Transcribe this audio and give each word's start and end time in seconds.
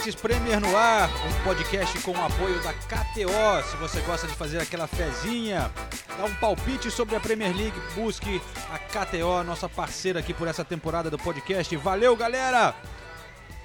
Correspondentes 0.00 0.14
Premier 0.14 0.60
no 0.60 0.76
ar, 0.76 1.10
um 1.26 1.44
podcast 1.44 2.00
com 2.00 2.12
o 2.12 2.24
apoio 2.24 2.62
da 2.62 2.72
KTO. 2.72 3.68
Se 3.70 3.76
você 3.76 4.00
gosta 4.00 4.26
de 4.26 4.34
fazer 4.34 4.58
aquela 4.58 4.86
fezinha, 4.86 5.70
dá 6.16 6.24
um 6.24 6.34
palpite 6.36 6.90
sobre 6.90 7.16
a 7.16 7.20
Premier 7.20 7.54
League, 7.54 7.78
busque 7.94 8.40
a 8.72 8.78
KTO, 8.78 9.44
nossa 9.44 9.68
parceira 9.68 10.20
aqui 10.20 10.32
por 10.32 10.48
essa 10.48 10.64
temporada 10.64 11.10
do 11.10 11.18
podcast. 11.18 11.76
Valeu, 11.76 12.16
galera! 12.16 12.74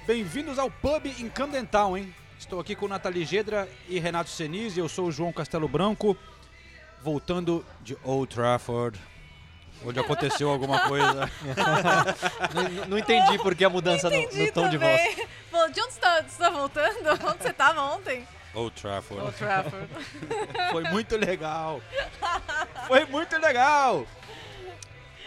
Bem-vindos 0.06 0.58
ao 0.58 0.70
Pub 0.70 1.06
em 1.06 1.28
Camden 1.30 1.64
Town, 1.64 1.96
hein? 1.96 2.14
Estou 2.38 2.60
aqui 2.60 2.74
com 2.74 2.86
Nathalie 2.86 3.24
Gedra 3.24 3.66
e 3.88 3.98
Renato 3.98 4.28
Senise, 4.28 4.78
eu 4.78 4.90
sou 4.90 5.06
o 5.06 5.12
João 5.12 5.32
Castelo 5.32 5.68
Branco, 5.68 6.14
voltando 7.02 7.64
de 7.82 7.96
Old 8.04 8.34
Trafford, 8.34 9.00
onde 9.84 10.00
aconteceu 10.00 10.50
alguma 10.50 10.80
coisa. 10.80 11.30
não, 12.54 12.86
não 12.88 12.98
entendi 12.98 13.38
por 13.38 13.54
que 13.54 13.64
a 13.64 13.70
mudança 13.70 14.08
no, 14.10 14.20
no 14.20 14.52
tom 14.52 14.68
de 14.68 14.78
voz. 14.78 15.00
também. 15.50 15.72
De 15.72 15.80
onde 15.80 15.92
você 15.92 15.98
está 15.98 16.22
você 16.22 16.38
tá 16.38 16.50
voltando? 16.50 17.08
Onde 17.28 17.42
você 17.42 17.48
estava 17.48 17.82
ontem? 17.82 18.26
Old 18.54 18.80
Trafford. 18.80 19.22
Old 19.22 19.36
Trafford. 19.36 19.88
Foi 20.70 20.82
muito 20.84 21.16
legal. 21.16 21.80
Foi 22.86 23.04
muito 23.06 23.36
legal. 23.38 24.06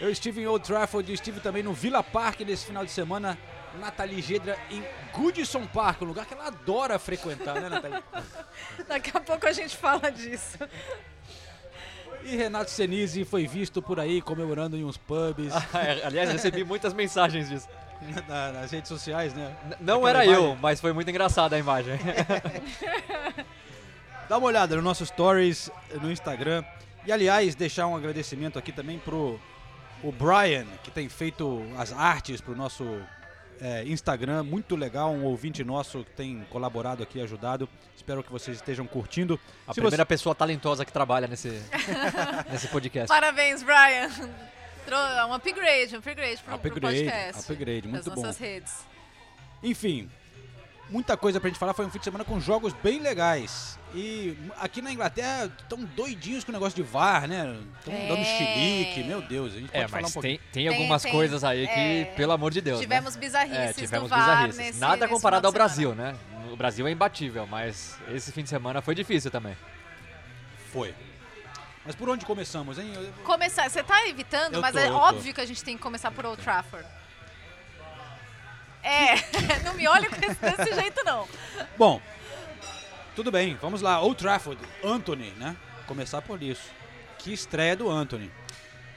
Eu 0.00 0.10
estive 0.10 0.40
em 0.40 0.46
Old 0.46 0.64
Trafford 0.64 1.10
e 1.10 1.14
estive 1.14 1.40
também 1.40 1.62
no 1.62 1.72
Villa 1.72 2.02
Park 2.02 2.40
nesse 2.40 2.66
final 2.66 2.84
de 2.84 2.90
semana. 2.90 3.38
Nathalie 3.78 4.20
Gedra 4.20 4.58
em 4.68 4.84
Goodison 5.12 5.64
Park, 5.66 6.02
um 6.02 6.06
lugar 6.06 6.26
que 6.26 6.34
ela 6.34 6.48
adora 6.48 6.98
frequentar, 6.98 7.60
né, 7.60 7.68
Nathalie? 7.68 8.02
Daqui 8.88 9.16
a 9.16 9.20
pouco 9.20 9.46
a 9.46 9.52
gente 9.52 9.76
fala 9.76 10.10
disso. 10.10 10.58
E 12.24 12.36
Renato 12.36 12.70
Senise 12.70 13.24
foi 13.24 13.46
visto 13.46 13.80
por 13.80 13.98
aí 13.98 14.20
comemorando 14.20 14.76
em 14.76 14.84
uns 14.84 14.96
pubs, 14.96 15.52
Ah, 15.72 15.78
é, 15.82 16.04
Aliás, 16.06 16.30
recebi 16.30 16.64
muitas 16.64 16.92
mensagens 16.94 17.48
disso. 17.48 17.68
na- 18.28 18.52
nas 18.52 18.70
redes 18.70 18.88
sociais, 18.88 19.34
né? 19.34 19.54
N- 19.66 19.76
Não 19.80 19.96
Aquela 20.04 20.10
era 20.10 20.24
imagem. 20.24 20.44
eu, 20.44 20.56
mas 20.60 20.80
foi 20.80 20.92
muito 20.92 21.10
engraçada 21.10 21.56
a 21.56 21.58
imagem. 21.58 21.98
Dá 24.28 24.38
uma 24.38 24.46
olhada 24.46 24.76
no 24.76 24.82
nosso 24.82 25.04
stories 25.04 25.70
no 26.00 26.10
Instagram. 26.10 26.64
E 27.06 27.12
aliás, 27.12 27.54
deixar 27.54 27.86
um 27.86 27.96
agradecimento 27.96 28.58
aqui 28.58 28.70
também 28.72 28.98
pro 28.98 29.40
o 30.02 30.12
Brian, 30.12 30.66
que 30.82 30.90
tem 30.90 31.08
feito 31.08 31.62
as 31.76 31.92
artes 31.92 32.40
pro 32.40 32.54
nosso 32.56 32.84
é, 33.60 33.84
Instagram. 33.84 34.42
Muito 34.42 34.74
legal, 34.76 35.10
um 35.12 35.24
ouvinte 35.24 35.62
nosso 35.64 36.04
que 36.04 36.10
tem 36.12 36.46
colaborado 36.50 37.02
aqui, 37.02 37.20
ajudado. 37.20 37.68
Espero 37.96 38.22
que 38.22 38.30
vocês 38.32 38.56
estejam 38.56 38.86
curtindo. 38.86 39.38
A 39.66 39.72
Se 39.74 39.80
primeira 39.80 40.06
pessoa 40.06 40.34
talentosa 40.34 40.84
que 40.84 40.92
trabalha 40.92 41.26
nesse, 41.26 41.48
nesse 42.50 42.68
podcast. 42.68 43.08
Parabéns, 43.08 43.62
Brian. 43.62 44.08
Tro- 44.86 44.96
Um 45.28 45.34
upgrade, 45.34 45.94
um 45.94 45.98
upgrade 45.98 46.42
pro 46.42 46.54
Upgrade, 46.54 46.80
podcast. 46.80 47.52
upgrade, 47.52 47.80
das 47.82 47.90
muito 47.90 48.10
bom. 48.10 48.22
nossas 48.22 48.38
redes. 48.38 48.74
Enfim, 49.62 50.10
muita 50.90 51.16
coisa 51.16 51.40
pra 51.40 51.48
gente 51.48 51.58
falar. 51.58 51.72
Foi 51.74 51.86
um 51.86 51.90
fim 51.90 51.98
de 51.98 52.04
semana 52.04 52.24
com 52.24 52.40
jogos 52.40 52.72
bem 52.82 53.00
legais. 53.00 53.78
E 53.94 54.36
aqui 54.58 54.80
na 54.82 54.92
Inglaterra 54.92 55.50
estão 55.60 55.82
doidinhos 55.96 56.44
com 56.44 56.50
o 56.50 56.54
negócio 56.54 56.76
de 56.76 56.82
VAR, 56.82 57.26
né? 57.26 57.56
Estão 57.78 57.92
É. 57.94 58.06
dando 58.08 58.24
chilique, 58.24 59.02
meu 59.04 59.20
Deus. 59.22 59.52
A 59.54 59.58
gente 59.58 59.70
pode 59.70 59.82
É, 59.84 59.88
falar 59.88 60.00
um 60.00 60.02
mas 60.04 60.12
pouquinho. 60.12 60.38
tem, 60.38 60.48
tem 60.52 60.68
algumas 60.68 61.02
tem, 61.02 61.10
coisas 61.12 61.42
aí 61.42 61.66
que, 61.66 61.80
é. 61.80 62.04
pelo 62.16 62.32
amor 62.32 62.52
de 62.52 62.60
Deus, 62.60 62.78
né? 62.78 62.82
Tivemos 62.84 63.16
bizarrices 63.16 63.58
É, 63.58 63.72
tivemos 63.72 64.10
bizarrices. 64.10 64.56
nesse 64.56 64.78
Nada 64.78 64.96
nesse 64.96 65.08
comparado 65.12 65.46
ao 65.46 65.52
Brasil, 65.52 65.94
né? 65.94 66.14
O 66.52 66.56
Brasil 66.56 66.86
é 66.86 66.90
imbatível, 66.90 67.46
mas 67.46 67.96
esse 68.08 68.30
fim 68.32 68.42
de 68.42 68.48
semana 68.48 68.80
foi 68.82 68.94
difícil 68.94 69.30
também. 69.30 69.56
Foi. 70.72 70.94
Mas 71.84 71.94
por 71.96 72.08
onde 72.08 72.24
começamos, 72.26 72.78
hein? 72.78 72.92
Começar, 73.24 73.68
você 73.68 73.82
tá 73.82 74.06
evitando, 74.06 74.54
Eu 74.54 74.60
mas 74.60 74.72
tô, 74.72 74.78
é 74.78 74.86
eu 74.88 74.92
tô. 74.92 74.98
óbvio 74.98 75.32
que 75.34 75.40
a 75.40 75.46
gente 75.46 75.64
tem 75.64 75.76
que 75.76 75.82
começar 75.82 76.10
por 76.10 76.26
Old 76.26 76.40
Trafford. 76.42 76.86
É, 78.82 79.14
não 79.64 79.74
me 79.74 79.86
olhe 79.86 80.08
desse 80.08 80.74
jeito 80.74 81.02
não. 81.04 81.28
Bom, 81.76 82.00
tudo 83.14 83.30
bem, 83.30 83.56
vamos 83.56 83.82
lá. 83.82 84.00
Old 84.00 84.16
Trafford, 84.16 84.60
Anthony, 84.82 85.30
né? 85.32 85.56
Começar 85.86 86.22
por 86.22 86.42
isso. 86.42 86.70
Que 87.18 87.32
estreia 87.32 87.76
do 87.76 87.90
Anthony. 87.90 88.30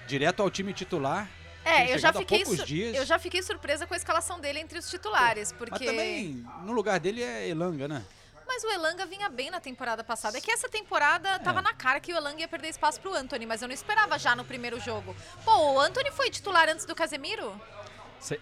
Direto 0.07 0.41
ao 0.41 0.49
time 0.49 0.73
titular. 0.73 1.29
É, 1.66 1.94
eu 1.94 1.97
já 1.97 2.11
fiquei 2.11 2.44
dias. 2.44 2.95
eu 2.95 3.05
já 3.05 3.17
fiquei 3.17 3.41
surpresa 3.41 3.88
com 3.88 3.94
a 3.94 3.97
escalação 3.97 4.39
dele 4.39 4.59
entre 4.59 4.77
os 4.77 4.89
titulares, 4.89 5.53
porque 5.53 5.71
Mas 5.71 5.79
também, 5.79 6.45
no 6.63 6.73
lugar 6.73 7.00
dele 7.00 7.23
é 7.23 7.47
Elanga, 7.47 7.88
né? 7.88 8.03
Mas 8.45 8.63
o 8.63 8.69
Elanga 8.69 9.05
vinha 9.05 9.29
bem 9.29 9.50
na 9.50 9.59
temporada 9.59 10.03
passada. 10.03 10.38
É 10.38 10.41
que 10.41 10.51
essa 10.51 10.69
temporada 10.69 11.39
tava 11.39 11.61
na 11.61 11.73
cara 11.73 12.00
que 12.00 12.13
o 12.13 12.15
Elanga 12.15 12.41
ia 12.41 12.47
perder 12.47 12.69
espaço 12.69 13.00
pro 13.00 13.13
Anthony, 13.13 13.45
mas 13.45 13.61
eu 13.61 13.67
não 13.67 13.73
esperava 13.73 14.19
já 14.19 14.35
no 14.35 14.44
primeiro 14.44 14.79
jogo. 14.79 15.15
Pô, 15.44 15.73
o 15.73 15.79
Anthony 15.79 16.11
foi 16.11 16.29
titular 16.29 16.69
antes 16.69 16.85
do 16.85 16.94
Casemiro? 16.94 17.59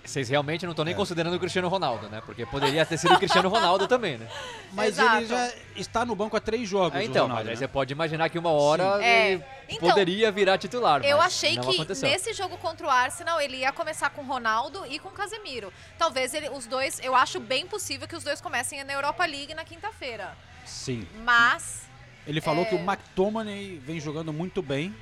Vocês 0.05 0.29
realmente 0.29 0.63
não 0.63 0.73
estão 0.73 0.83
É. 0.83 0.85
nem 0.85 0.95
considerando 0.95 1.35
o 1.35 1.39
Cristiano 1.39 1.67
Ronaldo, 1.67 2.07
né? 2.07 2.21
Porque 2.23 2.45
poderia 2.45 2.85
ter 2.85 2.97
sido 2.99 3.15
o 3.15 3.17
Cristiano 3.17 3.49
Ronaldo 3.49 3.87
também, 3.87 4.17
né? 4.19 4.27
Mas 4.73 4.89
Exato. 4.99 5.17
ele 5.17 5.25
já 5.25 5.53
está 5.75 6.05
no 6.05 6.15
banco 6.15 6.37
há 6.37 6.39
três 6.39 6.69
jogos, 6.69 6.95
Ah, 6.95 6.99
o 6.99 7.01
então, 7.01 7.23
Ronaldo, 7.23 7.45
mas 7.45 7.47
aí 7.47 7.53
né? 7.55 7.59
você 7.59 7.67
pode 7.67 7.91
imaginar 7.91 8.29
que 8.29 8.37
uma 8.37 8.51
hora 8.51 9.03
É. 9.03 9.31
ele 9.33 9.43
Então, 9.69 9.89
poderia 9.89 10.31
virar 10.31 10.59
titular. 10.59 11.03
Eu 11.03 11.17
mas 11.17 11.25
achei 11.27 11.55
não 11.55 11.63
que 11.63 11.75
aconteceu. 11.75 12.07
nesse 12.07 12.31
jogo 12.33 12.57
contra 12.59 12.85
o 12.85 12.89
Arsenal 12.91 13.41
ele 13.41 13.57
ia 13.57 13.71
começar 13.71 14.11
com 14.11 14.21
o 14.21 14.25
Ronaldo 14.25 14.85
e 14.87 14.99
com 14.99 15.09
o 15.09 15.11
Casemiro. 15.11 15.73
Talvez 15.97 16.33
ele- 16.35 16.49
os 16.49 16.67
dois, 16.67 16.99
eu 17.03 17.15
acho 17.15 17.39
bem 17.39 17.65
possível 17.65 18.07
que 18.07 18.15
os 18.15 18.23
dois 18.23 18.39
comecem 18.39 18.83
na 18.83 18.93
Europa 18.93 19.25
League 19.25 19.55
na 19.55 19.63
quinta-feira. 19.65 20.37
Sim. 20.65 21.07
Mas 21.23 21.81
Ele 22.27 22.39
falou 22.39 22.63
É. 22.63 22.65
que 22.65 22.75
o 22.75 22.79
McTominay 22.79 23.79
vem 23.83 23.99
jogando 23.99 24.31
muito 24.31 24.61
bem 24.61 24.95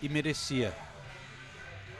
e 0.00 0.08
merecia. 0.08 0.72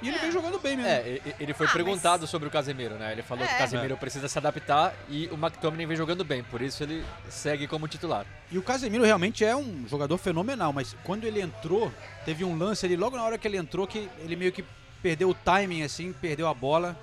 E 0.02 0.08
ele 0.08 0.18
vem 0.18 0.30
jogando 0.30 0.58
bem 0.58 0.76
mesmo. 0.76 0.90
É, 0.90 1.20
ele 1.40 1.54
foi 1.54 1.66
Ah, 1.66 1.72
perguntado 1.72 2.26
sobre 2.26 2.46
o 2.48 2.50
Casemiro, 2.50 2.96
né? 2.96 3.12
Ele 3.12 3.22
falou 3.22 3.46
que 3.46 3.52
É. 3.52 3.56
o 3.56 3.58
Casemiro 3.58 3.96
precisa 3.96 4.28
se 4.28 4.36
adaptar 4.38 4.94
e 5.08 5.26
o 5.28 5.34
McTominay 5.34 5.86
vem 5.86 5.96
jogando 5.96 6.22
bem, 6.22 6.42
por 6.44 6.60
isso 6.60 6.82
ele 6.82 7.02
segue 7.30 7.66
como 7.66 7.88
titular. 7.88 8.26
E 8.52 8.58
o 8.58 8.62
Casemiro 8.62 9.04
realmente 9.04 9.42
é 9.44 9.56
um 9.56 9.86
jogador 9.88 10.18
fenomenal, 10.18 10.70
mas 10.72 10.94
quando 11.02 11.24
ele 11.24 11.40
entrou, 11.40 11.90
teve 12.26 12.44
um 12.44 12.58
lance 12.58 12.84
ali 12.84 12.94
logo 12.96 13.16
na 13.16 13.22
hora 13.24 13.38
que 13.38 13.48
ele 13.48 13.56
entrou 13.56 13.86
que 13.86 14.08
ele 14.18 14.36
meio 14.36 14.52
que 14.52 14.62
perdeu 15.02 15.30
o 15.30 15.34
timing 15.34 15.82
assim, 15.82 16.12
perdeu 16.12 16.46
a 16.46 16.52
bola. 16.54 16.94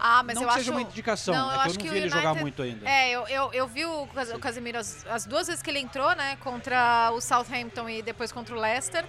ah, 0.00 0.22
mas 0.24 0.34
não 0.34 0.42
eu 0.42 0.48
que 0.48 0.54
acho 0.54 0.58
seja 0.64 0.72
uma 0.72 0.82
indicação, 0.82 1.34
Não, 1.34 1.40
é 1.40 1.44
eu 1.44 1.50
que 1.50 1.56
eu 1.56 1.60
acho 1.60 1.78
não 1.78 1.84
que 1.86 1.90
vi 1.90 1.96
ele 1.98 2.08
jogar 2.08 2.34
muito 2.34 2.62
ainda. 2.62 2.88
É, 2.88 3.10
eu, 3.10 3.28
eu, 3.28 3.52
eu 3.52 3.66
vi 3.68 3.84
o, 3.84 4.02
o 4.02 4.38
Casemiro 4.40 4.76
as, 4.78 5.06
as 5.06 5.24
duas 5.24 5.46
vezes 5.46 5.62
que 5.62 5.70
ele 5.70 5.78
entrou, 5.78 6.14
né? 6.16 6.36
Contra 6.40 7.10
o 7.12 7.20
Southampton 7.20 7.88
e 7.88 8.02
depois 8.02 8.32
contra 8.32 8.54
o 8.56 8.60
Leicester. 8.60 9.04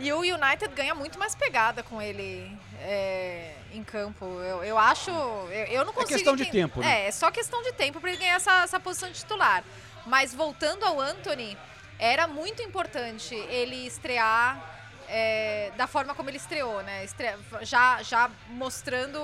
E 0.00 0.12
o 0.12 0.20
United 0.20 0.68
ganha 0.74 0.94
muito 0.94 1.18
mais 1.18 1.34
pegada 1.34 1.82
com 1.82 2.00
ele 2.00 2.50
é, 2.80 3.54
em 3.72 3.82
campo. 3.82 4.24
Eu, 4.40 4.62
eu 4.64 4.78
acho. 4.78 5.10
Eu, 5.10 5.64
eu 5.66 5.84
não 5.84 5.92
consigo. 5.92 6.14
questão 6.14 6.36
de 6.36 6.42
entender- 6.42 6.58
tempo, 6.62 6.80
né? 6.80 7.04
É, 7.04 7.08
é 7.08 7.10
só 7.10 7.30
questão 7.30 7.62
de 7.62 7.72
tempo 7.72 8.00
para 8.00 8.10
ele 8.10 8.18
ganhar 8.18 8.36
essa, 8.36 8.62
essa 8.62 8.78
posição 8.80 9.10
de 9.10 9.18
titular. 9.18 9.64
Mas 10.06 10.34
voltando 10.34 10.84
ao 10.84 11.00
Anthony, 11.00 11.56
era 11.98 12.26
muito 12.28 12.62
importante 12.62 13.34
ele 13.34 13.86
estrear. 13.86 14.74
é, 15.10 15.72
da 15.76 15.86
forma 15.86 16.14
como 16.14 16.28
ele 16.28 16.36
estreou, 16.36 16.82
né? 16.82 17.02
Estre- 17.02 17.34
já 17.62 18.02
já 18.02 18.30
mostrando, 18.48 19.18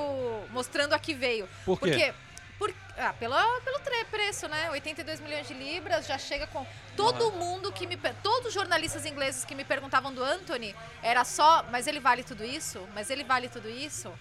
mostrando 0.50 0.94
a 0.94 0.98
que 0.98 1.12
veio. 1.14 1.46
Por 1.64 1.78
quê? 1.78 1.86
Porque 1.90 2.14
por, 2.58 2.72
ah, 2.96 3.12
pelo, 3.14 3.34
pelo 3.62 3.78
tre- 3.80 4.04
preço, 4.04 4.46
né? 4.48 4.70
82 4.70 5.20
milhões 5.20 5.46
de 5.48 5.54
libras, 5.54 6.06
já 6.06 6.16
chega 6.18 6.46
com. 6.46 6.66
Todo 6.96 7.32
mundo 7.32 7.72
que 7.72 7.86
me. 7.86 7.96
Todos 8.22 8.48
os 8.48 8.54
jornalistas 8.54 9.04
ingleses 9.04 9.44
que 9.44 9.54
me 9.54 9.64
perguntavam 9.64 10.12
do 10.14 10.22
Anthony 10.22 10.74
era 11.02 11.24
só. 11.24 11.64
Mas 11.70 11.86
ele 11.86 12.00
vale 12.00 12.22
tudo 12.22 12.44
isso? 12.44 12.86
Mas 12.94 13.10
ele 13.10 13.24
vale 13.24 13.48
tudo 13.48 13.68
isso? 13.68 14.12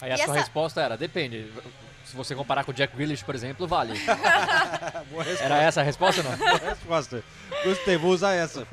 Aí 0.00 0.10
a 0.10 0.14
E 0.14 0.18
sua 0.18 0.24
essa- 0.24 0.32
resposta 0.34 0.80
era, 0.80 0.96
depende. 0.96 1.50
Se 2.14 2.16
você 2.16 2.32
comparar 2.32 2.62
com 2.62 2.70
o 2.70 2.74
Jack 2.74 2.94
Grealish, 2.94 3.24
por 3.24 3.34
exemplo, 3.34 3.66
vale. 3.66 3.92
Boa 5.10 5.24
resposta. 5.24 5.44
Era 5.44 5.58
essa 5.60 5.80
a 5.80 5.82
resposta 5.82 6.22
ou 6.22 6.30
não? 6.30 6.38
Boa 6.38 6.58
resposta. 6.70 7.24
Gostei, 7.64 7.96
vou 7.96 8.12
usar 8.12 8.34
essa. 8.34 8.64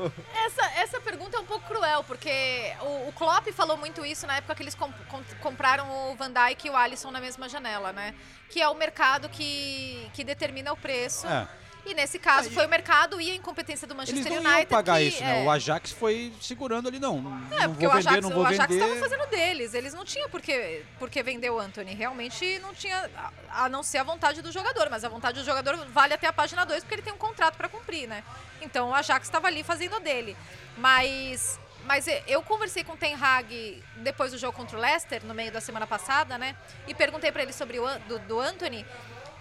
Essa, 0.46 0.64
essa 0.80 1.02
pergunta 1.02 1.38
é 1.38 1.40
um 1.40 1.46
pouco 1.46 1.66
cruel, 1.68 2.04
porque 2.04 2.72
o, 2.82 3.08
o 3.10 3.14
Klopp 3.14 3.48
falou 3.52 3.78
muito 3.78 4.06
isso 4.06 4.28
na 4.28 4.36
época 4.38 4.54
que 4.54 4.62
eles 4.62 4.76
comp- 4.76 4.94
com- 5.08 5.24
compraram 5.40 5.90
o 6.12 6.16
Van 6.16 6.30
Dijk 6.32 6.68
e 6.68 6.70
o 6.70 6.78
Alisson 6.78 7.10
na 7.10 7.20
mesma 7.20 7.50
janela, 7.50 7.92
né? 7.92 8.14
Que 8.48 8.62
é 8.62 8.70
o 8.70 8.76
mercado 8.76 9.28
que, 9.28 10.08
que 10.14 10.24
determina 10.24 10.72
o 10.72 10.78
preço. 10.78 11.26
É. 11.26 11.48
E 11.84 11.96
nesse 11.96 12.20
caso 12.20 12.48
Aí- 12.48 12.54
foi 12.54 12.66
o 12.66 12.70
mercado 12.70 13.20
e 13.20 13.32
a 13.32 13.36
incompetência 13.36 13.88
do 13.88 13.94
Eles 13.96 14.10
Manchester 14.12 14.34
não 14.34 14.42
iam 14.44 14.52
United. 14.52 14.68
pagar 14.70 14.98
que, 15.00 15.04
isso, 15.06 15.24
né? 15.24 15.42
é, 15.42 15.44
O 15.44 15.50
Ajax 15.50 15.92
foi 15.92 16.32
segurando 16.40 16.88
ali, 16.88 17.00
não. 17.00 17.18
É, 17.52 17.62
não 17.66 17.74
porque 17.74 17.88
vou 17.88 17.96
o 17.96 17.98
vender, 17.98 18.10
Ajax, 18.10 18.22
não 18.22 18.30
o 18.30 18.34
vou 18.34 18.46
Ajax 18.46 18.70
vender. 18.70 18.84
estava 18.86 19.00
fazendo 19.10 19.30
deles. 19.30 19.74
Eles 19.74 19.94
não 19.94 20.06
tinham 20.06 20.30
por 20.30 20.42
que, 20.42 20.84
por 21.00 21.10
que 21.10 21.24
vender 21.24 21.50
o 21.50 21.60
Anthony. 21.60 21.94
Realmente 21.96 22.60
não 22.60 22.74
tinha, 22.74 23.10
a 23.50 23.68
não 23.68 23.82
ser 23.82 23.98
a 23.98 24.04
vontade 24.04 24.42
do 24.44 24.52
jogador. 24.52 24.90
Mas 24.92 25.04
a 25.04 25.10
vontade 25.10 25.40
do 25.40 25.46
jogador 25.46 25.76
vale 25.88 26.14
até 26.14 26.28
a 26.28 26.34
página 26.34 26.66
2, 26.66 26.84
porque 26.84 26.96
ele 26.96 27.02
tem 27.02 27.14
um 27.14 27.18
contrato 27.18 27.56
para 27.58 27.68
cumprir, 27.68 28.08
né? 28.08 28.24
Então 28.62 28.90
o 28.90 28.94
Ajax 28.94 29.26
estava 29.28 29.48
ali 29.48 29.64
fazendo 29.64 29.96
a 29.96 30.00
dele. 30.00 30.38
Mas, 30.78 31.60
mas 31.86 32.06
eu 32.28 32.42
conversei 32.44 32.84
com 32.84 32.94
o 32.94 32.98
Ten 32.98 33.16
Hag 33.16 33.84
depois 33.98 34.32
do 34.32 34.38
jogo 34.38 34.56
contra 34.56 34.78
o 34.78 34.80
Leicester, 34.82 35.26
no 35.26 35.34
meio 35.34 35.52
da 35.52 35.60
semana 35.60 35.88
passada, 35.88 36.38
né? 36.38 36.56
E 36.88 36.94
perguntei 36.94 37.32
para 37.32 37.42
ele 37.44 37.54
sobre 37.54 37.80
o 37.80 37.88
do, 38.08 38.20
do 38.20 38.40
Anthony. 38.40 38.86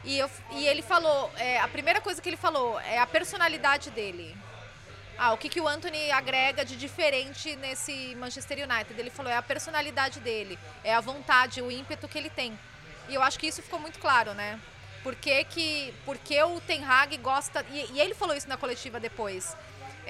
E, 0.05 0.19
eu- 0.19 0.31
e 0.53 0.67
ele 0.67 0.83
falou, 0.83 1.31
é, 1.37 1.59
a 1.61 1.69
primeira 1.69 2.01
coisa 2.01 2.21
que 2.23 2.29
ele 2.29 2.37
falou 2.37 2.81
é 2.81 2.99
a 2.99 3.07
personalidade 3.07 3.91
dele. 3.91 4.37
Ah, 5.19 5.33
o 5.33 5.37
que, 5.37 5.51
que 5.51 5.61
o 5.61 5.69
Anthony 5.69 6.11
agrega 6.11 6.65
de 6.65 6.77
diferente 6.77 7.55
nesse 7.57 8.15
Manchester 8.15 8.59
United? 8.67 8.99
Ele 8.99 9.11
falou, 9.11 9.31
é 9.31 9.37
a 9.37 9.43
personalidade 9.43 10.19
dele, 10.21 10.59
é 10.83 10.95
a 10.95 11.01
vontade, 11.01 11.61
o 11.61 11.71
ímpeto 11.71 12.09
que 12.09 12.17
ele 12.17 12.31
tem. 12.31 12.59
E 13.09 13.15
eu 13.15 13.23
acho 13.23 13.39
que 13.39 13.47
isso 13.47 13.63
ficou 13.63 13.79
muito 13.79 13.99
claro, 13.99 14.33
né? 14.33 14.59
Por 15.03 15.15
que, 15.15 15.45
que 15.45 15.95
o 16.07 16.61
Ten 16.61 16.85
Hag 16.85 17.17
gosta... 17.19 17.65
E, 17.71 17.93
e 17.93 18.01
ele 18.01 18.15
falou 18.15 18.35
isso 18.35 18.49
na 18.49 18.57
coletiva 18.57 18.99
depois. 18.99 19.55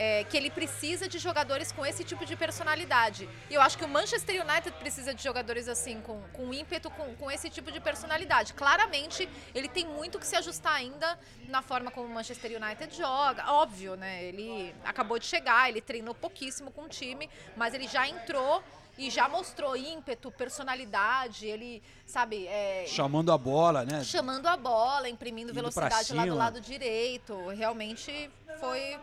É, 0.00 0.25
que 0.25 0.35
ele 0.35 0.49
precisa 0.49 1.06
de 1.06 1.19
jogadores 1.19 1.70
com 1.73 1.85
esse 1.85 2.02
tipo 2.02 2.25
de 2.25 2.35
personalidade. 2.35 3.29
E 3.50 3.55
eu 3.55 3.61
acho 3.61 3.76
que 3.76 3.85
o 3.85 3.88
Manchester 3.88 4.43
United 4.43 4.75
precisa 4.79 5.12
de 5.12 5.23
jogadores 5.23 5.69
assim, 5.69 6.00
com, 6.00 6.23
com 6.32 6.55
ímpeto, 6.55 6.88
com, 6.91 7.14
com 7.17 7.31
esse 7.31 7.50
tipo 7.50 7.70
de 7.70 7.81
personalidade. 7.81 8.55
Claramente, 8.55 9.29
ele 9.55 9.69
tem 9.69 9.87
muito 9.87 10.19
que 10.19 10.26
se 10.26 10.35
ajustar 10.37 10.73
ainda 10.73 11.19
na 11.49 11.61
forma 11.61 11.91
como 11.91 12.06
o 12.06 12.14
Manchester 12.14 12.50
United 12.50 12.97
joga. 12.97 13.52
Óbvio, 13.52 13.94
né? 13.94 14.25
Ele 14.25 14.75
acabou 14.87 15.19
de 15.19 15.26
chegar, 15.26 15.69
ele 15.69 15.82
treinou 15.82 16.14
pouquíssimo 16.14 16.70
com 16.70 16.85
o 16.85 16.88
time, 16.88 17.29
mas 17.55 17.75
ele 17.75 17.87
já 17.87 18.08
entrou 18.08 18.64
e 18.97 19.11
já 19.11 19.29
mostrou 19.29 19.76
ímpeto, 19.76 20.31
personalidade, 20.31 21.47
ele, 21.47 21.82
sabe, 22.06 22.47
é, 22.47 22.87
Chamando 22.87 23.32
a 23.32 23.38
bola, 23.38 23.85
né? 23.85 24.02
chamando 24.02 24.47
a 24.47 24.56
bola, 24.56 25.08
imprimindo 25.11 25.50
Indo 25.50 25.55
velocidade 25.61 26.14
lá 26.14 26.25
do 26.25 26.35
lado 26.35 26.61
direito. 26.61 27.49
Realmente 27.49 28.31
foi, 28.58 28.99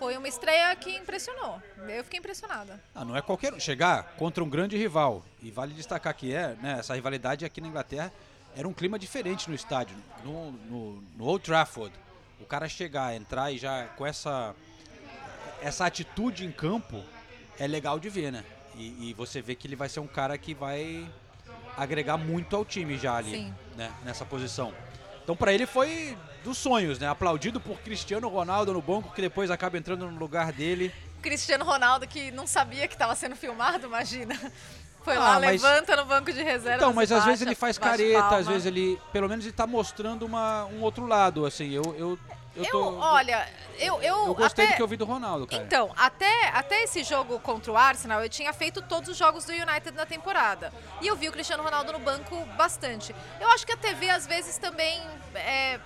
foi 0.00 0.16
uma 0.16 0.26
estreia 0.26 0.74
que 0.74 0.96
impressionou. 0.96 1.62
Eu 1.86 2.02
fiquei 2.02 2.18
impressionada. 2.18 2.82
Ah, 2.94 3.04
não 3.04 3.14
é 3.14 3.20
qualquer 3.20 3.52
um. 3.52 3.60
Chegar 3.60 4.14
contra 4.16 4.42
um 4.42 4.48
grande 4.48 4.74
rival, 4.74 5.22
e 5.42 5.50
vale 5.50 5.74
destacar 5.74 6.14
que 6.14 6.34
é, 6.34 6.56
né, 6.62 6.76
essa 6.78 6.94
rivalidade 6.94 7.44
aqui 7.44 7.60
na 7.60 7.68
Inglaterra 7.68 8.10
era 8.56 8.66
um 8.66 8.72
clima 8.72 8.98
diferente 8.98 9.50
no 9.50 9.54
estádio, 9.54 9.94
no, 10.24 10.52
no, 10.52 11.04
no 11.18 11.24
Old 11.26 11.44
Trafford. 11.44 11.94
O 12.40 12.46
cara 12.46 12.66
chegar, 12.66 13.14
entrar 13.14 13.52
e 13.52 13.58
já 13.58 13.88
com 13.88 14.06
essa, 14.06 14.54
essa 15.60 15.84
atitude 15.84 16.46
em 16.46 16.50
campo 16.50 17.04
é 17.58 17.66
legal 17.66 18.00
de 18.00 18.08
ver, 18.08 18.32
né? 18.32 18.42
E, 18.76 19.10
e 19.10 19.14
você 19.14 19.42
vê 19.42 19.54
que 19.54 19.68
ele 19.68 19.76
vai 19.76 19.90
ser 19.90 20.00
um 20.00 20.06
cara 20.06 20.38
que 20.38 20.54
vai 20.54 21.06
agregar 21.76 22.16
muito 22.16 22.56
ao 22.56 22.64
time 22.64 22.96
já 22.96 23.16
ali, 23.16 23.32
Sim. 23.32 23.54
né, 23.76 23.92
nessa 24.02 24.24
posição. 24.24 24.72
Então 25.22 25.36
para 25.36 25.52
ele 25.52 25.66
foi 25.66 26.16
dos 26.44 26.58
sonhos, 26.58 26.98
né? 26.98 27.08
Aplaudido 27.08 27.60
por 27.60 27.78
Cristiano 27.80 28.28
Ronaldo 28.28 28.72
no 28.72 28.82
banco, 28.82 29.12
que 29.12 29.20
depois 29.20 29.50
acaba 29.50 29.76
entrando 29.78 30.10
no 30.10 30.18
lugar 30.18 30.52
dele. 30.52 30.92
Cristiano 31.22 31.64
Ronaldo, 31.64 32.06
que 32.06 32.30
não 32.30 32.46
sabia 32.46 32.88
que 32.88 32.94
estava 32.94 33.14
sendo 33.14 33.36
filmado, 33.36 33.86
imagina. 33.86 34.34
Foi 35.04 35.16
Ah, 35.16 35.20
lá, 35.20 35.40
mas- 35.40 35.62
levanta 35.62 35.96
no 35.96 36.04
banco 36.04 36.32
de 36.32 36.42
reserva. 36.42 36.76
Então, 36.76 36.92
mas 36.92 37.10
às 37.10 37.24
vezes 37.24 37.42
ele 37.42 37.54
faz 37.54 37.78
careta, 37.78 38.36
às 38.36 38.46
vezes 38.46 38.66
ele, 38.66 38.98
pelo 39.12 39.28
menos 39.28 39.44
ele 39.44 39.52
tá 39.54 39.66
mostrando 39.66 40.24
uma, 40.26 40.66
um 40.66 40.82
outro 40.82 41.06
lado, 41.06 41.46
assim, 41.46 41.70
eu 41.70 41.82
eu 41.96 42.18
eu, 42.56 42.64
Eu, 42.64 42.70
tô, 42.72 42.98
olha, 42.98 43.48
eu, 43.78 44.02
eu, 44.02 44.26
eu 44.26 44.34
gostei 44.34 44.64
até... 44.64 44.74
do 44.74 44.76
que 44.76 44.82
eu 44.82 44.88
vi 44.88 44.96
do 44.96 45.04
Ronaldo, 45.04 45.46
cara. 45.46 45.62
Então, 45.62 45.92
até, 45.96 46.48
até 46.48 46.82
esse 46.82 47.04
jogo 47.04 47.38
contra 47.38 47.70
o 47.70 47.76
Arsenal, 47.76 48.20
eu 48.24 48.28
tinha 48.28 48.52
feito 48.52 48.82
todos 48.82 49.08
os 49.08 49.16
jogos 49.16 49.44
do 49.44 49.52
United 49.52 49.92
na 49.92 50.04
temporada. 50.04 50.72
E 51.00 51.06
eu 51.06 51.14
vi 51.14 51.28
o 51.28 51.32
Cristiano 51.32 51.62
Ronaldo 51.62 51.92
no 51.92 52.00
banco 52.00 52.44
bastante. 52.56 53.14
Eu 53.40 53.48
acho 53.50 53.64
que 53.64 53.72
a 53.72 53.76
TV, 53.76 54.10
às 54.10 54.26
vezes, 54.26 54.58
também 54.58 55.00
é, 55.32 55.78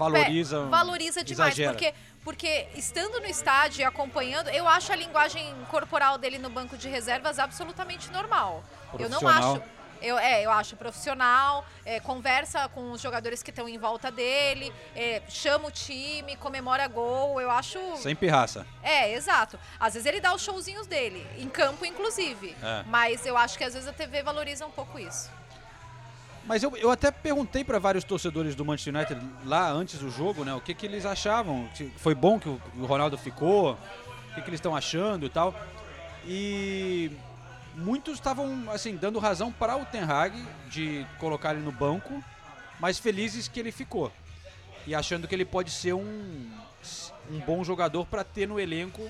valoriza, 0.00 0.60
Pé, 0.62 0.68
valoriza 0.68 1.24
demais, 1.24 1.52
exagera. 1.52 1.72
porque 1.72 1.94
porque 2.22 2.68
estando 2.74 3.18
no 3.18 3.26
estádio 3.26 3.80
e 3.80 3.84
acompanhando, 3.84 4.48
eu 4.50 4.68
acho 4.68 4.92
a 4.92 4.96
linguagem 4.96 5.42
corporal 5.70 6.18
dele 6.18 6.38
no 6.38 6.50
banco 6.50 6.76
de 6.76 6.86
reservas 6.86 7.38
absolutamente 7.38 8.10
normal. 8.12 8.62
Eu 8.98 9.08
não 9.08 9.26
acho 9.26 9.62
eu, 10.02 10.18
é, 10.18 10.44
eu 10.44 10.50
acho 10.50 10.76
profissional, 10.76 11.64
é, 11.84 12.00
conversa 12.00 12.68
com 12.68 12.92
os 12.92 13.00
jogadores 13.00 13.42
que 13.42 13.50
estão 13.50 13.68
em 13.68 13.78
volta 13.78 14.10
dele, 14.10 14.72
é, 14.96 15.22
chama 15.28 15.68
o 15.68 15.70
time, 15.70 16.36
comemora 16.36 16.86
gol, 16.88 17.40
eu 17.40 17.50
acho... 17.50 17.78
sem 17.96 18.16
pirraça. 18.16 18.66
É, 18.82 19.12
exato. 19.12 19.58
Às 19.78 19.94
vezes 19.94 20.06
ele 20.06 20.20
dá 20.20 20.34
os 20.34 20.42
showzinhos 20.42 20.86
dele, 20.86 21.26
em 21.38 21.48
campo 21.48 21.84
inclusive. 21.84 22.56
É. 22.62 22.82
Mas 22.86 23.26
eu 23.26 23.36
acho 23.36 23.58
que 23.58 23.64
às 23.64 23.74
vezes 23.74 23.88
a 23.88 23.92
TV 23.92 24.22
valoriza 24.22 24.66
um 24.66 24.70
pouco 24.70 24.98
isso. 24.98 25.30
Mas 26.50 26.64
eu, 26.64 26.76
eu 26.76 26.90
até 26.90 27.12
perguntei 27.12 27.62
para 27.62 27.78
vários 27.78 28.02
torcedores 28.02 28.56
do 28.56 28.64
Manchester 28.64 28.92
United 28.92 29.20
lá 29.44 29.70
antes 29.70 30.00
do 30.00 30.10
jogo, 30.10 30.44
né, 30.44 30.52
o 30.52 30.60
que 30.60 30.74
que 30.74 30.84
eles 30.84 31.06
achavam, 31.06 31.70
foi 31.98 32.12
bom 32.12 32.40
que 32.40 32.48
o, 32.48 32.60
o 32.76 32.86
Ronaldo 32.86 33.16
ficou, 33.16 33.74
o 33.74 34.34
que 34.34 34.42
que 34.42 34.50
eles 34.50 34.58
estão 34.58 34.74
achando 34.74 35.24
e 35.24 35.28
tal. 35.28 35.54
E 36.26 37.12
muitos 37.76 38.14
estavam 38.14 38.68
assim 38.68 38.96
dando 38.96 39.20
razão 39.20 39.52
para 39.52 39.76
o 39.76 39.84
Ten 39.84 40.00
Hag 40.00 40.44
de 40.68 41.06
colocar 41.20 41.54
ele 41.54 41.62
no 41.62 41.70
banco, 41.70 42.20
mas 42.80 42.98
felizes 42.98 43.46
que 43.46 43.60
ele 43.60 43.70
ficou 43.70 44.10
e 44.88 44.92
achando 44.92 45.28
que 45.28 45.34
ele 45.36 45.44
pode 45.44 45.70
ser 45.70 45.92
um 45.92 46.50
um 47.30 47.38
bom 47.38 47.62
jogador 47.62 48.06
para 48.06 48.24
ter 48.24 48.48
no 48.48 48.58
elenco 48.58 49.08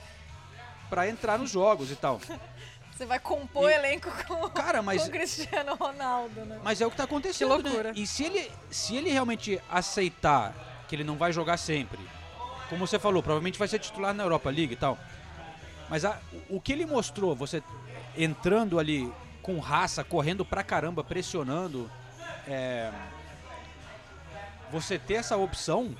para 0.90 1.08
entrar 1.08 1.38
nos 1.38 1.50
jogos 1.50 1.90
e 1.90 1.96
tal. 1.96 2.20
Você 3.00 3.06
vai 3.06 3.19
compor 3.19 3.62
o 3.64 3.70
E- 3.70 3.73
elenco 3.73 4.11
com, 4.26 4.47
Cara, 4.50 4.82
mas 4.82 5.00
com 5.00 5.08
o 5.08 5.11
Cristiano 5.11 5.75
Ronaldo, 5.75 6.44
né? 6.44 6.61
Mas 6.62 6.82
é 6.82 6.87
o 6.87 6.91
que 6.91 6.99
tá 6.99 7.05
acontecendo, 7.05 7.49
Que 7.56 7.62
loucura. 7.62 7.82
né? 7.85 7.93
E 7.97 8.06
se 8.06 8.25
ele, 8.25 8.52
se 8.70 8.94
ele 8.94 9.08
realmente 9.11 9.58
aceitar 9.70 10.52
que 10.87 10.94
ele 10.97 11.02
não 11.02 11.17
vai 11.17 11.32
jogar 11.32 11.56
sempre, 11.56 11.99
como 12.69 12.87
você 12.87 12.99
falou, 12.99 13.23
provavelmente 13.23 13.58
vai 13.58 13.67
ser 13.69 13.79
titular 13.79 14.12
na 14.12 14.23
Europa 14.23 14.50
League 14.50 14.75
e 14.75 14.76
tal. 14.76 14.99
Mas 15.88 16.05
a- 16.05 16.19
o 16.50 16.61
que 16.61 16.75
ele 16.75 16.85
mostrou, 16.85 17.35
você 17.35 17.62
entrando 18.14 18.79
ali 18.79 19.11
com 19.41 19.58
raça, 19.61 20.05
correndo 20.05 20.44
pra 20.44 20.62
caramba, 20.62 21.03
pressionando, 21.03 21.91
é, 22.46 22.93
você 24.70 24.99
ter 24.99 25.14
essa 25.14 25.38
opção 25.38 25.96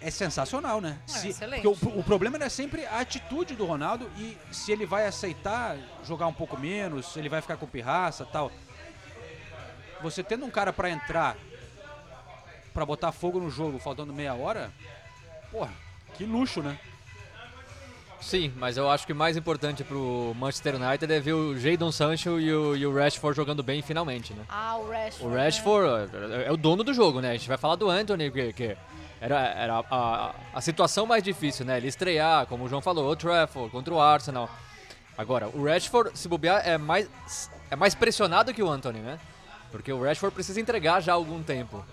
é 0.00 0.10
sensacional, 0.10 0.80
né? 0.80 0.98
É, 1.08 1.28
excelente. 1.28 1.62
porque 1.62 1.86
o, 1.86 1.98
o 1.98 2.04
problema 2.04 2.36
é 2.42 2.48
sempre 2.48 2.86
a 2.86 3.00
atitude 3.00 3.54
do 3.54 3.64
Ronaldo 3.64 4.10
e 4.18 4.36
se 4.52 4.72
ele 4.72 4.86
vai 4.86 5.06
aceitar 5.06 5.76
jogar 6.04 6.26
um 6.26 6.32
pouco 6.32 6.58
menos, 6.58 7.12
se 7.12 7.18
ele 7.18 7.28
vai 7.28 7.40
ficar 7.40 7.56
com 7.56 7.66
pirraça 7.66 8.24
tal. 8.24 8.50
Você 10.02 10.22
tendo 10.22 10.44
um 10.44 10.50
cara 10.50 10.72
pra 10.72 10.90
entrar 10.90 11.36
pra 12.72 12.84
botar 12.84 13.10
fogo 13.10 13.40
no 13.40 13.50
jogo 13.50 13.78
faltando 13.78 14.12
meia 14.12 14.34
hora, 14.34 14.70
porra, 15.50 15.72
que 16.14 16.24
luxo, 16.24 16.62
né? 16.62 16.78
Sim, 18.20 18.52
mas 18.56 18.76
eu 18.76 18.90
acho 18.90 19.06
que 19.06 19.14
mais 19.14 19.36
importante 19.36 19.84
pro 19.84 20.34
Manchester 20.36 20.74
United 20.76 21.12
é 21.12 21.20
ver 21.20 21.32
o 21.32 21.58
Jadon 21.58 21.92
Sancho 21.92 22.40
e 22.40 22.52
o, 22.52 22.76
e 22.76 22.86
o 22.86 22.94
Rashford 22.94 23.36
jogando 23.36 23.62
bem 23.62 23.82
finalmente, 23.82 24.34
né? 24.34 24.44
Ah, 24.48 24.76
o 24.76 24.90
Rashford. 24.90 25.24
O 25.24 25.30
né? 25.30 25.44
Rashford 25.44 26.10
é 26.46 26.52
o 26.52 26.56
dono 26.56 26.82
do 26.82 26.92
jogo, 26.92 27.20
né? 27.20 27.30
A 27.30 27.32
gente 27.32 27.48
vai 27.48 27.56
falar 27.56 27.76
do 27.76 27.88
Anthony, 27.88 28.30
que, 28.30 28.52
que 28.52 28.76
era, 29.20 29.38
era 29.38 29.84
a, 29.90 30.34
a 30.54 30.60
situação 30.60 31.06
mais 31.06 31.22
difícil, 31.22 31.64
né? 31.64 31.78
Ele 31.78 31.88
estrear, 31.88 32.46
como 32.46 32.64
o 32.64 32.68
João 32.68 32.82
falou, 32.82 33.10
o 33.10 33.16
Trafford 33.16 33.70
contra 33.70 33.94
o 33.94 34.00
Arsenal. 34.00 34.48
Agora, 35.16 35.48
o 35.48 35.64
Rashford, 35.64 36.18
se 36.18 36.28
bobear, 36.28 36.62
é 36.66 36.76
mais, 36.76 37.08
é 37.70 37.76
mais 37.76 37.94
pressionado 37.94 38.52
que 38.52 38.62
o 38.62 38.68
Anthony, 38.68 38.98
né? 38.98 39.18
Porque 39.72 39.90
o 39.92 40.02
Rashford 40.02 40.34
precisa 40.34 40.60
entregar 40.60 41.00
já 41.00 41.12
há 41.12 41.14
algum 41.14 41.42
tempo. 41.42 41.84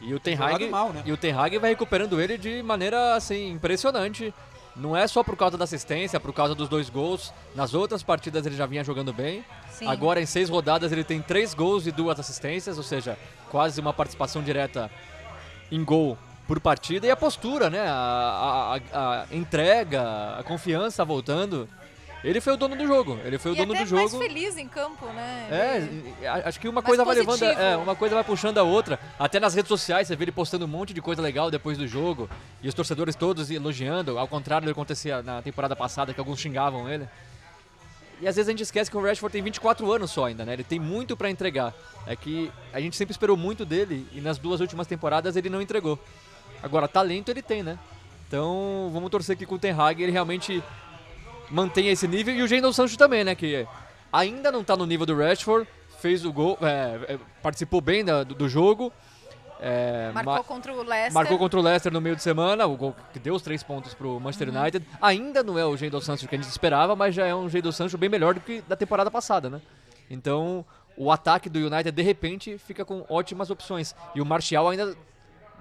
E 0.00 0.14
o 0.14 0.18
Ten 0.18 0.36
Hag, 0.36 0.68
mal, 0.68 0.92
né? 0.92 1.02
e 1.04 1.12
o 1.12 1.16
Ten 1.16 1.32
Hag 1.32 1.58
vai 1.58 1.70
recuperando 1.70 2.20
ele 2.20 2.36
de 2.36 2.62
maneira 2.62 3.14
assim 3.14 3.52
impressionante. 3.52 4.34
Não 4.74 4.96
é 4.96 5.06
só 5.06 5.22
por 5.22 5.36
causa 5.36 5.56
da 5.58 5.64
assistência, 5.64 6.18
por 6.18 6.32
causa 6.32 6.54
dos 6.54 6.68
dois 6.68 6.88
gols. 6.88 7.32
Nas 7.54 7.74
outras 7.74 8.02
partidas 8.02 8.46
ele 8.46 8.56
já 8.56 8.66
vinha 8.66 8.82
jogando 8.82 9.12
bem. 9.12 9.44
Sim. 9.70 9.86
Agora 9.86 10.20
em 10.20 10.26
seis 10.26 10.48
rodadas 10.48 10.90
ele 10.90 11.04
tem 11.04 11.20
três 11.20 11.54
gols 11.54 11.86
e 11.86 11.92
duas 11.92 12.18
assistências, 12.18 12.78
ou 12.78 12.82
seja, 12.82 13.18
quase 13.50 13.80
uma 13.80 13.92
participação 13.92 14.42
direta 14.42 14.90
em 15.70 15.84
gol 15.84 16.18
por 16.52 16.60
partida. 16.60 17.06
E 17.06 17.10
a 17.10 17.16
postura, 17.16 17.70
né? 17.70 17.80
A, 17.80 18.78
a- 18.92 19.22
a 19.22 19.34
entrega, 19.34 20.02
a 20.38 20.42
confiança 20.42 21.02
voltando. 21.02 21.66
Ele 22.22 22.40
foi 22.42 22.52
o 22.52 22.56
dono 22.58 22.76
do 22.76 22.86
jogo. 22.86 23.18
Ele 23.24 23.38
foi 23.38 23.52
o 23.52 23.54
e 23.54 23.56
dono 23.56 23.72
até 23.72 23.82
do 23.84 23.88
jogo. 23.88 24.02
mais 24.18 24.28
feliz 24.32 24.56
em 24.58 24.68
campo, 24.68 25.06
né? 25.06 25.48
É, 26.20 26.28
acho 26.44 26.60
que 26.60 26.68
uma 26.68 26.82
Mais 26.82 26.86
coisa 26.86 27.04
vai 27.06 27.14
levando, 27.16 27.38
positivo. 27.40 27.60
é, 27.60 27.76
uma 27.76 27.96
coisa 27.96 28.14
vai 28.14 28.22
puxando 28.22 28.58
a 28.58 28.62
outra. 28.62 29.00
Até 29.18 29.40
nas 29.40 29.54
redes 29.54 29.68
sociais 29.68 30.06
você 30.06 30.14
vê 30.14 30.24
ele 30.24 30.30
postando 30.32 30.66
um 30.66 30.68
monte 30.68 30.92
de 30.92 31.00
coisa 31.00 31.22
legal 31.22 31.50
depois 31.50 31.78
do 31.78 31.86
jogo 31.88 32.28
e 32.62 32.68
os 32.68 32.74
torcedores 32.74 33.16
todos 33.16 33.50
elogiando, 33.50 34.18
ao 34.18 34.28
contrário 34.28 34.66
do 34.66 34.68
que 34.68 34.72
acontecia 34.78 35.22
na 35.22 35.40
temporada 35.40 35.74
passada 35.74 36.12
que 36.12 36.20
alguns 36.20 36.38
xingavam 36.38 36.86
ele. 36.88 37.08
E 38.20 38.28
às 38.28 38.36
vezes 38.36 38.48
a 38.48 38.52
gente 38.52 38.62
esquece 38.62 38.88
que 38.88 38.96
o 38.96 39.02
Rashford 39.02 39.32
tem 39.32 39.42
24 39.42 39.90
anos 39.90 40.10
só 40.12 40.26
ainda, 40.26 40.44
né? 40.44 40.52
Ele 40.52 40.62
tem 40.62 40.78
muito 40.78 41.16
pra 41.16 41.28
entregar. 41.30 41.74
É 42.06 42.14
que 42.14 42.52
a 42.72 42.78
gente 42.80 42.94
sempre 42.94 43.10
esperou 43.10 43.36
muito 43.36 43.64
dele 43.64 44.06
e 44.12 44.20
nas 44.20 44.38
duas 44.38 44.60
últimas 44.60 44.86
temporadas 44.86 45.34
ele 45.34 45.48
não 45.48 45.60
entregou. 45.60 45.98
Agora, 46.62 46.86
talento 46.88 47.28
ele 47.30 47.42
tem, 47.42 47.62
né? 47.62 47.78
Então, 48.28 48.90
vamos 48.92 49.10
torcer 49.10 49.36
que 49.36 49.44
com 49.44 49.56
o 49.56 49.58
Ten 49.58 49.72
Hag 49.72 50.02
ele 50.02 50.12
realmente 50.12 50.62
mantenha 51.50 51.90
esse 51.92 52.08
nível. 52.08 52.34
E 52.34 52.42
o 52.42 52.48
Jadon 52.48 52.72
Sancho 52.72 52.96
também, 52.96 53.24
né? 53.24 53.34
Que 53.34 53.66
ainda 54.12 54.50
não 54.50 54.64
tá 54.64 54.76
no 54.76 54.86
nível 54.86 55.04
do 55.04 55.16
Rashford, 55.16 55.68
fez 56.00 56.24
o 56.24 56.32
gol, 56.32 56.56
é, 56.62 57.14
é, 57.14 57.18
participou 57.42 57.80
bem 57.80 58.04
da- 58.04 58.24
do, 58.24 58.34
do 58.34 58.48
jogo. 58.48 58.92
é, 59.64 60.10
Marcou 60.12 60.34
ma- 60.34 60.42
contra 60.44 60.72
o 60.72 60.82
Leicester. 60.82 61.12
marcou 61.12 61.38
contra 61.38 61.60
o 61.60 61.62
Leicester 61.62 61.92
no 61.92 62.00
meio 62.00 62.16
de 62.16 62.22
semana, 62.22 62.66
o 62.66 62.76
gol 62.76 62.96
que 63.12 63.18
deu 63.20 63.34
os 63.34 63.42
três 63.42 63.62
pontos 63.62 63.94
pro 63.94 64.18
Manchester 64.18 64.48
Uhum. 64.48 64.60
United. 64.60 64.84
Ainda 65.00 65.42
não 65.44 65.56
é 65.58 65.64
o 65.64 65.76
Jadon 65.76 66.00
Sancho 66.00 66.26
que 66.26 66.34
a 66.34 66.38
gente 66.38 66.48
esperava, 66.50 66.96
mas 66.96 67.14
já 67.14 67.26
é 67.26 67.34
um 67.34 67.48
Jadon 67.48 67.70
Sancho 67.70 67.96
bem 67.96 68.08
melhor 68.08 68.34
do 68.34 68.40
que 68.40 68.60
da 68.62 68.74
temporada 68.74 69.08
passada, 69.10 69.48
né? 69.48 69.60
Então, 70.10 70.64
o 70.96 71.12
ataque 71.12 71.48
do 71.48 71.60
United, 71.60 71.92
de 71.92 72.02
repente, 72.02 72.58
fica 72.58 72.84
com 72.84 73.04
ótimas 73.08 73.50
opções. 73.50 73.94
E 74.16 74.20
o 74.20 74.26
Martial 74.26 74.68
ainda 74.68 74.96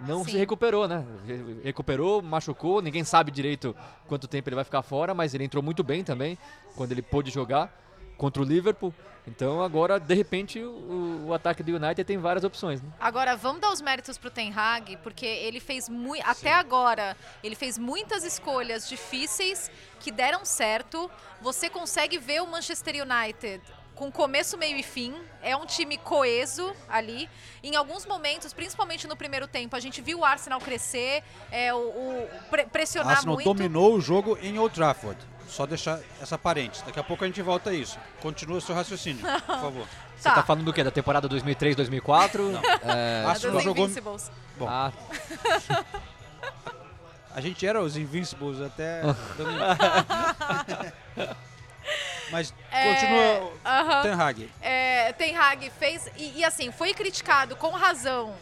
não 0.08 0.24
Sim. 0.24 0.32
se 0.32 0.38
recuperou, 0.38 0.88
né? 0.88 1.06
Re- 1.26 1.62
Recuperou, 1.64 2.22
machucou, 2.22 2.82
ninguém 2.82 3.04
sabe 3.04 3.32
direito 3.32 3.76
quanto 4.08 4.28
tempo 4.28 4.50
ele 4.50 4.56
vai 4.56 4.64
ficar 4.66 4.82
fora, 4.82 5.14
mas 5.14 5.34
ele 5.34 5.44
entrou 5.44 5.64
muito 5.64 5.84
bem 5.84 6.04
também, 6.04 6.38
quando 6.76 6.92
ele 6.92 7.02
pôde 7.02 7.32
jogar 7.32 7.72
contra 8.18 8.42
o 8.42 8.46
Liverpool. 8.46 8.94
Então, 9.28 9.62
agora, 9.62 10.00
de 10.00 10.16
repente, 10.16 10.60
o, 10.60 11.26
o 11.28 11.34
ataque 11.34 11.62
do 11.62 11.76
United 11.76 12.04
tem 12.04 12.18
várias 12.18 12.44
opções, 12.44 12.82
né? 12.82 12.90
Agora, 13.00 13.36
vamos 13.36 13.62
dar 13.62 13.72
os 13.72 13.80
méritos 13.80 14.18
pro 14.18 14.32
Ten 14.32 14.52
Hag, 14.56 14.98
porque 15.04 15.28
ele 15.28 15.60
fez 15.60 15.88
muito. 15.88 16.24
Até 16.28 16.52
agora, 16.52 17.16
ele 17.44 17.56
fez 17.56 17.78
muitas 17.78 18.24
escolhas 18.24 18.90
difíceis 18.90 19.70
que 20.00 20.12
deram 20.12 20.44
certo. 20.44 21.10
Você 21.40 21.70
consegue 21.70 22.18
ver 22.18 22.42
o 22.42 22.48
Manchester 22.48 22.96
United 22.96 23.62
com 24.02 24.12
começo, 24.12 24.58
meio 24.58 24.76
e 24.78 24.82
fim. 24.82 25.14
É 25.44 25.56
um 25.56 25.64
time 25.64 25.96
coeso 25.96 26.74
ali. 26.90 27.30
Em 27.62 27.76
alguns 27.76 28.04
momentos, 28.04 28.52
principalmente 28.52 29.06
no 29.08 29.16
primeiro 29.16 29.46
tempo, 29.46 29.76
a 29.76 29.80
gente 29.80 30.02
viu 30.02 30.22
o 30.22 30.26
Arsenal 30.26 30.60
crescer, 30.60 31.22
é, 31.52 31.72
o, 31.72 31.78
o 31.78 32.30
pre- 32.50 32.66
pressionar 32.66 33.18
Arsenal 33.18 33.36
muito. 33.36 33.46
dominou 33.54 33.94
o 33.94 34.02
jogo 34.02 34.40
em 34.42 34.58
Old 34.58 34.74
Trafford. 34.74 35.20
Só 35.48 35.68
deixar 35.68 36.00
essa 36.20 36.36
parênteses. 36.36 36.84
Daqui 36.84 37.00
a 37.00 37.04
pouco 37.04 37.24
a 37.24 37.28
gente 37.28 37.44
volta 37.44 37.70
a 37.70 37.74
isso. 37.76 38.00
Continua 38.22 38.58
o 38.58 38.62
seu 38.62 38.74
raciocínio, 38.74 39.22
por 39.46 39.60
favor. 39.60 39.88
Você 40.18 40.30
tá 40.30 40.42
falando 40.42 40.66
do 40.66 40.74
quê? 40.74 40.84
Da 40.84 40.90
temporada 40.92 41.28
2003, 41.28 41.76
2004? 41.76 42.52
É, 42.84 43.24
A 43.24 43.30
Arsenal 43.30 43.56
dos 43.58 43.64
jogou- 43.64 43.86
Invincibles. 43.86 44.32
Bom. 44.58 44.68
ah, 44.68 44.92
A 47.36 47.40
gente 47.42 47.68
era 47.68 47.80
os 47.80 47.96
Invincibles 47.98 48.60
até. 48.62 49.02
Mas 52.32 52.54
É, 52.72 52.94
continua 52.94 53.54
aham. 53.66 54.02
Ten 54.04 54.14
Hag. 54.14 54.52
é, 54.62 55.14
Ten 55.14 55.36
Hag 55.36 55.70
fez 55.72 56.10
e, 56.16 56.40
e, 56.40 56.46
assim 56.46 56.72
foi 56.72 56.94
criticado 56.94 57.56
com 57.56 57.70
razão 57.70 58.36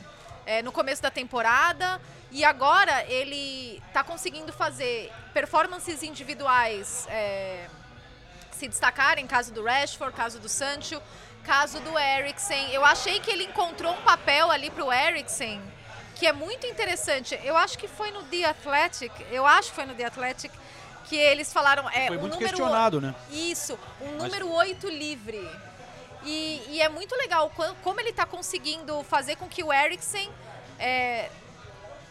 é, 0.46 0.62
no 0.62 0.72
começo 0.72 1.01
da 1.01 1.10
temporada 1.10 2.00
e 2.31 2.46
agora 2.46 3.03
ele 3.05 3.81
está 3.88 4.03
conseguindo 4.03 4.53
fazer 4.53 5.12
performances 5.34 6.03
individuais 6.03 7.08
é, 7.10 7.67
se 8.51 8.67
destacarem, 8.67 9.25
caso 9.25 9.51
do 9.51 9.63
Rashford, 9.63 10.15
caso 10.15 10.39
do 10.39 10.48
Sancho, 10.48 11.01
caso 11.43 11.79
do 11.79 11.98
Eriksen. 11.98 12.72
Eu 12.72 12.86
achei 12.86 13.19
que 13.19 13.31
ele 13.31 13.46
encontrou 13.46 13.93
um 13.93 14.01
papel 14.03 14.51
ali 14.51 14.69
pro 14.69 14.91
Eriksen 14.91 15.62
que 16.19 16.27
é 16.27 16.34
muito 16.34 16.67
interessante. 16.67 17.39
Eu 17.46 17.55
acho 17.55 17.77
que 17.77 17.88
foi 17.88 18.12
no 18.12 18.22
The 18.24 18.43
Athletic, 18.43 19.12
eu 19.31 19.48
acho 19.48 19.69
que 19.69 19.75
foi 19.75 19.86
no 19.86 19.96
The 19.96 20.03
Athletic 20.05 20.51
que 21.09 21.15
eles 21.15 21.51
falaram 21.51 21.89
é 21.89 22.07
Foi 22.07 22.17
o 22.17 22.19
muito 22.21 22.33
número 22.35 22.49
questionado, 22.55 23.01
né? 23.01 23.15
isso, 23.31 23.77
um 24.01 24.05
Mas- 24.13 24.23
número 24.23 24.51
8 24.51 24.87
livre. 24.89 25.49
E, 26.23 26.61
e 26.69 26.81
é 26.81 26.89
muito 26.89 27.15
legal 27.15 27.51
como 27.81 27.99
ele 27.99 28.09
está 28.09 28.25
conseguindo 28.25 29.01
fazer 29.03 29.35
com 29.37 29.47
que 29.47 29.63
o 29.63 29.71
Eriksen 29.73 30.29
é, 30.77 31.29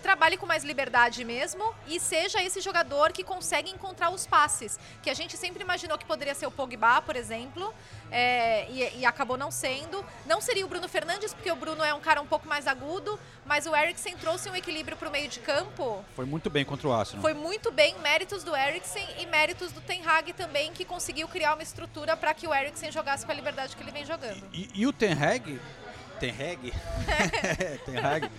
trabalhe 0.03 0.37
com 0.37 0.47
mais 0.47 0.65
liberdade 0.65 1.25
mesmo 1.25 1.75
e 1.87 1.99
seja 1.99 2.43
esse 2.43 2.61
jogador 2.61 3.13
que 3.13 3.25
consegue 3.25 3.71
encontrar 3.71 4.11
os 4.11 4.27
passes. 4.27 4.79
Que 5.03 5.11
a 5.11 5.15
gente 5.15 5.37
sempre 5.37 5.63
imaginou 5.63 5.99
que 5.99 6.05
poderia 6.05 6.35
ser 6.35 6.47
o 6.47 6.51
Pogba, 6.51 7.03
por 7.03 7.17
exemplo, 7.17 7.75
é, 8.11 8.69
e, 8.71 9.01
e 9.01 9.07
acabou 9.07 9.37
não 9.37 9.51
sendo. 9.51 10.05
Não 10.27 10.41
seria 10.41 10.65
o 10.65 10.69
Bruno 10.69 10.89
Fernandes, 10.89 11.35
porque 11.35 11.51
o 11.51 11.57
Bruno 11.57 11.83
é 11.83 11.93
um 11.93 12.01
cara 12.01 12.21
um 12.21 12.27
pouco 12.27 12.49
mais 12.49 12.67
agudo, 12.67 13.19
mas 13.45 13.67
o 13.67 13.75
Eriksen 13.75 14.17
trouxe 14.17 14.49
um 14.49 14.57
equilíbrio 14.57 14.97
para 14.97 15.09
o 15.09 15.13
meio 15.13 15.29
de 15.29 15.41
campo 15.41 16.05
Foi 16.15 16.25
muito 16.25 16.49
bem 16.51 16.65
contra 16.65 16.89
o 16.89 16.93
Arsenal. 16.93 17.23
foi 17.23 17.35
muito 17.35 17.71
bem, 17.71 17.95
méritos 18.01 18.43
do 18.45 18.55
Eriksen 18.57 19.07
e 19.19 19.27
méritos 19.27 19.73
do 19.73 19.81
Ten 19.81 20.03
Hag 20.07 20.33
também, 20.33 20.73
que 20.73 20.85
conseguiu 20.85 21.29
criar 21.29 21.55
uma 21.55 21.63
estrutura 21.63 22.17
para 22.17 22.33
que 22.35 22.47
o 22.47 22.55
Eriksen 22.55 22.91
jogasse 22.93 23.25
com 23.27 23.33
a 23.33 23.35
liberdade 23.35 23.77
que 23.77 23.83
ele 23.83 23.91
vem 23.91 24.05
jogando. 24.05 24.43
E, 24.53 24.69
e 24.75 24.87
o 24.87 24.93
Ten 24.93 25.13
Hag, 25.13 25.61
Ten 26.21 26.31
Hag, 26.31 26.73
Ten 27.85 27.99
Hag, 27.99 28.31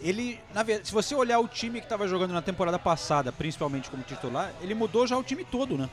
ele, 0.00 0.40
na 0.52 0.62
verdade, 0.62 0.88
se 0.88 0.94
você 0.94 1.14
olhar 1.14 1.38
o 1.38 1.48
time 1.48 1.80
que 1.80 1.86
estava 1.86 2.06
jogando 2.08 2.32
na 2.32 2.42
temporada 2.42 2.78
passada, 2.78 3.32
principalmente 3.32 3.90
como 3.90 4.02
titular, 4.02 4.52
ele 4.60 4.74
mudou 4.74 5.06
já 5.06 5.16
o 5.16 5.22
time 5.22 5.44
todo, 5.44 5.78
né? 5.78 5.88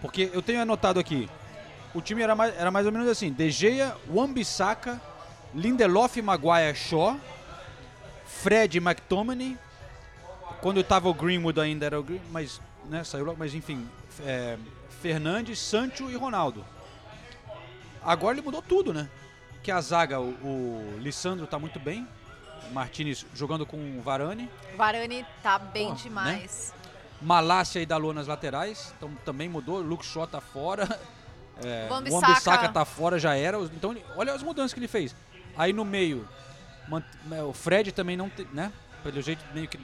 Porque 0.00 0.30
eu 0.32 0.40
tenho 0.40 0.62
anotado 0.62 1.00
aqui, 1.00 1.28
o 1.94 2.00
time 2.00 2.22
era 2.22 2.34
mais, 2.34 2.56
era 2.56 2.70
mais 2.70 2.86
ou 2.86 2.92
menos 2.92 3.08
assim, 3.08 3.32
De 3.32 3.50
Gea, 3.50 3.96
Wan-Bissaka, 4.08 5.00
Lindelof, 5.54 6.20
Maguire, 6.22 6.74
Shaw, 6.74 7.18
Fred, 8.24 8.78
McTominay, 8.78 9.58
quando 10.60 10.80
estava 10.80 11.08
o 11.08 11.14
Greenwood 11.14 11.60
ainda 11.60 11.86
era 11.86 11.98
o 11.98 12.02
Green, 12.02 12.20
mas, 12.30 12.60
né, 12.88 13.02
saiu 13.04 13.24
logo, 13.24 13.38
mas 13.38 13.54
enfim, 13.54 13.88
é, 14.24 14.56
Fernandes, 15.00 15.58
Sancho 15.58 16.10
e 16.10 16.14
Ronaldo. 16.14 16.64
Agora 18.02 18.34
ele 18.34 18.44
mudou 18.44 18.62
tudo, 18.62 18.92
né? 18.92 19.08
Que 19.62 19.70
a 19.70 19.80
zaga, 19.80 20.20
o, 20.20 20.30
o 20.30 20.98
Lissandro 20.98 21.46
tá 21.46 21.58
muito 21.58 21.78
bem. 21.78 22.06
Martinez 22.72 23.24
jogando 23.34 23.64
com 23.66 23.76
o 23.76 24.00
Varane. 24.02 24.48
Varane 24.76 25.24
tá 25.42 25.58
bem 25.58 25.88
Pô, 25.88 25.94
demais. 25.94 26.72
Malácia 27.20 27.80
e 27.80 27.86
Dalot 27.86 28.14
nas 28.14 28.26
laterais. 28.26 28.94
Então 28.96 29.10
também 29.24 29.48
mudou. 29.48 29.80
Luke 29.80 30.04
Shaw 30.04 30.26
tá 30.26 30.40
fora. 30.40 30.88
É, 31.60 31.88
o. 31.88 31.92
Wan-Bissaka 32.14 32.68
tá 32.68 32.84
fora, 32.84 33.18
já 33.18 33.34
era. 33.34 33.58
Então 33.58 33.92
olha 34.14 34.32
as 34.32 34.44
mudanças 34.44 34.72
que 34.72 34.78
ele 34.78 34.86
fez. 34.86 35.12
Aí 35.56 35.72
no 35.72 35.84
meio, 35.84 36.24
mant- 36.86 37.04
é, 37.32 37.42
o 37.42 37.52
Fred 37.52 37.90
também 37.90 38.16
não 38.16 38.30
tem, 38.30 38.46
né? 38.52 38.72
Pelo 39.02 39.20
jeito 39.20 39.44
meio 39.52 39.66
que 39.66 39.76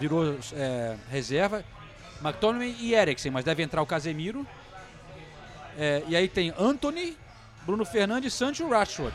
virou 0.00 0.36
é, 0.54 0.96
reserva. 1.08 1.64
McTominay 2.20 2.74
e 2.80 2.94
Eriksen, 2.94 3.30
mas 3.30 3.44
deve 3.44 3.62
entrar 3.62 3.80
o 3.80 3.86
Casemiro. 3.86 4.44
É, 5.78 6.02
e 6.08 6.16
aí 6.16 6.26
tem 6.28 6.52
Anthony, 6.58 7.16
Bruno 7.64 7.84
Fernandes, 7.84 8.34
Sancho 8.34 8.66
e 8.66 8.68
Rashford. 8.68 9.14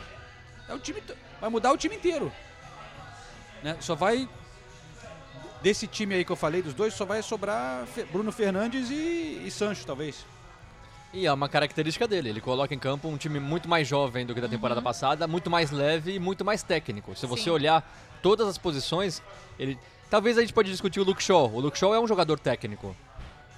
É 0.70 0.72
o 0.72 0.78
time, 0.78 1.02
vai 1.38 1.50
mudar 1.50 1.70
o 1.72 1.76
time 1.76 1.96
inteiro. 1.96 2.32
Né? 3.62 3.76
Só 3.80 3.94
vai 3.94 4.28
desse 5.62 5.86
time 5.86 6.14
aí 6.14 6.24
que 6.24 6.30
eu 6.32 6.36
falei 6.36 6.62
dos 6.62 6.74
dois, 6.74 6.94
só 6.94 7.04
vai 7.04 7.22
sobrar 7.22 7.84
Fe- 7.86 8.04
Bruno 8.04 8.30
Fernandes 8.30 8.90
e, 8.90 9.42
e 9.44 9.50
Sancho, 9.50 9.84
talvez. 9.86 10.24
E 11.12 11.26
é 11.26 11.32
uma 11.32 11.48
característica 11.48 12.06
dele, 12.06 12.28
ele 12.28 12.40
coloca 12.40 12.74
em 12.74 12.78
campo 12.78 13.08
um 13.08 13.16
time 13.16 13.40
muito 13.40 13.68
mais 13.68 13.88
jovem 13.88 14.26
do 14.26 14.34
que 14.34 14.40
da 14.40 14.48
temporada 14.48 14.82
passada, 14.82 15.26
muito 15.26 15.50
mais 15.50 15.70
leve 15.70 16.14
e 16.14 16.18
muito 16.18 16.44
mais 16.44 16.62
técnico. 16.62 17.16
Se 17.16 17.26
você 17.26 17.44
Sim. 17.44 17.50
olhar 17.50 17.82
todas 18.22 18.46
as 18.46 18.58
posições, 18.58 19.22
ele 19.58 19.78
talvez 20.10 20.36
a 20.36 20.42
gente 20.42 20.52
pode 20.52 20.70
discutir 20.70 21.00
o 21.00 21.04
Luke 21.04 21.22
Shaw. 21.22 21.50
O 21.52 21.60
Luke 21.60 21.78
Shaw 21.78 21.94
é 21.94 21.98
um 22.00 22.06
jogador 22.06 22.38
técnico, 22.38 22.94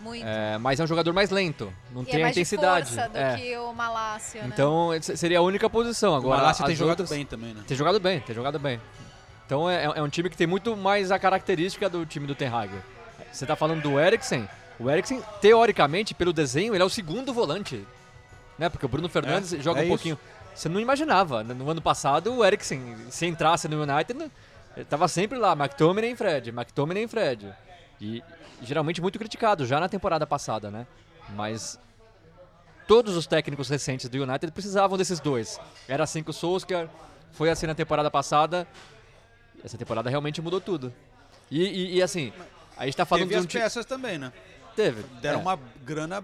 Muito. 0.00 0.24
é, 0.24 0.56
mas 0.58 0.78
é 0.78 0.84
um 0.84 0.86
jogador 0.86 1.12
mais 1.12 1.30
lento, 1.30 1.72
não 1.90 2.02
e 2.02 2.06
tem 2.06 2.14
é 2.14 2.18
a 2.18 2.20
mais 2.26 2.36
intensidade. 2.36 2.88
de 2.88 2.94
força 2.94 3.08
do 3.10 3.18
é. 3.18 3.36
que 3.36 3.56
o 3.58 3.72
Malásia, 3.74 4.42
né? 4.42 4.50
Então 4.52 4.90
seria 5.02 5.40
a 5.40 5.42
única 5.42 5.68
posição. 5.68 6.12
O 6.12 6.16
Agora 6.16 6.36
Malásia 6.38 6.64
tem 6.64 6.72
as 6.72 6.78
jogado 6.78 7.00
outras- 7.00 7.10
bem 7.10 7.26
também, 7.26 7.52
né? 7.52 7.62
Tem 7.66 7.76
jogado 7.76 7.98
bem, 7.98 8.20
tem 8.20 8.34
jogado 8.34 8.58
bem. 8.60 8.80
Então 9.50 9.68
é, 9.68 9.82
é 9.82 10.00
um 10.00 10.08
time 10.08 10.30
que 10.30 10.36
tem 10.36 10.46
muito 10.46 10.76
mais 10.76 11.10
a 11.10 11.18
característica 11.18 11.88
do 11.90 12.06
time 12.06 12.24
do 12.24 12.36
Ten 12.36 12.46
Hag. 12.46 12.70
Você 13.32 13.44
tá 13.44 13.56
falando 13.56 13.82
do 13.82 13.98
Eriksen. 13.98 14.48
O 14.78 14.88
Eriksen, 14.88 15.20
teoricamente, 15.40 16.14
pelo 16.14 16.32
desenho, 16.32 16.72
ele 16.72 16.80
é 16.84 16.86
o 16.86 16.88
segundo 16.88 17.34
volante. 17.34 17.84
Né? 18.56 18.68
Porque 18.68 18.86
o 18.86 18.88
Bruno 18.88 19.08
Fernandes 19.08 19.52
É, 19.52 19.60
joga 19.60 19.80
é 19.80 19.82
um 19.82 19.86
isso. 19.86 19.88
pouquinho. 19.96 20.18
Você 20.54 20.68
não 20.68 20.78
imaginava. 20.78 21.42
né? 21.42 21.52
No 21.52 21.68
ano 21.68 21.82
passado, 21.82 22.32
o 22.32 22.44
Eriksen, 22.44 22.94
se 23.10 23.26
entrasse 23.26 23.66
no 23.66 23.82
United, 23.82 24.16
né, 24.16 24.30
ele 24.76 24.84
tava 24.84 25.08
sempre 25.08 25.36
lá, 25.36 25.50
McTominay 25.54 26.12
e 26.12 26.16
Fred, 26.16 26.50
McTominay 26.50 27.02
e 27.02 27.08
Fred. 27.08 27.52
E 28.00 28.22
geralmente 28.62 29.02
muito 29.02 29.18
criticado 29.18 29.66
já 29.66 29.80
na 29.80 29.88
temporada 29.88 30.28
passada, 30.28 30.70
né? 30.70 30.86
Mas 31.30 31.76
todos 32.86 33.16
os 33.16 33.26
técnicos 33.26 33.68
recentes 33.68 34.08
do 34.08 34.22
United 34.22 34.52
precisavam 34.52 34.96
desses 34.96 35.18
dois. 35.18 35.58
Era 35.88 36.04
assim 36.04 36.22
com 36.22 36.30
o 36.30 36.32
Solskjaer, 36.32 36.88
foi 37.32 37.50
assim 37.50 37.66
na 37.66 37.74
temporada 37.74 38.08
passada. 38.12 38.64
Essa 39.64 39.76
temporada 39.78 40.08
realmente 40.10 40.40
mudou 40.40 40.60
tudo. 40.60 40.92
E, 41.50 41.62
e- 41.62 41.96
e, 41.96 42.02
assim, 42.02 42.32
a 42.76 42.84
gente 42.84 42.96
tá 42.96 43.04
falando 43.04 43.28
Teve 43.28 43.46
de 43.46 43.56
um 43.56 43.60
as 43.60 43.64
peças 43.64 43.84
também, 43.84 44.18
né? 44.18 44.32
Teve. 44.76 45.02
Deram 45.20 45.40
é. 45.40 45.42
uma 45.42 45.58
grana. 45.84 46.22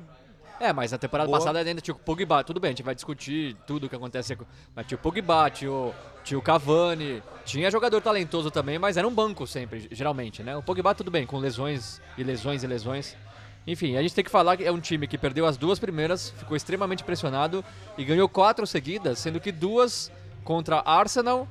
É, 0.58 0.72
mas 0.72 0.90
na 0.92 0.96
temporada 0.96 1.26
Boa. 1.28 1.38
passada 1.38 1.58
ainda 1.58 1.80
tinha 1.82 1.94
o 1.94 1.98
Pogba. 1.98 2.42
Tudo 2.42 2.58
bem, 2.58 2.68
a 2.68 2.72
gente 2.72 2.82
vai 2.82 2.94
discutir 2.94 3.54
tudo 3.66 3.84
o 3.86 3.88
que 3.90 3.96
acontece. 3.96 4.34
com- 4.36 4.46
Mas 4.74 4.86
tinha 4.86 4.96
o 4.96 5.00
Pogba, 5.00 5.50
tinha 5.50 5.70
o, 5.70 5.94
tinha 6.24 6.38
o 6.38 6.42
Cavani. 6.42 7.22
Tinha 7.44 7.70
jogador 7.70 8.00
talentoso 8.00 8.50
também, 8.50 8.78
mas 8.78 8.96
era 8.96 9.06
um 9.06 9.14
banco 9.14 9.46
sempre, 9.46 9.86
geralmente, 9.90 10.42
né? 10.42 10.56
O 10.56 10.62
Pogba 10.62 10.94
tudo 10.94 11.10
bem, 11.10 11.26
com 11.26 11.38
lesões 11.38 12.00
e 12.16 12.22
lesões 12.24 12.62
e 12.62 12.66
lesões. 12.66 13.14
Enfim, 13.66 13.96
a 13.96 14.02
gente 14.02 14.14
tem 14.14 14.24
que 14.24 14.30
falar 14.30 14.56
que 14.56 14.64
é 14.64 14.70
um 14.72 14.80
time 14.80 15.06
que 15.08 15.18
perdeu 15.18 15.44
as 15.44 15.56
duas 15.56 15.78
primeiras, 15.78 16.30
ficou 16.30 16.56
extremamente 16.56 17.02
pressionado 17.04 17.64
e 17.98 18.04
ganhou 18.04 18.28
quatro 18.28 18.64
seguidas, 18.66 19.18
sendo 19.18 19.40
que 19.40 19.50
duas 19.52 20.10
contra 20.44 20.80
Arsenal 20.86 21.46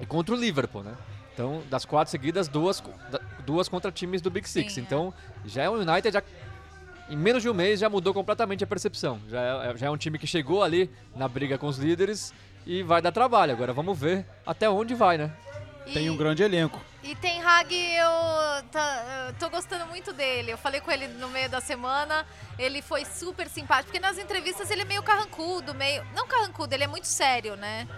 e 0.00 0.06
contra 0.06 0.34
o 0.34 0.38
Liverpool, 0.38 0.82
né? 0.82 0.94
Então, 1.34 1.62
das 1.70 1.84
quatro 1.84 2.10
seguidas, 2.10 2.48
duas, 2.48 2.82
duas 3.46 3.68
contra 3.68 3.92
times 3.92 4.20
do 4.20 4.28
Big 4.30 4.48
Six. 4.48 4.72
Sim, 4.72 4.80
é. 4.80 4.84
então, 4.84 5.14
já 5.46 5.62
é 5.62 5.70
um 5.70 5.74
United 5.74 6.12
já 6.12 6.22
em 7.08 7.16
menos 7.16 7.42
de 7.42 7.48
um 7.48 7.54
mês 7.54 7.80
já 7.80 7.88
mudou 7.88 8.12
completamente 8.12 8.62
a 8.64 8.66
percepção. 8.66 9.20
Já 9.28 9.40
é, 9.40 9.76
já 9.76 9.86
é 9.86 9.90
um 9.90 9.96
time 9.96 10.18
que 10.18 10.26
chegou 10.26 10.62
ali 10.62 10.90
na 11.16 11.26
briga 11.28 11.56
com 11.56 11.66
os 11.66 11.78
líderes 11.78 12.34
e 12.66 12.82
vai 12.82 13.00
dar 13.00 13.12
trabalho. 13.12 13.52
Agora 13.52 13.72
vamos 13.72 13.98
ver 13.98 14.26
até 14.46 14.68
onde 14.68 14.94
vai, 14.94 15.16
né? 15.16 15.30
Tem 15.94 16.04
E- 16.06 16.10
um 16.10 16.16
grande 16.18 16.42
elenco. 16.42 16.78
E 17.02 17.14
Ten 17.16 17.40
Hag, 17.40 17.72
eu, 17.74 18.62
tá- 18.70 19.26
eu 19.28 19.34
tô 19.38 19.48
gostando 19.48 19.86
muito 19.86 20.12
dele. 20.12 20.50
Eu 20.52 20.58
falei 20.58 20.80
com 20.82 20.90
ele 20.90 21.06
no 21.08 21.28
meio 21.30 21.48
da 21.48 21.62
semana, 21.62 22.26
ele 22.58 22.82
foi 22.82 23.06
super 23.06 23.48
simpático, 23.48 23.86
porque 23.86 24.00
nas 24.00 24.18
entrevistas 24.18 24.70
ele 24.70 24.82
é 24.82 24.84
meio 24.84 25.02
carrancudo, 25.02 25.72
meio. 25.74 26.04
Não 26.14 26.26
carrancudo, 26.26 26.74
ele 26.74 26.84
é 26.84 26.88
muito 26.88 27.06
sério, 27.06 27.56
né? 27.56 27.88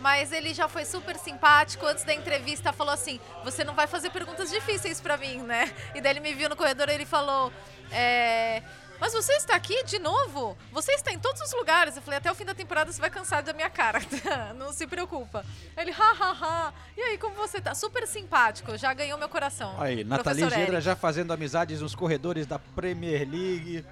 Mas 0.00 0.32
ele 0.32 0.54
já 0.54 0.68
foi 0.68 0.84
super 0.84 1.16
simpático. 1.16 1.84
Antes 1.86 2.04
da 2.04 2.14
entrevista, 2.14 2.72
falou 2.72 2.92
assim: 2.92 3.20
Você 3.44 3.64
não 3.64 3.74
vai 3.74 3.86
fazer 3.86 4.10
perguntas 4.10 4.50
difíceis 4.50 5.00
pra 5.00 5.16
mim, 5.16 5.38
né? 5.38 5.72
E 5.94 6.00
daí 6.00 6.12
ele 6.12 6.20
me 6.20 6.34
viu 6.34 6.48
no 6.48 6.56
corredor 6.56 6.88
e 6.88 6.92
ele 6.92 7.04
falou: 7.04 7.52
é, 7.90 8.62
Mas 9.00 9.12
você 9.12 9.32
está 9.34 9.56
aqui 9.56 9.82
de 9.84 9.98
novo? 9.98 10.56
Você 10.72 10.92
está 10.92 11.12
em 11.12 11.18
todos 11.18 11.40
os 11.40 11.52
lugares. 11.52 11.96
Eu 11.96 12.02
falei: 12.02 12.18
Até 12.18 12.30
o 12.30 12.34
fim 12.34 12.44
da 12.44 12.54
temporada 12.54 12.92
você 12.92 13.00
vai 13.00 13.10
cansar 13.10 13.42
da 13.42 13.52
minha 13.52 13.70
cara. 13.70 14.00
não 14.56 14.72
se 14.72 14.86
preocupa. 14.86 15.44
Ele, 15.76 15.90
ha, 15.90 16.12
ha, 16.20 16.36
ha. 16.40 16.72
E 16.96 17.00
aí, 17.00 17.18
como 17.18 17.34
você 17.34 17.60
tá? 17.60 17.74
Super 17.74 18.06
simpático. 18.06 18.76
Já 18.78 18.94
ganhou 18.94 19.18
meu 19.18 19.28
coração. 19.28 19.74
Aí, 19.80 20.04
Nathalie 20.04 20.48
Gedra 20.48 20.80
já 20.80 20.94
fazendo 20.94 21.32
amizades 21.32 21.80
nos 21.80 21.94
corredores 21.94 22.46
da 22.46 22.58
Premier 22.58 23.28
League. 23.28 23.84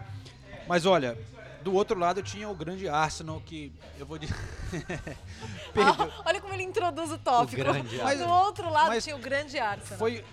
Mas 0.68 0.84
olha, 0.84 1.16
do 1.66 1.74
outro 1.74 1.98
lado 1.98 2.22
tinha 2.22 2.48
o 2.48 2.54
grande 2.54 2.88
Arsenal, 2.88 3.42
que 3.44 3.72
eu 3.98 4.06
vou 4.06 4.18
dizer. 4.18 4.36
Ah, 5.78 6.22
olha 6.24 6.40
como 6.40 6.54
ele 6.54 6.62
introduz 6.62 7.10
o 7.12 7.18
tópico. 7.18 7.60
O 7.60 8.02
Mas- 8.02 8.18
Do 8.18 8.26
outro 8.28 8.70
lado 8.70 8.98
tinha 9.02 9.14
o 9.14 9.18
grande 9.18 9.58
Arsenal. 9.58 9.98
Foi, 9.98 10.24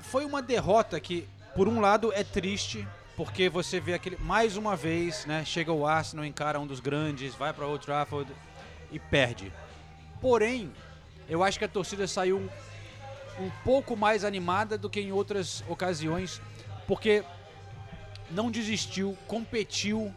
foi 0.00 0.24
uma 0.24 0.40
derrota 0.40 0.98
que, 1.00 1.28
por 1.54 1.68
um 1.68 1.80
lado, 1.80 2.10
é 2.14 2.24
triste, 2.24 2.86
porque 3.14 3.48
você 3.50 3.78
vê 3.78 3.92
aquele. 3.94 4.16
Mais 4.16 4.56
uma 4.56 4.74
vez, 4.74 5.26
né? 5.26 5.44
Chega 5.44 5.70
o 5.72 5.86
Arsenal, 5.86 6.24
encara 6.24 6.58
um 6.58 6.66
dos 6.66 6.80
grandes, 6.80 7.34
vai 7.34 7.52
para 7.52 7.66
Old 7.66 7.84
Trafford 7.84 8.32
e 8.90 8.98
perde. 8.98 9.52
Porém, 10.20 10.72
eu 11.28 11.42
acho 11.42 11.58
que 11.58 11.64
a 11.66 11.68
torcida 11.68 12.06
saiu 12.06 12.38
um, 12.38 13.44
um 13.44 13.50
pouco 13.64 13.94
mais 13.96 14.24
animada 14.24 14.78
do 14.78 14.88
que 14.88 15.00
em 15.00 15.12
outras 15.12 15.62
ocasiões, 15.68 16.40
porque 16.86 17.22
não 18.30 18.50
desistiu, 18.50 19.16
competiu 19.26 20.14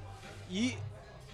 e 0.51 0.77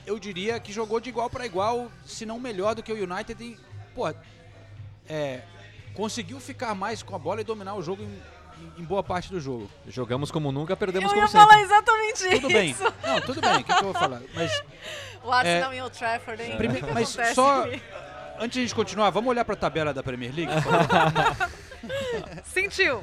eu 0.06 0.18
diria 0.20 0.60
que 0.60 0.72
jogou 0.72 1.00
de 1.00 1.10
igual 1.10 1.30
para 1.30 1.46
igual, 1.46 1.92
se 2.06 2.26
não 2.26 2.40
melhor 2.40 2.76
do 2.76 2.82
que 2.84 2.94
o 2.94 2.96
United. 3.12 3.44
E, 3.44 3.58
pô, 3.94 4.08
é, 5.10 5.42
conseguiu 5.94 6.40
ficar 6.40 6.74
mais 6.76 7.02
com 7.04 7.16
a 7.16 7.20
bola 7.20 7.42
e 7.42 7.44
dominar 7.44 7.74
o 7.76 7.82
jogo 7.82 8.04
em, 8.04 8.22
em- 8.82 8.84
boa 8.86 9.04
parte 9.04 9.30
do 9.32 9.40
jogo. 9.40 9.70
Jogamos 9.88 10.32
como 10.32 10.52
nunca, 10.52 10.78
perdemos 10.78 11.12
eu 11.12 11.16
como 11.16 11.22
ia 11.26 11.28
falar 11.32 11.48
sempre. 11.54 11.64
exatamente 11.66 12.30
Tudo 12.42 12.48
bem. 12.48 12.70
isso. 12.72 12.84
Não, 13.04 13.22
tudo 13.22 13.42
bem. 13.42 13.56
O 13.56 13.64
que, 13.64 13.74
que 13.74 13.80
eu 13.80 13.84
vou 13.84 13.94
falar? 13.94 14.22
Mas 14.34 14.64
O 15.24 15.32
Arsenal 15.32 15.74
em 15.74 15.82
Old 15.82 15.98
Trafford, 15.98 16.42
hein? 16.42 16.56
Prime- 16.58 16.82
mas 16.94 17.10
acontece 17.10 17.36
só- 17.36 17.64
aqui? 17.66 17.82
antes 18.40 18.54
de 18.54 18.60
a 18.60 18.62
gente 18.64 18.76
continuar, 18.76 19.10
vamos 19.10 19.30
olhar 19.30 19.44
para 19.44 19.56
a 19.56 19.58
tabela 19.58 19.94
da 19.94 20.02
Premier 20.04 20.32
League? 20.34 20.52
Sentiu. 22.46 23.02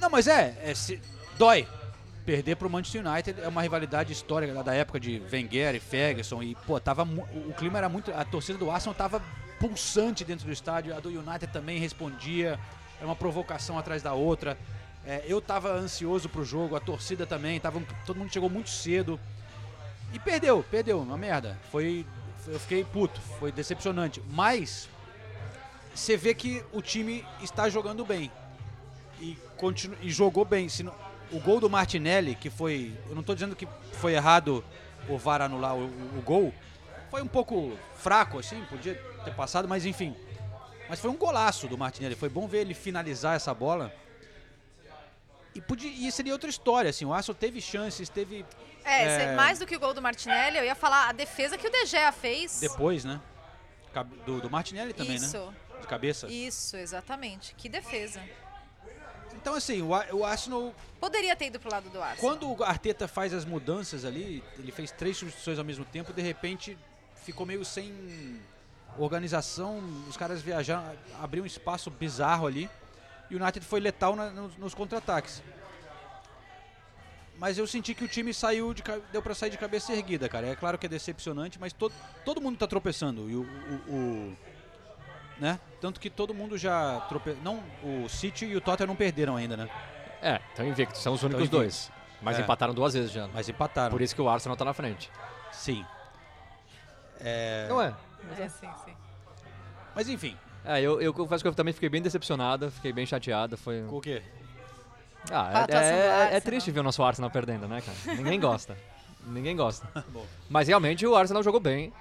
Não, 0.00 0.10
mas 0.10 0.26
é, 0.26 0.56
é 0.62 0.74
se- 0.74 1.00
dói. 1.38 1.66
Perder 2.24 2.56
pro 2.56 2.68
Manchester 2.68 3.04
United 3.06 3.40
é 3.40 3.48
uma 3.48 3.62
rivalidade 3.62 4.12
histórica 4.12 4.62
da 4.62 4.74
época 4.74 5.00
de 5.00 5.22
Wenger 5.32 5.74
e 5.74 5.80
Ferguson 5.80 6.42
e 6.42 6.54
pô, 6.66 6.78
tava 6.78 7.02
o 7.02 7.52
clima 7.54 7.78
era 7.78 7.88
muito, 7.88 8.12
a 8.12 8.24
torcida 8.24 8.58
do 8.58 8.70
Arsenal 8.70 8.94
tava 8.94 9.22
pulsante 9.58 10.24
dentro 10.24 10.46
do 10.46 10.52
estádio, 10.52 10.94
a 10.94 11.00
do 11.00 11.08
United 11.08 11.48
também 11.52 11.78
respondia, 11.78 12.58
era 12.98 13.06
uma 13.06 13.16
provocação 13.16 13.78
atrás 13.78 14.02
da 14.02 14.12
outra. 14.12 14.56
É, 15.04 15.24
eu 15.26 15.40
tava 15.40 15.72
ansioso 15.72 16.28
pro 16.28 16.44
jogo, 16.44 16.76
a 16.76 16.80
torcida 16.80 17.26
também, 17.26 17.58
tava, 17.58 17.82
todo 18.04 18.18
mundo 18.18 18.32
chegou 18.32 18.50
muito 18.50 18.68
cedo 18.68 19.18
e 20.12 20.18
perdeu, 20.18 20.62
perdeu, 20.70 21.00
uma 21.00 21.16
merda. 21.16 21.58
Foi, 21.72 22.06
foi- 22.38 22.54
eu 22.54 22.60
fiquei 22.60 22.84
puto, 22.84 23.18
foi 23.38 23.50
decepcionante, 23.50 24.22
mas 24.30 24.88
você 25.94 26.16
vê 26.18 26.34
que 26.34 26.62
o 26.72 26.82
time 26.82 27.24
está 27.42 27.68
jogando 27.68 28.04
bem 28.04 28.30
e, 29.20 29.36
continu, 29.56 29.96
e 30.02 30.10
jogou 30.10 30.44
bem. 30.44 30.68
Se 30.68 30.82
não- 30.82 30.94
o 31.32 31.40
gol 31.40 31.60
do 31.60 31.68
Martinelli, 31.70 32.34
que 32.34 32.50
foi. 32.50 32.92
Eu 33.08 33.14
não 33.14 33.20
estou 33.20 33.34
dizendo 33.34 33.54
que 33.56 33.66
foi 33.92 34.14
errado 34.14 34.64
o 35.08 35.16
VAR 35.18 35.42
anular 35.42 35.74
o, 35.76 35.86
o- 35.86 36.18
o 36.18 36.22
gol. 36.22 36.52
Foi 37.10 37.22
um 37.22 37.26
pouco 37.26 37.76
fraco, 37.96 38.38
assim, 38.38 38.64
podia 38.66 38.94
ter 39.24 39.34
passado, 39.34 39.66
mas 39.68 39.84
enfim. 39.84 40.14
Mas 40.88 41.00
foi 41.00 41.10
um 41.10 41.16
golaço 41.16 41.66
do 41.68 41.76
Martinelli. 41.78 42.14
Foi 42.14 42.28
bom 42.28 42.46
ver 42.46 42.58
ele 42.60 42.74
finalizar 42.74 43.36
essa 43.36 43.52
bola. 43.54 43.92
E, 45.54 45.60
podia, 45.60 45.90
e 45.90 46.10
seria 46.12 46.32
outra 46.32 46.48
história, 46.48 46.90
assim. 46.90 47.04
O 47.04 47.12
Arsenal 47.12 47.36
teve 47.38 47.60
chances, 47.60 48.08
teve 48.08 48.44
É, 48.84 49.24
É. 49.32 49.34
mais 49.36 49.58
do 49.58 49.66
que 49.66 49.76
o 49.76 49.80
gol 49.80 49.92
do 49.92 50.00
Martinelli, 50.00 50.56
eu 50.58 50.64
ia 50.64 50.74
falar 50.74 51.08
a 51.08 51.12
defesa 51.12 51.58
que 51.58 51.66
o 51.66 51.70
De 51.70 51.84
Gea 51.86 52.12
fez. 52.12 52.60
depois, 52.60 53.04
né? 53.04 53.20
Do, 54.24 54.40
do 54.40 54.48
Martinelli 54.48 54.92
também, 54.92 55.16
Isso, 55.16 55.36
né? 55.38 55.52
De 55.80 55.86
cabeça. 55.86 56.28
isso, 56.28 56.76
exatamente. 56.76 57.54
Que 57.56 57.68
defesa. 57.68 58.22
Então, 59.40 59.54
assim, 59.54 59.80
o, 59.82 59.94
Ar- 59.94 60.12
o 60.14 60.24
Arsenal 60.24 60.74
Poderia 61.00 61.34
ter 61.34 61.46
ido 61.46 61.58
pro 61.58 61.70
lado 61.70 61.88
do 61.88 62.00
Arsenal. 62.02 62.20
Quando 62.20 62.50
o 62.52 62.62
Arteta 62.62 63.08
faz 63.08 63.32
as 63.32 63.44
mudanças 63.44 64.04
ali, 64.04 64.44
ele 64.58 64.70
fez 64.70 64.90
três 64.90 65.16
substituições 65.16 65.58
ao 65.58 65.64
mesmo 65.64 65.84
tempo, 65.84 66.12
de 66.12 66.20
repente 66.20 66.76
ficou 67.24 67.46
meio 67.46 67.64
sem 67.64 68.38
organização, 68.98 69.78
os 70.08 70.16
caras 70.16 70.42
viajaram, 70.42 70.92
abriu 71.22 71.42
um 71.42 71.46
espaço 71.46 71.90
bizarro 71.90 72.46
ali, 72.46 72.68
e 73.30 73.36
o 73.36 73.42
United 73.42 73.64
foi 73.64 73.80
letal 73.80 74.14
na- 74.14 74.30
nos, 74.30 74.56
nos 74.56 74.74
contra-ataques. 74.74 75.42
Mas 77.38 77.56
eu 77.56 77.66
senti 77.66 77.94
que 77.94 78.04
o 78.04 78.08
time 78.08 78.34
saiu 78.34 78.74
de 78.74 78.82
deu 79.10 79.22
pra 79.22 79.34
sair 79.34 79.48
de 79.48 79.56
cabeça 79.56 79.92
erguida, 79.94 80.28
cara. 80.28 80.46
É 80.48 80.54
claro 80.54 80.76
que 80.76 80.84
é 80.84 80.88
decepcionante, 80.88 81.58
mas 81.58 81.72
todo, 81.72 81.94
todo 82.24 82.40
mundo 82.42 82.58
tá 82.58 82.66
tropeçando. 82.66 83.30
E 83.30 83.36
o, 83.36 83.42
o- 83.42 83.92
o- 83.94 84.36
né? 85.40 85.58
Tanto 85.80 85.98
que 85.98 86.10
todo 86.10 86.34
mundo 86.34 86.56
já 86.58 87.00
trope... 87.08 87.36
não 87.42 87.62
o 87.82 88.08
City 88.08 88.44
e 88.44 88.56
o 88.56 88.60
Tottenham 88.60 88.88
não 88.88 88.96
perderam 88.96 89.36
ainda, 89.36 89.56
né? 89.56 89.68
É, 90.22 90.38
estão 90.50 90.66
invictos, 90.66 91.00
são 91.02 91.14
os 91.14 91.22
únicos 91.22 91.48
dois. 91.48 91.90
Mas 92.20 92.38
É. 92.38 92.42
empataram 92.42 92.74
duas 92.74 92.92
vezes 92.92 93.10
já. 93.10 93.26
Mas 93.28 93.48
empataram. 93.48 93.90
Por 93.90 94.02
isso 94.02 94.14
que 94.14 94.20
o 94.20 94.28
Arsenal 94.28 94.54
tá 94.56 94.64
na 94.64 94.74
frente. 94.74 95.10
Sim. 95.50 95.84
É... 97.18 97.66
Não 97.68 97.80
é? 97.80 97.94
É, 98.38 98.48
sim, 98.48 98.68
sim. 98.84 98.92
Mas 99.94 100.08
enfim, 100.08 100.36
É, 100.64 100.78
eu, 100.80 101.00
eu 101.00 101.12
confesso 101.14 101.42
que 101.42 101.48
eu 101.48 101.54
também 101.54 101.72
fiquei 101.72 101.88
bem 101.88 102.02
decepcionado, 102.02 102.70
fiquei 102.70 102.92
bem 102.92 103.06
chateado. 103.06 103.56
Foi... 103.56 103.82
com 103.88 103.96
o 103.96 104.00
quê? 104.00 104.22
Ah, 105.30 105.50
é, 105.52 105.56
atuação 105.56 105.68
do 105.68 105.76
é- 105.96 106.06
é 106.06 106.22
Arsenal. 106.22 106.40
triste 106.42 106.70
ver 106.70 106.80
o 106.80 106.82
nosso 106.82 107.02
Arsenal 107.02 107.30
perdendo, 107.30 107.66
né, 107.66 107.80
cara? 107.80 108.16
Ninguém 108.16 108.38
gosta. 108.38 108.76
Ninguém 109.26 109.56
gosta. 109.56 109.88
Bom. 110.08 110.26
Mas 110.48 110.68
realmente 110.68 111.06
o 111.06 111.14
Arsenal 111.16 111.42
jogou 111.42 111.60
bem. 111.60 111.92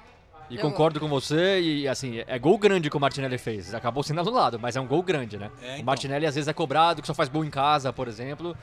E 0.49 0.55
Jogou. 0.55 0.71
concordo 0.71 0.99
com 0.99 1.07
você, 1.07 1.59
e 1.61 1.87
assim, 1.87 2.23
é 2.25 2.39
gol 2.39 2.57
grande 2.57 2.89
que 2.89 2.97
o 2.97 2.99
Martinelli 2.99 3.37
fez. 3.37 3.73
Acabou 3.73 4.01
sendo 4.01 4.21
anulado, 4.21 4.59
mas 4.59 4.75
é 4.75 4.81
um 4.81 4.87
gol 4.87 5.03
grande, 5.03 5.37
né? 5.37 5.51
É, 5.61 5.71
então. 5.73 5.81
O 5.83 5.85
Martinelli 5.85 6.25
às 6.25 6.33
vezes 6.35 6.47
é 6.47 6.53
cobrado, 6.53 7.01
que 7.01 7.07
só 7.07 7.13
faz 7.13 7.29
gol 7.29 7.45
em 7.45 7.49
casa, 7.51 7.93
por 7.93 8.07
exemplo. 8.07 8.57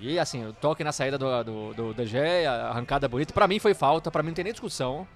E 0.00 0.18
assim, 0.18 0.44
o 0.46 0.52
toque 0.52 0.82
na 0.82 0.90
saída 0.92 1.16
do, 1.18 1.44
do, 1.74 1.94
do 1.94 2.06
Gea, 2.06 2.50
a 2.50 2.68
arrancada 2.70 3.08
bonita. 3.08 3.32
Pra 3.32 3.46
mim 3.48 3.58
foi 3.58 3.72
falta, 3.74 4.10
pra 4.10 4.22
mim 4.22 4.28
não 4.30 4.34
tem 4.34 4.44
nem 4.44 4.52
discussão. 4.52 5.06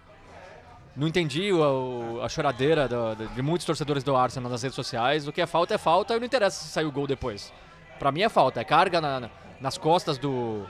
Não 0.95 1.09
entendi 1.09 1.53
o- 1.53 2.21
a 2.23 2.29
choradeira 2.29 2.87
do- 2.87 3.15
de 3.35 3.41
muitos 3.43 3.65
torcedores 3.67 4.05
do 4.05 4.15
Arsenal 4.15 4.51
nas 4.51 4.63
redes 4.63 4.77
sociais. 4.77 5.27
O 5.27 5.33
que 5.33 5.41
é 5.41 5.47
falta 5.47 5.75
é 5.75 5.79
falta 5.79 6.15
e 6.15 6.19
não 6.21 6.27
interessa 6.27 6.63
se 6.65 6.69
saiu 6.71 6.89
o 6.89 6.93
gol 6.93 7.07
depois. 7.07 7.53
Pra 7.99 8.13
mim 8.13 8.23
é 8.23 8.29
falta, 8.29 8.61
é 8.61 8.65
carga 8.65 9.01
na- 9.01 9.21
na- 9.21 9.31
nas 9.61 9.79
costas 9.79 10.19
do, 10.19 10.67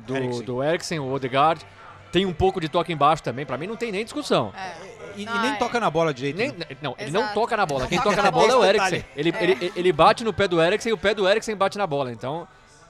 do, 0.00 0.16
Eriksen. 0.16 0.44
do 0.44 0.62
Eriksen, 0.62 0.98
o 0.98 1.12
Odegaard. 1.12 1.64
Tem 2.10 2.26
um 2.26 2.32
pouco 2.32 2.60
de 2.60 2.68
toque 2.68 2.92
embaixo 2.92 3.22
também, 3.22 3.46
pra 3.46 3.56
mim 3.56 3.68
não 3.68 3.76
tem 3.76 3.92
nem 3.92 4.02
discussão. 4.02 4.52
É. 4.56 4.89
E, 5.16 5.22
e 5.22 5.24
Não, 5.24 5.42
nem 5.42 5.52
é. 5.52 5.56
toca 5.56 5.78
na 5.80 5.90
bola 5.90 6.12
direito. 6.14 6.36
Nem, 6.36 6.48
né? 6.52 6.66
não, 6.82 6.94
ele 6.98 7.10
Exato. 7.10 7.24
não 7.26 7.34
toca 7.34 7.56
na 7.56 7.66
bola. 7.66 7.80
Não 7.82 7.88
Quem 7.88 7.98
toca 7.98 8.10
toca 8.10 8.22
na 8.22 8.22
na 8.24 8.30
bola 8.30 8.46
é 8.52 8.54
o 8.54 8.58
bola. 8.58 8.68
Eriksen. 8.68 9.04
Ele, 9.16 9.34
ele, 9.40 9.72
ele 9.76 9.92
bate 9.92 10.24
no 10.24 10.32
pé 10.32 10.46
do 10.48 10.60
Eriksen 10.62 10.90
e 10.90 10.92
o 10.92 10.98
pé 10.98 11.14
do 11.14 11.28
Eriksen 11.28 11.56
bate 11.56 11.76
na 11.78 11.86
bola. 11.86 12.12
Então, 12.12 12.46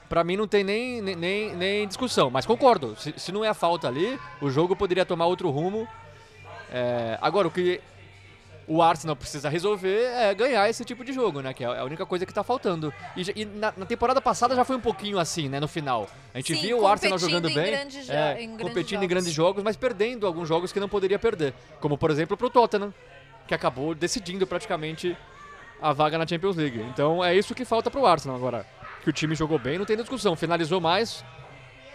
pra 0.09 0.23
mim 0.23 0.35
não 0.37 0.47
tem 0.47 0.63
nem, 0.63 1.01
nem- 1.01 1.15
nem, 1.15 1.55
nem 1.55 1.87
discussão. 1.87 2.29
Mas 2.29 2.45
concordo, 2.45 2.95
se, 2.97 3.13
se 3.17 3.31
não 3.31 3.43
é 3.45 3.53
falta 3.53 3.87
ali, 3.87 4.19
o 4.41 4.49
jogo 4.49 4.75
poderia 4.75 5.05
tomar 5.05 5.25
outro 5.25 5.49
rumo. 5.49 5.87
É, 6.71 7.17
agora, 7.21 7.47
o 7.47 7.51
que 7.51 7.81
o 8.67 8.81
Arsenal 8.81 9.15
precisa 9.15 9.49
resolver 9.49 10.03
é 10.03 10.33
ganhar 10.33 10.69
esse 10.69 10.85
tipo 10.85 11.03
de 11.03 11.11
jogo, 11.11 11.41
né? 11.41 11.53
Que 11.53 11.63
é 11.63 11.67
a 11.67 11.83
única 11.83 12.05
coisa 12.05 12.25
que 12.25 12.33
tá 12.33 12.43
faltando. 12.43 12.93
E, 13.15 13.41
e 13.41 13.45
na, 13.45 13.73
na 13.75 13.85
temporada 13.85 14.21
passada 14.21 14.55
já 14.55 14.63
foi 14.63 14.75
um 14.75 14.81
pouquinho 14.81 15.19
assim, 15.19 15.49
né? 15.49 15.59
No 15.59 15.67
final. 15.67 16.07
A 16.33 16.37
gente 16.37 16.55
Sim, 16.55 16.61
viu 16.61 16.79
o 16.81 16.87
Arsenal 16.87 17.17
jogando 17.17 17.49
em 17.49 17.53
bem. 17.53 17.73
é, 18.09 18.41
em 18.41 18.57
competindo 18.57 18.99
em 18.99 19.01
jogos. 19.01 19.07
grandes 19.07 19.33
jogos, 19.33 19.63
mas 19.63 19.75
perdendo 19.75 20.25
alguns 20.25 20.47
jogos 20.47 20.71
que 20.71 20.79
não 20.79 20.87
poderia 20.87 21.19
perder. 21.19 21.53
Como, 21.79 21.97
por 21.97 22.11
exemplo, 22.11 22.37
pro 22.37 22.49
Tottenham, 22.49 22.93
que 23.47 23.53
acabou 23.53 23.93
decidindo 23.93 24.45
praticamente 24.47 25.17
a 25.81 25.91
vaga 25.91 26.17
na 26.17 26.27
Champions 26.27 26.55
League. 26.55 26.79
Então 26.93 27.23
é 27.23 27.35
isso 27.35 27.55
que 27.55 27.65
falta 27.65 27.89
pro 27.89 28.05
Arsenal 28.05 28.37
agora. 28.37 28.65
Que 29.03 29.09
o 29.09 29.13
time 29.13 29.33
jogou 29.35 29.57
bem, 29.57 29.77
não 29.77 29.85
tem 29.85 29.97
discussão. 29.97 30.35
Finalizou 30.35 30.79
mais. 30.79 31.25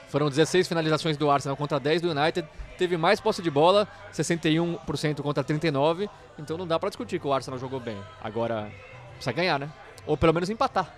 Foram 0.09 0.29
16 0.29 0.68
finalizações 0.68 1.16
do 1.16 1.31
Arsenal 1.31 1.57
contra 1.57 1.79
10 1.79 2.02
do 2.02 2.11
United. 2.11 2.46
Teve 2.76 2.96
mais 2.96 3.20
posse 3.20 3.42
de 3.42 3.50
bola, 3.50 3.88
61% 4.12 5.22
contra 5.22 5.42
39%, 5.42 6.08
então 6.38 6.56
não 6.56 6.66
dá 6.66 6.78
pra 6.78 6.88
discutir 6.88 7.20
que 7.20 7.26
o 7.26 7.32
Arsenal 7.32 7.58
jogou 7.58 7.80
bem. 7.80 7.98
Agora, 8.22 8.70
precisa 9.12 9.32
ganhar, 9.32 9.58
né? 9.58 9.70
Ou 10.06 10.16
pelo 10.16 10.32
menos 10.32 10.50
empatar. 10.50 10.92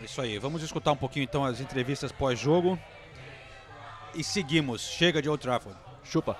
É 0.00 0.04
Isso 0.04 0.20
aí, 0.20 0.38
vamos 0.38 0.62
escutar 0.62 0.92
um 0.92 0.96
pouquinho 0.96 1.24
então 1.24 1.44
as 1.44 1.60
entrevistas 1.60 2.12
pós-jogo. 2.12 2.78
E 4.14 4.24
seguimos. 4.24 4.82
Chega 4.82 5.20
de 5.20 5.28
Old 5.28 5.42
Trafford. 5.42 5.78
Chupa. 6.02 6.36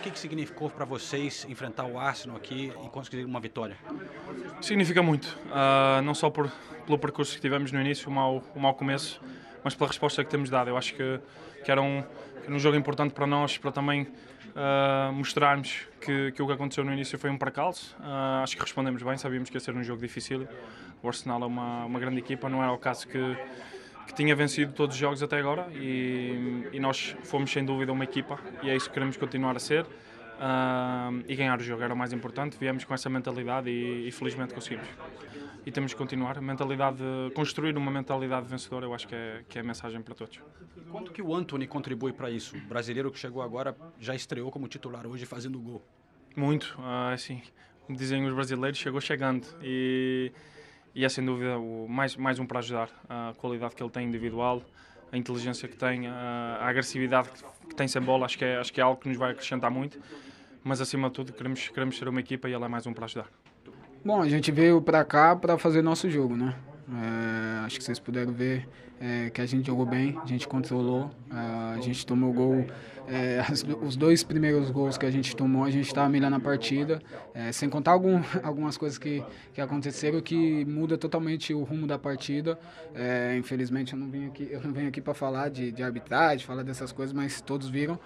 Que, 0.00 0.10
que 0.10 0.18
significou 0.18 0.70
para 0.70 0.84
vocês 0.84 1.46
enfrentar 1.48 1.84
o 1.84 1.98
Arsenal 1.98 2.36
aqui 2.36 2.72
e 2.84 2.88
conseguir 2.88 3.24
uma 3.24 3.38
vitória? 3.38 3.76
Significa 4.60 5.02
muito, 5.02 5.38
ah, 5.52 6.00
não 6.02 6.14
só 6.14 6.30
por, 6.30 6.50
pelo 6.86 6.98
percurso 6.98 7.34
que 7.34 7.40
tivemos 7.40 7.70
no 7.70 7.80
início, 7.80 8.08
o 8.08 8.12
mau, 8.12 8.42
o 8.54 8.60
mau 8.60 8.74
começo, 8.74 9.20
mas 9.62 9.74
pela 9.74 9.88
resposta 9.88 10.24
que 10.24 10.30
temos 10.30 10.48
dado. 10.48 10.70
Eu 10.70 10.76
acho 10.76 10.94
que, 10.94 11.20
que, 11.64 11.70
era, 11.70 11.82
um, 11.82 12.02
que 12.02 12.46
era 12.46 12.54
um 12.54 12.58
jogo 12.58 12.76
importante 12.76 13.12
para 13.12 13.26
nós, 13.26 13.58
para 13.58 13.70
também 13.70 14.08
ah, 14.56 15.10
mostrarmos 15.12 15.86
que, 16.00 16.32
que 16.32 16.42
o 16.42 16.46
que 16.46 16.52
aconteceu 16.52 16.82
no 16.82 16.92
início 16.92 17.18
foi 17.18 17.28
um 17.28 17.36
percalço. 17.36 17.94
Ah, 18.00 18.40
acho 18.42 18.56
que 18.56 18.62
respondemos 18.62 19.02
bem, 19.02 19.18
sabíamos 19.18 19.50
que 19.50 19.56
ia 19.56 19.60
ser 19.60 19.74
um 19.74 19.84
jogo 19.84 20.00
difícil. 20.00 20.48
O 21.02 21.08
Arsenal 21.08 21.42
é 21.42 21.46
uma, 21.46 21.84
uma 21.84 22.00
grande 22.00 22.18
equipa, 22.18 22.48
não 22.48 22.62
era 22.62 22.72
o 22.72 22.78
caso 22.78 23.06
que, 23.06 23.36
que 24.10 24.16
tinha 24.16 24.34
vencido 24.34 24.72
todos 24.72 24.94
os 24.96 25.00
jogos 25.00 25.22
até 25.22 25.38
agora 25.38 25.68
e, 25.72 26.68
e 26.72 26.80
nós 26.80 27.16
fomos 27.22 27.50
sem 27.50 27.64
dúvida 27.64 27.92
uma 27.92 28.02
equipa 28.04 28.38
e 28.62 28.68
é 28.68 28.74
isso 28.76 28.88
que 28.88 28.94
queremos 28.94 29.16
continuar 29.16 29.56
a 29.56 29.60
ser. 29.60 29.86
Ah, 30.42 31.10
e 31.28 31.36
ganhar 31.36 31.58
o 31.58 31.62
jogo 31.62 31.82
era 31.82 31.92
o 31.92 31.96
mais 31.96 32.12
importante. 32.12 32.56
Viemos 32.58 32.84
com 32.84 32.94
essa 32.94 33.08
mentalidade 33.10 33.68
e, 33.70 34.08
e 34.08 34.10
felizmente 34.10 34.54
conseguimos. 34.54 34.88
E 35.66 35.70
temos 35.70 35.92
que 35.92 35.98
continuar. 35.98 36.38
A 36.38 36.40
mentalidade, 36.40 36.96
de- 36.96 37.34
construir 37.34 37.76
uma 37.76 37.90
mentalidade 37.90 38.46
vencedora, 38.48 38.86
eu 38.86 38.94
acho 38.94 39.06
que 39.06 39.14
é, 39.14 39.42
que 39.48 39.58
é 39.58 39.60
a 39.60 39.64
mensagem 39.64 40.00
para 40.00 40.14
todos. 40.14 40.40
Quanto 40.90 41.12
que 41.12 41.20
o 41.20 41.34
Anthony 41.34 41.66
contribui 41.66 42.12
para 42.14 42.30
isso? 42.30 42.56
O 42.56 42.60
brasileiro 42.62 43.10
que 43.10 43.18
chegou 43.18 43.42
agora 43.42 43.76
já 44.00 44.14
estreou 44.14 44.50
como 44.50 44.66
titular 44.66 45.06
hoje 45.06 45.26
fazendo 45.26 45.58
gol. 45.60 45.84
Muito, 46.34 46.74
ah, 46.80 47.12
assim, 47.12 47.42
dizem 47.88 48.24
os 48.26 48.32
brasileiros, 48.34 48.78
chegou 48.78 49.00
chegando 49.00 49.46
e, 49.62 50.32
e 50.94 51.04
é 51.04 51.08
sem 51.08 51.24
dúvida 51.24 51.58
o, 51.58 51.86
mais, 51.88 52.16
mais 52.16 52.38
um 52.38 52.46
para 52.46 52.58
ajudar. 52.58 52.88
A 53.08 53.32
qualidade 53.36 53.74
que 53.74 53.82
ele 53.82 53.90
tem 53.90 54.06
individual, 54.06 54.62
a 55.12 55.16
inteligência 55.16 55.68
que 55.68 55.76
tem, 55.76 56.06
a, 56.06 56.58
agressividade 56.62 57.30
que, 57.68 57.74
tem 57.74 57.88
sem 57.88 58.02
bola, 58.02 58.26
acho 58.26 58.38
que, 58.38 58.44
é, 58.44 58.56
acho 58.58 58.72
que 58.72 58.80
é 58.80 58.84
algo 58.84 59.00
que 59.00 59.08
nos 59.08 59.16
vai 59.16 59.32
acrescentar 59.32 59.70
muito. 59.70 59.98
Mas 60.62 60.80
acima 60.80 61.08
de 61.08 61.14
tudo, 61.14 61.32
queremos, 61.32 61.68
queremos 61.68 61.96
ser 61.96 62.08
uma 62.08 62.20
equipa 62.20 62.48
e 62.48 62.54
ele 62.54 62.64
é 62.64 62.68
mais 62.68 62.86
um 62.86 62.92
para 62.92 63.04
ajudar. 63.06 63.26
Bom, 64.04 64.20
a 64.20 64.28
gente 64.28 64.50
veio 64.50 64.80
pra 64.80 65.04
cá 65.04 65.36
pra 65.36 65.58
fazer 65.58 65.82
nosso 65.82 66.08
jogo, 66.08 66.36
né? 66.36 66.54
É, 66.92 67.64
acho 67.64 67.78
que 67.78 67.84
vocês 67.84 67.98
puderam 67.98 68.32
ver 68.32 68.68
é, 69.00 69.30
que 69.30 69.40
a 69.40 69.46
gente 69.46 69.66
jogou 69.66 69.86
bem, 69.86 70.18
a 70.22 70.26
gente 70.26 70.46
controlou, 70.48 71.10
é, 71.30 71.78
a 71.78 71.80
gente 71.80 72.04
tomou 72.04 72.32
gol. 72.32 72.66
é, 73.08 73.40
as- 73.48 73.64
os 73.82 73.96
dois 73.96 74.22
primeiros 74.22 74.70
gols 74.70 74.96
que 74.98 75.06
a 75.06 75.10
gente 75.10 75.34
tomou, 75.34 75.64
a 75.64 75.70
gente 75.70 75.86
estava 75.86 76.08
melhor 76.08 76.30
na 76.30 76.38
partida, 76.40 77.00
é, 77.34 77.50
sem 77.52 77.68
contar 77.68 77.92
algum, 77.92 78.20
algumas 78.42 78.76
coisas 78.76 78.98
que, 78.98 79.22
que 79.54 79.60
aconteceram 79.60 80.20
que 80.20 80.64
muda 80.64 80.96
totalmente 80.98 81.52
o 81.54 81.62
rumo 81.62 81.86
da 81.86 81.98
partida. 81.98 82.58
É, 82.94 83.36
infelizmente 83.38 83.92
eu 83.94 83.98
não 83.98 84.08
vim 84.10 84.26
aqui, 84.26 84.48
eu 84.50 84.60
não 84.62 84.72
venho 84.72 84.88
aqui 84.88 85.00
para 85.00 85.14
falar 85.14 85.48
de, 85.50 85.70
de 85.72 85.82
arbitragem, 85.82 86.44
falar 86.46 86.62
dessas 86.62 86.92
coisas, 86.92 87.12
mas 87.12 87.40
todos 87.40 87.68
viram. 87.68 87.98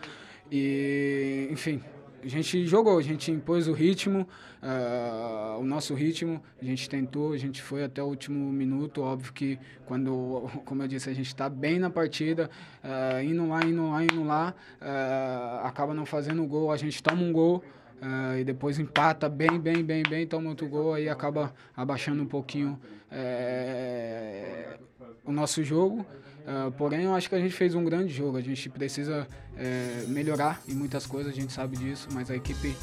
E, 0.50 1.48
enfim, 1.50 1.80
a 2.24 2.28
gente 2.28 2.66
jogou, 2.66 2.98
a 2.98 3.02
gente 3.02 3.30
impôs 3.30 3.68
o 3.68 3.72
ritmo, 3.72 4.26
ah, 4.62 5.58
o 5.60 5.64
nosso 5.64 5.92
ritmo, 5.94 6.42
a 6.60 6.64
gente 6.64 6.88
tentou, 6.88 7.34
a 7.34 7.36
gente 7.36 7.60
foi 7.60 7.84
até 7.84 8.02
o 8.02 8.06
último 8.06 8.50
minuto. 8.50 9.02
Óbvio 9.02 9.32
que 9.32 9.58
quando, 9.84 10.50
como 10.64 10.82
eu 10.82 10.88
disse, 10.88 11.10
a 11.10 11.12
gente 11.12 11.26
está 11.26 11.50
bem 11.50 11.78
na 11.78 11.90
partida, 11.90 12.48
ah, 12.82 13.22
indo 13.22 13.46
lá, 13.46 13.62
indo 13.62 13.90
lá, 13.90 14.02
indo 14.02 14.24
lá, 14.24 14.54
ah, 14.80 15.62
acaba 15.64 15.92
não 15.92 16.06
fazendo 16.06 16.46
gol, 16.46 16.72
a 16.72 16.76
gente 16.78 17.02
toma 17.02 17.22
um 17.22 17.32
gol. 17.32 17.62
ah, 18.00 18.38
e 18.38 18.44
depois 18.44 18.78
empata 18.78 19.28
bem, 19.28 19.58
bem, 19.60 19.84
bem, 19.84 20.02
bem, 20.02 20.26
toma 20.26 20.48
outro 20.48 20.66
gol, 20.66 20.94
aí 20.94 21.08
acaba 21.08 21.54
abaixando 21.76 22.22
um 22.22 22.26
pouquinho 22.26 22.80
eh, 23.10 24.78
o 25.24 25.32
nosso 25.32 25.62
jogo. 25.62 26.06
Ah, 26.46 26.70
porém, 26.76 27.04
eu 27.04 27.14
acho 27.14 27.28
que 27.28 27.34
a 27.34 27.38
gente 27.40 27.54
fez 27.54 27.74
um 27.74 27.84
grande 27.84 28.12
jogo. 28.12 28.36
A 28.36 28.40
gente 28.40 28.68
precisa 28.68 29.26
eh, 29.56 30.04
melhorar 30.08 30.60
em 30.68 30.74
muitas 30.74 31.06
coisas, 31.06 31.32
a 31.32 31.36
gente 31.36 31.52
sabe 31.52 31.76
disso, 31.76 32.08
mas 32.12 32.30
a 32.30 32.36
equipe 32.36 32.76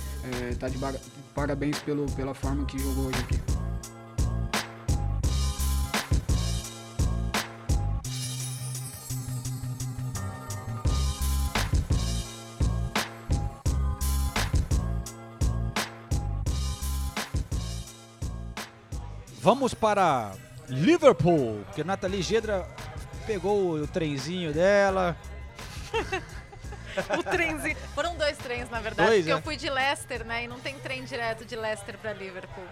está 0.51 0.67
de 0.67 0.77
bara- 0.77 0.99
parabéns 1.35 1.77
pelo, 1.79 2.05
pela 2.13 2.33
forma 2.33 2.65
que 2.65 2.77
jogou 2.79 3.05
hoje 3.07 3.19
aqui. 3.19 3.39
Vamos 19.41 19.73
para 19.73 20.33
Liverpool, 20.69 21.61
porque 21.65 21.83
Nathalie 21.83 22.21
Gedra 22.21 22.67
pegou 23.31 23.75
o 23.75 23.87
trenzinho 23.87 24.53
dela. 24.53 25.15
O 27.17 27.23
trenzinho. 27.23 27.77
Foram 27.95 28.17
dois 28.17 28.37
trens, 28.37 28.69
na 28.69 28.81
verdade, 28.81 29.07
Dois, 29.07 29.19
porque 29.21 29.31
é? 29.31 29.33
eu 29.33 29.41
fui 29.41 29.55
de 29.55 29.69
Leicester, 29.69 30.25
né? 30.25 30.43
E 30.43 30.47
não 30.49 30.59
tem 30.59 30.77
trem 30.77 31.05
direto 31.05 31.45
de 31.45 31.55
Leicester 31.55 31.97
para 31.97 32.11
Liverpool. 32.11 32.65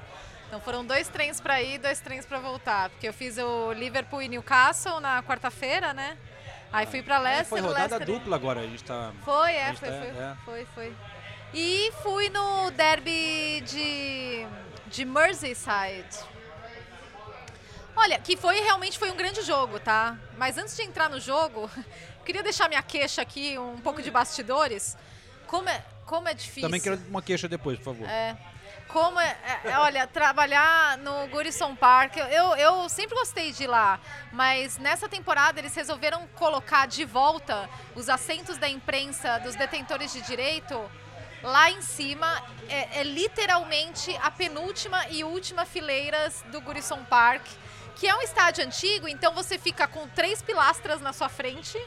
Então 0.45 0.59
foram 0.59 0.85
dois 0.85 1.07
trens 1.07 1.39
para 1.39 1.61
ir 1.61 1.75
e 1.75 1.77
dois 1.77 2.01
trens 2.01 2.25
para 2.25 2.37
voltar. 2.37 2.89
Porque 2.89 3.07
eu 3.07 3.13
fiz 3.13 3.37
o 3.37 3.71
Liverpool 3.71 4.21
e 4.21 4.27
Newcastle 4.27 4.99
na 4.99 5.23
quarta-feira, 5.23 5.93
né? 5.93 6.17
Aí 6.69 6.85
fui 6.85 7.01
para 7.01 7.15
É, 7.15 7.19
Leicester. 7.19 7.45
foi 7.47 7.61
rodada 7.61 7.95
Leicester... 7.95 8.05
dupla 8.07 8.35
agora, 8.35 8.59
a 8.59 8.63
gente 8.63 8.83
tá... 8.83 9.13
Foi, 9.23 9.53
é, 9.53 9.73
foi, 9.73 9.87
é, 9.87 9.91
foi, 9.91 10.07
é. 10.09 10.35
foi, 10.43 10.67
foi. 10.75 10.95
E 11.53 11.89
fui 12.03 12.29
no 12.29 12.71
derby 12.71 13.61
de, 13.65 14.45
de 14.87 15.05
Merseyside. 15.05 16.27
Olha, 18.01 18.17
que 18.17 18.37
foi 18.37 18.61
realmente 18.61 18.97
foi 18.97 19.11
um 19.11 19.15
grande 19.15 19.41
jogo, 19.41 19.77
tá? 19.77 20.17
Mas 20.37 20.57
antes 20.57 20.73
de 20.73 20.83
entrar 20.83 21.09
no 21.09 21.19
jogo, 21.19 21.69
queria 22.25 22.41
deixar 22.41 22.69
minha 22.69 22.81
queixa 22.81 23.21
aqui, 23.21 23.59
um 23.59 23.81
pouco 23.81 24.01
de 24.01 24.09
bastidores. 24.09 24.97
Como 25.45 25.67
é, 25.67 25.83
como 26.05 26.29
é 26.29 26.33
difícil. 26.33 26.61
Também 26.61 26.79
quero 26.79 26.97
uma 27.09 27.21
queixa 27.21 27.49
depois, 27.49 27.77
por 27.77 27.85
favor. 27.85 28.07
É. 28.07 28.37
Como 28.87 29.19
é, 29.19 29.37
é, 29.65 29.77
olha, 29.79 30.07
trabalhar 30.07 30.97
no 30.99 31.27
Goodison 31.27 31.75
Park, 31.75 32.15
eu, 32.17 32.55
eu 32.55 32.87
sempre 32.87 33.15
gostei 33.17 33.51
de 33.51 33.65
ir 33.65 33.67
lá, 33.67 33.99
mas 34.31 34.77
nessa 34.77 35.09
temporada 35.09 35.59
eles 35.59 35.75
resolveram 35.75 36.25
colocar 36.35 36.87
de 36.87 37.03
volta 37.03 37.69
os 37.95 38.07
assentos 38.07 38.57
da 38.57 38.69
imprensa 38.69 39.39
dos 39.39 39.55
detentores 39.55 40.13
de 40.13 40.21
direito 40.21 40.89
lá 41.43 41.69
em 41.69 41.81
cima. 41.81 42.41
É, 42.69 43.01
é 43.01 43.03
literalmente 43.03 44.15
a 44.21 44.31
penúltima 44.31 45.05
e 45.09 45.23
última 45.23 45.65
fileiras 45.65 46.43
do 46.51 46.61
Goodison 46.61 47.03
Park, 47.05 47.45
que 47.99 48.07
é 48.07 48.15
um 48.15 48.21
estádio 48.21 48.63
antigo, 48.65 49.07
então 49.07 49.33
você 49.33 49.57
fica 49.57 49.85
com 49.87 50.07
três 50.09 50.41
pilastras 50.41 51.01
na 51.01 51.11
sua 51.11 51.27
frente 51.27 51.77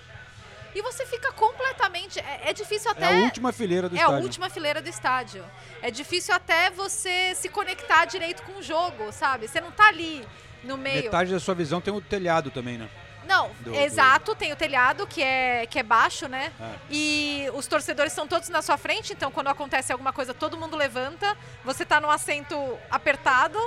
e 0.74 0.82
você 0.82 1.06
fica 1.06 1.32
completamente. 1.32 2.18
É, 2.20 2.50
é 2.50 2.52
difícil 2.52 2.90
É 2.90 2.92
até. 2.92 3.06
a 3.06 3.10
última 3.24 3.52
fileira 3.52 3.88
do 3.88 3.94
É 3.96 3.98
estádio. 3.98 4.18
a 4.18 4.20
última 4.22 4.50
fileira 4.50 4.82
do 4.82 4.88
estádio. 4.88 5.44
É 5.80 5.90
difícil 5.90 6.34
até 6.34 6.70
você 6.70 7.34
se 7.34 7.48
conectar 7.48 8.04
direito 8.04 8.42
com 8.42 8.58
o 8.58 8.62
jogo, 8.62 9.10
sabe? 9.12 9.48
Você 9.48 9.60
não 9.60 9.70
tá 9.70 9.88
ali 9.88 10.26
no 10.62 10.76
meio. 10.76 11.04
Metade 11.04 11.32
da 11.32 11.40
sua 11.40 11.54
visão 11.54 11.80
tem 11.80 11.92
o 11.92 12.00
telhado 12.00 12.50
também, 12.50 12.76
né? 12.78 12.88
Não, 13.26 13.50
do- 13.60 13.72
exato, 13.74 14.34
tem 14.34 14.52
o 14.52 14.56
telhado 14.56 15.06
que 15.06 15.22
é, 15.22 15.64
que 15.66 15.78
é 15.78 15.82
baixo, 15.82 16.26
né? 16.28 16.52
É. 16.60 16.74
E 16.90 17.46
os 17.54 17.66
torcedores 17.68 18.12
estão 18.12 18.26
todos 18.26 18.48
na 18.48 18.60
sua 18.60 18.76
frente, 18.76 19.12
então 19.12 19.30
quando 19.30 19.46
acontece 19.48 19.92
alguma 19.92 20.12
coisa, 20.12 20.34
todo 20.34 20.56
mundo 20.58 20.76
levanta. 20.76 21.36
Você 21.64 21.84
tá 21.86 22.00
num 22.00 22.10
assento 22.10 22.56
apertado. 22.90 23.58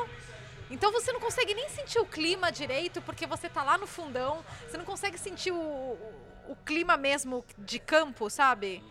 Então 0.75 0.91
você 0.91 1.13
não 1.13 1.21
consegue 1.21 1.53
nem 1.53 1.69
sentir 1.69 1.99
o 1.99 2.05
clima 2.05 2.51
direito, 2.51 3.01
porque 3.01 3.25
você 3.25 3.47
tá 3.47 3.63
lá 3.63 3.77
no 3.77 3.87
fundão. 3.87 4.43
Você 4.67 4.77
não 4.77 4.83
consegue 4.83 5.17
sentir 5.17 5.51
o, 5.51 5.55
o, 5.55 6.15
o 6.49 6.55
clima 6.65 6.97
mesmo 6.97 7.45
de 7.57 7.79
campo, 7.79 8.29
sabe? 8.29 8.83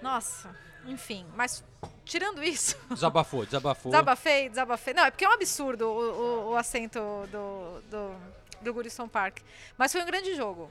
Nossa, 0.00 0.54
enfim. 0.86 1.26
Mas 1.34 1.64
tirando 2.04 2.44
isso. 2.44 2.78
Desabafou, 2.88 3.44
desabafou. 3.44 3.90
Desabafei, 3.90 4.48
desabafei. 4.50 4.94
Não, 4.94 5.04
é 5.04 5.10
porque 5.10 5.24
é 5.24 5.28
um 5.28 5.32
absurdo 5.32 5.84
o, 5.88 6.12
o, 6.12 6.50
o 6.50 6.56
assento 6.56 7.00
do, 7.32 7.80
do, 7.90 8.14
do 8.60 8.72
Goodison 8.72 9.08
Park. 9.08 9.38
Mas 9.76 9.90
foi 9.90 10.00
um 10.00 10.06
grande 10.06 10.36
jogo. 10.36 10.70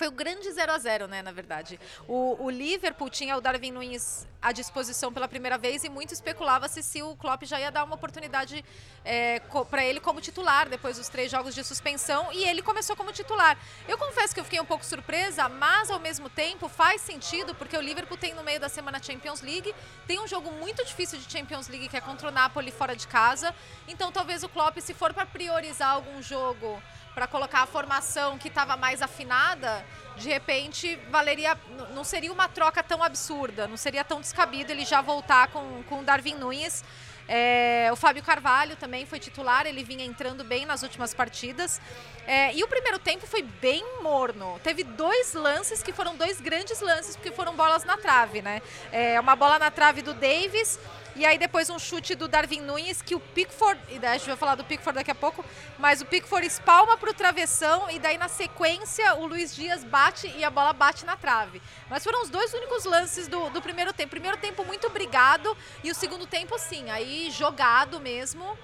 Foi 0.00 0.08
o 0.08 0.12
grande 0.12 0.50
0 0.50 0.72
a 0.72 0.78
0 0.78 1.08
né, 1.08 1.20
na 1.20 1.30
verdade. 1.30 1.78
O, 2.08 2.42
o 2.42 2.48
Liverpool 2.48 3.10
tinha 3.10 3.36
o 3.36 3.40
Darwin 3.42 3.70
Nunes 3.70 4.26
à 4.40 4.50
disposição 4.50 5.12
pela 5.12 5.28
primeira 5.28 5.58
vez 5.58 5.84
e 5.84 5.90
muito 5.90 6.14
especulava-se 6.14 6.82
se 6.82 7.02
o 7.02 7.14
Klopp 7.16 7.42
já 7.42 7.60
ia 7.60 7.70
dar 7.70 7.84
uma 7.84 7.96
oportunidade 7.96 8.64
é, 9.04 9.40
para 9.70 9.84
ele 9.84 10.00
como 10.00 10.18
titular 10.22 10.70
depois 10.70 10.96
dos 10.96 11.10
três 11.10 11.30
jogos 11.30 11.54
de 11.54 11.62
suspensão 11.62 12.32
e 12.32 12.44
ele 12.44 12.62
começou 12.62 12.96
como 12.96 13.12
titular. 13.12 13.58
Eu 13.86 13.98
confesso 13.98 14.32
que 14.32 14.40
eu 14.40 14.44
fiquei 14.44 14.58
um 14.58 14.64
pouco 14.64 14.86
surpresa, 14.86 15.50
mas 15.50 15.90
ao 15.90 16.00
mesmo 16.00 16.30
tempo 16.30 16.66
faz 16.66 17.02
sentido 17.02 17.54
porque 17.54 17.76
o 17.76 17.80
Liverpool 17.82 18.16
tem 18.16 18.32
no 18.32 18.42
meio 18.42 18.58
da 18.58 18.70
semana 18.70 19.02
Champions 19.02 19.42
League, 19.42 19.74
tem 20.06 20.18
um 20.18 20.26
jogo 20.26 20.50
muito 20.50 20.82
difícil 20.82 21.18
de 21.18 21.30
Champions 21.30 21.68
League 21.68 21.90
que 21.90 21.96
é 21.98 22.00
contra 22.00 22.26
o 22.26 22.30
Napoli 22.30 22.70
fora 22.72 22.96
de 22.96 23.06
casa, 23.06 23.54
então 23.86 24.10
talvez 24.10 24.42
o 24.42 24.48
Klopp 24.48 24.78
se 24.78 24.94
for 24.94 25.12
para 25.12 25.26
priorizar 25.26 25.90
algum 25.90 26.22
jogo 26.22 26.82
para 27.20 27.26
colocar 27.26 27.60
a 27.60 27.66
formação 27.66 28.38
que 28.38 28.48
estava 28.48 28.78
mais 28.78 29.02
afinada, 29.02 29.84
de 30.16 30.30
repente 30.30 30.98
valeria, 31.10 31.54
não 31.92 32.02
seria 32.02 32.32
uma 32.32 32.48
troca 32.48 32.82
tão 32.82 33.02
absurda, 33.02 33.68
não 33.68 33.76
seria 33.76 34.02
tão 34.02 34.22
descabido 34.22 34.72
ele 34.72 34.86
já 34.86 35.02
voltar 35.02 35.48
com, 35.48 35.82
com 35.82 36.00
o 36.00 36.02
Darwin 36.02 36.36
Nunes. 36.36 36.82
É, 37.28 37.90
o 37.92 37.96
Fábio 37.96 38.22
Carvalho 38.22 38.74
também 38.74 39.04
foi 39.04 39.18
titular, 39.20 39.66
ele 39.66 39.84
vinha 39.84 40.02
entrando 40.02 40.42
bem 40.42 40.64
nas 40.64 40.82
últimas 40.82 41.12
partidas. 41.12 41.78
É, 42.26 42.54
e 42.54 42.64
o 42.64 42.68
primeiro 42.68 42.98
tempo 42.98 43.26
foi 43.26 43.42
bem 43.42 43.84
morno. 44.00 44.58
Teve 44.64 44.82
dois 44.82 45.34
lances 45.34 45.82
que 45.82 45.92
foram 45.92 46.16
dois 46.16 46.40
grandes 46.40 46.80
lances, 46.80 47.16
porque 47.16 47.30
foram 47.30 47.54
bolas 47.54 47.84
na 47.84 47.98
trave, 47.98 48.40
né? 48.40 48.62
É, 48.90 49.20
uma 49.20 49.36
bola 49.36 49.58
na 49.58 49.70
trave 49.70 50.00
do 50.00 50.14
Davis 50.14 50.78
e 51.20 51.26
aí 51.26 51.36
depois 51.36 51.68
um 51.68 51.78
chute 51.78 52.14
do 52.14 52.26
Darwin 52.26 52.62
Nunes 52.62 53.02
que 53.02 53.14
o 53.14 53.20
Pickford, 53.20 53.78
e 53.90 53.98
daí 53.98 54.14
a 54.14 54.16
gente 54.16 54.28
vai 54.28 54.38
falar 54.38 54.54
do 54.54 54.64
Pickford 54.64 54.94
daqui 54.94 55.10
a 55.10 55.14
pouco, 55.14 55.44
mas 55.78 56.00
o 56.00 56.06
Pickford 56.06 56.46
espalma 56.46 56.96
para 56.96 57.10
o 57.10 57.12
travessão 57.12 57.90
e 57.90 57.98
daí 57.98 58.16
na 58.16 58.26
sequência 58.26 59.14
o 59.16 59.26
Luiz 59.26 59.54
Dias 59.54 59.84
bate 59.84 60.32
e 60.34 60.42
a 60.42 60.48
bola 60.48 60.72
bate 60.72 61.04
na 61.04 61.18
trave. 61.18 61.60
Mas 61.90 62.02
foram 62.02 62.22
os 62.22 62.30
dois 62.30 62.54
únicos 62.54 62.86
lances 62.86 63.28
do, 63.28 63.50
do 63.50 63.60
primeiro 63.60 63.92
tempo. 63.92 64.08
Primeiro 64.08 64.38
tempo 64.38 64.64
muito 64.64 64.88
brigado 64.88 65.54
e 65.84 65.90
o 65.90 65.94
segundo 65.94 66.26
tempo 66.26 66.58
sim, 66.58 66.88
aí 66.88 67.30
jogado 67.30 68.00
mesmo 68.00 68.56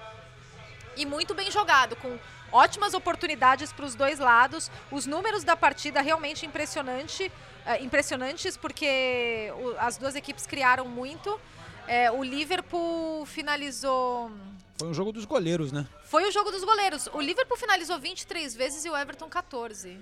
e 0.95 1.05
muito 1.05 1.35
bem 1.35 1.51
jogado, 1.51 1.95
com 1.97 2.17
ótimas 2.51 2.95
oportunidades 2.95 3.71
para 3.71 3.85
os 3.85 3.93
dois 3.93 4.17
lados. 4.17 4.71
Os 4.89 5.05
números 5.05 5.43
da 5.43 5.55
partida 5.55 6.01
realmente 6.01 6.43
impressionante, 6.43 7.31
uh, 7.67 7.83
impressionantes, 7.83 8.57
porque 8.57 9.53
o, 9.59 9.75
as 9.77 9.95
duas 9.95 10.15
equipes 10.15 10.47
criaram 10.47 10.85
muito. 10.85 11.39
É, 11.87 12.11
o 12.11 12.21
Liverpool 12.21 13.25
finalizou. 13.25 14.29
Foi 14.77 14.89
um 14.89 14.93
jogo 14.93 15.11
dos 15.11 15.25
goleiros, 15.25 15.71
né? 15.71 15.87
Foi 16.03 16.27
o 16.27 16.31
jogo 16.31 16.51
dos 16.51 16.63
goleiros. 16.63 17.07
O 17.13 17.21
Liverpool 17.21 17.57
finalizou 17.57 17.97
23 17.97 18.55
vezes 18.55 18.85
e 18.85 18.89
o 18.89 18.95
Everton 18.95 19.29
14. 19.29 19.97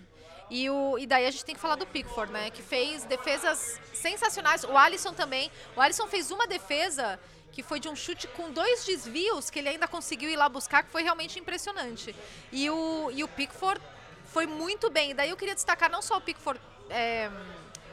E, 0.50 0.69
o, 0.69 0.98
e 0.98 1.08
daí 1.08 1.26
a 1.26 1.32
gente 1.32 1.45
tem 1.45 1.56
que 1.56 1.62
falar 1.62 1.76
do 1.76 1.86
Pickford, 1.86 2.32
né? 2.32 2.50
Que 2.50 2.62
fez 2.62 3.04
defesas 3.06 3.80
sensacionais. 3.93 4.63
O 4.63 4.78
Alisson 4.78 5.13
também. 5.13 5.52
O 5.76 5.82
Alisson 5.82 6.08
fez 6.08 6.32
uma 6.32 6.48
defesa 6.48 7.19
que 7.52 7.63
foi 7.63 7.80
de 7.80 7.88
um 7.88 7.95
chute 7.95 8.28
com 8.28 8.52
dois 8.52 8.84
desvios 8.84 9.50
que 9.50 9.60
ele 9.60 9.69
ainda 9.69 9.88
conseguiu 9.88 10.30
ir 10.30 10.36
lá 10.36 10.50
buscar, 10.50 10.84
que 10.84 10.91
foi 10.91 11.04
realmente 11.04 11.39
impressionante. 11.39 12.13
E 12.52 12.69
o, 12.69 13.10
e 13.12 13.24
o 13.24 13.28
Pickford 13.30 13.82
foi 14.26 14.45
muito 14.45 14.89
bem. 14.89 15.12
E 15.12 15.13
daí 15.13 15.30
eu 15.30 15.38
queria 15.38 15.56
destacar 15.56 15.89
não 15.89 16.02
só 16.02 16.17
o 16.17 16.21
Pickford. 16.21 16.60
É, 16.89 17.32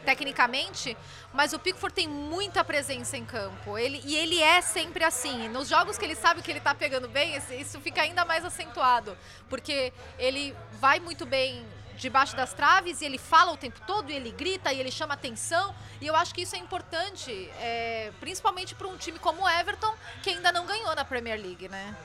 tecnicamente, 0.04 0.96
mas 1.32 1.52
o 1.52 1.58
Pickford 1.58 1.94
tem 1.94 2.08
muita 2.08 2.62
presença 2.62 3.16
em 3.16 3.24
campo. 3.24 3.78
Ele, 3.78 4.00
e 4.04 4.16
ele 4.16 4.40
é 4.40 4.60
sempre 4.60 5.04
assim. 5.04 5.48
Nos 5.48 5.68
jogos 5.68 5.96
que 5.96 6.04
ele 6.04 6.14
sabe 6.14 6.42
que 6.42 6.50
ele 6.50 6.58
está 6.58 6.74
pegando 6.74 7.08
bem, 7.08 7.36
isso 7.58 7.80
fica 7.80 8.02
ainda 8.02 8.24
mais 8.24 8.44
acentuado. 8.44 9.16
Porque 9.48 9.92
ele 10.18 10.54
vai 10.80 11.00
muito 11.00 11.24
bem 11.24 11.64
debaixo 11.96 12.34
das 12.34 12.52
traves 12.52 13.00
e 13.00 13.04
ele 13.04 13.18
fala 13.18 13.52
o 13.52 13.56
tempo 13.56 13.80
todo 13.86 14.10
e 14.10 14.14
ele 14.14 14.30
grita 14.30 14.72
e 14.72 14.80
ele 14.80 14.90
chama 14.90 15.14
atenção. 15.14 15.74
E 16.00 16.06
eu 16.06 16.16
acho 16.16 16.34
que 16.34 16.42
isso 16.42 16.56
é 16.56 16.58
importante, 16.58 17.50
é, 17.60 18.12
principalmente 18.20 18.74
para 18.74 18.88
um 18.88 18.96
time 18.96 19.18
como 19.18 19.42
o 19.42 19.48
Everton, 19.48 19.94
que 20.22 20.30
ainda 20.30 20.50
não 20.52 20.66
ganhou 20.66 20.94
na 20.94 21.04
Premier 21.04 21.40
League, 21.40 21.68
né? 21.68 21.96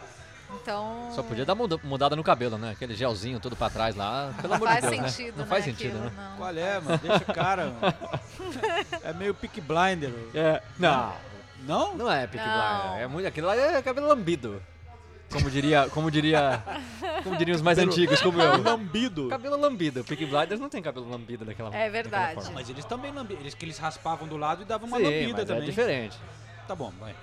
Então. 0.54 1.10
Só 1.14 1.22
podia 1.24 1.46
dar 1.46 1.56
mudada 1.56 2.16
no 2.16 2.24
cabelo, 2.24 2.58
né? 2.58 2.72
Aquele 2.72 2.96
gelzinho 2.96 3.40
todo 3.40 3.56
pra 3.56 3.70
trás 3.70 3.96
lá. 3.96 4.34
Pelo 4.42 4.54
amor 4.54 4.68
de 4.70 4.82
Deus. 4.82 4.98
Né? 4.98 5.08
Sentido, 5.10 5.26
né? 5.28 5.34
Não 5.38 5.44
né? 5.44 5.50
faz 5.50 5.66
sentido, 5.66 5.98
Aquilo, 5.98 6.06
né? 6.06 6.12
Não. 6.32 6.38
Qual 6.38 6.50
é, 6.58 6.80
mano? 6.80 6.98
Deixa 6.98 7.18
o 7.18 7.34
cara, 7.34 7.66
mano. 7.66 9.00
É 9.04 9.14
meio 9.14 9.34
pick 9.34 9.60
blinder. 9.62 10.14
É. 10.34 10.62
Não. 10.80 11.14
Não? 11.64 11.96
Não 11.98 12.12
é 12.12 12.28
Pick 12.28 12.40
Não. 12.40 12.82
Blinder. 12.82 13.02
É 13.04 13.08
muito, 13.08 13.28
aquilo 13.28 13.48
lá 13.48 13.56
é 13.56 13.82
cabelo 13.82 14.08
lambido. 14.08 14.62
Como 15.32 15.50
diria, 15.52 15.90
como 15.90 16.10
diria, 16.10 16.64
como 17.22 17.36
diriam 17.36 17.54
os 17.56 17.62
mais 17.62 17.78
Cabelo- 17.78 17.92
antigos, 17.94 18.22
como 18.22 18.42
eu. 18.42 18.64
Lambido. 18.64 19.28
Cabelo 19.28 19.58
lambido. 19.60 20.02
Pick 20.06 20.20
Blinders 20.26 20.58
não 20.62 20.70
tem 20.70 20.82
cabelo 20.82 21.10
lambido 21.10 21.44
daquela 21.44 21.68
É 21.68 21.72
daquela 21.72 21.92
verdade. 21.92 22.36
forma. 22.36 22.52
Mas 22.54 22.70
eles 22.70 22.86
também 22.86 23.12
lambiam. 23.12 23.38
Eles 23.42 23.54
que 23.54 23.66
eles 23.66 23.78
raspavam 23.78 24.26
do 24.26 24.38
lado 24.38 24.62
e 24.62 24.66
davam 24.66 24.88
uma 24.88 24.96
Sim, 24.98 25.04
lambida 25.04 25.34
mas 25.40 25.46
também. 25.48 25.64
é 25.64 25.66
diferente. 25.66 26.18
Tá 26.66 26.74
bom, 26.76 26.94
vai. 26.98 27.14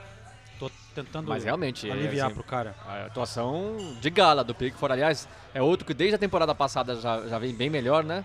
Tô 0.58 0.70
tentando 0.94 1.28
Mas 1.28 1.42
realmente, 1.44 1.88
é, 1.88 1.92
aliviar 1.92 2.26
assim, 2.26 2.34
pro 2.34 2.44
cara. 2.44 2.74
A 2.86 3.06
atuação 3.06 3.96
de 4.00 4.08
gala 4.10 4.44
do 4.44 4.54
Pickford, 4.54 4.92
aliás, 4.92 5.28
é 5.52 5.60
outro 5.60 5.84
que 5.86 5.92
desde 5.94 6.14
a 6.14 6.18
temporada 6.18 6.54
passada 6.54 6.94
já, 7.00 7.26
já 7.26 7.38
vem 7.38 7.52
bem 7.54 7.68
melhor, 7.68 8.04
né? 8.04 8.24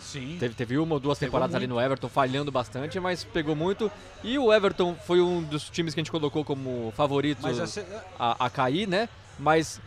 Sim. 0.00 0.36
Teve, 0.40 0.54
teve 0.54 0.78
uma 0.78 0.94
ou 0.94 1.00
duas 1.00 1.18
Pegou 1.18 1.30
temporadas 1.30 1.54
ali 1.54 1.66
no 1.66 1.78
Everton 1.80 2.08
falhando 2.08 2.50
bastante, 2.50 2.98
mas 2.98 3.22
pegou 3.22 3.54
muito. 3.54 3.92
E 4.24 4.38
o 4.38 4.52
Everton 4.52 4.94
foi 5.06 5.20
um 5.20 5.42
dos 5.42 5.68
times 5.68 5.92
que 5.94 6.00
a 6.00 6.02
gente 6.02 6.10
colocou 6.10 6.44
como 6.44 6.92
favorito 6.96 7.40
Mas 7.42 7.58
essa- 7.58 7.84
a, 8.18 8.46
a 8.46 8.50
cair, 8.50 8.88
né? 8.88 9.08
Mas 9.38 9.80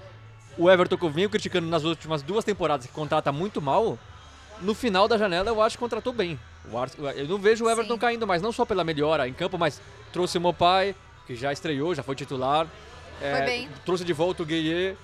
o 0.58 0.70
Everton 0.70 0.98
que 0.98 1.04
eu 1.04 1.10
venho 1.10 1.30
criticando 1.30 1.68
nas 1.68 1.84
últimas 1.84 2.22
duas 2.22 2.46
temporadas, 2.46 2.86
que 2.86 2.92
contrata 2.94 3.32
muito 3.32 3.60
mal, 3.62 3.98
no 4.62 4.76
final 4.76 5.08
da 5.08 5.18
janela 5.18 5.50
eu 5.50 5.62
acho 5.62 5.78
que 5.78 5.80
contratou 5.84 6.14
bem. 6.14 6.40
O 6.72 6.78
Ars- 6.78 6.96
Eu 7.16 7.28
não 7.28 7.40
vejo 7.40 7.66
o 7.66 7.70
Everton 7.70 7.96
Sim. 7.96 8.00
caindo 8.00 8.28
mais, 8.28 8.42
não 8.42 8.52
só 8.52 8.64
pela 8.66 8.84
melhora 8.84 9.28
em 9.28 9.34
campo, 9.34 9.58
mas 9.58 9.82
trouxe 10.14 10.38
o 10.38 10.42
Mopai, 10.42 10.96
que 11.34 11.42
já 11.42 11.52
estreou, 11.52 11.94
já 11.96 12.04
foi 12.04 12.16
titular. 12.16 12.68
É, 13.22 13.46
bem. 13.46 13.70
Trouxe 13.86 14.04
de 14.04 14.14
volta 14.14 14.44
o 14.44 14.46
Gueye. 14.46 14.96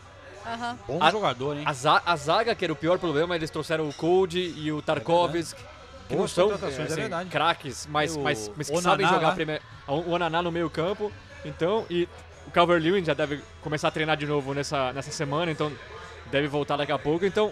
Aham. 0.46 0.80
bom 0.88 1.04
a- 1.04 1.12
jogador, 1.12 1.58
hein? 1.58 1.63
A, 1.65 2.12
a 2.12 2.15
zaga, 2.15 2.56
que 2.56 2.63
era 2.63 2.72
o 2.72 2.76
pior 2.76 2.98
problema, 2.98 3.36
eles 3.36 3.50
trouxeram 3.50 3.88
o 3.89 3.94
Cody 3.94 4.54
e 4.58 4.72
o 4.72 4.82
Tarkovsky. 4.82 5.62
que 6.08 6.15
não 6.15 6.28
são 6.28 6.52
é 6.52 6.56
assim, 6.56 7.30
craques, 7.30 7.88
mas, 7.89 8.15
o 8.15 8.22
mas, 8.22 8.50
mas 8.56 8.68
que 8.70 8.74
Onaná 8.76 8.89
sabem 8.89 9.08
jogar 9.08 9.36
primeiro. 9.36 9.62
O 9.88 10.12
Onaná 10.12 10.42
no 10.42 10.52
meio 10.52 10.70
campo. 10.70 11.12
Então, 11.46 11.86
e 11.89 12.08
o 12.48 12.52
Calvert-Lewin 12.52 13.04
já 13.04 13.13
deve 13.13 13.42
começar 13.62 13.89
a 13.89 13.92
treinar 13.92 14.18
de 14.18 14.26
novo 14.26 14.54
nessa, 14.54 14.92
nessa 14.94 15.12
semana, 15.12 15.52
então 15.52 15.72
deve 16.32 16.48
voltar 16.48 16.78
daqui 16.78 16.92
a 16.92 16.98
pouco. 16.98 17.26
Então, 17.26 17.52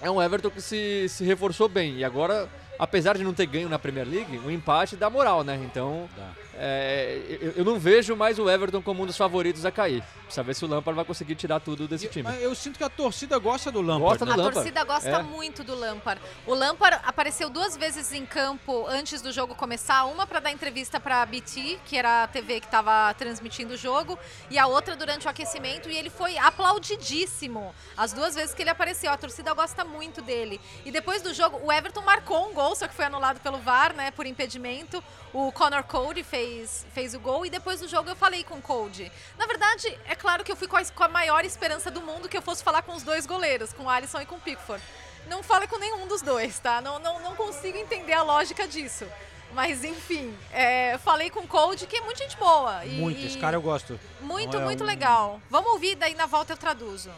é 0.00 0.10
um 0.10 0.20
Everton 0.20 0.50
que 0.50 0.60
se, 0.60 1.08
se 1.08 1.24
reforçou 1.24 1.68
bem. 1.68 1.98
E 1.98 2.04
agora, 2.04 2.48
apesar 2.78 3.16
de 3.16 3.22
não 3.22 3.34
ter 3.34 3.46
ganho 3.46 3.68
na 3.68 3.78
Premier 3.78 4.08
League, 4.08 4.38
o 4.38 4.50
empate 4.50 4.96
dá 4.96 5.08
moral, 5.08 5.44
né? 5.44 5.60
Então, 5.62 6.08
Dá. 6.16 6.47
É, 6.60 7.20
eu, 7.40 7.52
eu 7.58 7.64
não 7.64 7.78
vejo 7.78 8.16
mais 8.16 8.38
o 8.38 8.48
Everton 8.50 8.82
como 8.82 9.02
um 9.02 9.06
dos 9.06 9.16
favoritos 9.16 9.64
a 9.64 9.70
cair. 9.70 10.02
Precisa 10.24 10.42
ver 10.42 10.54
se 10.54 10.64
o 10.64 10.68
Lampard 10.68 10.96
vai 10.96 11.04
conseguir 11.04 11.34
tirar 11.36 11.60
tudo 11.60 11.86
desse 11.88 12.06
E- 12.06 12.08
time. 12.10 12.24
Mas 12.24 12.42
eu 12.42 12.54
sinto 12.54 12.76
que 12.76 12.84
a 12.84 12.88
torcida 12.88 13.38
gosta 13.38 13.70
do 13.70 13.80
Lampard. 13.80 14.02
Gosta 14.18 14.24
do 14.26 14.32
A 14.32 14.36
né? 14.36 14.42
Lampard. 14.42 14.54
torcida 14.54 14.84
gosta 14.84 15.08
É. 15.08 15.22
muito 15.22 15.62
do 15.64 15.74
Lampard. 15.74 16.20
O 16.46 16.54
Lampard 16.54 17.00
apareceu 17.04 17.48
duas 17.48 17.76
vezes 17.76 18.12
em 18.12 18.26
campo 18.26 18.86
antes 18.88 19.22
do 19.22 19.32
jogo 19.32 19.54
começar, 19.54 20.04
uma 20.06 20.26
para 20.26 20.40
dar 20.40 20.50
entrevista 20.50 20.98
para 21.00 21.22
a 21.22 21.26
BT, 21.26 21.78
que 21.86 21.96
era 21.96 22.24
a 22.24 22.26
TV 22.26 22.60
que 22.60 22.66
estava 22.66 23.14
transmitindo 23.14 23.74
o 23.74 23.76
jogo, 23.76 24.18
e 24.50 24.58
a 24.58 24.66
outra 24.66 24.96
durante 24.96 25.26
o 25.26 25.30
aquecimento, 25.30 25.88
e 25.88 25.96
ele 25.96 26.10
foi 26.10 26.36
aplaudidíssimo. 26.38 27.74
As 27.96 28.12
duas 28.12 28.34
vezes 28.34 28.54
que 28.54 28.62
ele 28.62 28.70
apareceu, 28.70 29.10
a 29.10 29.16
torcida 29.16 29.52
gosta 29.54 29.84
muito 29.84 30.20
dele. 30.22 30.60
E 30.84 30.90
depois 30.90 31.22
do 31.22 31.32
jogo, 31.34 31.58
o 31.64 31.72
Everton 31.72 32.02
marcou 32.02 32.48
um 32.50 32.54
gol, 32.54 32.74
só 32.74 32.86
que 32.88 32.94
foi 32.94 33.04
anulado 33.04 33.40
pelo 33.40 33.58
VAR, 33.58 33.94
né, 33.94 34.10
por 34.10 34.26
impedimento. 34.26 35.02
O 35.32 35.52
Connor 35.52 35.82
Cody 35.84 36.22
fez, 36.22 36.47
fez 36.92 37.14
o 37.14 37.20
gol 37.20 37.44
e 37.46 37.50
depois 37.50 37.80
do 37.80 37.88
jogo 37.88 38.08
eu 38.10 38.16
falei 38.16 38.42
com 38.44 38.56
o 38.56 38.62
Cody. 38.62 39.10
Na 39.36 39.46
verdade, 39.46 39.98
é 40.06 40.14
claro 40.14 40.42
que 40.44 40.50
eu 40.52 40.56
fui 40.56 40.66
com 40.68 40.76
a, 40.76 40.84
com 40.84 41.04
a 41.04 41.08
maior 41.08 41.44
esperança 41.44 41.90
do 41.90 42.00
mundo 42.00 42.28
que 42.28 42.36
eu 42.36 42.42
fosse 42.42 42.62
falar 42.62 42.82
com 42.82 42.94
os 42.94 43.02
dois 43.02 43.26
goleiros, 43.26 43.72
com 43.72 43.84
o 43.84 43.88
Alisson 43.90 44.20
e 44.20 44.26
com 44.26 44.36
o 44.36 44.40
Pickford. 44.40 44.82
Não 45.28 45.42
fale 45.42 45.66
com 45.66 45.78
nenhum 45.78 46.06
dos 46.06 46.22
dois, 46.22 46.58
tá? 46.58 46.80
Não, 46.80 46.98
não, 46.98 47.20
não 47.20 47.34
consigo 47.36 47.76
entender 47.76 48.14
a 48.14 48.22
lógica 48.22 48.66
disso. 48.66 49.06
Mas 49.54 49.82
enfim, 49.82 50.36
é, 50.52 50.98
falei 50.98 51.30
com 51.30 51.40
o 51.40 51.48
Cody, 51.48 51.86
que 51.86 51.96
é 51.96 52.00
muito 52.02 52.18
gente 52.18 52.36
boa. 52.36 52.84
E, 52.84 52.90
Muito, 53.00 53.24
esse 53.24 53.38
cara 53.38 53.56
eu 53.56 53.62
gosto. 53.62 53.98
Muito, 54.20 54.56
é 54.56 54.60
muito 54.64 54.84
um- 54.84 54.86
legal. 54.86 55.40
Vamos 55.48 55.70
ouvir, 55.72 55.94
daí 55.96 56.14
na 56.14 56.26
volta 56.26 56.52
eu 56.52 56.56
traduzo. 56.56 57.10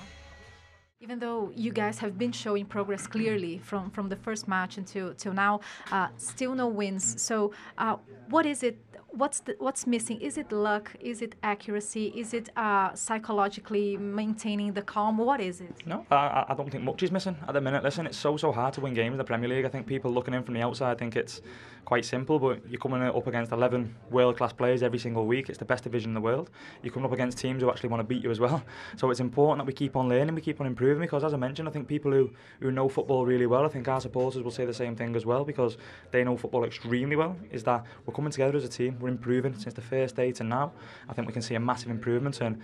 Even 1.02 1.18
though 1.18 1.50
you 1.56 1.72
guys 1.72 1.98
have 2.02 2.12
been 2.12 2.30
showing 2.30 2.64
progress 2.66 3.06
clearly 3.06 3.58
from, 3.64 3.90
from 3.90 4.08
the 4.08 4.16
first 4.16 4.46
match 4.46 4.76
until 4.76 5.14
till 5.14 5.32
now, 5.32 5.58
uh, 5.90 6.08
still 6.18 6.54
no 6.54 6.68
wins. 6.68 7.14
So, 7.22 7.52
uh, 7.78 7.96
what 8.28 8.46
is 8.46 8.62
it? 8.62 8.78
What's 9.12 9.40
the, 9.40 9.56
what's 9.58 9.86
missing? 9.86 10.20
Is 10.20 10.38
it 10.38 10.52
luck? 10.52 10.92
Is 11.00 11.22
it 11.22 11.34
accuracy? 11.42 12.12
Is 12.16 12.34
it 12.34 12.48
uh, 12.56 12.94
psychologically 12.94 13.96
maintaining 13.96 14.72
the 14.72 14.82
calm? 14.82 15.18
What 15.18 15.40
is 15.40 15.60
it? 15.60 15.86
No, 15.86 16.06
I- 16.10 16.44
I, 16.48 16.54
don't 16.54 16.70
think 16.70 16.84
much 16.84 17.02
is 17.02 17.10
missing 17.10 17.36
at 17.46 17.54
the 17.54 17.60
minute. 17.60 17.82
Listen, 17.82 18.06
it's 18.06 18.16
so 18.18 18.36
so 18.36 18.52
hard 18.52 18.74
to 18.74 18.80
win 18.80 18.94
games 18.94 19.12
in 19.14 19.18
the 19.18 19.24
Premier 19.24 19.48
League. 19.48 19.64
I 19.64 19.68
think 19.68 19.86
people 19.86 20.10
looking 20.10 20.34
in 20.34 20.42
from 20.42 20.54
the 20.54 20.62
outside 20.62 20.98
think 20.98 21.16
it's 21.16 21.40
quite 21.84 22.04
simple, 22.04 22.38
but 22.38 22.60
you're 22.68 22.78
coming 22.80 23.02
up 23.02 23.26
against 23.26 23.52
11 23.52 23.94
world 24.10 24.36
class 24.36 24.52
players 24.52 24.82
every 24.82 24.98
single 24.98 25.26
week. 25.26 25.48
It's 25.48 25.58
the 25.58 25.64
best 25.64 25.84
division 25.84 26.10
in 26.10 26.14
the 26.14 26.20
world. 26.20 26.50
You're 26.82 26.92
coming 26.92 27.06
up 27.06 27.12
against 27.12 27.38
teams 27.38 27.62
who 27.62 27.70
actually 27.70 27.88
want 27.88 28.00
to 28.00 28.04
beat 28.04 28.22
you 28.22 28.30
as 28.30 28.38
well. 28.38 28.62
So 28.96 29.10
it's 29.10 29.20
important 29.20 29.58
that 29.58 29.66
we 29.66 29.72
keep 29.72 29.96
on 29.96 30.08
learning, 30.08 30.34
we 30.34 30.40
keep 30.40 30.60
on 30.60 30.66
improving. 30.66 31.00
Because 31.00 31.24
as 31.24 31.34
I 31.34 31.36
mentioned, 31.36 31.68
I 31.68 31.72
think 31.72 31.88
people 31.88 32.12
who 32.12 32.30
who 32.60 32.70
know 32.70 32.88
football 32.88 33.26
really 33.26 33.46
well, 33.46 33.64
I 33.64 33.68
think 33.68 33.88
our 33.88 34.00
supporters 34.00 34.42
will 34.42 34.50
say 34.50 34.64
the 34.66 34.74
same 34.74 34.94
thing 34.94 35.16
as 35.16 35.24
well 35.26 35.44
because 35.44 35.78
they 36.10 36.22
know 36.22 36.36
football 36.36 36.64
extremely 36.64 37.16
well. 37.16 37.36
Is 37.50 37.64
that 37.64 37.84
we're 38.06 38.14
coming 38.14 38.30
together 38.30 38.56
as 38.56 38.64
a 38.64 38.68
team, 38.68 38.96
we're 39.00 39.08
improving 39.08 39.54
since 39.54 39.74
the 39.74 39.80
first 39.82 40.16
day 40.16 40.32
to 40.32 40.44
now. 40.44 40.72
I 41.08 41.12
think 41.12 41.26
we 41.26 41.32
can 41.32 41.42
see 41.42 41.54
a 41.54 41.60
massive 41.60 41.90
improvement 41.90 42.40
and 42.40 42.60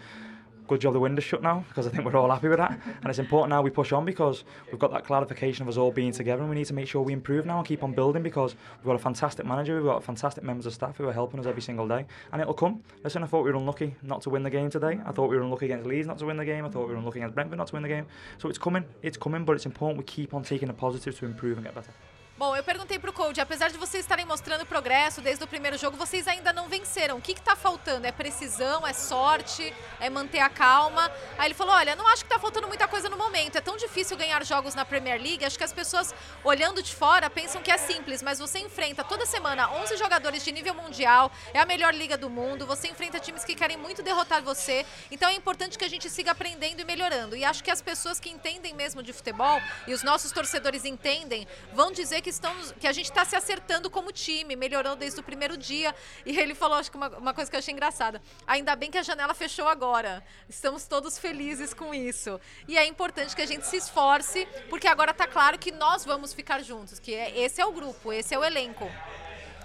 good 0.66 0.80
job 0.80 0.92
the 0.92 1.00
window's 1.00 1.24
shut 1.24 1.42
now 1.42 1.64
because 1.68 1.86
I 1.86 1.90
think 1.90 2.04
we're 2.04 2.16
all 2.16 2.30
happy 2.30 2.48
with 2.48 2.58
that. 2.58 2.72
And 2.72 3.06
it's 3.06 3.18
important 3.18 3.50
now 3.50 3.62
we 3.62 3.70
push 3.70 3.92
on 3.92 4.04
because 4.04 4.44
we've 4.70 4.78
got 4.78 4.90
that 4.92 5.04
clarification 5.04 5.62
of 5.62 5.68
us 5.68 5.76
all 5.76 5.90
being 5.90 6.12
together 6.12 6.42
and 6.42 6.50
we 6.50 6.56
need 6.56 6.66
to 6.66 6.74
make 6.74 6.88
sure 6.88 7.02
we 7.02 7.12
improve 7.12 7.46
now 7.46 7.58
and 7.58 7.66
keep 7.66 7.82
on 7.82 7.92
building 7.92 8.22
because 8.22 8.56
we've 8.78 8.86
got 8.86 8.96
a 8.96 8.98
fantastic 8.98 9.46
manager, 9.46 9.76
we've 9.76 9.84
got 9.84 10.02
fantastic 10.02 10.44
members 10.44 10.66
of 10.66 10.74
staff 10.74 10.96
who 10.96 11.08
are 11.08 11.12
helping 11.12 11.40
us 11.40 11.46
every 11.46 11.62
single 11.62 11.86
day. 11.86 12.04
And 12.32 12.40
it'll 12.40 12.54
come. 12.54 12.82
Listen, 13.04 13.22
I 13.22 13.26
thought 13.26 13.44
we 13.44 13.50
were 13.50 13.58
unlucky 13.58 13.94
not 14.02 14.22
to 14.22 14.30
win 14.30 14.42
the 14.42 14.50
game 14.50 14.70
today. 14.70 14.98
I 15.04 15.12
thought 15.12 15.30
we 15.30 15.36
were 15.36 15.42
unlucky 15.42 15.66
against 15.66 15.86
Leeds 15.86 16.06
not 16.06 16.18
to 16.18 16.26
win 16.26 16.36
the 16.36 16.44
game. 16.44 16.64
I 16.64 16.68
thought 16.68 16.88
we 16.88 16.92
were 16.92 16.98
unlucky 16.98 17.20
against 17.20 17.34
Brentford 17.34 17.58
not 17.58 17.68
to 17.68 17.74
win 17.74 17.82
the 17.82 17.88
game. 17.88 18.06
So 18.38 18.48
it's 18.48 18.58
coming, 18.58 18.84
it's 19.02 19.16
coming, 19.16 19.44
but 19.44 19.52
it's 19.52 19.66
important 19.66 19.98
we 19.98 20.04
keep 20.04 20.34
on 20.34 20.42
taking 20.42 20.68
the 20.68 20.74
positives 20.74 21.18
to 21.18 21.26
improve 21.26 21.58
and 21.58 21.64
get 21.64 21.74
better. 21.74 21.92
Bom, 22.38 22.54
eu 22.54 22.62
perguntei 22.62 22.98
pro 22.98 23.14
coach, 23.14 23.40
apesar 23.40 23.70
de 23.70 23.78
vocês 23.78 24.04
estarem 24.04 24.26
mostrando 24.26 24.66
progresso 24.66 25.22
desde 25.22 25.42
o 25.42 25.46
primeiro 25.46 25.78
jogo, 25.78 25.96
vocês 25.96 26.28
ainda 26.28 26.52
não 26.52 26.68
venceram. 26.68 27.16
O 27.16 27.20
que 27.22 27.32
que 27.32 27.40
tá 27.40 27.56
faltando? 27.56 28.06
É 28.06 28.12
precisão, 28.12 28.86
é 28.86 28.92
sorte, 28.92 29.72
é 29.98 30.10
manter 30.10 30.40
a 30.40 30.50
calma? 30.50 31.10
Aí 31.38 31.46
ele 31.46 31.54
falou: 31.54 31.74
"Olha, 31.74 31.96
não 31.96 32.06
acho 32.08 32.24
que 32.24 32.28
tá 32.28 32.38
faltando 32.38 32.68
muita 32.68 32.86
coisa 32.86 33.08
no 33.08 33.16
momento. 33.16 33.56
É 33.56 33.60
tão 33.62 33.78
difícil 33.78 34.18
ganhar 34.18 34.44
jogos 34.44 34.74
na 34.74 34.84
Premier 34.84 35.18
League. 35.18 35.46
Acho 35.46 35.56
que 35.56 35.64
as 35.64 35.72
pessoas 35.72 36.14
olhando 36.44 36.82
de 36.82 36.94
fora 36.94 37.30
pensam 37.30 37.62
que 37.62 37.70
é 37.70 37.78
simples, 37.78 38.20
mas 38.22 38.38
você 38.38 38.58
enfrenta 38.58 39.02
toda 39.02 39.24
semana 39.24 39.70
11 39.70 39.96
jogadores 39.96 40.44
de 40.44 40.52
nível 40.52 40.74
mundial, 40.74 41.32
é 41.54 41.58
a 41.58 41.64
melhor 41.64 41.94
liga 41.94 42.18
do 42.18 42.28
mundo, 42.28 42.66
você 42.66 42.88
enfrenta 42.88 43.18
times 43.18 43.44
que 43.44 43.54
querem 43.54 43.78
muito 43.78 44.02
derrotar 44.02 44.42
você. 44.42 44.84
Então 45.10 45.26
é 45.30 45.32
importante 45.32 45.78
que 45.78 45.84
a 45.86 45.88
gente 45.88 46.10
siga 46.10 46.32
aprendendo 46.32 46.80
e 46.80 46.84
melhorando. 46.84 47.34
E 47.34 47.46
acho 47.46 47.64
que 47.64 47.70
as 47.70 47.80
pessoas 47.80 48.20
que 48.20 48.28
entendem 48.28 48.74
mesmo 48.74 49.02
de 49.02 49.14
futebol 49.14 49.58
e 49.86 49.94
os 49.94 50.02
nossos 50.02 50.32
torcedores 50.32 50.84
entendem, 50.84 51.48
vão 51.72 51.90
dizer 51.90 52.20
que 52.25 52.25
estamos 52.30 52.72
que 52.72 52.86
a 52.86 52.92
gente 52.92 53.06
está 53.06 53.24
se 53.24 53.36
acertando 53.36 53.90
como 53.90 54.12
time, 54.12 54.56
melhorando 54.56 54.96
desde 54.96 55.20
o 55.20 55.22
primeiro 55.22 55.56
dia. 55.56 55.94
E 56.24 56.38
ele 56.38 56.54
falou, 56.54 56.78
acho 56.78 56.90
que 56.90 56.96
uma, 56.96 57.08
uma 57.18 57.34
coisa 57.34 57.50
que 57.50 57.56
eu 57.56 57.58
achei 57.58 57.72
engraçada. 57.72 58.20
Ainda 58.46 58.74
bem 58.76 58.90
que 58.90 58.98
a 58.98 59.02
janela 59.02 59.34
fechou 59.34 59.68
agora. 59.68 60.24
Estamos 60.48 60.86
todos 60.86 61.18
felizes 61.18 61.72
com 61.72 61.94
isso. 61.94 62.40
E 62.68 62.76
é 62.76 62.86
importante 62.86 63.34
que 63.34 63.42
a 63.42 63.46
gente 63.46 63.66
se 63.66 63.76
esforce, 63.76 64.46
porque 64.68 64.88
agora 64.88 65.10
está 65.10 65.26
claro 65.26 65.58
que 65.58 65.72
nós 65.72 66.04
vamos 66.04 66.32
ficar 66.32 66.62
juntos, 66.62 66.98
que 66.98 67.14
é, 67.14 67.38
esse 67.38 67.60
é 67.60 67.66
o 67.66 67.72
grupo, 67.72 68.12
esse 68.12 68.34
é 68.34 68.38
o 68.38 68.44
elenco. 68.44 68.90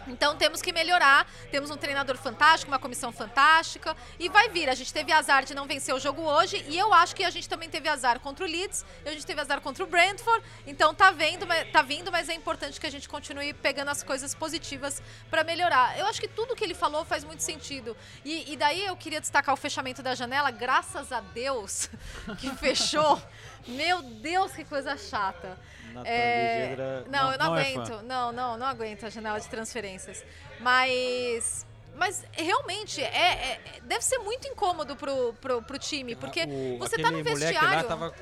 Então 0.08 0.36
temos 0.36 0.62
que 0.62 0.72
melhorar. 0.72 1.28
Temos 1.52 1.70
um 1.70 1.78
treinador 1.78 2.18
fantástico, 2.18 2.72
uma 2.72 2.80
comissão 2.80 3.12
fantástica 3.12 3.96
e 4.20 4.30
vai 4.30 4.50
vir. 4.50 4.70
A 4.70 4.76
gente 4.76 4.94
teve 4.94 5.12
azar 5.12 5.46
de 5.46 5.54
não 5.54 5.66
vencer 5.66 5.94
o 5.94 6.00
jogo 6.00 6.22
hoje 6.22 6.66
e 6.68 6.78
eu 6.78 6.94
acho 6.94 7.16
que 7.16 7.24
a 7.24 7.30
gente 7.30 7.48
também 7.48 7.70
teve 7.70 7.88
azar 7.88 8.20
contra 8.20 8.46
o 8.46 8.48
Leeds, 8.48 8.86
a 9.06 9.12
gente 9.12 9.26
teve 9.26 9.42
azar 9.42 9.62
contra 9.62 9.84
o 9.84 9.88
Brentford. 9.88 10.44
Então 10.66 10.94
tá 10.94 11.12
vendo, 11.12 11.46
tá 11.72 11.82
vindo, 11.82 12.12
mas 12.12 12.30
é 12.30 12.34
importante 12.34 12.80
que 12.80 12.88
a 12.88 12.92
gente 12.92 13.08
continue 13.08 13.54
pegando 13.54 13.90
as 13.90 14.04
coisas 14.04 14.34
positivas 14.34 15.02
para 15.30 15.44
melhorar. 15.44 15.98
Eu 15.98 16.06
acho 16.08 16.20
que 16.20 16.28
tudo 16.28 16.56
que 16.56 16.64
ele 16.64 16.74
falou 16.74 17.06
faz 17.06 17.24
muito 17.24 17.44
sentido. 17.44 17.96
E, 18.24 18.54
e 18.54 18.58
daí 18.58 18.86
eu 18.86 18.96
queria 18.96 19.22
destacar 19.22 19.54
o 19.54 19.58
fechamento 19.58 20.02
da 20.02 20.16
janela, 20.16 20.52
graças 20.52 21.12
a 21.12 21.22
Deus 21.22 21.90
que 22.40 22.50
fechou. 22.56 23.22
Meu 23.68 24.02
Deus, 24.02 24.52
que 24.54 24.66
coisa 24.66 24.98
chata. 24.98 25.58
É, 26.06 27.04
não, 27.10 27.24
não- 27.24 27.32
eu 27.34 27.38
não, 27.40 27.46
não 27.48 27.56
é 27.58 27.62
aguento. 27.62 27.88
fã. 27.88 28.02
não, 28.04 28.32
não, 28.32 28.58
não 28.58 28.66
aguento 28.68 29.06
a 29.06 29.10
janela 29.10 29.40
de 29.40 29.48
transferências. 29.48 30.24
Mas. 30.60 31.66
Mas 31.94 32.24
realmente, 32.32 33.02
é, 33.04 33.06
é- 33.08 33.60
deve 33.84 34.04
ser 34.04 34.18
muito 34.20 34.48
incômodo 34.48 34.96
pro, 34.96 35.34
pro, 35.42 35.62
pro 35.62 35.78
time, 35.78 36.16
porque 36.16 36.44
O- 36.44 36.78
você 36.80 36.96
aquele 36.96 37.04
tá 37.04 37.12
no 37.12 37.18
moleque 37.18 37.36
vestiário. 37.40 37.76
lá 37.78 37.84
tava, 37.84 38.14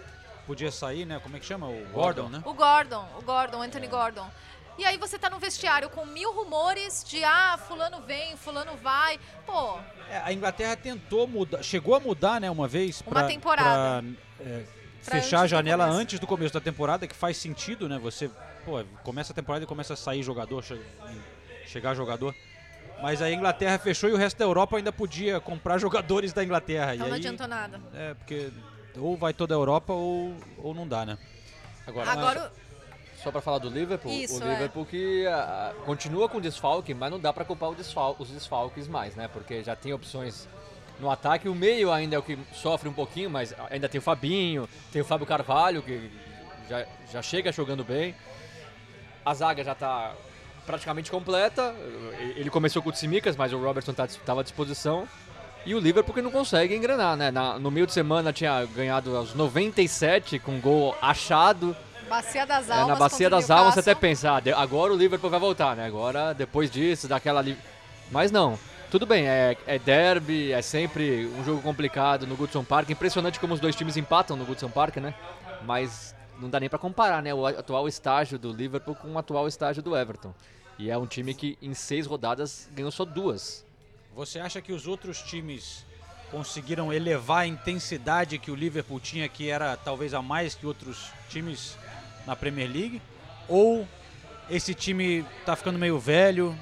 podia 0.47 0.71
sair, 0.71 1.05
né? 1.05 1.19
Como 1.21 1.38
é 1.38 1.39
que 1.39 1.45
chama? 1.45 1.67
O 1.67 1.86
Gordon, 1.93 2.29
né? 2.29 2.41
O 2.45 2.53
Gordon, 2.53 3.08
o 3.17 3.21
Gordon, 3.21 3.62
Anthony 3.62 3.86
Gordon. 3.88 4.27
E 4.77 4.84
aí 4.86 4.97
você 4.97 5.19
tá 5.19 5.29
no 5.29 5.38
vestiário 5.38 5.88
com 5.89 6.03
mil 6.05 6.34
rumores 6.34 7.03
de 7.08 7.23
ah, 7.23 7.60
fulano 7.67 8.01
vem, 8.01 8.36
fulano 8.38 8.75
vai. 8.77 9.19
Pô, 9.45 9.77
É, 10.10 10.17
a 10.23 10.34
Inglaterra 10.34 10.75
tentou 10.75 11.27
mudar, 11.27 11.62
chegou 11.62 11.93
a 11.93 11.99
mudar, 11.99 12.41
né, 12.41 12.49
uma 12.49 12.67
vez 12.67 13.01
Uma 13.01 13.12
pra- 13.19 13.27
temporada. 13.27 14.03
pra, 14.38 14.45
é, 14.49 14.63
fechar 15.10 15.41
a 15.41 15.48
janela 15.48 15.86
começo. 15.86 16.02
antes 16.02 16.19
do 16.19 16.28
começo 16.28 16.54
da 16.54 16.60
temporada, 16.62 17.08
que 17.08 17.15
faz 17.15 17.38
sentido, 17.38 17.88
né? 17.89 17.98
Você, 18.00 18.30
pô, 18.65 18.84
começa 19.04 19.32
a 19.34 19.36
temporada 19.36 19.63
e 19.63 19.67
começa 19.67 19.93
a 19.93 19.98
sair 19.98 20.24
jogador, 20.24 20.63
che- 20.63 20.80
chegar 21.67 21.93
jogador. 21.95 22.34
Mas 23.02 23.22
a 23.22 23.32
Inglaterra 23.32 23.78
fechou 23.80 24.10
e 24.10 24.13
o 24.13 24.17
resto 24.17 24.38
da 24.38 24.45
Europa 24.45 24.76
ainda 24.78 24.91
podia 24.91 25.39
comprar 25.39 25.78
jogadores 25.80 26.34
da 26.34 26.43
Inglaterra. 26.43 26.95
então 26.95 27.08
e 27.08 27.10
não 27.10 27.15
aí, 27.15 27.19
adiantou 27.22 27.48
nada. 27.48 27.80
É, 27.93 28.13
porque 28.13 28.50
ou 28.98 29.15
vai 29.15 29.34
toda 29.34 29.54
a 29.54 29.58
Europa 29.58 29.93
ou, 29.93 30.36
ou 30.58 30.74
não 30.74 30.88
dá, 30.88 31.06
né? 31.06 31.17
Agora, 31.88 32.12
Agora, 32.12 32.52
só 33.24 33.32
pra 33.32 33.41
falar 33.41 33.58
do 33.60 33.69
Liverpool, 33.69 34.12
Isso, 34.12 34.39
o 34.39 34.43
é. 34.48 34.54
Liverpool 34.54 34.86
que 34.86 35.26
ah, 35.28 35.74
continua 35.86 36.28
com 36.30 36.39
desfalque, 36.41 36.93
mas 36.93 37.10
não 37.12 37.19
dá 37.19 37.32
pra 37.34 37.45
culpar 37.45 37.69
o 37.69 37.76
desfal- 37.76 38.15
os 38.19 38.30
desfalques 38.30 38.88
mais, 38.88 39.15
né? 39.15 39.28
Porque 39.30 39.63
já 39.63 39.76
tem 39.76 39.93
opções 39.93 40.48
no 41.00 41.10
ataque, 41.10 41.48
o 41.50 41.56
meio 41.56 41.92
ainda 41.92 42.16
é 42.16 42.20
o 42.20 42.24
que 42.24 42.38
sofre 42.54 42.90
um 42.90 42.94
pouquinho, 42.94 43.30
mas 43.30 43.54
ainda 43.70 43.88
tem 43.90 44.00
o 44.00 44.02
Fabinho, 44.02 44.68
tem 44.92 45.02
o 45.02 45.06
Fábio 45.06 45.26
Carvalho, 45.26 45.82
que 45.82 46.10
já, 46.70 46.86
já 47.12 47.22
chega 47.22 47.52
jogando 47.52 47.84
bem. 47.84 48.16
A 49.26 49.34
zaga 49.34 49.64
já 49.64 49.76
tá 49.76 50.14
praticamente 50.66 51.10
completa. 51.12 51.74
Ele 52.36 52.50
começou 52.50 52.82
com 52.82 52.90
o 52.90 52.92
Tsimikas, 52.92 53.36
mas 53.36 53.52
o 53.54 53.58
Robertson 53.58 53.92
estava 53.92 54.42
à 54.42 54.44
disposição. 54.44 55.08
E 55.66 55.76
o 55.76 55.80
Liverpool 55.80 56.14
que 56.16 56.22
não 56.22 56.32
consegue 56.32 56.76
engrenar, 56.76 57.18
né? 57.18 57.32
Na- 57.32 57.60
no 57.60 57.70
meio 57.70 57.86
de 57.86 57.92
semana 57.94 58.32
tinha 58.32 58.66
ganhado 58.66 59.16
aos 59.16 59.34
97 59.36 60.40
com 60.40 60.60
gol 60.60 60.96
achado. 61.02 61.76
Bacia 62.08 62.46
das 62.46 62.70
É, 62.70 62.74
Almas. 62.74 62.88
na 62.88 62.96
Bacia 62.96 63.30
das 63.30 63.52
Almas 63.52 63.74
você 63.74 63.82
até 63.82 63.94
pensa, 63.94 64.32
ah, 64.32 64.42
agora 64.62 64.92
o 64.94 64.98
Liverpool 64.98 65.30
vai 65.30 65.40
voltar, 65.40 65.76
né? 65.76 65.86
Agora, 65.86 66.34
depois 66.34 66.72
disso, 66.72 67.08
daquela. 67.08 67.44
Mas 68.10 68.32
não. 68.32 68.58
Tudo 68.91 69.06
bem, 69.06 69.28
é, 69.28 69.56
é 69.67 69.78
derby, 69.78 70.52
é 70.52 70.63
sempre 70.63 71.28
um 71.28 71.43
jogo 71.43 71.62
complicado 71.62 72.25
no 72.25 72.36
Goodson 72.36 72.63
Park. 72.63 72.89
Impressionante 72.89 73.39
como 73.39 73.54
os 73.54 73.60
dois 73.60 73.75
times 73.75 73.95
empatam 73.97 74.36
no 74.36 74.43
Goodson 74.43 74.69
Park, 74.69 74.97
né? 74.97 75.13
Mas 75.63 76.15
não 76.39 76.49
dá 76.49 76.60
nem 76.60 76.67
pra 76.67 76.80
comparar, 76.80 77.21
né? 77.21 77.32
O 77.32 77.45
atual 77.45 77.88
estágio 77.88 78.39
do 78.39 78.52
Liverpool 78.52 78.95
com 78.95 79.12
o 79.13 79.19
atual 79.19 79.47
estágio 79.47 79.84
do 79.84 79.95
Everton. 79.95 80.34
E 80.80 80.89
é 80.89 80.97
um 80.97 81.06
time 81.06 81.36
que 81.36 81.56
em 81.62 81.75
seis 81.75 82.08
rodadas 82.08 82.67
ganhou 82.73 82.89
só 82.89 83.06
duas. 83.06 83.63
Você 84.15 84.39
acha 84.39 84.60
que 84.60 84.73
os 84.73 84.88
outros 84.88 85.21
times 85.21 85.86
conseguiram 86.32 86.91
elevar 86.91 87.41
a 87.41 87.47
intensidade 87.47 88.39
que 88.39 88.49
o 88.49 88.56
Liverpool 88.56 88.99
tinha, 88.99 89.30
que 89.30 89.52
era 89.52 89.78
talvez 89.78 90.15
a 90.15 90.21
mais 90.23 90.56
que 90.56 90.65
outros 90.65 91.12
times 91.30 91.78
na 92.25 92.36
Premier 92.36 92.67
League? 92.67 92.99
Ou 93.47 93.88
esse 94.49 94.73
time 94.73 95.23
tá 95.45 95.56
ficando 95.56 95.78
meio 95.78 95.99
velho 95.99 96.58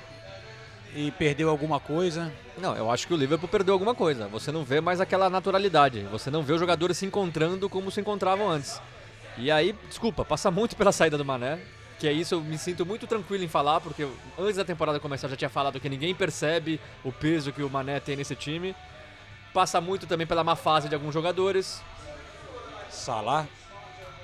e 0.96 1.12
perdeu 1.12 1.50
alguma 1.50 1.80
coisa? 1.80 2.32
Não, 2.58 2.76
eu 2.76 2.90
acho 2.92 3.08
que 3.08 3.14
o 3.14 3.18
Liverpool 3.18 3.48
perdeu 3.48 3.74
alguma 3.74 3.94
coisa. 3.94 4.28
Você 4.28 4.52
não 4.52 4.64
vê 4.64 4.82
mais 4.82 5.00
aquela 5.00 5.30
naturalidade. 5.30 6.02
Você 6.12 6.32
não 6.32 6.42
vê 6.42 6.54
os 6.54 6.60
jogadores 6.60 6.98
se 6.98 7.06
encontrando 7.06 7.70
como 7.70 7.92
se 7.92 8.02
encontravam 8.02 8.50
antes. 8.50 8.82
E 9.38 9.52
aí, 9.52 9.76
desculpa, 9.88 10.26
passa 10.26 10.50
muito 10.50 10.76
pela 10.76 10.92
saída 10.92 11.18
do 11.18 11.26
Mané. 11.26 11.60
Que 12.00 12.08
é 12.08 12.12
isso, 12.12 12.36
eu 12.36 12.42
me 12.42 12.58
sinto 12.60 12.86
muito 12.86 13.08
tranquilo 13.08 13.44
em 13.44 13.48
falar, 13.48 13.82
porque 13.82 14.08
antes 14.38 14.56
da 14.56 14.64
temporada 14.64 15.00
começar 15.00 15.26
eu 15.26 15.32
já 15.32 15.36
tinha 15.36 15.50
falado 15.50 15.80
que 15.80 15.90
ninguém 15.90 16.14
percebe 16.14 16.80
o 17.04 17.12
peso 17.12 17.52
que 17.52 17.64
o 17.64 17.70
Mané 17.70 18.00
tem 18.00 18.16
nesse 18.16 18.36
time. 18.36 18.76
Passa 19.52 19.82
muito 19.82 20.06
também 20.06 20.28
pela 20.28 20.44
má 20.44 20.56
fase 20.56 20.88
de 20.88 20.94
alguns 20.94 21.12
jogadores. 21.14 21.82
Salah? 22.90 23.48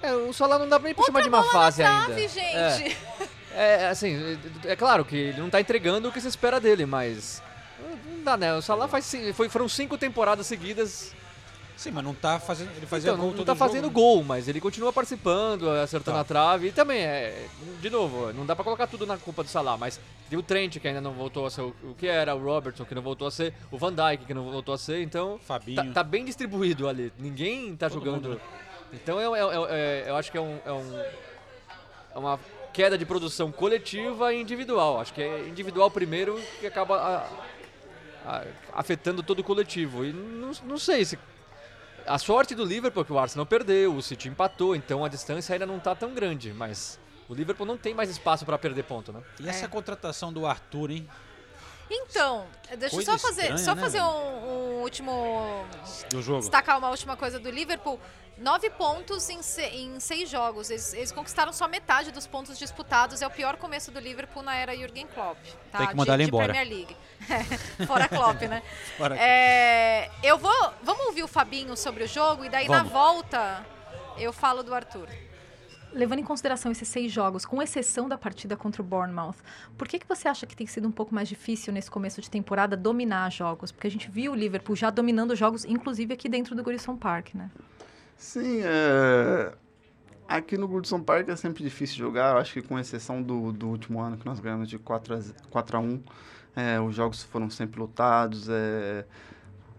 É, 0.04 0.14
o 0.14 0.34
Salah 0.34 0.60
não 0.60 0.68
dá 0.68 0.78
nem 0.78 0.94
pra 0.94 1.06
chamar 1.06 1.22
de 1.22 1.30
má 1.30 1.44
fase 1.44 1.82
trave, 1.82 2.14
ainda. 2.14 2.28
gente. 2.28 2.98
É, 3.22 3.28
é, 3.56 3.88
assim, 3.90 4.38
é 4.66 4.76
claro 4.76 5.04
que 5.06 5.16
ele 5.16 5.40
não 5.42 5.50
tá 5.50 5.60
entregando 5.62 6.08
o 6.10 6.12
que 6.12 6.22
se 6.22 6.28
espera 6.28 6.60
dele, 6.60 6.86
mas. 6.86 7.42
Não 8.08 8.24
dá, 8.24 8.38
né? 8.38 8.54
O 8.56 8.62
Salah 8.62 8.88
faz, 8.88 9.12
foi, 9.34 9.50
foram 9.50 9.68
cinco 9.68 9.98
temporadas 9.98 10.48
seguidas 10.48 11.14
Sim, 11.76 11.90
mas 11.92 12.04
não 12.04 12.14
tá 12.14 12.40
fazendo. 12.40 12.70
Ele 12.78 12.86
fazia 12.86 13.10
Então, 13.10 13.18
gol 13.20 13.32
não, 13.32 13.32
não 13.32 13.38
todo 13.44 13.48
tá 13.48 13.54
jogo, 13.54 13.66
fazendo 13.68 13.88
né? 13.88 13.94
gol, 13.94 14.24
mas 14.24 14.48
ele 14.48 14.62
continua 14.62 14.94
participando, 14.94 15.68
acertando 15.70 16.16
Tá. 16.18 16.22
a 16.22 16.24
trave. 16.24 16.68
E 16.68 16.72
também, 16.72 17.00
é, 17.02 17.48
de 17.82 17.90
novo, 17.90 18.32
não 18.32 18.46
dá 18.46 18.56
pra 18.56 18.64
colocar 18.64 18.86
tudo 18.88 19.08
na 19.08 19.18
culpa 19.18 19.44
do 19.44 19.50
Salah, 19.50 19.76
mas 19.76 20.00
tem 20.30 20.38
o 20.38 20.44
Trent, 20.44 20.78
que 20.78 20.88
ainda 20.88 21.02
não 21.02 21.12
voltou 21.14 21.46
a 21.48 21.50
ser 21.50 21.62
o, 21.62 21.76
o 21.84 21.96
que 21.98 22.08
era, 22.08 22.36
o 22.36 22.42
Robertson, 22.44 22.86
que 22.86 22.94
não 22.94 23.02
voltou 23.02 23.28
a 23.28 23.32
ser, 23.32 23.54
o 23.72 23.78
Van 23.78 23.92
Dijk, 23.92 24.24
que 24.24 24.34
não 24.36 24.44
voltou 24.52 24.76
a 24.76 24.78
ser, 24.78 25.02
então 25.02 25.40
Fabinho. 25.46 25.84
tá, 25.88 25.92
tá 25.96 26.04
bem 26.04 26.24
distribuído 26.24 26.88
ali. 26.88 27.12
Ninguém 27.18 27.76
tá 27.76 27.90
Todo 27.90 28.00
jogando. 28.06 28.30
mundo, 28.30 28.36
né? 28.36 28.42
Então 28.94 29.20
é- 29.20 29.40
é- 29.40 30.04
é- 30.06 30.10
eu 30.10 30.16
acho 30.16 30.32
que 30.32 30.38
é, 30.38 30.42
um, 30.42 30.60
é, 30.64 30.72
um- 30.72 31.00
é 32.16 32.20
uma 32.20 32.40
queda 32.74 32.98
de 32.98 33.06
produção 33.06 33.52
coletiva 33.52 34.34
e 34.34 34.42
individual. 34.42 35.00
Acho 35.00 35.14
que 35.14 35.22
é 35.22 35.48
individual 35.48 35.90
primeiro 35.92 36.42
que 36.60 36.66
acaba 36.68 36.98
a- 36.98 37.30
a- 38.26 38.44
afetando 38.74 39.22
todo 39.22 39.40
o 39.40 39.44
coletivo. 39.44 40.04
E 40.04 40.12
não, 40.12 40.52
não 40.66 40.78
sei 40.78 41.06
se. 41.06 41.18
A 42.06 42.18
sorte 42.18 42.54
do 42.54 42.66
Liverpool 42.66 43.04
é 43.04 43.06
que 43.06 43.14
o 43.14 43.18
Arsenal 43.20 43.46
perdeu, 43.46 43.96
o 43.96 44.02
City 44.02 44.28
empatou, 44.28 44.76
então 44.76 45.06
a 45.06 45.08
distância 45.08 45.54
ainda 45.54 45.66
não 45.66 45.80
tá 45.80 45.96
tão 45.96 46.14
grande, 46.14 46.52
mas 46.52 47.00
o 47.30 47.34
Liverpool 47.34 47.66
não 47.66 47.78
tem 47.78 47.94
mais 47.94 48.10
espaço 48.10 48.46
para 48.46 48.58
perder 48.58 48.84
ponto, 48.84 49.14
né? 49.14 49.22
E 49.40 49.48
essa 49.48 49.68
contratação 49.70 50.34
do 50.34 50.46
Arthur, 50.46 50.92
hein? 50.92 51.08
Então, 51.90 52.46
deixa 52.78 52.96
eu 52.96 53.02
só 53.02 53.18
fazer, 53.18 53.42
estranha, 53.42 53.58
só 53.60 53.76
né, 53.76 53.82
fazer 53.82 54.02
um, 54.02 54.06
um 54.78 54.82
último 54.82 55.66
Do 56.10 56.22
jogo. 56.22 56.40
destacar 56.40 56.78
uma 56.78 56.90
última 56.90 57.16
coisa 57.16 57.40
do 57.40 57.50
Liverpool. 57.52 58.00
Nove 58.36 58.68
pontos 58.72 59.30
em, 59.30 59.44
se- 59.44 59.62
em 59.62 60.00
seis 60.00 60.28
jogos. 60.28 60.72
Eles, 60.72 60.92
eles 60.96 61.12
conquistaram 61.12 61.54
só 61.54 61.68
metade 61.68 62.12
dos 62.12 62.26
pontos 62.26 62.58
disputados. 62.58 63.22
É 63.22 63.28
o 63.28 63.30
pior 63.30 63.58
começo 63.58 63.92
do 63.92 64.00
Liverpool 64.00 64.42
na 64.42 64.56
era 64.56 64.76
Jürgen 64.76 65.06
Klopp. 65.06 65.38
Tá? 65.72 65.78
Tem 65.80 65.88
que 65.90 65.96
mandar 65.96 66.16
de, 66.18 66.24
ele 66.24 66.32
de 66.32 66.36
embora. 66.36 66.52
Premier 66.52 66.68
League. 66.68 66.98
Fora 67.86 68.08
Klopp, 68.08 68.42
né? 68.42 68.64
Fora- 68.98 69.16
É, 69.20 70.10
eu 70.24 70.40
vou. 70.40 70.74
Vamos 70.82 71.06
ouvir 71.08 71.22
o 71.22 71.28
Fabinho 71.28 71.78
sobre 71.78 72.06
o 72.06 72.08
jogo 72.08 72.44
e 72.44 72.50
daí 72.50 72.66
Vamos. 72.66 72.84
na 72.86 72.90
volta 72.90 73.66
eu 74.18 74.34
falo 74.34 74.64
do 74.64 74.74
Arthur. 74.74 75.08
Levando 75.94 76.20
em 76.20 76.24
consideração 76.24 76.72
esses 76.72 76.88
seis 76.88 77.12
jogos, 77.12 77.46
com 77.46 77.62
exceção 77.62 78.10
da 78.10 78.18
partida 78.18 78.58
contra 78.58 78.82
o 78.82 78.86
Bournemouth, 78.86 79.36
por 79.78 79.88
que, 79.88 80.00
que 80.00 80.08
você 80.08 80.28
acha 80.28 80.46
que 80.48 80.56
tem 80.56 80.66
sido 80.66 80.88
um 80.88 80.92
pouco 80.92 81.14
mais 81.14 81.30
difícil 81.30 81.72
nesse 81.72 81.92
começo 81.92 82.20
de 82.20 82.30
temporada 82.30 82.76
dominar 82.76 83.32
jogos? 83.32 83.72
Porque 83.72 83.88
a 83.88 83.92
gente 83.92 84.10
viu 84.10 84.32
o 84.32 84.36
Liverpool 84.36 84.76
já 84.76 84.90
dominando 84.90 85.36
jogos, 85.36 85.66
inclusive 85.66 86.14
aqui 86.14 86.28
dentro 86.28 86.56
do 86.56 86.64
Goodison 86.64 86.98
Park, 86.98 87.36
né? 87.36 87.52
Sim, 88.18 88.62
é... 88.64 89.54
aqui 90.28 90.58
no 90.58 90.68
Goodson 90.68 91.02
Park 91.02 91.30
é 91.30 91.36
sempre 91.36 91.64
difícil 91.64 91.98
jogar. 91.98 92.34
Eu 92.34 92.38
acho 92.40 92.54
que 92.54 92.62
com 92.62 92.80
exceção 92.80 93.22
do, 93.22 93.52
do 93.52 93.68
último 93.68 94.00
ano 94.00 94.18
que 94.18 94.26
nós 94.26 94.40
ganhamos 94.40 94.70
de 94.70 94.80
4 94.80 95.16
a, 95.16 95.50
4 95.50 95.78
a 95.78 95.80
1, 95.80 96.04
é, 96.56 96.80
os 96.80 96.96
jogos 96.96 97.22
foram 97.24 97.50
sempre 97.50 97.80
lutados. 97.80 98.48
É... 98.50 99.06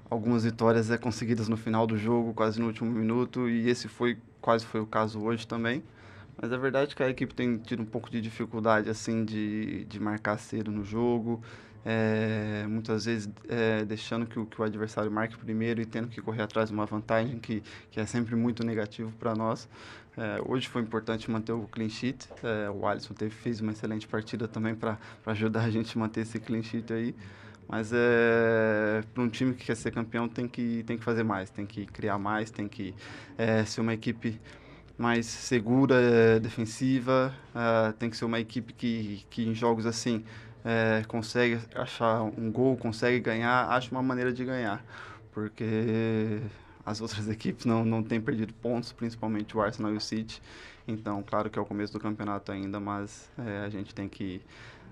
Algumas 0.08 0.44
vitórias 0.44 0.90
é, 0.90 0.98
conseguidas 0.98 1.48
no 1.48 1.56
final 1.56 1.86
do 1.86 1.96
jogo, 1.96 2.34
quase 2.34 2.60
no 2.60 2.66
último 2.66 2.90
minuto, 2.90 3.48
e 3.48 3.68
esse 3.68 3.88
foi 3.88 4.16
quase 4.40 4.66
foi 4.66 4.80
o 4.80 4.86
caso 4.86 5.20
hoje 5.20 5.46
também. 5.46 5.82
Mas 6.40 6.52
é 6.52 6.58
verdade 6.58 6.94
que 6.94 7.02
a 7.02 7.08
equipe 7.08 7.34
tem 7.34 7.56
tido 7.58 7.82
um 7.82 7.86
pouco 7.86 8.10
de 8.10 8.20
dificuldade 8.20 8.90
assim 8.90 9.24
de, 9.24 9.84
de 9.84 10.00
marcar 10.00 10.38
cedo 10.38 10.70
no 10.70 10.84
jogo, 10.84 11.42
é, 11.84 12.64
muitas 12.66 13.04
vezes 13.04 13.28
é, 13.46 13.84
deixando 13.84 14.24
que 14.24 14.38
o, 14.38 14.46
que 14.46 14.58
o 14.60 14.64
adversário 14.64 15.10
marque 15.10 15.36
primeiro 15.36 15.82
e 15.82 15.84
tendo 15.84 16.08
que 16.08 16.20
correr 16.22 16.42
atrás 16.42 16.70
de 16.70 16.74
uma 16.74 16.86
vantagem 16.86 17.38
que, 17.38 17.62
que 17.90 18.00
é 18.00 18.06
sempre 18.06 18.34
muito 18.34 18.64
negativo 18.64 19.12
para 19.18 19.34
nós. 19.34 19.68
É, 20.16 20.40
hoje 20.46 20.68
foi 20.68 20.80
importante 20.80 21.30
manter 21.30 21.52
o 21.52 21.66
clean 21.66 21.88
sheet. 21.90 22.28
O 22.74 22.86
Alisson 22.86 23.12
teve, 23.12 23.34
fez 23.34 23.60
uma 23.60 23.72
excelente 23.72 24.08
partida 24.08 24.48
também 24.48 24.74
para 24.74 24.98
ajudar 25.26 25.64
a 25.64 25.70
gente 25.70 25.96
a 25.96 26.00
manter 26.00 26.22
esse 26.22 26.40
clean 26.40 26.62
sheet 26.62 26.90
aí. 26.92 27.14
Mas 27.68 27.92
é, 27.92 29.02
para 29.12 29.22
um 29.22 29.28
time 29.28 29.54
que 29.54 29.64
quer 29.64 29.76
ser 29.76 29.90
campeão 29.90 30.28
tem 30.28 30.46
que, 30.46 30.82
tem 30.84 30.96
que 30.96 31.04
fazer 31.04 31.22
mais, 31.24 31.50
tem 31.50 31.66
que 31.66 31.86
criar 31.86 32.18
mais, 32.18 32.50
tem 32.50 32.68
que 32.68 32.94
ser 33.66 33.80
uma 33.80 33.92
equipe 33.92 34.40
mais 34.96 35.26
segura, 35.26 35.96
é, 35.96 36.40
defensiva, 36.40 37.34
é, 37.54 37.92
tem 37.92 38.08
que 38.08 38.16
ser 38.16 38.24
uma 38.24 38.38
equipe 38.38 38.72
que, 38.72 39.24
que 39.28 39.46
em 39.46 39.54
jogos 39.54 39.86
assim 39.86 40.24
é, 40.64 41.02
consegue 41.06 41.60
achar 41.74 42.22
um 42.22 42.50
gol, 42.50 42.76
consegue 42.76 43.20
ganhar, 43.20 43.68
acha 43.68 43.90
uma 43.90 44.02
maneira 44.02 44.32
de 44.32 44.44
ganhar, 44.44 44.84
porque 45.32 46.40
as 46.86 47.00
outras 47.00 47.28
equipes 47.28 47.66
não, 47.66 47.84
não 47.84 48.02
têm 48.02 48.20
perdido 48.20 48.54
pontos, 48.54 48.92
principalmente 48.92 49.56
o 49.56 49.60
Arsenal 49.60 49.92
e 49.92 49.96
o 49.96 50.00
City. 50.00 50.40
Então, 50.86 51.22
claro 51.22 51.48
que 51.50 51.58
é 51.58 51.62
o 51.62 51.64
começo 51.64 51.92
do 51.92 52.00
campeonato 52.00 52.52
ainda, 52.52 52.78
mas 52.78 53.30
é, 53.38 53.64
a 53.64 53.68
gente 53.68 53.94
tem 53.94 54.08
que 54.08 54.42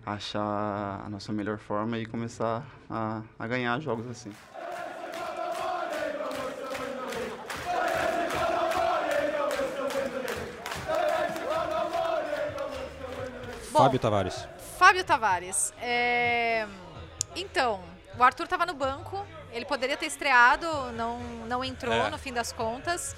achar 0.04 1.02
a 1.04 1.08
nossa 1.08 1.32
melhor 1.32 1.58
forma 1.58 1.98
e 1.98 2.06
começar 2.06 2.66
a, 2.90 3.22
a 3.38 3.46
ganhar 3.46 3.78
jogos 3.80 4.06
assim. 4.08 4.32
Fábio 13.84 13.98
Tavares. 13.98 14.48
Fábio 14.78 15.04
Tavares. 15.04 15.72
é, 15.80 16.66
Então, 17.34 17.80
o 18.18 18.22
Arthur 18.22 18.44
estava 18.44 18.66
no 18.66 18.74
banco, 18.74 19.24
ele 19.52 19.64
poderia 19.64 19.96
ter 19.96 20.06
estreado, 20.06 20.66
não, 20.92 21.18
não 21.48 21.64
entrou 21.64 21.92
É. 21.94 22.10
no 22.10 22.18
fim 22.18 22.32
das 22.32 22.52
contas. 22.52 23.16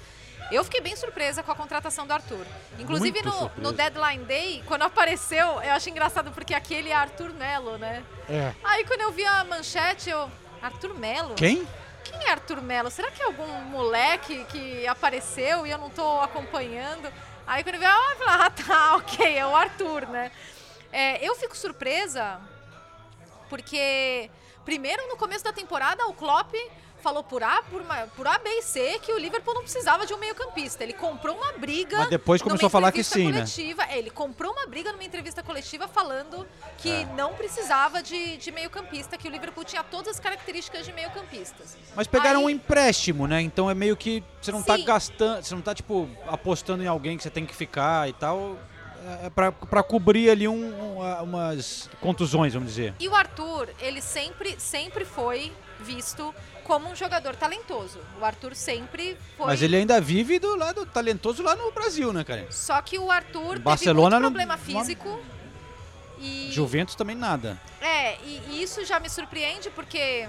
Eu 0.51 0.63
fiquei 0.63 0.79
bem 0.79 0.95
surpresa 0.95 1.41
com 1.43 1.51
a 1.51 1.55
contratação 1.55 2.05
do 2.05 2.13
Arthur. 2.13 2.45
Inclusive 2.77 3.21
no, 3.23 3.51
no 3.57 3.71
Deadline 3.71 4.23
Day, 4.25 4.63
quando 4.67 4.83
apareceu, 4.83 5.45
eu 5.61 5.71
achei 5.73 5.91
engraçado 5.91 6.31
porque 6.31 6.53
aquele 6.53 6.89
é 6.89 6.93
Arthur 6.95 7.33
Melo, 7.33 7.77
né? 7.77 8.03
É. 8.29 8.53
Aí 8.63 8.85
quando 8.85 9.01
eu 9.01 9.11
vi 9.11 9.25
a 9.25 9.43
manchete, 9.43 10.09
eu. 10.09 10.29
Arthur 10.61 10.93
Melo? 10.93 11.35
Quem? 11.35 11.67
Quem 12.03 12.27
é 12.27 12.31
Arthur 12.31 12.61
Melo? 12.61 12.89
Será 12.91 13.09
que 13.11 13.21
é 13.21 13.25
algum 13.25 13.47
moleque 13.65 14.45
que 14.45 14.85
apareceu 14.87 15.65
e 15.65 15.71
eu 15.71 15.77
não 15.79 15.89
tô 15.89 16.21
acompanhando? 16.21 17.11
Aí 17.47 17.63
quando 17.63 17.75
eu 17.75 17.79
vi, 17.81 17.85
ah, 17.87 18.07
eu 18.11 18.17
falei, 18.17 18.45
ah, 18.45 18.49
tá, 18.49 18.95
ok, 19.01 19.37
é 19.37 19.45
o 19.45 19.55
Arthur, 19.55 20.07
né? 20.07 20.31
É, 20.95 21.27
eu 21.27 21.35
fico 21.35 21.55
surpresa 21.57 22.39
porque, 23.49 24.29
primeiro, 24.63 25.07
no 25.09 25.17
começo 25.17 25.43
da 25.43 25.51
temporada, 25.53 26.05
o 26.07 26.13
Klopp 26.13 26.53
falou 27.03 27.23
por 27.23 27.43
A, 27.43 27.61
por, 27.63 27.81
uma- 27.81 28.07
por 28.15 28.25
A, 28.25 28.39
B 28.39 28.49
e 28.49 28.61
C 28.63 28.97
que 28.99 29.11
o 29.11 29.19
Liverpool 29.19 29.53
não 29.53 29.61
precisava 29.61 30.07
de 30.07 30.13
um 30.13 30.17
meio-campista. 30.17 30.83
Ele 30.83 30.93
comprou 30.93 31.35
uma 31.37 31.51
briga. 31.53 31.97
Mas 31.99 32.09
depois 32.09 32.41
começou 32.41 32.65
a 32.65 32.69
falar 32.69 32.91
que 32.91 33.03
sim, 33.03 33.27
né? 33.27 33.33
coletiva. 33.41 33.83
É, 33.83 33.99
ele 33.99 34.09
comprou 34.09 34.51
uma 34.53 34.65
briga 34.65 34.91
numa 34.91 35.03
entrevista 35.03 35.43
coletiva 35.43 35.87
falando 35.87 36.47
que 36.79 36.89
É. 36.89 37.05
não 37.15 37.33
precisava 37.35 38.01
de, 38.01 38.37
de 38.37 38.51
meio-campista, 38.51 39.17
que 39.17 39.27
o 39.27 39.31
Liverpool 39.31 39.63
tinha 39.65 39.83
todas 39.83 40.07
as 40.15 40.19
características 40.19 40.83
de 40.85 40.93
meio-campistas. 40.93 41.77
Mas 41.95 42.07
pegaram 42.07 42.39
Aí- 42.39 42.45
um 42.45 42.49
empréstimo, 42.49 43.27
né? 43.27 43.39
Então 43.41 43.69
é 43.69 43.75
meio 43.75 43.95
que 43.95 44.23
você 44.41 44.51
não 44.51 44.63
tá 44.63 44.75
Sim. 44.77 44.85
gastando, 44.85 45.43
você 45.43 45.53
não 45.53 45.61
tá 45.61 45.75
tipo 45.75 46.09
apostando 46.25 46.81
em 46.81 46.87
alguém 46.87 47.17
que 47.17 47.21
você 47.23 47.29
tem 47.29 47.45
que 47.45 47.53
ficar 47.55 48.09
e 48.09 48.13
tal. 48.13 48.57
É 49.23 49.29
pra 49.29 49.83
cobrir 49.83 50.29
ali 50.29 50.47
um, 50.47 50.53
um- 50.99 51.23
umas 51.23 51.89
contusões, 52.01 52.53
vamos 52.53 52.69
dizer. 52.69 52.93
E 52.99 53.07
o 53.07 53.13
Arthur, 53.15 53.69
ele 53.79 54.01
sempre, 54.01 54.55
sempre 54.59 55.05
foi 55.05 55.51
visto 55.79 56.33
como 56.63 56.89
um 56.89 56.95
jogador 56.95 57.35
talentoso. 57.35 57.99
O 58.19 58.25
Arthur 58.25 58.55
sempre 58.55 59.15
foi. 59.37 59.45
Mas 59.47 59.61
ele 59.61 59.75
ainda 59.75 60.01
vive 60.01 60.39
do 60.39 60.55
lado 60.55 60.85
talentoso 60.87 61.43
lá 61.43 61.55
no 61.55 61.71
Brasil, 61.71 62.11
né, 62.11 62.23
cara? 62.23 62.47
Só 62.49 62.81
que 62.81 62.97
o 62.97 63.11
Arthur 63.11 63.59
Barcelona 63.59 64.15
teve 64.17 64.21
problema 64.21 64.55
não- 64.57 64.63
físico. 64.63 65.19
E, 66.17 66.49
Juventus 66.51 66.95
também 66.95 67.15
nada. 67.15 67.59
é, 67.81 68.15
e, 68.23 68.41
e 68.49 68.63
isso 68.63 68.83
já 68.85 68.99
me 68.99 69.09
surpreende 69.09 69.69
porque 69.69 70.27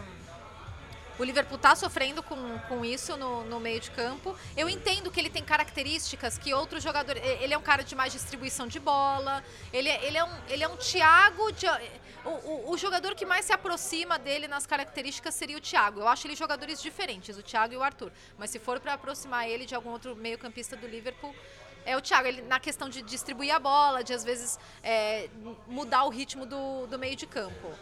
o 1.18 1.24
Liverpool 1.24 1.58
tá 1.58 1.74
sofrendo 1.74 2.22
com, 2.22 2.58
com 2.68 2.84
isso 2.84 3.16
no, 3.16 3.44
no 3.44 3.58
meio 3.58 3.80
de 3.80 3.90
campo. 3.90 4.36
Eu 4.56 4.68
entendo 4.68 5.10
que 5.10 5.18
ele 5.18 5.30
tem 5.30 5.42
características 5.42 6.36
que 6.36 6.52
outros 6.52 6.82
jogadores. 6.82 7.22
Ele 7.40 7.54
é 7.54 7.58
um 7.58 7.62
cara 7.62 7.82
de 7.82 7.94
mais 7.94 8.12
distribuição 8.12 8.66
de 8.66 8.78
bola. 8.78 9.42
Ele, 9.72 9.88
ele, 9.88 10.18
é, 10.18 10.24
um, 10.24 10.38
ele 10.48 10.62
é 10.62 10.68
um 10.68 10.76
Thiago. 10.76 11.52
De, 11.52 11.66
o, 12.24 12.30
o, 12.30 12.70
o 12.72 12.78
jogador 12.78 13.14
que 13.14 13.24
mais 13.24 13.46
se 13.46 13.52
aproxima 13.52 14.18
dele 14.18 14.46
nas 14.46 14.66
características 14.66 15.34
seria 15.34 15.56
o 15.56 15.60
Thiago. 15.60 16.00
Eu 16.00 16.08
acho 16.08 16.26
eles 16.26 16.38
jogadores 16.38 16.82
diferentes, 16.82 17.36
o 17.36 17.42
Thiago 17.42 17.72
e 17.72 17.76
o 17.76 17.82
Arthur. 17.82 18.12
Mas 18.36 18.50
se 18.50 18.58
for 18.58 18.78
para 18.78 18.94
aproximar 18.94 19.48
ele 19.48 19.64
de 19.64 19.74
algum 19.74 19.90
outro 19.90 20.14
meio-campista 20.14 20.76
do 20.76 20.86
Liverpool. 20.86 21.34
É 21.84 21.96
o 21.96 22.00
Thiago, 22.00 22.26
ele, 22.26 22.42
na 22.42 22.58
questão 22.58 22.88
de 22.88 23.00
distribuir 23.00 23.54
a 23.54 23.60
bola, 23.60 24.02
de 24.02 24.12
às 24.12 24.24
vezes 24.24 24.58
é, 24.82 25.30
mudar 25.68 26.02
o 26.02 26.08
ritmo 26.08 26.44
do, 26.44 26.86
do 26.88 26.98
meio 26.98 27.14
de 27.14 27.28
campo. 27.28 27.72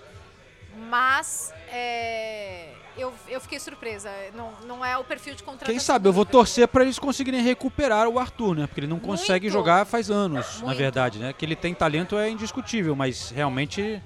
Mas 0.77 1.53
é, 1.68 2.68
eu, 2.97 3.12
eu 3.29 3.41
fiquei 3.41 3.59
surpresa. 3.61 4.11
Não, 4.35 4.53
não 4.66 4.85
é 4.85 4.97
o 4.99 5.05
perfil 5.05 5.35
de 5.35 5.43
contratação. 5.43 5.72
Quem 5.72 5.79
sabe, 5.79 6.09
eu 6.09 6.12
vou 6.12 6.25
torcer 6.25 6.66
pra 6.68 6.83
eles 6.83 6.99
conseguirem 6.99 7.43
recuperar 7.43 8.09
o 8.09 8.18
Arthur, 8.18 8.57
né? 8.57 8.66
Porque 8.66 8.81
ele 8.81 8.87
não 8.87 8.99
consegue 9.01 9.47
Muito. 9.47 9.53
jogar 9.53 9.85
faz 9.87 10.11
anos, 10.11 10.59
na 10.61 10.66
Muito. 10.66 10.79
verdade, 10.79 11.18
né? 11.18 11.33
Que 11.33 11.45
ele 11.45 11.57
tem 11.57 11.75
talento 11.75 12.16
é 12.18 12.29
indiscutível, 12.29 12.95
mas 12.97 13.31
realmente 13.31 14.03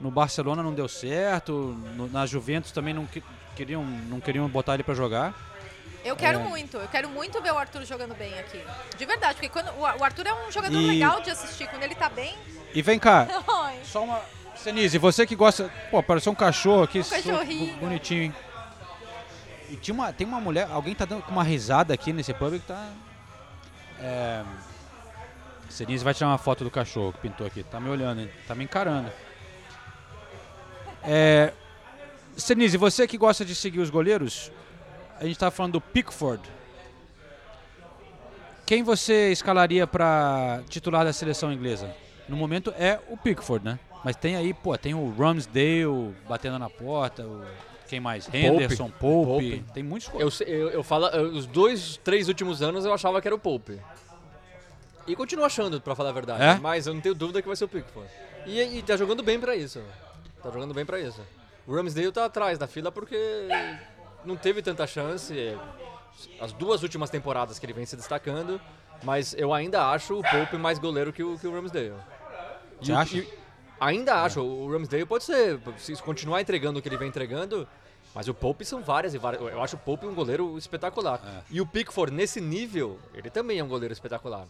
no 0.00 0.10
Barcelona 0.10 0.62
não 0.62 0.72
deu 0.74 0.88
certo, 0.88 1.52
no- 1.96 2.08
na 2.08 2.26
Juventus 2.26 2.72
também 2.72 2.92
não 2.94 3.06
que- 3.06 3.22
queriam, 3.54 3.84
não 3.84 4.20
queriam 4.20 4.48
botar 4.48 4.74
ele 4.74 4.82
pra 4.82 4.94
jogar. 4.94 5.34
Eu 6.04 6.16
quero 6.16 6.40
É. 6.40 6.42
muito, 6.42 6.76
eu 6.76 6.88
quero 6.88 7.08
muito 7.08 7.40
ver 7.40 7.52
o 7.52 7.58
Arthur 7.58 7.84
jogando 7.84 8.12
bem 8.16 8.36
aqui. 8.40 8.60
De 8.98 9.04
verdade, 9.06 9.34
porque 9.34 9.48
quando, 9.48 9.68
o 9.70 9.82
o 9.82 10.04
Arthur 10.04 10.26
é 10.26 10.34
um 10.34 10.50
jogador 10.50 10.76
E- 10.76 10.86
legal 10.88 11.20
de 11.20 11.30
assistir. 11.30 11.68
Quando 11.68 11.84
ele 11.84 11.94
tá 11.94 12.08
bem. 12.08 12.34
E 12.74 12.82
vem 12.82 12.98
cá, 12.98 13.28
só 13.84 14.02
uma. 14.02 14.20
Senise, 14.62 14.96
você 14.98 15.26
que 15.26 15.34
gosta. 15.34 15.70
Pô, 15.90 16.02
pareceu 16.02 16.30
um 16.32 16.34
cachorro 16.36 16.82
aqui. 16.84 17.02
so- 17.02 17.14
cachorrinho. 17.14 17.76
Bonitinho, 17.78 18.22
hein? 18.24 18.34
E 19.70 19.76
tinha 19.76 19.94
uma, 19.94 20.12
tem 20.12 20.26
uma 20.26 20.40
mulher. 20.40 20.68
Alguém 20.70 20.94
tá 20.94 21.04
dando 21.04 21.24
uma 21.28 21.42
risada 21.42 21.92
aqui 21.92 22.12
nesse 22.12 22.32
pub 22.32 22.52
que 22.52 22.58
tá. 22.60 22.90
É. 24.00 24.42
Senise 25.68 26.04
vai 26.04 26.12
tirar 26.14 26.28
uma 26.28 26.38
foto 26.38 26.62
do 26.64 26.70
cachorro 26.70 27.12
que 27.12 27.18
pintou 27.20 27.46
aqui. 27.46 27.62
Tá 27.64 27.80
me 27.80 27.88
olhando, 27.88 28.20
hein? 28.20 28.30
Tá 28.46 28.54
me 28.54 28.64
encarando. 28.64 29.10
É. 31.02 31.52
Senise, 32.36 32.76
você 32.76 33.06
que 33.06 33.18
gosta 33.18 33.44
de 33.44 33.54
seguir 33.54 33.80
os 33.80 33.90
goleiros, 33.90 34.50
a 35.18 35.24
gente 35.24 35.38
tá 35.38 35.50
falando 35.50 35.72
do 35.72 35.80
Pickford. 35.80 36.42
Quem 38.64 38.82
você 38.82 39.32
escalaria 39.32 39.86
para 39.86 40.62
titular 40.68 41.04
da 41.04 41.12
seleção 41.12 41.52
inglesa? 41.52 41.94
No 42.28 42.36
momento 42.36 42.72
é 42.78 43.00
o 43.08 43.16
Pickford, 43.16 43.64
né? 43.64 43.78
Mas 44.04 44.16
tem 44.16 44.36
aí, 44.36 44.52
pô, 44.52 44.76
tem 44.76 44.94
o 44.94 45.14
Ramsdale 45.16 46.14
batendo 46.28 46.58
na 46.58 46.68
porta, 46.68 47.22
o, 47.24 47.44
quem 47.88 48.00
mais? 48.00 48.28
Henderson, 48.32 48.90
Pope. 48.90 49.26
Pope. 49.60 49.64
Tem 49.74 49.82
muitos. 49.82 50.10
Eu, 50.14 50.30
eu, 50.46 50.68
eu 50.70 50.82
falo, 50.82 51.06
eu- 51.08 51.28
os 51.32 51.46
dois, 51.46 51.98
três 51.98 52.26
últimos 52.28 52.62
anos 52.62 52.84
eu 52.84 52.92
achava 52.92 53.20
que 53.20 53.28
era 53.28 53.34
o 53.34 53.38
Pope. 53.38 53.78
E 55.06 55.14
continuo 55.16 55.44
achando, 55.44 55.80
pra 55.80 55.94
falar 55.94 56.10
a 56.10 56.12
verdade. 56.12 56.42
É? 56.42 56.54
Mas 56.60 56.86
eu 56.86 56.94
não 56.94 57.00
tenho 57.00 57.14
dúvida 57.14 57.42
que 57.42 57.48
vai 57.48 57.56
ser 57.56 57.64
o 57.64 57.68
Pickford. 57.68 58.08
E, 58.46 58.60
e 58.78 58.82
tá 58.82 58.96
jogando 58.96 59.22
bem 59.22 59.38
pra 59.38 59.54
isso. 59.56 59.82
Tá 60.42 60.50
jogando 60.50 60.72
bem 60.72 60.84
pra 60.86 61.00
isso. 61.00 61.20
O 61.66 61.74
Ramsdale 61.74 62.10
tá 62.12 62.24
atrás 62.24 62.56
da 62.58 62.66
fila 62.66 62.90
porque 62.90 63.16
não 64.24 64.36
teve 64.36 64.62
tanta 64.62 64.86
chance. 64.86 65.34
As 66.40 66.52
duas 66.52 66.82
últimas 66.82 67.10
temporadas 67.10 67.58
que 67.58 67.66
ele 67.66 67.72
vem 67.72 67.84
se 67.86 67.96
destacando. 67.96 68.60
Mas 69.04 69.34
eu 69.34 69.52
ainda 69.52 69.88
acho 69.90 70.18
o 70.18 70.22
Pope 70.22 70.56
mais 70.56 70.78
goleiro 70.78 71.12
que 71.12 71.22
o, 71.22 71.36
que 71.38 71.46
o 71.48 71.52
Ramsdale. 71.54 71.92
E 72.80 72.86
Você 72.86 72.92
o- 72.92 72.96
acha? 72.96 73.16
e- 73.18 73.28
ainda 73.86 74.22
acho. 74.22 74.40
O 74.40 74.70
Ramsdale 74.70 75.04
pode 75.06 75.24
ser, 75.24 75.60
se 75.78 75.94
continuar 76.02 76.40
entregando 76.40 76.78
o 76.78 76.82
que 76.82 76.88
ele 76.88 76.96
vem 76.96 77.08
entregando, 77.08 77.66
mas 78.14 78.28
o 78.28 78.34
Pope 78.34 78.64
são 78.64 78.82
várias 78.82 79.14
e 79.14 79.18
várias. 79.18 79.42
Eu 79.42 79.62
acho 79.62 79.76
o 79.76 79.78
Pope 79.78 80.06
um 80.06 80.14
goleiro 80.14 80.56
espetacular. 80.58 81.20
É. 81.24 81.42
E 81.50 81.60
o 81.60 81.66
Pickford, 81.66 82.12
nesse 82.12 82.40
nível, 82.40 82.98
ele 83.14 83.30
também 83.30 83.58
é 83.58 83.64
um 83.64 83.68
goleiro 83.68 83.92
espetacular. 83.92 84.46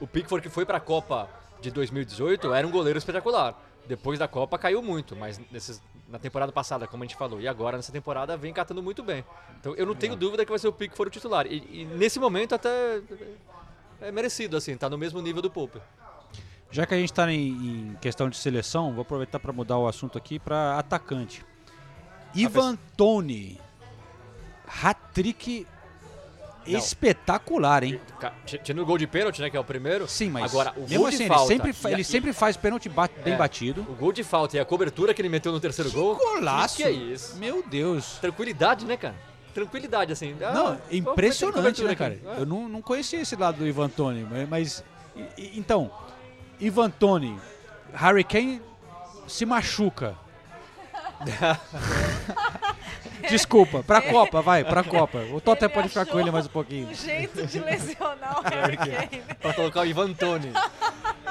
O, 0.00 0.04
o 0.04 0.06
Pickford 0.06 0.42
que 0.46 0.52
foi 0.52 0.64
pra 0.64 0.78
Copa 0.80 1.28
de 1.60 1.70
2018 1.70 2.52
era 2.52 2.66
um 2.66 2.70
goleiro 2.70 2.98
espetacular. 2.98 3.60
Depois 3.86 4.18
da 4.18 4.28
Copa 4.28 4.56
caiu 4.58 4.80
muito, 4.82 5.16
mas 5.16 5.40
nesses- 5.50 5.82
na 6.08 6.18
temporada 6.18 6.52
passada, 6.52 6.86
como 6.86 7.02
a 7.02 7.06
gente 7.06 7.16
falou, 7.16 7.40
e 7.40 7.48
agora 7.48 7.76
nessa 7.76 7.90
temporada 7.90 8.36
vem 8.36 8.52
catando 8.52 8.82
muito 8.82 9.02
bem. 9.02 9.24
Então 9.58 9.74
eu 9.74 9.86
não 9.86 9.94
tenho 9.94 10.14
dúvida 10.14 10.44
que 10.44 10.50
vai 10.50 10.58
ser 10.58 10.68
o 10.68 10.72
Pickford 10.72 11.08
o 11.08 11.10
titular. 11.10 11.46
E, 11.46 11.56
e 11.80 11.84
nesse 11.84 12.20
momento 12.20 12.54
até 12.54 13.00
é 14.00 14.12
merecido, 14.12 14.56
assim, 14.56 14.76
tá 14.76 14.88
no 14.90 14.98
mesmo 14.98 15.20
nível 15.20 15.40
do 15.42 15.50
Pope. 15.50 15.80
Já 16.72 16.86
que 16.86 16.94
a 16.94 16.96
gente 16.96 17.12
está 17.12 17.30
em, 17.30 17.48
em 17.92 17.98
questão 18.00 18.28
de 18.28 18.36
seleção, 18.36 18.92
vou 18.92 19.02
aproveitar 19.02 19.38
para 19.38 19.52
mudar 19.52 19.76
o 19.78 19.86
assunto 19.86 20.16
aqui 20.18 20.38
para 20.38 20.78
atacante. 20.78 21.44
Ivan 22.34 22.76
Toni. 22.96 23.60
Hat-trick 24.82 25.66
Não. 26.66 26.78
espetacular, 26.78 27.82
hein? 27.84 28.00
Ca- 28.18 28.30
t- 28.46 28.56
Tinha 28.58 28.80
o 28.82 28.86
gol 28.86 28.96
de 28.96 29.06
pênalti, 29.06 29.40
né, 29.42 29.50
que 29.50 29.56
é 29.56 29.60
o 29.60 29.64
primeiro. 29.64 30.08
Sim, 30.08 30.30
mas 30.30 30.50
Agora, 30.50 30.72
o 30.76 30.86
gol 30.86 31.06
assim, 31.06 31.16
de 31.18 31.22
ele 31.24 31.28
falta, 31.28 31.46
sempre, 31.46 31.72
fa- 31.74 31.90
e 31.90 31.92
a- 31.92 31.96
ele 31.96 32.04
sempre 32.04 32.32
faz 32.32 32.56
pênalti 32.56 32.88
ba- 32.88 33.10
bem 33.22 33.34
É. 33.34 33.36
batido. 33.36 33.82
O 33.82 33.94
gol 33.94 34.12
de 34.12 34.24
falta 34.24 34.56
e 34.56 34.60
a 34.60 34.64
cobertura 34.64 35.12
que 35.12 35.20
ele 35.20 35.28
meteu 35.28 35.52
no 35.52 35.60
terceiro 35.60 35.90
gol. 35.90 36.16
Golaço! 36.16 36.76
Que, 36.78 36.84
que 36.84 36.88
é 36.88 36.92
isso? 36.92 37.36
Meu 37.36 37.62
Deus. 37.66 38.16
Tranquilidade, 38.18 38.86
né, 38.86 38.96
cara? 38.96 39.14
Tranquilidade, 39.52 40.10
assim. 40.12 40.34
Ah, 40.42 40.52
Não, 40.52 40.80
impressionante, 40.90 41.82
né, 41.84 41.94
cara? 41.94 42.14
aqui. 42.14 42.26
É. 42.26 42.40
Eu 42.40 42.46
não, 42.46 42.66
não 42.66 42.80
conhecia 42.80 43.20
esse 43.20 43.36
lado 43.36 43.58
do 43.58 43.66
Ivan 43.66 43.90
Toni, 43.90 44.26
mas... 44.48 44.82
e- 45.36 45.58
então, 45.58 45.90
Ivan 46.60 46.90
Toni, 46.90 47.38
Harry 47.94 48.24
Kane 48.24 48.60
se 49.26 49.46
machuca. 49.46 50.14
Desculpa, 53.28 53.82
pra 53.82 54.00
Copa, 54.02 54.42
vai, 54.42 54.64
pra 54.64 54.82
Copa. 54.82 55.18
O 55.32 55.40
Tottenham 55.40 55.68
Ele 55.70 55.74
pode 55.74 55.88
ficar 55.88 56.06
com 56.06 56.18
ele 56.18 56.30
mais 56.30 56.46
um 56.46 56.50
pouquinho. 56.50 56.88
Um 56.88 56.94
jeito 56.94 57.46
de 57.46 57.58
lesionar 57.60 58.40
o 58.40 58.42
Harry 58.48 58.76
Kane. 58.76 59.22
Pra 59.40 59.54
colocar 59.54 59.80
o 59.82 59.86
Ivan 59.86 60.12
Toni. 60.12 60.52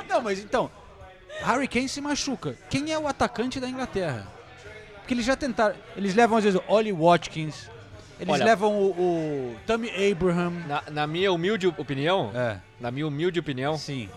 Não, 0.07 0.21
mas 0.21 0.39
então, 0.39 0.69
Harry 1.43 1.67
Kane 1.67 1.89
se 1.89 2.01
machuca. 2.01 2.55
Quem 2.69 2.91
é 2.91 2.97
o 2.99 3.07
atacante 3.07 3.59
da 3.59 3.67
Inglaterra? 3.67 4.27
Porque 4.99 5.13
eles 5.13 5.25
já 5.25 5.35
tentaram. 5.35 5.75
Eles 5.95 6.15
levam 6.15 6.37
às 6.37 6.43
vezes 6.43 6.59
o 6.59 6.63
Ollie 6.71 6.93
Watkins. 6.93 7.69
Eles 8.19 8.33
Olha- 8.33 8.45
levam 8.45 8.71
o, 8.73 8.91
o 8.91 9.55
Tammy 9.65 9.89
Abraham. 10.11 10.51
Na, 10.67 10.83
na 10.91 11.07
minha 11.07 11.31
humilde 11.33 11.67
opinião, 11.67 12.31
É, 12.35 12.57
na 12.79 12.91
minha 12.91 13.07
humilde 13.07 13.39
opinião, 13.39 13.77
sim. 13.77 14.09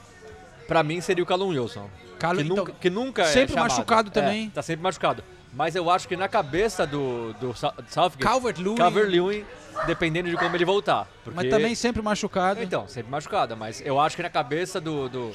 Pra 0.66 0.82
mim 0.82 1.00
seria 1.00 1.22
o 1.22 1.26
Callum 1.26 1.48
Wilson. 1.48 1.88
Calo- 2.18 2.38
que, 2.38 2.44
então, 2.44 2.56
nunca, 2.56 2.72
que 2.80 2.90
nunca 2.90 3.22
é 3.22 3.26
sempre 3.26 3.54
chamado. 3.54 3.70
machucado 3.70 4.08
É, 4.08 4.12
também. 4.12 4.50
tá 4.50 4.62
sempre 4.62 4.82
machucado. 4.82 5.22
Mas 5.52 5.76
eu 5.76 5.88
acho 5.90 6.08
que 6.08 6.16
na 6.16 6.26
cabeça 6.28 6.84
do, 6.86 7.32
do 7.34 7.54
Southgate, 7.54 8.18
Calvert-Lewin. 8.18 8.74
Calvert-Lewin, 8.76 9.44
dependendo 9.86 10.28
de 10.28 10.36
como 10.36 10.56
ele 10.56 10.64
voltar. 10.64 11.06
Porque, 11.22 11.36
Mas 11.36 11.48
também 11.50 11.74
sempre 11.76 12.02
machucado. 12.02 12.60
Então, 12.62 12.88
sempre 12.88 13.10
machucado. 13.10 13.56
Mas 13.56 13.80
eu 13.84 14.00
acho 14.00 14.16
que 14.16 14.22
na 14.22 14.30
cabeça 14.30 14.80
do, 14.80 15.08
do, 15.08 15.32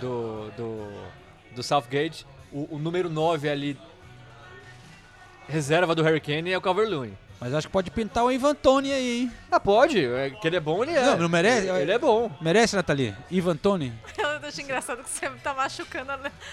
do, 0.00 0.50
do, 0.56 0.88
do 1.56 1.62
Southgate, 1.62 2.26
o, 2.52 2.76
o 2.76 2.78
número 2.78 3.08
9 3.08 3.48
ali, 3.48 3.78
reserva 5.48 5.94
do 5.94 6.02
Harry 6.02 6.20
Kane, 6.20 6.52
é 6.52 6.58
o 6.58 6.60
Calvert-Lewin. 6.60 7.16
Mas 7.42 7.52
acho 7.54 7.66
que 7.66 7.72
pode 7.72 7.90
pintar 7.90 8.22
o 8.24 8.30
Ivan 8.30 8.54
Toni 8.54 8.92
aí, 8.92 9.20
hein? 9.22 9.32
Ah, 9.50 9.58
pode. 9.58 10.04
É, 10.04 10.30
que 10.30 10.46
ele 10.46 10.54
é 10.54 10.60
bom, 10.60 10.84
ele 10.84 10.92
é. 10.92 11.02
Não, 11.04 11.16
não 11.16 11.28
merece? 11.28 11.66
Ele, 11.66 11.78
ele 11.80 11.90
é 11.92 11.98
bom. 11.98 12.30
Merece, 12.40 12.76
Nathalie? 12.76 13.16
Ivan 13.32 13.56
Toni? 13.56 13.92
Eu 14.16 14.48
acho 14.48 14.60
engraçado 14.60 15.02
que 15.02 15.10
você 15.10 15.28
tá 15.42 15.52
machucando 15.52 16.12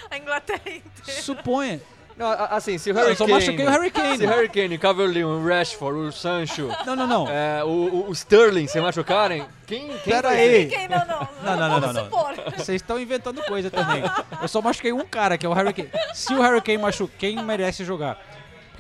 a 0.10 0.18
Inglaterra 0.18 0.62
inteira. 0.66 1.22
Suponha. 1.22 1.80
Não, 2.18 2.28
assim, 2.50 2.80
se 2.80 2.92
o 2.92 2.96
Harry 2.96 3.10
eu 3.12 3.16
só 3.16 3.26
Kane... 3.26 3.34
machuquei 3.40 3.66
o 3.66 3.70
Harry 3.70 3.92
Kane. 3.92 4.18
Se 4.18 4.26
o 4.26 4.28
Harry 4.30 4.50
Kane, 4.50 4.76
o 4.76 4.80
Calvert-Lewin, 4.80 5.24
o 5.42 5.48
Rashford, 5.48 6.00
o 6.00 6.12
Sancho, 6.12 6.68
Não, 6.86 6.94
não, 6.96 7.08
não. 7.08 7.28
é, 7.30 7.64
o, 7.64 8.08
o- 8.10 8.12
Sterling 8.12 8.68
se 8.68 8.82
machucarem, 8.82 9.46
quem, 9.66 9.88
quem 9.88 10.14
Pera 10.14 10.30
aí. 10.30 10.68
Quem? 10.68 10.88
Não, 10.90 11.06
não. 11.06 11.28
Não, 11.44 11.56
não, 11.56 11.80
não, 11.80 11.94
não, 11.94 11.94
não. 11.94 12.10
Vocês 12.58 12.82
estão 12.82 13.00
inventando 13.00 13.42
coisa 13.44 13.70
também. 13.72 14.04
Eu 14.42 14.48
só 14.50 14.62
machuquei 14.62 14.92
um 14.92 15.06
cara, 15.06 15.38
que 15.38 15.46
é 15.46 15.50
o 15.50 15.54
Harry 15.54 15.72
Kane. 15.72 15.90
Se 16.14 16.34
o 16.34 16.42
Harry 16.42 16.62
Kane 16.62 16.80
machuca, 16.80 17.14
quem 17.18 17.42
merece 17.42 17.86
jogar? 17.86 18.20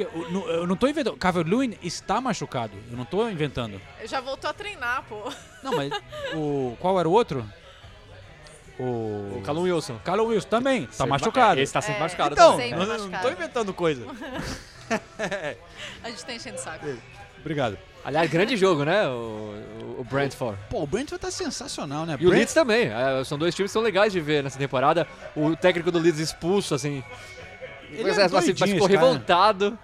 Porque 0.04 0.18
eu, 0.18 0.32
não- 0.32 0.48
eu 0.48 0.68
não 0.68 0.76
tô 0.76 0.88
inventando. 0.88 1.18
Calvert-Lewin 1.18 1.78
está 1.84 2.22
machucado. 2.22 2.74
Eu 2.90 2.96
não 2.98 3.06
tô 3.06 3.28
inventando. 3.30 3.82
Já 4.06 4.22
voltou 4.22 4.50
a 4.50 4.54
treinar, 4.54 5.04
pô. 5.10 5.30
Não, 5.64 5.74
mas 5.76 5.92
o 6.34 6.78
qual 6.80 6.98
era 7.00 7.08
o 7.08 7.12
outro? 7.12 7.46
O 8.80 9.38
O 9.40 9.42
Callum 9.46 9.64
Wilson. 9.64 10.00
Callum 10.06 10.28
Wilson 10.28 10.48
também 10.48 10.86
tá 10.86 10.92
Sempre- 10.94 11.10
machucado. 11.12 11.60
Esse 11.60 11.74
tá 11.74 11.82
sempre 11.82 11.98
É. 11.98 12.04
machucado 12.04 12.34
Então, 12.34 12.52
também. 12.52 12.70
Sempre 12.70 12.84
eu 12.84 12.88
não, 12.88 12.94
não 12.98 13.10
machucado. 13.10 13.24
tô 13.28 13.34
inventando 13.42 13.74
coisa. 13.74 14.06
A 16.04 16.10
gente 16.10 16.26
tá 16.26 16.34
enchendo 16.34 16.56
o 16.56 16.60
saco. 16.60 16.86
Obrigado. 17.40 17.78
Aliás, 18.04 18.30
grande 18.30 18.56
jogo, 18.56 18.84
né? 18.86 19.06
O, 19.08 19.12
o- 19.12 19.96
o 20.00 20.04
Brentford. 20.06 20.58
Pô, 20.70 20.82
o 20.84 20.88
Brentford 20.88 21.22
tá 21.22 21.30
sensacional, 21.30 22.06
né? 22.06 22.14
E 22.14 22.26
o 22.26 22.30
Brent- 22.30 22.40
Leeds 22.40 22.54
também. 22.54 22.88
É, 22.88 23.24
são 23.26 23.38
dois 23.38 23.54
times 23.54 23.70
que 23.70 23.74
são 23.74 23.82
legais 23.82 24.14
de 24.14 24.20
ver 24.22 24.42
nessa 24.44 24.58
temporada. 24.58 25.06
O 25.36 25.56
técnico 25.56 25.92
do 25.92 26.00
Leeds 26.00 26.20
expulso, 26.20 26.74
assim. 26.74 27.04
Ele 27.92 28.04
mas, 28.04 28.18
é 28.18 28.24
assim, 28.24 28.34
mas 28.36 28.46
doidinho, 28.46 28.68
ficou 28.74 28.88
cara. 28.88 29.00
revoltado 29.00 29.80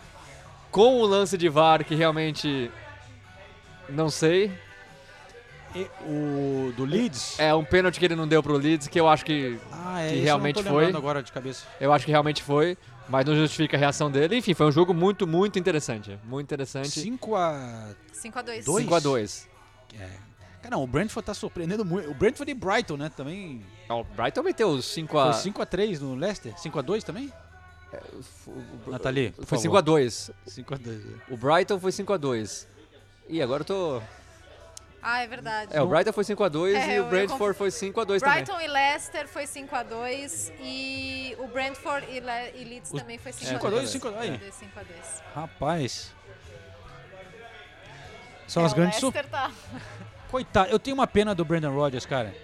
com 0.71 0.99
o 0.99 1.05
lance 1.05 1.37
de 1.37 1.49
VAR, 1.49 1.83
que 1.83 1.95
realmente. 1.95 2.69
Não 3.87 4.09
sei. 4.09 4.51
E 5.75 5.87
o 6.05 6.73
do 6.75 6.85
Leeds? 6.85 7.37
É 7.39 7.53
um 7.53 7.63
pênalti 7.65 7.99
que 7.99 8.05
ele 8.05 8.15
não 8.15 8.27
deu 8.27 8.41
pro 8.41 8.55
Leeds, 8.57 8.87
que 8.87 8.99
eu 8.99 9.07
acho 9.07 9.25
que. 9.25 9.59
Ah, 9.71 10.01
é, 10.01 10.09
que 10.09 10.19
realmente 10.19 10.57
eu 10.57 10.63
não 10.63 10.71
tô 10.71 10.77
foi. 10.77 10.95
agora 10.95 11.21
de 11.21 11.31
cabeça. 11.31 11.65
Eu 11.79 11.91
acho 11.91 12.05
que 12.05 12.11
realmente 12.11 12.41
foi, 12.41 12.77
mas 13.09 13.25
não 13.25 13.35
justifica 13.35 13.75
a 13.75 13.79
reação 13.79 14.09
dele. 14.09 14.37
Enfim, 14.37 14.53
foi 14.53 14.65
um 14.65 14.71
jogo 14.71 14.93
muito, 14.93 15.27
muito 15.27 15.59
interessante. 15.59 16.17
Muito 16.23 16.45
interessante. 16.45 16.89
5 16.89 17.35
a 17.35 17.89
5x2. 18.13 18.63
Dois? 18.63 18.85
5x2. 18.85 19.47
Cara, 20.61 20.75
não, 20.77 20.83
o 20.83 20.87
Brentford 20.87 21.25
tá 21.25 21.33
surpreendendo 21.33 21.85
muito. 21.85 22.09
O 22.09 22.13
Brentford 22.13 22.49
e 22.49 22.55
Brighton, 22.55 22.97
né? 22.97 23.11
Também. 23.15 23.61
O 23.89 24.03
Brighton 24.03 24.43
meteu 24.43 24.69
os 24.69 24.85
5x. 24.85 25.09
Foi 25.09 25.51
5x3 25.51 25.99
no 25.99 26.15
Leicester? 26.15 26.53
5x2 26.55 27.03
também? 27.03 27.31
Nathalie, 28.87 29.33
Foi 29.43 29.57
favor. 29.59 29.81
5x2. 29.83 30.31
5x2. 30.47 31.21
O 31.29 31.37
Brighton 31.37 31.79
foi 31.79 31.91
5x2. 31.91 32.67
Ih, 33.29 33.41
agora 33.41 33.61
eu 33.61 33.65
tô. 33.65 34.01
Ah, 35.01 35.19
é 35.21 35.27
verdade. 35.27 35.75
É, 35.75 35.81
o 35.81 35.87
Brighton 35.87 36.11
foi 36.11 36.23
5x2 36.23 36.73
É, 36.73 36.95
e 36.95 36.99
o 36.99 37.05
Brentford 37.05 37.55
foi 37.55 37.69
5x2 37.69 38.19
também. 38.19 38.33
Brighton 38.43 38.59
e 38.59 38.67
Leicester 38.67 39.27
foi 39.27 39.43
5x2 39.43 40.51
e 40.59 41.35
o 41.37 41.47
Brentford 41.47 42.07
e, 42.09 42.19
Le 42.19 42.51
e 42.55 42.63
Leeds 42.63 42.91
Os 42.91 42.99
também 42.99 43.17
foi 43.19 43.31
5x2. 43.31 43.59
5x2, 43.59 43.99
5x2, 43.99 44.17
aí. 44.17 44.31
5x2. 44.31 45.21
Rapaz. 45.35 46.11
São 48.47 48.63
É, 48.63 48.65
as 48.65 48.71
o 48.71 48.75
grandes 48.75 49.01
Leicester 49.01 49.27
tá... 49.29 49.51
Coitado, 50.29 50.69
eu 50.71 50.79
tenho 50.79 50.95
uma 50.95 51.07
pena 51.07 51.35
do 51.35 51.45
Brandon 51.45 51.71
Rodgers, 51.73 52.05
cara. 52.05 52.35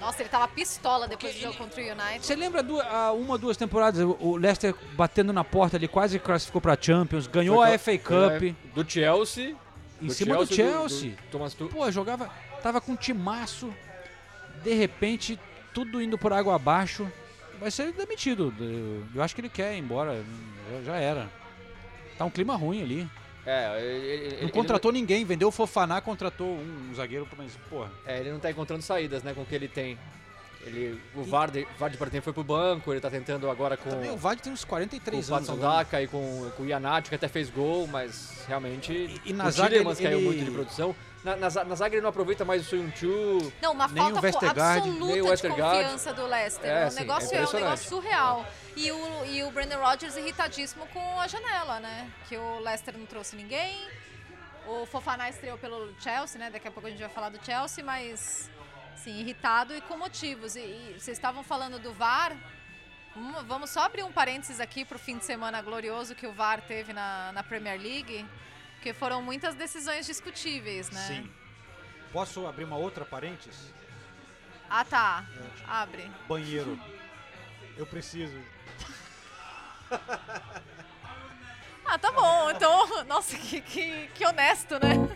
Nossa, 0.00 0.22
ele 0.22 0.28
tava 0.28 0.46
pistola 0.48 1.08
depois 1.08 1.34
do 1.34 1.40
jogo 1.40 1.56
contra 1.56 1.80
o 1.82 1.84
United. 1.84 2.24
Você 2.24 2.36
lembra 2.36 2.62
du- 2.62 2.80
há 2.80 3.12
uma, 3.12 3.36
duas 3.36 3.56
temporadas, 3.56 4.00
o- 4.20 4.36
Leicester 4.36 4.74
batendo 4.94 5.32
na 5.32 5.42
porta 5.42 5.76
ali, 5.76 5.88
quase 5.88 6.18
classificou 6.18 6.60
pra 6.60 6.76
Champions, 6.80 7.26
ganhou 7.26 7.56
Foi 7.56 7.74
a 7.74 7.78
FA 7.78 7.98
Cup 7.98 8.42
é, 8.42 8.54
do 8.74 8.88
Chelsea. 8.88 9.56
em 10.00 10.06
do 10.06 10.12
cima 10.12 10.36
do 10.36 10.46
Chelsea, 10.46 10.66
Chelsea. 10.72 11.10
do- 11.10 11.16
do 11.16 11.22
Thomas 11.30 11.54
Tuchel. 11.54 11.76
Pô, 11.76 11.90
jogava, 11.90 12.30
tava 12.62 12.80
com 12.80 12.92
um 12.92 12.96
timaço, 12.96 13.74
de 14.62 14.72
repente, 14.74 15.38
tudo 15.74 16.00
indo 16.00 16.16
por 16.16 16.32
água 16.32 16.54
abaixo. 16.54 17.10
Vai 17.58 17.72
ser 17.72 17.90
demitido. 17.92 18.54
Eu- 18.60 19.04
Eu 19.16 19.22
acho 19.22 19.34
que 19.34 19.40
ele 19.40 19.48
quer 19.48 19.74
ir 19.74 19.78
embora, 19.80 20.22
já- 20.70 20.92
já 20.92 20.96
era. 20.96 21.28
Tá 22.16 22.24
um 22.24 22.30
clima 22.30 22.54
ruim 22.54 22.82
ali. 22.82 23.10
É, 23.48 23.80
ele, 23.80 24.06
ele- 24.06 24.34
Não 24.36 24.42
ele 24.42 24.52
contratou 24.52 24.92
ninguém, 24.92 25.24
vendeu 25.24 25.48
o 25.48 25.52
Fofaná, 25.52 26.00
contratou 26.00 26.46
um, 26.46 26.88
um 26.90 26.94
zagueiro, 26.94 27.26
mas, 27.36 27.52
porra. 27.70 27.90
É, 28.06 28.18
ele 28.20 28.30
não 28.32 28.38
tá 28.38 28.50
encontrando 28.50 28.82
saídas, 28.82 29.22
né, 29.22 29.32
com 29.34 29.40
o 29.42 29.46
que 29.46 29.54
ele 29.54 29.68
tem. 29.68 29.98
Ele, 30.66 31.00
o 31.14 31.22
Vardy, 31.22 31.66
Vardy 31.78 31.96
exemplo, 31.96 32.22
foi 32.22 32.32
pro 32.32 32.42
banco, 32.44 32.92
ele 32.92 33.00
tá 33.00 33.08
tentando 33.08 33.48
agora 33.48 33.76
com, 33.76 33.88
Também 33.88 34.10
o 34.10 34.16
Vade 34.16 34.42
tem 34.42 34.52
uns 34.52 34.64
com 34.64 34.66
o 34.66 34.70
43 34.70 35.30
anos. 35.30 35.46
Patson 35.48 35.52
agora. 35.64 35.78
Daka 35.78 36.02
e 36.02 36.08
com, 36.08 36.50
com 36.56 36.62
o 36.64 36.66
Ianati, 36.66 37.08
que 37.08 37.14
até 37.14 37.28
fez 37.28 37.48
gol, 37.48 37.86
mas 37.86 38.44
realmente 38.46 38.92
E- 38.92 39.20
e 39.26 39.32
na 39.32 39.46
o 39.46 39.50
zaga 39.50 39.76
ele- 39.76 39.84
caiu 39.94 40.18
ele- 40.18 40.26
muito 40.26 40.44
de 40.44 40.50
produção. 40.50 40.94
Na, 41.24 41.36
na, 41.36 41.48
na 41.64 41.74
zaga 41.74 41.94
ele 41.94 42.02
não 42.02 42.10
aproveita 42.10 42.44
mais 42.44 42.62
o 42.62 42.64
Soyuncu. 42.70 43.52
Não, 43.62 43.72
uma 43.72 43.88
Nem 43.88 44.02
o 44.02 44.06
falta 44.06 44.14
co- 44.16 44.20
Vestergaard, 44.20 44.88
nem 44.88 44.92
o 44.92 44.96
absoluta 45.04 45.14
de 45.22 45.28
Westergaard. 45.30 45.82
confiança 45.84 46.12
do 46.12 46.26
Leicester. 46.26 46.70
É, 46.70 46.86
o 46.86 46.90
sim, 46.90 47.00
negócio 47.00 47.34
é 47.34 47.38
é, 47.38 47.46
um 47.46 47.52
negócio 47.52 47.88
surreal. 47.88 48.46
E 48.80 48.92
o, 48.92 49.24
e 49.26 49.42
o 49.42 49.50
Brandon 49.50 49.80
Rodgers 49.80 50.16
irritadíssimo 50.16 50.86
com 50.88 51.20
a 51.20 51.26
janela, 51.26 51.80
né? 51.80 52.08
Que 52.28 52.36
o 52.36 52.60
Leicester 52.60 52.96
não 52.96 53.06
trouxe 53.06 53.34
ninguém. 53.34 53.76
O 54.66 54.86
Fofaná 54.86 55.28
estreou 55.28 55.58
pelo 55.58 55.92
Chelsea, 56.00 56.38
né? 56.38 56.48
Daqui 56.50 56.68
a 56.68 56.70
pouco 56.70 56.86
a 56.86 56.90
gente 56.90 57.00
vai 57.00 57.08
falar 57.08 57.30
do 57.30 57.44
Chelsea, 57.44 57.82
mas 57.82 58.48
sim, 58.94 59.18
irritado 59.18 59.74
e 59.74 59.80
com 59.80 59.96
motivos. 59.96 60.54
E, 60.54 60.60
e 60.60 60.92
vocês 60.98 61.16
estavam 61.18 61.42
falando 61.42 61.78
do 61.80 61.92
VAR. 61.92 62.36
Vamos- 63.16 63.44
Vamos 63.46 63.70
só 63.70 63.80
abrir 63.82 64.04
um 64.04 64.12
parênteses 64.12 64.60
aqui 64.60 64.84
para 64.84 64.96
o 64.96 64.98
fim 64.98 65.18
de 65.18 65.24
semana 65.24 65.60
glorioso 65.60 66.14
que 66.14 66.26
o 66.26 66.32
VAR 66.32 66.60
teve 66.60 66.92
na, 66.92 67.32
na 67.32 67.42
Premier 67.42 67.80
League, 67.80 68.24
porque 68.74 68.92
foram 68.92 69.20
muitas 69.22 69.56
decisões 69.56 70.06
discutíveis, 70.06 70.88
né? 70.90 71.00
Sim. 71.08 71.32
Posso 72.12 72.46
abrir 72.46 72.62
uma 72.64 72.76
outra 72.76 73.04
parênteses? 73.04 73.74
Ah, 74.70 74.84
tá. 74.84 75.24
Abre. 75.66 76.08
Banheiro. 76.28 76.78
Eu 77.76 77.86
preciso. 77.86 78.38
Ah, 81.90 81.98
tá 81.98 82.12
bom. 82.12 82.50
Então, 82.50 83.04
nossa, 83.06 83.34
que, 83.34 83.62
que, 83.62 84.08
que 84.14 84.26
honesto, 84.26 84.74
né? 84.74 85.08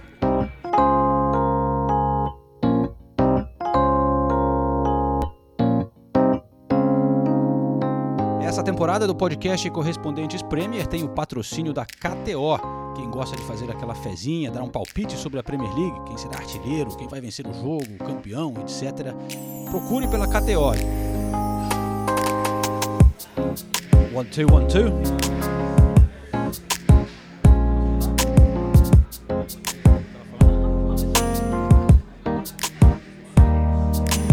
Essa 8.43 8.63
temporada 8.63 9.07
do 9.07 9.15
podcast 9.15 9.69
Correspondentes 9.71 10.43
Premier 10.43 10.87
tem 10.87 11.03
o 11.03 11.09
patrocínio 11.09 11.73
da 11.73 11.85
KTO. 11.85 12.59
Quem 12.95 13.11
gosta 13.11 13.37
de 13.37 13.43
fazer 13.45 13.71
aquela 13.71 13.95
fezinha, 13.95 14.51
dar 14.51 14.63
um 14.63 14.69
palpite 14.69 15.17
sobre 15.17 15.41
a 15.41 15.43
Premier 15.43 15.75
League, 15.75 16.01
quem 16.07 16.17
será 16.17 16.39
artilheiro, 16.39 16.95
quem 16.97 17.09
vai 17.09 17.21
vencer 17.21 17.47
o 17.47 17.53
jogo, 17.55 17.99
campeão, 17.99 18.55
etc. 18.61 19.15
Procure 19.71 20.07
pela 20.09 20.27
KTO. 20.27 20.73
One, 24.15 24.27
two, 24.27 24.47
one, 24.47 24.69
two. 24.69 24.93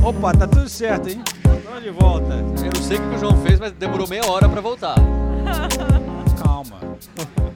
Opa, 0.04 0.34
tá 0.34 0.46
tudo 0.46 0.68
certo, 0.68 1.08
hein? 1.08 1.24
Estamos 1.58 1.82
de 1.82 1.92
volta. 1.92 2.34
Eu 2.34 2.72
não 2.76 2.82
sei 2.82 2.98
o 2.98 3.10
que 3.10 3.16
o 3.16 3.20
João 3.20 3.42
fez, 3.42 3.58
mas 3.58 3.72
demorou 3.72 4.06
meia 4.06 4.26
hora 4.30 4.50
pra 4.50 4.60
voltar. 4.60 4.96
Calma. 6.44 6.80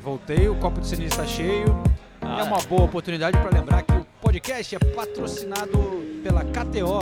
Voltei, 0.02 0.48
o 0.48 0.56
copo 0.56 0.80
de 0.80 0.88
ceniza 0.88 1.16
está 1.16 1.26
cheio. 1.26 1.84
E 2.22 2.40
é 2.40 2.44
uma 2.44 2.60
boa 2.60 2.84
oportunidade 2.84 3.38
para 3.38 3.50
lembrar 3.50 3.82
que 3.82 3.92
o 3.92 4.06
podcast 4.22 4.76
é 4.76 4.80
patrocinado 4.80 5.78
pela 6.24 6.46
KTO, 6.46 7.02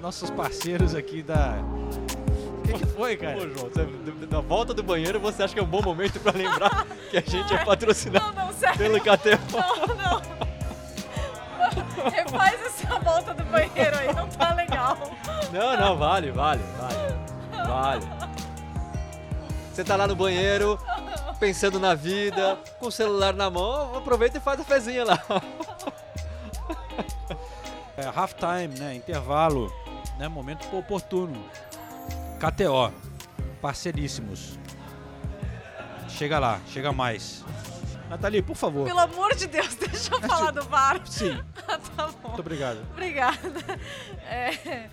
nossos 0.00 0.30
parceiros 0.30 0.94
aqui 0.94 1.22
da. 1.22 1.58
O 2.62 2.64
que, 2.68 2.72
que 2.74 2.86
foi, 2.86 3.16
cara? 3.16 3.34
Pô, 3.34 3.40
João, 3.48 3.68
você- 3.70 4.26
na 4.30 4.40
volta 4.40 4.72
do 4.72 4.82
banheiro 4.82 5.18
você 5.20 5.42
acha 5.42 5.52
que 5.54 5.60
é 5.60 5.62
um 5.62 5.66
bom 5.66 5.82
momento 5.82 6.20
pra 6.20 6.32
lembrar 6.32 6.86
que 7.10 7.16
a 7.16 7.20
gente 7.20 7.52
é 7.52 7.64
patrocinado 7.64 8.24
Não, 8.34 8.46
não, 8.46 8.52
sério. 8.52 8.78
pelo 8.78 9.00
KTO? 9.00 9.38
Não, 9.88 9.94
não. 9.94 10.22
Refaz 12.10 12.60
essa 12.66 12.98
volta 13.00 13.34
do 13.34 13.44
banheiro 13.44 13.96
aí, 13.98 14.12
não 14.14 14.26
tá 14.28 14.52
legal. 14.54 14.96
Não, 15.52 15.76
não, 15.76 15.96
vale, 15.96 16.30
vale, 16.30 16.62
vale. 16.78 17.66
Vale. 17.68 18.06
Você 19.72 19.84
tá 19.84 19.96
lá 19.96 20.06
no 20.06 20.14
banheiro, 20.16 20.78
pensando 21.38 21.78
na 21.80 21.94
vida, 21.94 22.58
com 22.78 22.86
o 22.88 22.92
celular 22.92 23.32
na 23.34 23.48
mão, 23.48 23.96
aproveita 23.96 24.38
e 24.38 24.40
faz 24.40 24.60
a 24.60 24.64
fezinha 24.64 25.04
lá. 25.04 25.18
É, 27.96 28.06
half 28.14 28.34
time, 28.34 28.78
né? 28.78 28.94
Intervalo, 28.94 29.72
né? 30.18 30.26
Momento 30.28 30.66
oportuno. 30.76 31.42
KTO, 32.42 32.92
parceiríssimos. 33.60 34.58
Chega 36.08 36.40
lá, 36.40 36.60
chega 36.66 36.92
mais. 36.92 37.44
Nathalie, 38.10 38.42
por 38.42 38.56
favor. 38.56 38.84
Pelo 38.84 38.98
amor 38.98 39.32
de 39.36 39.46
Deus, 39.46 39.74
deixa 39.78 40.12
eu 40.12 40.20
falar 40.22 40.50
do 40.50 40.64
VAR. 40.64 41.00
Sim, 41.06 41.40
tá 41.96 42.08
bom. 42.20 42.30
muito 42.30 42.40
obrigado. 42.40 42.84
Obrigada. 42.90 43.38
É, 44.28 44.88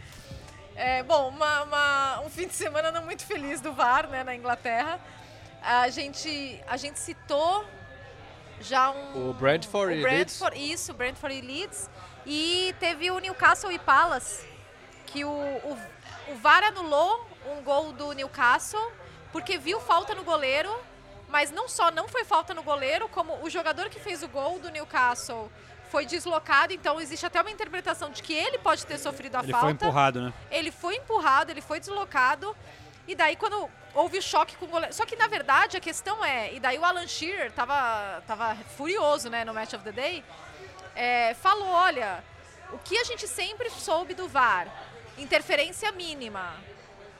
é, 0.75 1.03
bom, 1.03 1.29
uma- 1.29 1.63
uma- 1.63 2.21
um 2.21 2.29
fim 2.29 2.47
de 2.47 2.53
semana 2.53 2.91
não 2.91 3.03
muito 3.03 3.25
feliz 3.25 3.59
do 3.61 3.73
VAR, 3.73 4.07
né, 4.07 4.23
na 4.23 4.35
Inglaterra. 4.35 4.99
A 5.63 5.89
gente, 5.89 6.61
a 6.67 6.77
gente 6.77 6.99
citou 6.99 7.65
já 8.61 8.91
um... 8.91 9.31
O 9.31 9.33
Brentford 9.33 9.91
o 9.95 9.97
e 9.97 10.03
Leeds. 10.03 10.39
Isso, 10.55 10.93
Brentford 10.93 11.35
e 11.35 11.41
Leeds. 11.41 11.89
E 12.27 12.75
teve 12.79 13.09
o 13.09 13.17
Newcastle 13.17 13.71
e 13.71 13.79
Palace, 13.79 14.47
que 15.07 15.25
o, 15.25 15.29
o, 15.29 15.77
o 16.29 16.35
VAR 16.35 16.63
anulou 16.63 17.27
um 17.45 17.61
gol 17.63 17.91
do 17.93 18.11
Newcastle, 18.13 18.91
porque 19.31 19.57
viu 19.57 19.79
falta 19.79 20.13
no 20.15 20.23
goleiro, 20.23 20.73
mas 21.27 21.51
não 21.51 21.67
só 21.67 21.91
não 21.91 22.07
foi 22.07 22.23
falta 22.23 22.53
no 22.53 22.63
goleiro, 22.63 23.07
como 23.09 23.41
o 23.43 23.49
jogador 23.49 23.89
que 23.89 23.99
fez 23.99 24.23
o 24.23 24.27
gol 24.27 24.59
do 24.59 24.69
Newcastle 24.69 25.51
foi 25.91 26.05
deslocado, 26.05 26.71
então 26.73 27.01
existe 27.01 27.25
até 27.25 27.41
uma 27.41 27.49
interpretação 27.49 28.11
de 28.11 28.21
que 28.21 28.33
ele 28.33 28.59
pode 28.59 28.85
ter 28.85 28.97
sofrido 28.99 29.35
a 29.35 29.39
Ele 29.39 29.51
falta. 29.51 29.65
foi 29.65 29.71
empurrado, 29.73 30.21
né? 30.21 30.33
Ele 30.51 30.71
foi 30.71 30.95
empurrado, 30.97 31.51
ele 31.51 31.61
foi 31.61 31.79
deslocado. 31.79 32.55
E 33.07 33.15
daí, 33.15 33.35
quando 33.35 33.67
houve 33.95 34.19
o 34.19 34.21
choque 34.21 34.55
com 34.55 34.65
o 34.65 34.67
goleiro. 34.67 34.93
Só 34.93 35.03
que, 35.03 35.15
na 35.15 35.27
verdade, 35.27 35.75
a 35.75 35.79
questão 35.79 36.23
é. 36.23 36.53
E 36.53 36.59
daí, 36.59 36.77
o 36.77 36.85
Alan 36.85 37.07
Shearer 37.07 37.51
tava, 37.51 38.21
tava 38.27 38.55
furioso, 38.77 39.29
né, 39.31 39.43
no 39.43 39.51
Match 39.51 39.73
of 39.73 39.83
the 39.83 39.91
Day. 39.91 40.23
é, 40.95 41.33
falou: 41.33 41.67
olha, 41.67 42.23
o 42.71 42.77
que 42.77 42.95
a 42.97 43.03
gente 43.03 43.27
sempre 43.27 43.67
soube 43.71 44.13
do 44.13 44.27
VAR, 44.27 44.67
interferência 45.17 45.91
mínima. 45.91 46.53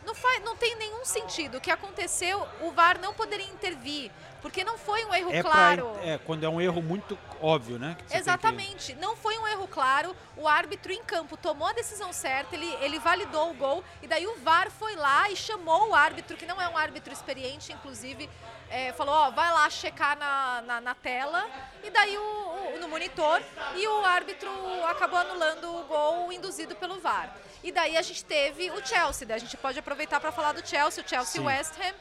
Não, 0.10 0.16
faz, 0.16 0.43
não 0.43 0.55
tem 0.57 0.76
nenhum 0.76 1.05
sentido. 1.05 1.60
O 1.60 1.62
que 1.62 1.70
aconteceu, 1.70 2.43
o 2.62 2.72
VAR 2.72 2.99
não 2.99 3.14
poderia 3.14 3.45
intervir, 3.45 4.10
porque 4.41 4.64
não 4.64 4.76
foi 4.76 5.05
um 5.05 5.14
erro 5.14 5.32
É, 5.32 5.43
pra- 5.43 5.51
claro. 5.51 5.99
é 6.01 6.18
quando 6.18 6.43
é 6.43 6.49
um 6.49 6.60
erro 6.60 6.82
muito 6.82 7.16
óbvio, 7.39 7.78
né? 7.78 7.95
tem 7.99 8.07
que- 8.07 8.18
Exatamente. 8.18 8.95
Não 8.95 9.16
foi 9.16 9.38
um 9.38 9.45
erro 9.47 9.68
claro. 9.68 10.16
O 10.36 10.47
árbitro 10.47 10.91
em 10.91 11.03
campo 11.03 11.38
tomou 11.38 11.68
a 11.68 11.74
decisão 11.74 12.12
certa, 12.12 12.55
ele, 12.55 12.66
ele 12.82 12.97
validou 12.97 13.51
o 13.51 13.53
gol. 13.53 13.84
E 14.01 14.07
daí 14.07 14.26
o 14.26 14.36
VAR 14.38 14.72
foi 14.72 14.95
lá 14.95 15.30
e 15.30 15.36
chamou 15.36 15.89
o 15.89 15.93
árbitro, 15.93 16.36
que 16.36 16.47
não 16.47 16.60
é 16.60 16.68
um 16.68 16.76
árbitro 16.76 17.14
experiente, 17.14 17.72
inclusive, 17.72 18.28
é, 18.72 18.91
falou: 18.93 19.14
Ó, 19.14 19.30
vai 19.30 19.51
lá 19.53 19.70
checar 19.70 20.18
na, 20.18 20.62
na, 20.64 20.82
na 20.82 20.95
tela. 20.95 21.47
E 21.84 21.91
daí 21.91 22.18
o, 22.18 22.22
o- 22.22 22.80
no 22.80 22.88
monitor. 22.89 23.43
E 23.76 23.88
o 23.88 24.03
árbitro 24.05 24.49
acabou 24.88 25.20
anulando 25.20 25.66
o 25.72 25.84
gol 25.84 26.34
induzido 26.34 26.76
pelo 26.76 26.99
VAR. 26.99 27.30
E 27.64 27.72
daí 27.72 27.97
a 27.97 28.01
gente 28.01 28.24
teve 28.24 28.72
o 28.72 28.86
Chelsea. 28.86 29.28
Daí 29.28 29.38
a 29.38 29.39
gente 29.39 29.57
pode 29.57 29.78
aproveitar 29.80 30.20
para 30.20 30.32
falar 30.32 30.53
do 30.53 30.66
Chelsea, 30.68 31.03
o 31.03 31.07
Chelsea 31.07 31.41
Sim. 31.41 31.45
West 31.47 31.74
Ham. 31.80 31.93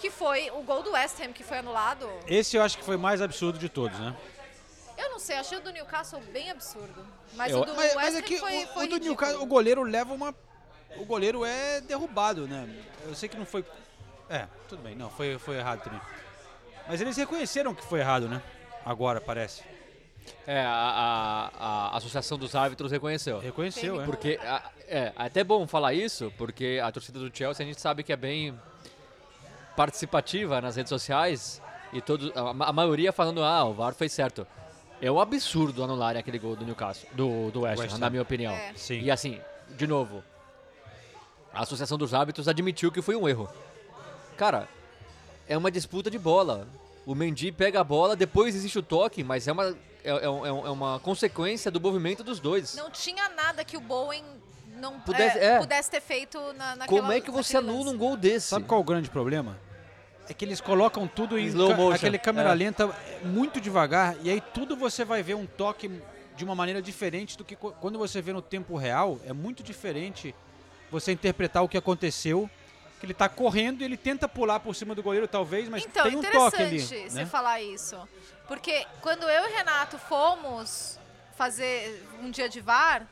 Que 0.00 0.10
foi 0.10 0.50
o 0.50 0.62
gol 0.62 0.82
do 0.82 0.92
West 0.92 1.20
Ham 1.20 1.32
que 1.32 1.44
foi 1.44 1.58
anulado. 1.58 2.08
Esse 2.26 2.56
eu 2.56 2.62
acho 2.62 2.78
que 2.78 2.84
foi 2.84 2.96
mais 2.96 3.20
absurdo 3.20 3.58
de 3.58 3.68
todos, 3.68 3.98
né? 3.98 4.16
Eu 4.96 5.10
não 5.10 5.18
sei, 5.18 5.36
achei 5.36 5.58
o 5.58 5.60
do 5.60 5.70
Newcastle 5.70 6.20
bem 6.32 6.50
absurdo. 6.50 7.06
Mas 7.34 7.52
Eu- 7.52 7.60
o 7.60 7.64
do 7.64 7.74
mas, 7.74 7.84
West 7.94 7.94
mas 7.96 8.14
Ham 8.14 8.18
é 8.18 8.22
que 8.22 8.36
foi, 8.38 8.64
o, 8.64 8.66
foi 8.68 8.84
o 8.86 8.88
do. 8.88 8.98
Newcastle, 8.98 9.42
o 9.42 9.46
goleiro 9.46 9.82
leva 9.82 10.12
uma. 10.12 10.34
O 10.96 11.04
goleiro 11.04 11.44
é 11.44 11.80
derrubado, 11.82 12.48
né? 12.48 12.68
Eu 13.06 13.14
sei 13.14 13.28
que 13.28 13.36
não 13.36 13.46
foi. 13.46 13.64
É, 14.28 14.46
tudo 14.68 14.82
bem, 14.82 14.94
não, 14.94 15.10
foi, 15.10 15.38
foi 15.38 15.56
errado 15.56 15.82
também. 15.82 16.00
Mas 16.88 17.00
eles 17.00 17.16
reconheceram 17.16 17.74
que 17.74 17.84
foi 17.84 18.00
errado, 18.00 18.28
né? 18.28 18.42
Agora, 18.84 19.20
parece. 19.20 19.62
É, 20.46 20.60
a, 20.62 21.50
a- 21.58 21.88
a 21.92 21.96
Associação 21.96 22.36
dos 22.38 22.54
Árbitros 22.54 22.90
reconheceu. 22.92 23.38
Reconheceu, 23.38 24.00
é. 24.00 24.04
Porque 24.04 24.38
a- 24.42 24.70
é 24.88 25.12
até 25.16 25.44
bom 25.44 25.66
falar 25.66 25.94
isso, 25.94 26.32
porque 26.36 26.80
a 26.82 26.90
torcida 26.90 27.18
do 27.18 27.34
Chelsea 27.36 27.64
a 27.64 27.68
gente 27.68 27.80
sabe 27.80 28.02
que 28.02 28.12
é 28.12 28.16
bem 28.16 28.58
participativa 29.76 30.60
nas 30.60 30.76
redes 30.76 30.90
sociais 30.90 31.60
e 31.92 32.00
todos, 32.00 32.30
a, 32.36 32.50
a 32.68 32.72
maioria 32.72 33.12
falando, 33.12 33.42
ah, 33.42 33.64
o 33.64 33.72
VAR 33.74 33.94
fez 33.94 34.12
certo. 34.12 34.46
É 35.00 35.10
um 35.10 35.18
absurdo 35.20 35.82
anularem 35.82 36.20
aquele 36.20 36.38
gol 36.38 36.54
do 36.56 36.64
Newcastle, 36.64 37.08
do, 37.12 37.50
do 37.50 37.60
West, 37.62 37.94
Ham. 37.94 37.98
na 37.98 38.10
minha 38.10 38.22
opinião. 38.22 38.52
É. 38.52 38.72
Sim. 38.76 39.00
E 39.00 39.10
assim, 39.10 39.40
de 39.70 39.86
novo, 39.86 40.22
a 41.54 41.62
Associação 41.62 41.96
dos 41.96 42.12
Árbitros 42.12 42.48
admitiu 42.48 42.92
que 42.92 43.00
foi 43.00 43.16
um 43.16 43.26
erro. 43.28 43.48
Cara, 44.36 44.68
é 45.48 45.56
uma 45.56 45.70
disputa 45.70 46.10
de 46.10 46.18
bola. 46.18 46.66
O 47.06 47.14
Mendy 47.14 47.50
pega 47.50 47.80
a 47.80 47.84
bola, 47.84 48.14
depois 48.14 48.54
existe 48.54 48.78
o 48.78 48.82
toque, 48.82 49.24
mas 49.24 49.48
é 49.48 49.52
uma, 49.52 49.74
é, 50.04 50.10
é 50.24 50.28
um- 50.30 50.66
é 50.66 50.70
uma 50.70 50.98
consequência 51.00 51.70
do 51.70 51.80
movimento 51.80 52.22
dos 52.24 52.40
dois. 52.40 52.74
Não 52.74 52.90
tinha 52.90 53.28
nada 53.30 53.64
que 53.64 53.76
o 53.76 53.80
Bowen 53.80 54.24
não 54.76 54.98
Pudesse- 55.00 55.38
é, 55.38 55.44
é. 55.44 55.58
pudesse 55.58 55.90
ter 55.90 56.00
feito 56.00 56.38
na, 56.54 56.76
naquela 56.76 57.00
Como 57.00 57.12
é 57.12 57.20
que 57.20 57.30
você 57.30 57.56
anula 57.56 57.78
lance. 57.84 57.94
um 57.94 57.98
gol 57.98 58.16
desse? 58.16 58.46
Sabe 58.48 58.64
qual 58.64 58.80
é 58.80 58.82
o 58.82 58.84
grande 58.86 59.10
problema? 59.10 59.58
É 60.28 60.32
que 60.32 60.44
eles 60.44 60.60
colocam 60.60 61.08
tudo 61.08 61.38
em 61.38 61.46
Slow 61.46 61.74
ca- 61.90 61.94
aquele 61.96 62.18
câmera 62.18 62.50
é. 62.50 62.54
lenta 62.54 62.88
muito 63.24 63.60
devagar 63.60 64.16
e 64.22 64.30
aí 64.30 64.40
tudo 64.40 64.76
você 64.76 65.04
vai 65.04 65.22
ver 65.22 65.34
um 65.34 65.44
toque 65.44 65.90
de 66.36 66.44
uma 66.44 66.54
maneira 66.54 66.80
diferente 66.80 67.36
do 67.36 67.44
que 67.44 67.56
quando 67.56 67.98
você 67.98 68.22
vê 68.22 68.32
no 68.32 68.40
tempo 68.40 68.76
real. 68.76 69.18
É 69.26 69.32
muito 69.32 69.62
diferente 69.62 70.34
você 70.90 71.12
interpretar 71.12 71.62
o 71.64 71.68
que 71.68 71.76
aconteceu. 71.76 72.48
Que 73.00 73.06
ele 73.06 73.14
tá 73.14 73.28
correndo 73.30 73.80
e 73.80 73.84
ele 73.84 73.96
tenta 73.96 74.28
pular 74.28 74.60
por 74.60 74.74
cima 74.76 74.94
do 74.94 75.02
goleiro, 75.02 75.26
talvez, 75.26 75.68
mas 75.70 75.84
Então, 75.84 76.04
tem 76.04 76.16
um 76.16 76.22
toque 76.22 76.56
ali. 76.62 76.76
interessante 76.76 77.10
você 77.10 77.18
né? 77.20 77.26
falar 77.26 77.60
isso. 77.62 77.96
Porque 78.46 78.86
quando 79.00 79.22
eu 79.22 79.48
e 79.48 79.52
Renato 79.52 79.98
fomos 79.98 80.98
fazer 81.34 82.06
um 82.22 82.30
dia 82.30 82.46
de 82.48 82.60
VAR, 82.60 83.06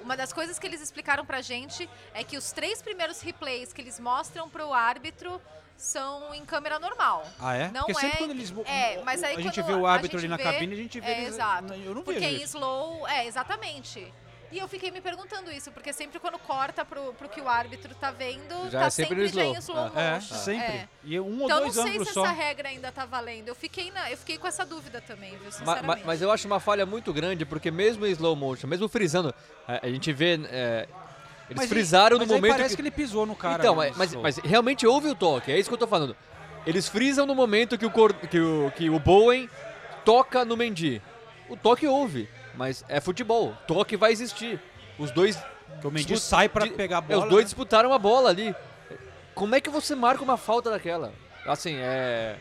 uma 0.00 0.16
das 0.16 0.32
coisas 0.32 0.58
que 0.60 0.66
eles 0.66 0.80
explicaram 0.80 1.26
pra 1.26 1.40
gente 1.40 1.90
é 2.14 2.22
que 2.22 2.36
os 2.36 2.52
três 2.52 2.80
primeiros 2.80 3.20
replays 3.20 3.72
que 3.72 3.80
eles 3.80 3.98
mostram 3.98 4.48
pro 4.48 4.72
árbitro 4.72 5.40
são 5.76 6.32
em 6.32 6.44
câmera 6.44 6.78
normal. 6.78 7.26
Ah, 7.40 7.56
é? 7.56 7.68
Não 7.72 7.80
Porque 7.86 7.94
sempre 7.94 8.14
é, 8.14 8.18
quando 8.18 8.30
eles 8.30 8.52
é, 8.66 9.02
mas 9.02 9.24
aí 9.24 9.34
a 9.36 9.40
gente 9.40 9.60
vê 9.62 9.72
o 9.72 9.84
árbitro 9.86 10.18
ali 10.18 10.28
na 10.28 10.36
vê- 10.36 10.44
cabine, 10.44 10.72
a 10.74 10.76
gente 10.76 11.00
vê 11.00 11.06
É, 11.10 11.18
eles- 11.22 11.28
exato. 11.34 11.74
eu 11.74 11.92
não 11.94 12.02
porque 12.02 12.20
vejo 12.20 12.32
em 12.32 12.36
isso. 12.36 12.56
slow, 12.58 13.08
é, 13.08 13.26
exatamente. 13.26 14.12
E 14.52 14.58
eu 14.58 14.68
fiquei 14.68 14.90
me 14.90 15.00
perguntando 15.00 15.50
isso, 15.50 15.72
porque 15.72 15.92
sempre 15.94 16.20
quando 16.20 16.38
corta 16.38 16.84
pro, 16.84 17.14
pro 17.14 17.28
que 17.28 17.40
o 17.40 17.48
árbitro 17.48 17.94
tá 17.94 18.10
vendo, 18.10 18.70
Já 18.70 18.80
tá 18.80 18.86
é 18.86 18.90
sempre 18.90 19.26
sempre, 19.26 19.40
no 19.40 19.50
já 19.52 19.56
em 19.58 19.58
slow. 19.58 19.86
slow 19.86 19.98
É, 20.00 20.14
motion. 20.14 20.34
sempre. 20.34 20.66
É. 20.66 20.88
E 21.04 21.18
um 21.18 21.38
ou 21.40 21.44
Então 21.46 21.60
dois 21.60 21.74
não 21.76 21.82
sei 21.84 21.98
se 22.04 22.12
só. 22.12 22.24
essa 22.24 22.32
regra 22.34 22.68
ainda 22.68 22.92
tá 22.92 23.06
valendo. 23.06 23.48
Eu 23.48 23.54
fiquei, 23.54 23.90
na, 23.90 24.10
eu 24.10 24.16
fiquei 24.18 24.36
com 24.36 24.46
essa 24.46 24.64
dúvida 24.66 25.00
também, 25.00 25.36
viu, 25.38 25.50
sinceramente. 25.50 26.02
mas 26.04 26.20
eu 26.20 26.30
acho 26.30 26.46
uma 26.46 26.60
falha 26.60 26.84
muito 26.84 27.12
grande, 27.14 27.46
porque 27.46 27.70
mesmo 27.70 28.06
em 28.06 28.10
slow 28.10 28.36
motion, 28.36 28.66
mesmo 28.66 28.88
frisando, 28.88 29.34
a, 29.66 29.86
a 29.86 29.88
gente 29.88 30.12
vê. 30.12 30.38
é, 30.50 30.86
eles 31.48 31.56
Mas 31.62 31.68
frisaram 31.68 32.18
mas 32.18 32.28
no 32.28 32.34
momento. 32.34 32.52
parece 32.52 32.76
que... 32.76 32.82
ele 32.82 32.90
pisou 32.90 33.24
no 33.26 33.34
cara. 33.34 33.62
então, 33.62 33.74
mas, 33.74 33.96
mas, 33.96 34.14
mas 34.14 34.36
realmente 34.38 34.86
houve 34.86 35.08
o 35.08 35.14
toque, 35.14 35.50
é 35.50 35.58
isso 35.58 35.68
que 35.70 35.74
eu 35.74 35.78
tô 35.78 35.86
falando. 35.86 36.14
Eles 36.66 36.88
frisam 36.88 37.26
no 37.26 37.34
momento 37.34 37.76
que 37.78 37.84
o, 37.86 37.90
cor- 37.90 38.12
que 38.14 38.38
o, 38.38 38.70
que 38.76 38.88
o 38.90 38.98
Bowen 38.98 39.48
toca 40.04 40.44
no 40.44 40.56
Mendy. 40.56 41.02
O 41.48 41.56
toque 41.56 41.86
houve, 41.86 42.28
mas 42.54 42.84
é 42.88 43.00
futebol. 43.00 43.54
Toque 43.66 43.96
vai 43.96 44.12
existir. 44.12 44.60
Os 44.98 45.10
dois. 45.10 45.38
Que 45.80 45.86
o 45.86 45.90
Mendy 45.90 46.16
sai 46.18 46.48
pra 46.48 46.64
di- 46.66 46.70
pegar 46.72 46.98
a 46.98 47.00
é, 47.00 47.02
bola. 47.02 47.24
os 47.24 47.30
dois 47.30 47.44
né? 47.44 47.46
disputaram 47.46 47.92
a 47.92 47.98
bola 47.98 48.28
ali. 48.30 48.54
Como 49.34 49.54
é 49.54 49.60
que 49.60 49.70
você 49.70 49.94
marca 49.94 50.22
uma 50.22 50.36
falta 50.36 50.70
daquela? 50.70 51.12
Assim, 51.46 51.74
é. 51.76 52.36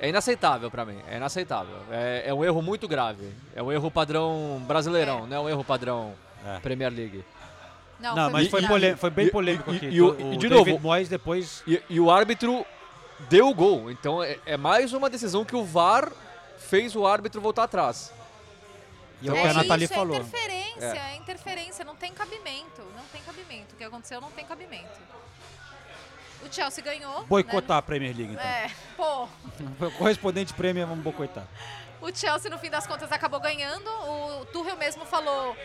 É 0.00 0.08
inaceitável 0.08 0.70
pra 0.70 0.84
mim. 0.84 0.98
É 1.08 1.16
inaceitável. 1.16 1.76
É, 1.90 2.24
é 2.26 2.34
um 2.34 2.44
erro 2.44 2.60
muito 2.60 2.86
grave. 2.88 3.30
É 3.54 3.62
um 3.62 3.70
erro 3.72 3.90
padrão 3.90 4.62
brasileirão, 4.66 5.24
É. 5.24 5.26
não 5.28 5.36
é 5.36 5.40
um 5.40 5.48
erro 5.48 5.64
padrão 5.64 6.12
É. 6.44 6.58
Premier 6.60 6.92
League. 6.92 7.24
Não, 7.98 8.14
Não, 8.14 8.30
mas 8.30 8.48
foi, 8.48 8.62
polê- 8.66 8.80
grave. 8.88 8.96
foi 9.00 9.10
bem 9.10 9.28
polêmico 9.30 9.72
e- 9.72 9.76
aqui. 9.76 9.86
e 9.86 10.02
o- 10.02 10.12
o 10.12 10.34
e 10.34 10.36
de 10.36 10.48
David 10.48 10.72
novo- 10.72 10.82
Moyes 10.82 11.08
depois... 11.08 11.62
E, 11.66 11.80
e 11.88 11.98
o 11.98 12.10
árbitro 12.10 12.64
deu 13.30 13.48
o 13.48 13.54
gol. 13.54 13.90
Então 13.90 14.22
é, 14.22 14.38
é 14.44 14.56
mais 14.58 14.92
uma 14.92 15.08
decisão 15.08 15.44
que 15.46 15.56
o 15.56 15.64
VAR 15.64 16.12
fez 16.58 16.94
o 16.94 17.06
árbitro 17.06 17.40
voltar 17.40 17.62
atrás. 17.64 18.12
E 19.22 19.28
é 19.28 19.32
o 19.32 19.36
é 19.36 19.42
que 19.42 19.48
a 19.48 19.54
Nathalie 19.54 19.84
isso, 19.84 19.94
falou. 19.94 20.16
É 20.16 20.20
interferência, 20.20 20.84
é. 20.84 21.16
interferência, 21.16 21.84
não 21.84 21.96
tem 21.96 22.12
cabimento. 22.12 22.82
Não 22.94 23.04
tem 23.12 23.22
cabimento. 23.22 23.74
O 23.74 23.78
que 23.78 23.84
aconteceu 23.84 24.20
não 24.20 24.30
tem 24.30 24.44
cabimento. 24.44 25.00
O 26.42 26.52
Chelsea 26.52 26.84
ganhou. 26.84 27.24
Boicotar 27.24 27.78
a 27.78 27.82
Premier 27.82 28.14
League, 28.16 28.34
então. 28.34 28.44
Né? 28.44 28.66
É, 28.66 28.70
pô. 28.96 29.28
Correspondente 29.98 30.52
Premier, 30.52 30.86
vamos 30.86 31.02
boicotar. 31.02 31.46
O 32.00 32.14
Chelsea, 32.14 32.50
no 32.50 32.58
fim 32.58 32.70
das 32.70 32.86
contas, 32.86 33.10
acabou 33.10 33.40
ganhando. 33.40 33.88
O 33.88 34.44
Tuchel 34.46 34.76
mesmo 34.76 35.04
falou. 35.06 35.56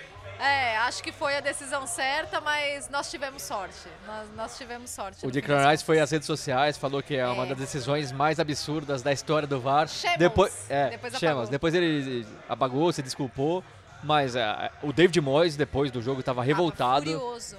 É, 0.44 0.78
acho 0.78 1.04
que 1.04 1.12
foi 1.12 1.38
a 1.38 1.39
decisão 1.39 1.86
certa, 1.86 2.42
mas 2.42 2.89
nós 2.89 3.12
tivemos 3.12 3.44
sorte. 3.44 3.88
Nós, 4.08 4.28
nós 4.36 4.58
tivemos 4.58 4.89
sorte. 4.89 5.24
O 5.26 5.30
Declan 5.30 5.70
Rice 5.70 5.84
foi 5.86 6.00
às 6.00 6.10
redes 6.10 6.26
sociais, 6.26 6.78
falou 6.78 7.04
que 7.04 7.16
é, 7.16 7.28
uma 7.28 7.44
É. 7.44 7.50
das 7.50 7.58
decisões 7.60 8.12
mais 8.12 8.39
absurdas 8.39 9.04
da 9.04 9.12
história 9.14 9.48
do 9.48 9.60
VAR. 9.60 9.88
Shambles. 9.88 10.18
Depois, 10.18 10.66
é, 10.70 10.89
Depois. 10.89 11.50
Depois 11.50 11.74
ele 11.76 12.26
apagou, 12.50 12.92
se 12.92 13.02
desculpou. 13.04 13.64
Mas 14.04 14.36
é, 14.36 14.72
o 14.82 14.92
David 14.92 15.22
Moyes, 15.22 15.56
depois 15.56 15.92
do 15.92 16.02
jogo, 16.02 16.22
estava 16.22 16.42
revoltado. 16.42 17.06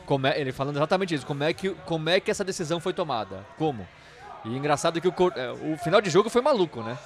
Como 0.05 0.27
é- 0.27 0.41
ele 0.41 0.51
falando 0.51 0.75
exatamente 0.77 1.15
isso. 1.15 1.25
Como 1.25 1.45
é, 1.45 1.53
que, 1.53 1.71
como 1.87 2.11
é 2.11 2.19
que 2.19 2.33
essa 2.33 2.43
decisão 2.43 2.81
foi 2.81 2.93
tomada? 2.93 3.47
Como? 3.57 3.87
E 4.45 4.49
engraçado 4.57 5.01
que 5.01 5.07
o, 5.07 5.15
é, 5.37 5.53
o 5.73 5.79
final 5.79 6.01
de 6.01 6.11
jogo 6.11 6.29
foi 6.29 6.43
maluco, 6.43 6.83
né? 6.83 6.99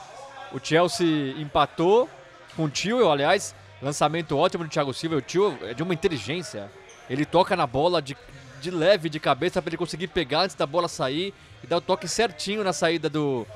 O 0.53 0.59
Chelsea 0.59 1.35
empatou 1.39 2.09
com 2.57 2.65
o 2.65 2.71
Tio, 2.71 3.11
aliás, 3.11 3.55
lançamento 3.81 4.37
ótimo 4.37 4.65
do 4.65 4.71
Thiago 4.71 4.93
Silva. 4.95 5.17
O 5.17 5.23
Tio 5.23 5.59
é 5.63 5.75
de 5.75 5.83
uma 5.83 5.95
inteligência. 5.95 6.71
Ele 7.09 7.25
toca 7.25 7.55
na 7.55 7.67
bola 7.67 8.01
de, 8.01 8.17
de 8.61 8.71
leve, 8.71 9.09
de 9.09 9.21
cabeça, 9.21 9.61
para 9.61 9.71
ele 9.71 9.77
conseguir 9.77 10.09
pegar 10.09 10.43
antes 10.43 10.57
da 10.57 10.67
bola 10.67 10.89
sair 10.89 11.33
e 11.63 11.67
dar 11.67 11.77
o 11.77 11.81
toque 11.81 12.09
certinho 12.09 12.65
na 12.65 12.73
saída 12.73 13.09
do, 13.09 13.47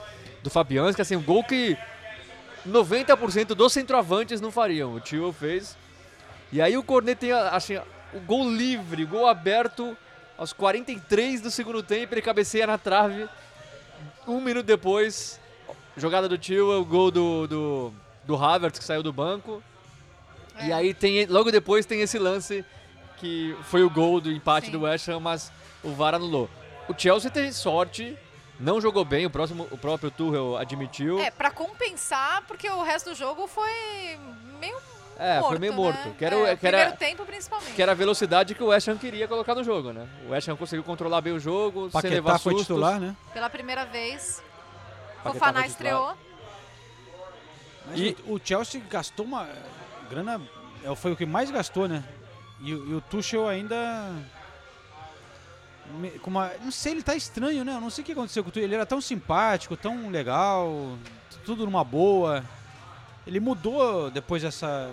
do 0.43 0.51
Fabianski. 0.51 1.03
Assim, 1.03 1.17
um 1.17 1.23
gol 1.23 1.43
que 1.43 1.77
90% 2.69 3.49
dos 3.55 3.73
centroavantes 3.73 4.41
não 4.41 4.51
fariam. 4.51 4.95
O 4.95 5.01
Tio 5.01 5.33
fez. 5.33 5.77
E 6.53 6.61
aí 6.61 6.77
o 6.77 6.83
Cornet 6.83 7.19
tem 7.19 7.33
assim, 7.33 7.77
o 8.13 8.21
gol 8.21 8.49
livre, 8.49 9.05
gol 9.05 9.27
aberto 9.27 9.97
aos 10.37 10.53
43 10.53 11.41
do 11.41 11.51
segundo 11.51 11.83
tempo. 11.83 12.15
Ele 12.15 12.23
cabeceia 12.23 12.67
na 12.67 12.79
trave. 12.79 13.29
Um 14.27 14.41
minuto 14.41 14.67
depois, 14.67 15.41
jogada 15.97 16.29
do 16.29 16.37
Tio, 16.37 16.81
o 16.81 16.85
gol 16.85 17.11
do, 17.11 17.47
do, 17.47 17.95
do 18.25 18.37
Havertz 18.37 18.79
que 18.79 18.85
saiu 18.85 19.03
do 19.03 19.13
banco. 19.13 19.63
E 20.67 20.73
aí 20.73 20.93
tem 20.95 21.27
logo 21.27 21.51
depois 21.51 21.87
tem 21.87 22.01
esse 22.01 22.19
lance 22.19 22.65
que 23.19 23.57
foi 23.65 23.83
o 23.83 23.91
gol 23.91 24.21
do 24.21 24.31
empate 24.33 24.67
Sim. 24.67 24.73
do 24.73 24.81
West 24.83 25.09
Ham, 25.09 25.21
mas 25.21 25.53
o 25.83 25.91
VAR 25.93 26.15
anulou. 26.15 26.49
O 26.89 26.95
Chelsea 26.97 27.31
teve 27.31 27.53
sorte, 27.53 28.17
não 28.59 28.81
jogou 28.81 29.05
bem, 29.05 29.27
o, 29.27 29.31
próximo, 29.31 29.69
o 29.71 29.77
próprio 29.79 30.11
Tuchel 30.11 30.57
admitiu. 30.57 31.21
É, 31.21 31.31
pra 31.31 31.51
compensar, 31.51 32.43
porque 32.47 32.69
o 32.69 32.83
resto 32.83 33.11
do 33.11 33.15
jogo 33.17 33.47
foi 33.47 33.71
meio 34.59 34.77
É, 35.19 35.35
morto, 35.35 35.49
foi 35.51 35.59
meio 35.59 35.73
morto. 35.75 36.09
Né? 36.09 36.15
Que 36.19 36.25
era, 36.25 36.35
é, 36.35 36.39
o- 36.39 36.55
o 36.55 36.57
que 36.57 36.67
era- 36.67 36.79
primeiro 36.79 36.97
tempo, 36.99 37.27
principalmente. 37.27 37.75
que 37.75 37.83
era 37.83 37.93
a 37.93 37.95
velocidade 37.95 38.55
que 38.55 38.63
o 38.63 38.69
West 38.69 38.89
Ham 38.89 38.97
queria 38.97 39.29
colocar 39.29 39.55
no 39.55 39.63
jogo, 39.63 39.93
né? 39.93 40.09
O 40.27 40.31
West 40.31 40.49
Ham 40.49 40.57
conseguiu 40.57 40.83
controlar 40.83 41.21
bem 41.21 41.35
o 41.35 41.39
jogo, 41.39 41.91
sem 41.91 42.11
levar 42.11 42.33
Paquetá 42.33 42.39
foi 42.39 42.55
titular, 42.57 42.99
né? 42.99 43.15
Pela 43.35 43.51
primeira 43.51 43.85
vez. 43.85 44.43
Paquetá 45.23 45.33
Fofaná 45.35 45.67
estreou. 45.67 46.15
Mas 47.87 47.99
E- 48.01 48.17
o, 48.27 48.35
o 48.35 48.41
Chelsea 48.43 48.81
gastou 48.91 49.25
uma 49.27 49.49
grana, 50.11 50.41
é, 50.85 50.95
foi 50.97 51.13
o 51.13 51.17
que 51.17 51.25
mais 51.25 51.51
gastou, 51.51 51.87
né? 51.89 52.03
E, 52.61 52.75
o- 52.75 52.89
e 52.91 52.95
o 52.95 53.01
Tuchel 53.01 53.49
ainda 53.49 54.13
me- 55.95 56.11
com 56.19 56.31
uma, 56.31 56.51
não 56.63 56.71
sei, 56.71 56.93
ele 56.93 57.03
tá 57.03 57.15
estranho, 57.15 57.65
né? 57.65 57.75
Eu 57.75 57.81
não 57.81 57.91
sei 57.91 58.03
o 58.03 58.05
que 58.07 58.13
aconteceu 58.13 58.43
com 58.43 58.49
o 58.49 58.53
Tuchel. 58.53 58.65
Ele 58.67 58.75
era 58.75 58.87
tão 58.87 59.01
simpático, 59.01 59.77
tão 59.77 60.09
legal, 60.11 60.97
tudo 61.45 61.65
numa 61.65 61.85
boa. 61.85 62.45
Ele 63.27 63.41
mudou 63.41 64.11
depois 64.11 64.43
dessa 64.43 64.91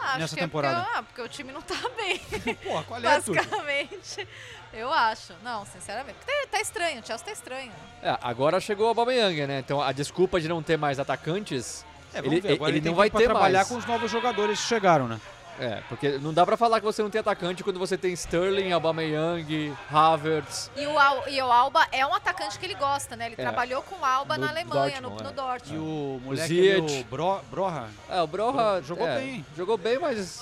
Ah, 0.00 0.10
acho 0.10 0.18
nessa 0.18 0.34
que 0.36 0.40
é 0.40 0.44
temporada. 0.44 0.80
porque, 0.82 0.98
ah, 0.98 1.02
porque 1.02 1.20
o 1.22 1.28
time 1.28 1.52
não 1.52 1.62
tá 1.62 1.76
bem. 1.96 2.18
Pô, 2.62 2.82
qual 2.84 2.98
é? 3.00 3.02
Basicamente. 3.02 4.26
Eu 4.72 4.92
acho. 4.92 5.32
Não, 5.42 5.64
sinceramente. 5.66 6.16
Porque 6.18 6.32
tá, 6.46 6.48
tá 6.52 6.60
estranho, 6.60 7.00
o 7.00 7.06
Chelsea 7.06 7.24
tá 7.26 7.32
estranho. 7.32 7.72
É, 8.02 8.16
agora 8.22 8.60
chegou 8.60 8.86
o 8.86 8.88
Aubameyang, 8.88 9.46
né? 9.46 9.58
Então 9.60 9.80
a 9.80 9.92
desculpa 9.92 10.40
de 10.40 10.48
não 10.48 10.62
ter 10.62 10.76
mais 10.76 10.98
atacantes, 10.98 11.84
É, 12.14 12.22
vamos 12.22 12.32
ele, 12.32 12.40
ver, 12.40 12.52
agora 12.54 12.70
ele 12.70 12.80
tem 12.80 12.90
não 12.90 12.96
vai 12.96 13.10
ter 13.10 13.24
trabalhar 13.24 13.58
mais. 13.58 13.68
com 13.68 13.76
os 13.76 13.84
novos 13.86 14.10
jogadores 14.10 14.60
que 14.60 14.66
chegaram, 14.66 15.08
né? 15.08 15.20
É, 15.58 15.82
porque 15.88 16.18
não 16.18 16.34
dá 16.34 16.44
pra 16.44 16.56
falar 16.56 16.80
que 16.80 16.84
você 16.86 17.00
não 17.00 17.08
tem 17.10 17.20
atacante 17.20 17.62
quando 17.62 17.78
você 17.78 17.96
tem 17.96 18.12
Sterling, 18.12 18.72
Aubameyang, 18.72 19.72
Havertz. 19.88 20.68
E 20.76 20.84
o, 20.84 20.98
Al- 20.98 21.28
e 21.28 21.40
o 21.40 21.44
Alba 21.52 21.86
é 21.92 22.04
um 22.04 22.12
atacante 22.12 22.58
que 22.58 22.66
ele 22.66 22.74
gosta, 22.74 23.14
né? 23.14 23.26
Ele 23.26 23.36
É. 23.38 23.42
trabalhou 23.42 23.80
com 23.82 23.94
o 23.94 24.04
Alba 24.04 24.36
No 24.36 24.44
na 24.46 24.50
Alemanha, 24.50 25.00
Dortmund, 25.00 25.14
no, 25.14 25.20
é. 25.20 25.22
no 25.22 25.32
Dortmund. 25.32 25.74
E 25.74 25.78
o 25.78 26.20
moleque 26.24 26.48
Ziyech. 26.48 26.80
ali, 26.94 27.00
o 27.02 27.04
Bro, 27.04 27.40
Broha, 27.50 27.88
É, 28.08 28.20
o 28.20 28.26
Broha 28.26 28.82
Jogou 28.82 29.06
é, 29.06 29.16
bem. 29.18 29.46
Jogou 29.56 29.78
bem, 29.78 29.96
mas 30.00 30.40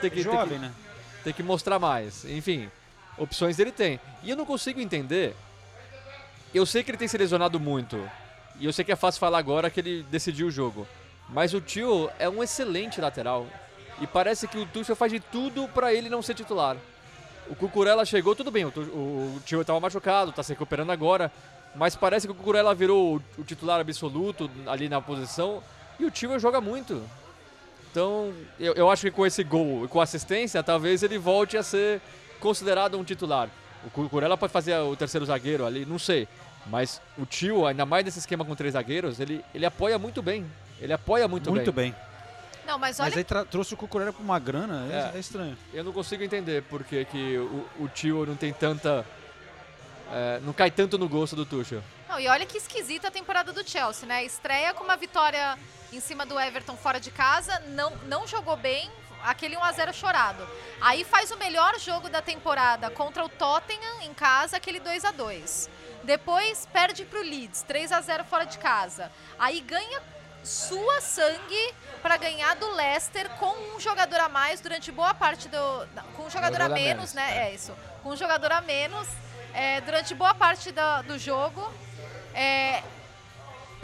tem 0.00 0.10
que, 0.10 0.10
tem 0.10 0.10
que- 0.10 0.22
jovem, 0.22 0.58
né? 0.60 0.70
tem 1.24 1.32
que 1.32 1.42
mostrar 1.42 1.80
mais. 1.80 2.24
Enfim, 2.24 2.70
opções 3.18 3.58
ele 3.58 3.72
tem. 3.72 3.98
E 4.22 4.30
eu 4.30 4.36
não 4.36 4.46
consigo 4.46 4.80
entender. 4.80 5.34
Eu 6.54 6.64
sei 6.64 6.84
que 6.84 6.90
ele 6.92 6.98
tem 6.98 7.08
se 7.08 7.18
lesionado 7.18 7.58
muito. 7.58 7.98
E 8.58 8.66
eu 8.66 8.72
sei 8.72 8.84
que 8.84 8.92
é 8.92 8.96
fácil 8.96 9.20
falar 9.20 9.38
agora 9.38 9.68
que 9.70 9.80
ele 9.80 10.02
decidiu 10.10 10.46
o 10.46 10.50
jogo. 10.50 10.86
Mas 11.28 11.52
o 11.54 11.60
Tio 11.60 12.10
é 12.18 12.28
um 12.28 12.42
excelente 12.42 13.00
lateral. 13.00 13.46
E 14.00 14.06
parece 14.06 14.46
que 14.46 14.58
o 14.58 14.66
Tuchel 14.66 14.94
faz 14.96 15.10
de 15.12 15.20
tudo 15.20 15.68
pra 15.68 15.92
ele 15.92 16.08
não 16.08 16.22
ser 16.22 16.34
titular. 16.34 16.76
O 17.48 17.54
Cucurella 17.54 18.04
chegou, 18.04 18.34
tudo 18.34 18.50
bem, 18.50 18.64
o, 18.64 18.70
Tu- 18.70 18.80
o 18.80 19.40
Tio 19.44 19.60
estava 19.60 19.78
machucado, 19.80 20.32
tá 20.32 20.42
se 20.42 20.52
recuperando 20.52 20.90
agora. 20.90 21.30
Mas 21.74 21.94
parece 21.94 22.26
que 22.26 22.32
o 22.32 22.34
Cucurella 22.34 22.74
virou 22.74 23.16
o, 23.16 23.40
o 23.40 23.44
titular 23.44 23.80
absoluto 23.80 24.50
ali 24.66 24.88
na 24.88 25.00
posição. 25.00 25.62
E 25.98 26.04
o 26.04 26.10
Tio 26.10 26.38
joga 26.38 26.60
muito. 26.60 27.02
Então, 27.90 28.32
eu, 28.60 28.74
eu 28.74 28.90
acho 28.90 29.02
que 29.02 29.10
com 29.10 29.24
esse 29.26 29.42
gol 29.42 29.84
e 29.84 29.88
com 29.88 30.00
assistência, 30.00 30.62
talvez 30.62 31.02
ele 31.02 31.18
volte 31.18 31.56
a 31.56 31.62
ser 31.62 32.00
considerado 32.40 32.98
um 32.98 33.04
titular. 33.04 33.48
O 33.84 33.90
Cucurella 33.90 34.36
pode 34.36 34.52
fazer 34.52 34.76
o 34.78 34.94
terceiro 34.96 35.24
zagueiro 35.24 35.64
ali, 35.64 35.86
não 35.86 35.98
sei. 35.98 36.28
Mas 36.68 37.00
o 37.16 37.24
Tio, 37.24 37.64
ainda 37.66 37.86
mais 37.86 38.04
nesse 38.04 38.18
esquema 38.18 38.44
com 38.44 38.54
três 38.54 38.72
zagueiros, 38.72 39.20
ele, 39.20 39.44
ele 39.54 39.64
apoia 39.66 39.98
muito 39.98 40.20
bem. 40.22 40.44
Ele 40.80 40.92
apoia 40.92 41.26
muito, 41.28 41.50
Muito 41.50 41.72
bem. 41.72 41.92
bem. 41.92 42.00
Não, 42.66 42.78
mas 42.78 42.98
olha 42.98 43.08
Mas 43.10 43.16
aí 43.18 43.24
tra- 43.24 43.44
trouxe 43.44 43.74
o 43.74 43.76
Cucurella 43.76 44.12
pra 44.12 44.22
uma 44.22 44.38
grana, 44.40 44.86
é, 44.92 45.12
É. 45.14 45.16
é 45.16 45.20
estranho. 45.20 45.56
Eu 45.72 45.84
não 45.84 45.92
consigo 45.92 46.22
entender 46.24 46.62
porque 46.64 47.04
que 47.04 47.38
o, 47.38 47.66
o 47.78 47.88
Tio 47.88 48.26
não 48.26 48.34
tem 48.36 48.52
tanta. 48.52 49.06
é, 50.12 50.40
não 50.42 50.52
cai 50.52 50.70
tanto 50.70 50.98
no 50.98 51.08
gosto 51.08 51.34
do 51.36 51.46
Tuchel. 51.46 51.82
Não, 52.08 52.18
e 52.20 52.28
olha 52.28 52.44
que 52.46 52.58
esquisita 52.58 53.08
a 53.08 53.10
temporada 53.10 53.52
do 53.52 53.68
Chelsea, 53.68 54.06
né? 54.06 54.24
Estreia 54.24 54.74
com 54.74 54.84
uma 54.84 54.96
vitória 54.96 55.56
em 55.92 56.00
cima 56.00 56.26
do 56.26 56.38
Everton 56.38 56.76
fora 56.76 56.98
de 57.00 57.10
casa, 57.10 57.60
não, 57.68 57.92
não 58.08 58.26
jogou 58.26 58.56
bem, 58.56 58.90
aquele 59.24 59.56
1x0 59.56 59.92
chorado. 59.92 60.46
Aí 60.80 61.04
faz 61.04 61.30
o 61.30 61.36
melhor 61.36 61.78
jogo 61.78 62.08
da 62.08 62.20
temporada 62.22 62.90
contra 62.90 63.24
o 63.24 63.28
Tottenham 63.28 64.02
em 64.02 64.12
casa, 64.14 64.56
aquele 64.56 64.80
2x2. 64.80 65.68
Depois 66.04 66.66
perde 66.72 67.04
pro 67.04 67.20
Leeds, 67.20 67.64
3x0 67.68 68.24
fora 68.24 68.44
de 68.44 68.58
casa. 68.58 69.10
Aí 69.38 69.60
ganha 69.60 70.00
sua 70.44 71.00
sangue 71.00 71.74
para 72.00 72.16
ganhar 72.16 72.54
do 72.54 72.70
Leicester 72.70 73.28
com 73.30 73.52
um 73.74 73.80
jogador 73.80 74.20
a 74.20 74.28
mais 74.28 74.60
durante 74.60 74.92
boa 74.92 75.12
parte 75.12 75.48
do. 75.48 75.58
Com 76.16 76.26
um 76.26 76.30
jogador 76.30 76.60
a 76.62 76.64
jogador 76.64 76.64
a 76.64 76.68
menos, 76.68 77.12
menos, 77.12 77.14
né? 77.14 77.48
É. 77.48 77.54
isso. 77.54 77.76
Com 78.02 78.10
um 78.10 78.16
jogador 78.16 78.52
a 78.52 78.60
menos 78.60 79.08
é, 79.52 79.80
durante 79.80 80.14
boa 80.14 80.34
parte 80.34 80.70
da- 80.70 81.02
do 81.02 81.18
jogo. 81.18 81.68
É, 82.32 82.82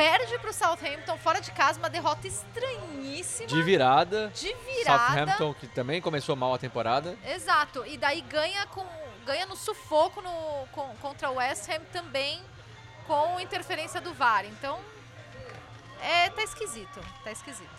perde 0.03 0.37
para 0.41 0.51
o 0.51 0.53
Southampton 0.53 1.17
fora 1.17 1.41
de 1.41 1.53
casa, 1.53 1.79
uma 1.79 1.89
derrota 1.89 2.27
estranhíssima. 2.27 3.47
De 3.47 3.63
virada. 3.63 4.33
De 4.35 4.53
virada. 4.53 5.07
Southampton, 5.07 5.55
que 5.55 5.69
também 5.69 6.01
começou 6.03 6.35
mal 6.35 6.53
a 6.55 6.59
temporada. 6.59 7.17
Exato. 7.25 7.85
E 7.87 7.97
daí 7.97 8.21
ganha 8.23 8.67
com 8.67 8.85
ganha 9.25 9.47
no 9.47 9.55
sufoco 9.55 10.21
no, 10.21 10.67
com- 10.73 10.93
contra 11.01 11.31
o 11.31 11.35
West 11.37 11.69
Ham 11.69 11.81
também 11.93 12.43
com 13.07 13.39
interferência 13.39 14.01
do 14.01 14.13
VAR. 14.13 14.45
Então, 14.45 14.81
é, 16.01 16.29
tá 16.31 16.43
esquisito. 16.43 16.99
Tá 17.23 17.31
esquisito. 17.31 17.71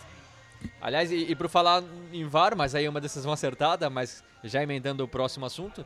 Aliás, 0.80 1.12
e, 1.12 1.30
e 1.30 1.36
por 1.36 1.50
falar 1.50 1.82
em 2.10 2.26
VAR, 2.26 2.56
mas 2.56 2.74
aí 2.74 2.86
é 2.86 2.88
uma 2.88 3.02
decisão 3.02 3.30
acertada, 3.32 3.90
mas 3.90 4.24
já 4.42 4.62
emendando 4.62 5.04
o 5.04 5.08
próximo 5.08 5.44
assunto. 5.44 5.84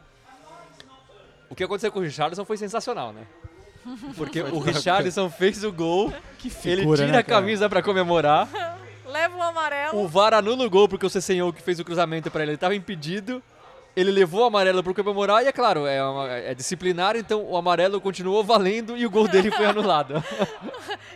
O 1.51 1.57
que 1.57 1.65
aconteceu 1.65 1.91
com 1.91 1.99
o 1.99 2.03
Richardson 2.03 2.45
foi 2.45 2.57
sensacional, 2.57 3.13
né? 3.13 3.27
Porque 4.17 4.43
o 4.43 4.59
Richardson 4.59 5.31
fez 5.31 5.65
o 5.65 5.73
gol, 5.73 6.13
ele 6.65 6.81
figura, 6.81 6.97
tira 6.99 7.13
né, 7.13 7.19
a 7.19 7.23
camisa 7.23 7.69
pra 7.69 7.83
comemorar. 7.83 8.49
Leva 9.07 9.37
o 9.39 9.43
amarelo. 9.43 9.99
O 10.03 10.07
VAR 10.09 10.35
anula 10.35 10.67
o 10.67 10.71
gol 10.71 10.87
porque 10.89 11.07
o 11.07 11.11
Cessenhou 11.11 11.51
que 11.53 11.63
fez 11.63 11.81
o 11.81 11.85
cruzamento 11.85 12.31
pra 12.31 12.43
ele 12.43 12.53
estava 12.53 12.75
impedido. 12.75 13.43
Ele 13.97 14.11
levou 14.13 14.43
o 14.43 14.45
amarelo 14.45 14.83
pro 14.85 14.95
comemorar 14.95 15.43
e 15.43 15.49
é 15.49 15.53
claro, 15.53 15.85
é, 15.87 16.01
uma- 16.05 16.29
é 16.29 16.55
disciplinar, 16.55 17.17
então 17.17 17.43
o 17.43 17.57
amarelo 17.57 18.01
continuou 18.01 18.45
valendo 18.45 18.97
e 18.97 19.05
o 19.07 19.11
gol 19.11 19.27
dele 19.27 19.51
foi 19.51 19.65
anulado. 19.67 20.23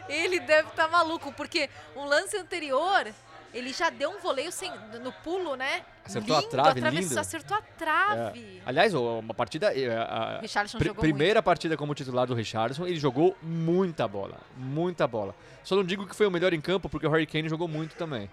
Ele 0.08 0.40
deve 0.40 0.68
estar 0.68 0.88
maluco, 0.88 1.32
porque 1.32 1.68
um 1.94 2.04
lance 2.06 2.36
anterior, 2.36 3.06
ele 3.54 3.72
já 3.72 3.90
deu 3.90 4.10
um 4.10 4.18
voleio 4.20 4.50
sem, 4.50 4.70
no 5.02 5.12
pulo, 5.12 5.54
né? 5.56 5.82
Acertou 6.04 6.36
a 6.36 6.40
lindo, 6.40 6.50
trave, 6.50 6.68
atravessou, 6.80 7.08
lindo. 7.08 7.20
acertou 7.20 7.56
a 7.56 7.62
trave. 7.62 8.40
É. 8.58 8.62
Aliás, 8.66 8.92
uma 8.94 9.34
partida. 9.34 9.72
é, 9.78 9.96
a- 9.96 10.40
pri- 10.40 10.86
jogou 10.88 10.94
primeira 11.00 11.42
partida 11.42 11.76
como 11.76 11.94
titular 11.94 12.26
do 12.26 12.34
Richardson, 12.34 12.86
ele 12.86 12.98
jogou 12.98 13.36
muita 13.42 14.08
bola. 14.08 14.38
Muita 14.56 15.06
bola. 15.06 15.34
Só 15.62 15.76
não 15.76 15.84
digo 15.84 16.06
que 16.06 16.14
foi 16.16 16.26
o 16.26 16.30
melhor 16.30 16.52
em 16.52 16.60
campo, 16.60 16.88
porque 16.88 17.06
o 17.06 17.10
Harry 17.10 17.26
Kane 17.26 17.48
jogou 17.48 17.68
muito 17.68 17.94
também. 17.96 18.28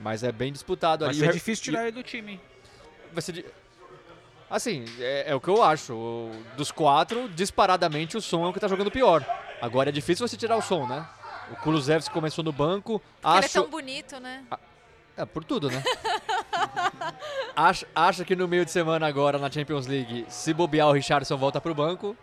Mas 0.00 0.22
é 0.22 0.30
bem 0.30 0.52
disputado 0.52 1.00
Vai 1.04 1.08
ali. 1.10 1.18
ser 1.18 1.24
O 1.24 1.26
Harry- 1.26 1.38
difícil 1.38 1.64
tirar 1.64 1.82
ele 1.82 1.92
do 1.92 2.02
time. 2.02 2.40
Vai 3.12 3.22
ser. 3.22 3.44
Assim, 4.50 4.84
é, 4.98 5.30
é 5.30 5.34
o 5.34 5.40
que 5.40 5.48
eu 5.48 5.62
acho. 5.62 6.30
Dos 6.56 6.70
quatro, 6.70 7.28
disparadamente, 7.30 8.16
o 8.16 8.20
som 8.20 8.46
é 8.46 8.48
o 8.48 8.52
que 8.52 8.60
tá 8.60 8.68
jogando 8.68 8.90
pior. 8.90 9.24
Agora 9.60 9.88
é 9.90 9.92
difícil 9.92 10.26
você 10.26 10.36
tirar 10.36 10.56
o 10.56 10.62
som, 10.62 10.86
né? 10.86 11.04
O 11.50 11.56
Kulusevski 11.56 12.12
começou 12.12 12.44
no 12.44 12.52
banco. 12.52 13.00
Porque 13.20 13.36
ele 13.36 13.44
é 13.44 13.46
acho... 13.46 13.54
tão 13.54 13.70
bonito, 13.70 14.20
né? 14.20 14.44
É, 15.16 15.24
por 15.24 15.42
tudo, 15.42 15.70
né? 15.70 15.82
acha, 17.56 17.86
acha 17.94 18.24
que 18.24 18.36
no 18.36 18.46
meio 18.46 18.64
de 18.64 18.70
semana 18.70 19.06
agora 19.06 19.38
na 19.38 19.50
Champions 19.50 19.86
League, 19.86 20.26
se 20.28 20.54
bobear 20.54 20.88
o 20.88 20.92
Richardson 20.92 21.36
volta 21.36 21.60
pro 21.60 21.74
banco? 21.74 22.16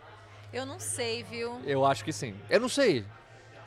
Eu 0.52 0.64
não 0.64 0.78
sei, 0.78 1.22
viu? 1.22 1.60
Eu 1.66 1.84
acho 1.84 2.04
que 2.04 2.12
sim. 2.12 2.34
Eu 2.48 2.60
não 2.60 2.68
sei. 2.68 3.04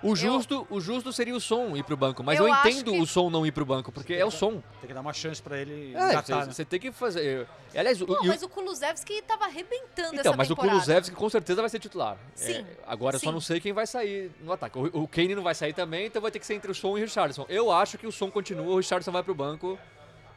O 0.02 0.16
justo, 0.16 0.66
o 0.70 0.80
justo 0.80 1.12
seria 1.12 1.36
o 1.36 1.41
som 1.41 1.76
ir 1.76 1.84
pro 1.84 1.97
banco, 1.97 2.24
mas 2.24 2.39
Eu 2.39 2.47
eu, 2.47 2.54
entendo 2.56 2.91
que- 2.93 3.00
o 3.02 3.06
som 3.06 3.30
não 3.30 3.45
ir 3.45 3.52
pro 3.52 3.66
banco, 3.66 3.91
porque 3.91 4.14
é 4.14 4.24
o 4.26 4.32
som. 4.32 4.62
Tem 4.80 4.88
que 4.88 4.93
dar 4.93 5.02
uma 5.02 5.12
chance 5.12 5.41
pra 5.41 5.58
ele 5.58 5.93
É, 5.93 6.12
engatar, 6.12 6.45
né? 6.47 6.54
você 6.54 6.64
tem 6.64 6.80
que 6.80 6.89
fazer. 6.91 7.45
Aliás, 7.76 8.02
o, 8.02 8.06
Pô, 8.06 8.14
o- 8.14 8.26
mas 8.28 8.41
o 8.41 8.47
Kulusevski 8.47 9.22
tava 9.24 9.43
arrebentando 9.45 10.16
então, 10.16 10.32
essa 10.32 10.38
mas 10.38 10.50
o. 10.50 10.56
Kulusevski 10.56 11.14
com 11.14 11.30
certeza 11.30 11.60
vai 11.62 11.70
ser 11.70 11.80
titular. 11.80 12.18
Sim, 12.34 12.54
É, 12.54 12.66
agora 12.88 13.18
eu 13.18 13.20
só 13.20 13.26
sim. 13.28 13.34
não 13.34 13.41
sei 13.41 13.60
quem 13.60 13.74
vai 13.74 13.86
sair 13.86 14.32
no 14.41 14.54
ataque. 14.54 14.78
O, 14.80 15.04
o 15.04 15.08
Kane 15.08 15.36
não 15.36 15.43
vai 15.43 15.54
sair 15.54 15.74
também, 15.74 16.06
então 16.06 16.22
vai 16.22 16.32
ter 16.32 16.39
que 16.39 16.45
ser 16.45 16.54
entre 16.54 16.72
o 16.72 16.76
Som 16.76 16.97
e 16.97 17.02
o 17.02 17.04
Richardson. 17.04 17.45
Eu 17.50 17.70
acho 17.70 17.97
que 17.97 18.08
o 18.08 18.12
Som 18.12 18.32
continua, 18.32 18.66
o 18.74 18.78
Richardson 18.78 19.12
vai 19.12 19.22
pro 19.22 19.36
banco. 19.36 19.78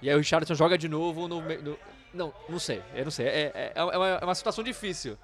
E 0.02 0.10
aí 0.10 0.16
o 0.16 0.18
Richardson 0.18 0.54
joga 0.56 0.76
de 0.76 0.88
novo 0.88 1.28
no. 1.28 1.40
no- 1.40 1.78
não, 2.12 2.34
não 2.48 2.58
sei. 2.58 2.82
Eu 2.94 3.04
não 3.04 3.10
sei. 3.12 3.26
É, 3.26 3.52
é- 3.54 3.72
é 3.76 3.82
uma, 3.84 4.08
é 4.08 4.24
uma 4.24 4.34
situação 4.34 4.64
difícil. 4.64 5.16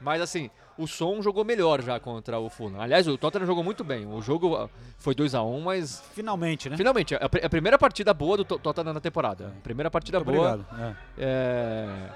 Mas 0.00 0.20
assim, 0.22 0.50
o 0.78 0.86
Som 0.86 1.20
jogou 1.22 1.44
melhor 1.44 1.82
já 1.82 2.00
contra 2.00 2.38
o 2.38 2.48
Fulham. 2.48 2.80
Aliás, 2.80 3.06
o 3.06 3.18
Tottenham 3.18 3.46
jogou 3.46 3.62
muito 3.62 3.84
bem. 3.84 4.06
O 4.06 4.22
jogo 4.22 4.56
ah, 4.56 4.68
foi 4.98 5.14
2 5.14 5.34
a 5.34 5.42
1 5.42 5.60
mas. 5.60 6.02
Finalmente, 6.14 6.70
né? 6.70 6.76
Finalmente, 6.76 7.14
a, 7.14 7.18
a 7.18 7.48
primeira 7.50 7.78
partida 7.78 8.14
boa 8.14 8.36
do 8.38 8.44
To- 8.44 8.58
Tottenham 8.58 8.94
na 8.94 9.00
temporada. 9.00 9.52
Primeira 9.62 9.90
partida 9.90 10.18
Muito 10.20 10.32
boa. 10.36 10.54
obrigado. 10.54 10.80
É. 10.80 10.96
É, 11.18 12.10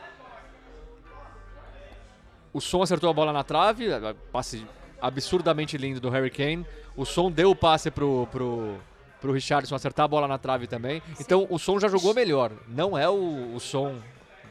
O 2.52 2.60
som 2.60 2.82
acertou 2.82 3.10
a 3.10 3.12
bola 3.12 3.32
na 3.32 3.42
trave, 3.42 3.88
passe 4.32 4.64
absurdamente 5.00 5.76
lindo 5.76 6.00
do 6.00 6.08
Harry 6.08 6.30
Kane. 6.30 6.64
O 6.96 7.04
som 7.04 7.30
deu 7.30 7.50
o 7.50 7.56
passe 7.56 7.90
pro, 7.90 8.26
pro, 8.30 8.76
pro 9.20 9.32
Richardson 9.32 9.74
acertar 9.74 10.04
a 10.04 10.08
bola 10.08 10.28
na 10.28 10.38
trave 10.38 10.66
também. 10.66 11.02
Então 11.20 11.46
o 11.50 11.58
som 11.58 11.78
já 11.80 11.88
jogou 11.88 12.14
melhor. 12.14 12.52
Não 12.68 12.96
é 12.96 13.08
o, 13.08 13.54
o 13.54 13.60
som 13.60 13.96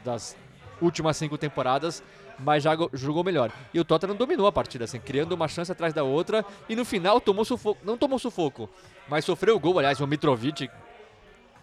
das 0.04 0.36
últimas 0.82 1.16
cinco 1.16 1.38
temporadas, 1.38 2.02
mas 2.38 2.62
já 2.62 2.74
go- 2.74 2.90
jogou 2.92 3.22
melhor. 3.24 3.50
E 3.72 3.80
o 3.80 3.84
Tottenham 3.84 4.14
dominou 4.16 4.46
a 4.46 4.52
partida, 4.52 4.84
assim, 4.84 4.98
criando 5.00 5.32
uma 5.32 5.48
chance 5.48 5.70
atrás 5.70 5.92
da 5.94 6.02
outra. 6.04 6.44
E 6.68 6.74
no 6.76 6.84
final 6.84 7.20
tomou 7.20 7.44
sufoco. 7.44 7.80
Não 7.84 7.96
tomou 7.96 8.18
sufoco, 8.18 8.68
mas 9.08 9.24
sofreu 9.24 9.56
o 9.56 9.60
gol. 9.60 9.78
Aliás, 9.78 10.00
o 10.00 10.06
Mitrovic. 10.06 10.68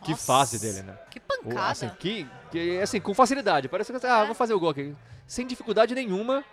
Que 0.03 0.11
Nossa, 0.11 0.25
fase 0.25 0.59
dele, 0.59 0.81
né? 0.81 0.97
Que 1.11 1.19
O- 1.19 1.21
pancada. 1.49 1.67
Assim, 1.69 1.89
que, 1.99 2.27
que, 2.51 2.79
assim, 2.79 2.99
com 2.99 3.13
facilidade. 3.13 3.67
Parece 3.67 3.93
que, 3.93 4.05
ah, 4.07 4.25
vou 4.25 4.33
fazer 4.33 4.53
o 4.53 4.59
gol 4.59 4.69
aqui. 4.69 4.95
Sem 5.27 5.45
dificuldade 5.45 5.93
nenhuma. 5.93 6.43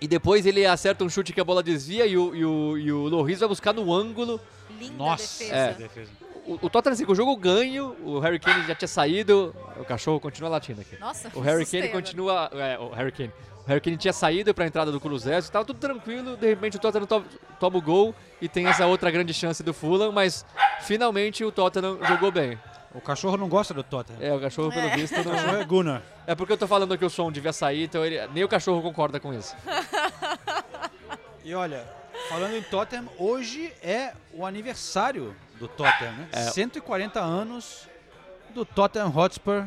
E 0.00 0.06
depois 0.06 0.44
ele 0.44 0.66
acerta 0.66 1.04
um 1.04 1.08
chute 1.08 1.32
que 1.32 1.40
a 1.40 1.44
bola 1.44 1.62
desvia 1.62 2.04
e 2.06 2.18
o, 2.18 2.34
e 2.34 2.44
o, 2.44 2.78
e 2.78 2.92
o 2.92 3.08
Loris 3.08 3.38
vai 3.40 3.48
buscar 3.48 3.72
no 3.72 3.92
ângulo. 3.94 4.40
Linda 4.78 4.94
Nossa, 4.96 5.38
defesa. 5.44 5.54
É. 5.56 5.72
defesa. 5.74 6.10
O, 6.46 6.66
o 6.66 6.70
Tottenham, 6.70 6.92
assim, 6.94 7.04
com 7.04 7.12
o 7.12 7.14
jogo 7.16 7.36
ganho, 7.36 7.96
o 8.04 8.18
Harry 8.20 8.38
Kane 8.38 8.66
já 8.66 8.74
tinha 8.74 8.86
saído. 8.88 9.54
O 9.78 9.84
cachorro 9.84 10.20
continua 10.20 10.48
latindo 10.48 10.80
aqui. 10.80 10.96
Nossa, 10.98 11.30
O 11.34 11.40
Harry 11.40 11.66
Kane 11.66 11.88
continua. 11.88 12.48
É, 12.52 12.78
o 12.78 12.90
Harry 12.90 13.10
Kane. 13.12 13.32
O 13.64 13.68
Harry 13.68 13.80
Kane 13.80 13.96
tinha 13.96 14.12
saído 14.12 14.54
para 14.54 14.62
a 14.64 14.66
entrada 14.68 14.92
do 14.92 15.00
Kulusevski, 15.00 15.50
tava 15.52 15.64
tudo 15.64 15.80
tranquilo. 15.80 16.36
De 16.36 16.46
repente 16.46 16.76
o 16.76 16.80
Tottenham 16.80 17.04
to- 17.06 17.24
toma 17.58 17.78
o 17.78 17.82
gol 17.82 18.14
e 18.40 18.48
tem 18.48 18.66
essa 18.68 18.86
outra 18.86 19.10
grande 19.10 19.34
chance 19.34 19.60
do 19.62 19.74
Fulham, 19.74 20.12
mas 20.12 20.46
finalmente 20.82 21.44
o 21.44 21.50
Tottenham 21.50 21.98
jogou 22.06 22.30
bem. 22.30 22.56
O 22.94 23.00
cachorro 23.00 23.36
não 23.36 23.48
gosta 23.48 23.74
do 23.74 23.82
Tottenham. 23.82 24.22
É, 24.22 24.32
o 24.32 24.40
cachorro, 24.40 24.70
pelo 24.70 24.86
É. 24.86 24.96
visto, 24.96 25.20
O 25.20 25.24
não. 25.24 25.32
cachorro 25.32 25.56
é 25.56 25.64
Gunnar. 25.64 26.02
É 26.28 26.34
porque 26.36 26.52
eu 26.52 26.56
tô 26.56 26.68
falando 26.68 26.96
que 26.96 27.04
o 27.04 27.10
som 27.10 27.30
devia 27.32 27.52
sair, 27.52 27.82
então 27.84 28.04
ele- 28.06 28.24
nem 28.32 28.44
o 28.44 28.48
cachorro 28.48 28.80
concorda 28.80 29.18
com 29.18 29.34
isso. 29.34 29.54
E 31.44 31.54
olha, 31.54 31.84
falando 32.28 32.56
em 32.56 32.62
Tottenham, 32.62 33.08
hoje 33.18 33.72
é 33.82 34.12
o 34.32 34.44
aniversário 34.44 35.34
do 35.58 35.68
Tottenham, 35.68 36.12
né? 36.12 36.28
É. 36.32 36.42
140 36.50 37.20
anos 37.20 37.88
do 38.50 38.64
Tottenham 38.64 39.12
Hotspur. 39.14 39.64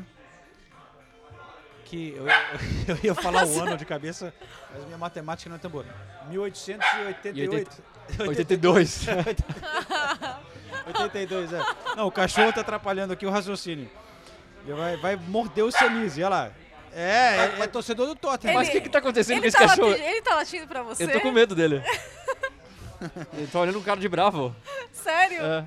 Que 1.85 2.13
eu, 2.15 2.25
eu 2.87 2.99
ia 3.03 3.15
falar 3.15 3.45
o 3.47 3.61
ano 3.61 3.75
de 3.75 3.85
cabeça, 3.85 4.33
mas 4.71 4.85
minha 4.85 4.97
matemática 4.97 5.49
não 5.49 5.55
é 5.55 5.59
tão 5.59 5.71
boa. 5.71 5.85
1888. 6.29 7.83
82. 8.19 9.07
82, 10.87 11.53
é. 11.53 11.61
Não, 11.95 12.07
o 12.07 12.11
cachorro 12.11 12.53
tá 12.53 12.61
atrapalhando 12.61 13.13
aqui 13.13 13.25
o 13.25 13.29
raciocínio. 13.29 13.89
Ele 14.65 14.73
vai, 14.73 14.97
vai 14.97 15.15
morder 15.15 15.63
o 15.63 15.71
Senise, 15.71 16.21
olha 16.23 16.29
lá. 16.29 16.51
É, 16.91 17.59
é, 17.59 17.63
é 17.63 17.67
torcedor 17.67 18.07
do 18.07 18.15
Tottenham. 18.15 18.55
Mas 18.55 18.67
o 18.67 18.71
que 18.71 18.81
que 18.81 18.89
tá 18.89 18.97
acontecendo 18.99 19.37
ele 19.37 19.41
com 19.41 19.47
esse 19.47 19.57
tá 19.57 19.67
cachorro? 19.67 19.89
latindo- 19.89 20.07
ele 20.07 20.21
tá 20.21 20.35
latindo 20.35 20.67
pra 20.67 20.83
você? 20.83 21.03
Eu 21.03 21.11
tô 21.11 21.21
com 21.21 21.31
medo 21.31 21.55
dele. 21.55 21.83
Ele 23.33 23.47
tá 23.47 23.59
olhando 23.59 23.79
um 23.79 23.83
cara 23.83 23.99
de 23.99 24.07
bravo. 24.09 24.55
Sério? 24.91 25.41
É. 25.43 25.65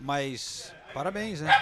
Mas, 0.00 0.72
parabéns, 0.94 1.40
né? 1.40 1.52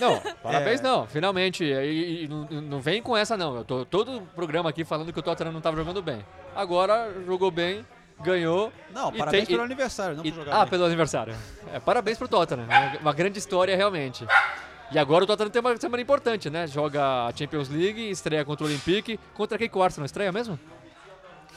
Não, 0.00 0.20
parabéns 0.42 0.80
É. 0.80 0.82
não, 0.82 1.06
finalmente. 1.06 1.64
E, 1.64 2.24
e 2.24 2.28
não, 2.28 2.44
não 2.44 2.80
vem 2.80 3.02
com 3.02 3.16
essa 3.16 3.36
não. 3.36 3.56
Eu 3.56 3.64
tô 3.64 3.84
todo 3.84 4.18
o 4.18 4.26
programa 4.26 4.68
aqui 4.70 4.84
falando 4.84 5.12
que 5.12 5.18
o 5.18 5.22
Tottenham 5.22 5.52
não 5.52 5.60
tava 5.60 5.76
jogando 5.76 6.02
bem. 6.02 6.24
Agora 6.54 7.12
jogou 7.26 7.50
bem, 7.50 7.84
ganhou. 8.20 8.72
Não, 8.92 9.10
parabéns 9.12 9.46
tem- 9.46 9.56
pelo 9.56 9.62
e- 9.62 9.64
aniversário, 9.66 10.16
não 10.16 10.24
e- 10.24 10.30
por 10.30 10.38
jogar 10.44 10.54
ah, 10.56 10.60
bem. 10.60 10.70
pelo 10.70 10.84
aniversário. 10.84 11.34
É, 11.72 11.80
parabéns 11.80 12.18
pro 12.18 12.28
Tottenham. 12.28 12.64
Uma, 12.66 12.96
uma 13.00 13.12
grande 13.12 13.38
história 13.38 13.74
realmente. 13.76 14.26
E 14.90 14.98
agora 14.98 15.24
o 15.24 15.26
Tottenham 15.26 15.50
tem 15.50 15.60
uma 15.60 15.76
semana 15.76 16.02
importante, 16.02 16.48
né? 16.48 16.66
Joga 16.66 17.26
a 17.26 17.32
Champions 17.34 17.68
League, 17.68 18.10
estreia 18.10 18.44
contra 18.44 18.64
o 18.64 18.68
Olympique. 18.68 19.18
Contra 19.34 19.58
quem 19.58 19.68
que 19.68 19.76
o 19.78 19.82
Arsenal 19.82 20.06
estreia 20.06 20.30
mesmo? 20.32 20.58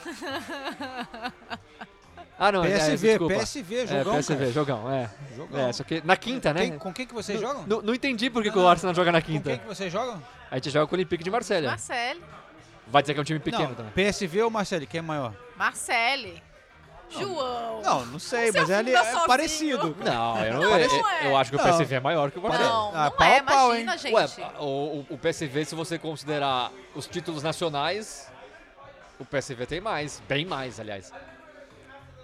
Ah, 2.44 2.52
não, 2.52 2.66
é, 2.66 2.70
PSV, 2.72 3.08
desculpa. 3.10 3.34
PSV, 3.36 3.86
jogão, 3.88 4.14
É, 4.14 4.18
PSV, 4.18 4.36
cara. 4.40 4.52
jogão, 4.52 4.92
é. 4.92 5.10
Jogão. 5.36 5.60
É, 5.68 5.74
só 5.74 5.84
que 5.84 6.02
na 6.04 6.18
quinta, 6.18 6.52
né? 6.54 6.62
Quem- 6.62 6.80
com 6.80 6.92
quem 6.92 7.06
que 7.06 7.14
vocês 7.14 7.40
jogam? 7.40 7.64
Não, 7.68 7.82
não 7.84 7.94
entendi 7.94 8.30
por 8.32 8.42
que, 8.42 8.50
o 8.50 8.68
Arsenal 8.68 8.96
joga 8.96 9.12
na 9.12 9.22
Com 9.22 9.28
quinta. 9.28 9.50
quem 9.52 9.60
que 9.60 9.68
vocês 9.68 9.94
jogam? 9.94 10.22
A 10.50 10.56
gente 10.56 10.72
joga 10.72 10.88
com 10.88 10.96
o 10.96 10.98
Olympique 10.98 11.24
de 11.24 11.30
Marselha. 11.30 11.70
Marcele. 11.70 12.20
Vai 12.88 13.04
dizer 13.04 13.14
que 13.14 13.20
é 13.20 13.22
um 13.22 13.26
time 13.26 13.40
pequeno 13.40 13.68
não, 13.70 13.76
também. 13.76 13.92
PSV 13.94 14.42
ou 14.42 14.50
Marcelo? 14.50 14.88
Quem 14.88 14.98
é 14.98 15.02
maior? 15.02 15.34
Marcele. 15.56 16.42
João. 17.12 17.82
Não, 17.84 18.06
não 18.06 18.20
sei, 18.20 18.52
Você 18.52 18.60
mas 18.62 18.70
ele 18.70 18.92
é 18.92 19.04
sozinho. 19.04 19.28
parecido. 19.28 19.96
Não, 20.00 20.46
eu, 20.46 20.54
não, 20.54 20.62
Não, 20.62 20.78
eu, 20.80 20.88
não 20.90 21.10
é. 21.10 21.28
eu 21.28 21.38
acho 21.38 21.52
que 21.52 21.58
o 21.58 21.60
Não. 21.60 21.66
PSV 21.78 21.96
é 21.96 22.00
maior 22.00 22.32
que 22.32 22.40
o 22.40 22.42
Barcelona. 22.42 22.74
Não, 22.74 22.92
Ah, 22.96 23.04
não 23.06 23.12
pau 23.12 23.28
é, 23.28 23.42
pau, 23.42 23.68
imagina, 23.76 23.98
gente. 23.98 24.14
Ué, 24.16 24.26
o, 24.60 24.64
o- 24.66 25.06
o 25.10 25.18
PSV, 25.18 25.66
se 25.66 25.76
você 25.76 26.00
considerar 26.00 26.72
os 26.96 27.06
títulos 27.08 27.44
nacionais, 27.44 28.32
o 29.20 29.26
PSV 29.26 29.66
tem 29.66 29.82
mais, 29.82 30.22
bem 30.28 30.46
mais, 30.46 30.80
aliás. 30.80 31.12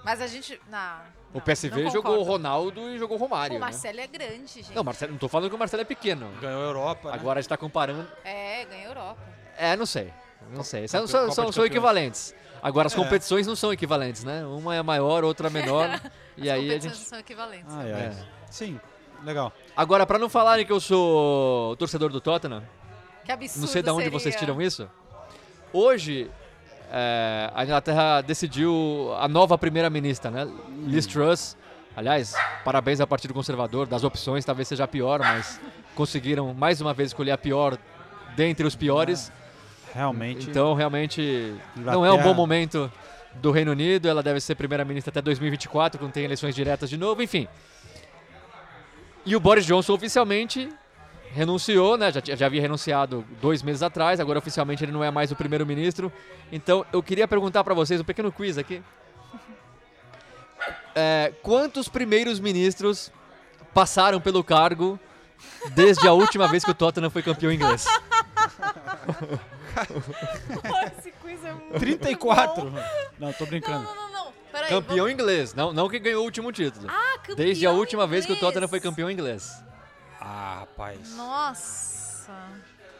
Mas 0.07 0.21
a 0.21 0.27
gente. 0.27 0.57
Não, 0.69 0.99
O 1.33 1.41
PSV 1.41 1.83
não 1.83 1.91
jogou 1.91 2.17
o. 2.19 2.23
Ronaldo 2.23 2.89
e 2.91 2.97
jogou 2.97 3.17
o 3.17 3.19
Romário. 3.19 3.57
O 3.57 3.59
né? 3.59 3.65
Marcelo 3.65 3.99
é 3.99 4.07
grande, 4.07 4.47
gente. 4.47 4.73
Não, 4.73 4.81
Marcelo, 4.81 5.11
não 5.11 5.19
tô 5.19 5.27
falando 5.27 5.49
que 5.49 5.55
o 5.55 5.59
Marcelo 5.59 5.81
é 5.81 5.85
pequeno. 5.85 6.31
Ganhou 6.39 6.61
a 6.61 6.65
Europa. 6.65 7.09
né? 7.09 7.15
Agora 7.15 7.39
a 7.39 7.41
gente 7.41 7.49
tá 7.49 7.57
comparando. 7.57 8.07
É, 8.23 8.63
ganhou 8.63 8.85
Europa. 8.87 9.21
É, 9.57 9.75
não 9.75 9.85
sei. 9.85 10.13
Não 10.49 10.63
sei. 10.63 10.87
São, 10.87 11.01
Copa 11.01 11.11
são, 11.11 11.31
são, 11.33 11.51
são 11.51 11.65
equivalentes. 11.65 12.33
Agora, 12.63 12.87
as 12.87 12.93
É. 12.93 12.95
competições 12.95 13.45
não 13.45 13.55
são 13.55 13.73
equivalentes, 13.73 14.23
né? 14.23 14.45
Uma 14.45 14.75
é 14.75 14.81
maior, 14.81 15.25
outra 15.25 15.47
é 15.47 15.51
menor. 15.51 15.89
e 16.37 16.49
As 16.49 16.55
aí 16.55 16.61
a 16.61 16.73
competições 16.73 16.97
gente. 16.97 17.09
são 17.09 17.19
equivalentes. 17.19 17.73
Ai, 17.73 17.91
ai. 17.91 18.01
É. 18.03 18.15
Sim, 18.49 18.79
legal. 19.25 19.51
Agora, 19.75 20.05
pra 20.05 20.17
não 20.17 20.29
falarem 20.29 20.65
que 20.65 20.71
eu 20.71 20.79
sou 20.79 21.75
torcedor 21.75 22.09
do 22.13 22.21
Tottenham, 22.21 22.63
Que 23.25 23.31
absurdo 23.33 23.59
não 23.59 23.67
sei 23.67 23.83
de 23.83 23.89
onde 23.89 24.03
seria. 24.05 24.19
vocês 24.19 24.35
tiram 24.37 24.61
isso. 24.61 24.89
Hoje, 25.73 26.31
é, 26.91 27.51
a 27.53 27.63
Inglaterra 27.63 28.21
decidiu 28.21 29.11
a 29.19 29.27
nova 29.27 29.57
primeira-ministra, 29.57 30.29
né? 30.31 30.47
Liz 30.85 31.05
Truss. 31.05 31.57
Aliás, 31.95 32.35
parabéns 32.63 32.99
ao 33.01 33.07
Partido 33.07 33.33
Conservador. 33.33 33.87
Das 33.87 34.03
opções, 34.03 34.45
talvez 34.45 34.67
seja 34.67 34.83
a 34.83 34.87
pior, 34.87 35.19
mas 35.19 35.59
conseguiram 35.95 36.53
mais 36.53 36.79
uma 36.79 36.93
vez 36.93 37.09
escolher 37.09 37.31
a 37.31 37.37
pior 37.37 37.77
dentre 38.35 38.65
os 38.67 38.75
piores. 38.75 39.31
Realmente. 39.93 40.49
Então, 40.49 40.73
realmente, 40.75 41.55
não 41.75 42.05
é 42.05 42.11
um 42.11 42.13
Inglaterra- 42.13 42.23
bom 42.23 42.33
momento 42.35 42.91
do 43.35 43.51
Reino 43.51 43.71
Unido. 43.71 44.07
Ela 44.07 44.21
deve 44.21 44.39
ser 44.39 44.53
primeira-ministra 44.55 45.09
até 45.09 45.21
2024, 45.21 45.99
quando 45.99 46.11
tem 46.11 46.23
eleições 46.23 46.53
diretas 46.53 46.89
de 46.89 46.97
novo, 46.97 47.21
enfim. 47.23 47.47
E 49.25 49.35
o 49.35 49.39
Boris 49.39 49.65
Johnson 49.65 49.93
oficialmente 49.93 50.69
renunciou, 51.37 51.97
né? 51.97 52.11
Já, 52.11 52.21
já 52.35 52.45
havia 52.47 52.59
renunciado 52.61 53.23
dois 53.39 53.61
meses 53.61 53.83
atrás, 53.83 54.19
agora 54.19 54.39
oficialmente 54.39 54.83
ele 54.83 54.91
não 54.91 55.03
é 55.03 55.11
mais 55.11 55.31
o 55.31 55.35
primeiro-ministro. 55.35 56.11
Então, 56.51 56.85
eu 56.91 57.01
queria 57.03 57.27
perguntar 57.27 57.63
para 57.63 57.73
vocês 57.73 58.01
um 58.01 58.03
pequeno 58.03 58.31
quiz 58.31 58.57
aqui. 58.57 58.81
É, 60.95 61.31
quantos 61.43 61.87
primeiros 61.87 62.39
ministros 62.39 63.11
passaram 63.73 64.19
pelo 64.19 64.43
cargo 64.43 64.99
desde 65.71 66.07
a 66.07 66.13
última 66.13 66.47
vez 66.47 66.65
que 66.65 66.71
o 66.71 66.73
Tottenham 66.73 67.11
foi 67.11 67.21
campeão 67.21 67.51
inglês? 67.51 67.85
Esse 70.97 71.11
quiz 71.21 71.45
é 71.45 71.53
muito 71.53 71.79
34. 71.79 72.63
bom. 72.69 72.79
Não, 73.19 73.31
tô 73.31 73.43
Não, 73.43 73.49
brincando. 73.51 73.83
não, 73.83 73.95
não, 73.95 74.11
não. 74.11 74.33
Peraí. 74.51 74.69
Campeão 74.69 75.07
inglês, 75.07 75.53
não, 75.53 75.71
não 75.71 75.87
que 75.87 75.99
ganhou 75.99 76.21
o 76.21 76.25
último 76.25 76.51
título. 76.51 76.87
Ah, 76.89 77.19
campeão 77.19 77.35
Desde 77.35 77.67
a 77.67 77.71
última 77.71 78.07
vez 78.07 78.25
que 78.25 78.31
o 78.31 78.33
inglês. 78.35 78.47
Tottenham 78.47 78.67
foi 78.67 78.79
campeão 78.79 79.11
inglês. 79.11 79.63
Ah, 80.29 80.57
rapaz. 80.59 81.15
Nossa. 81.15 82.33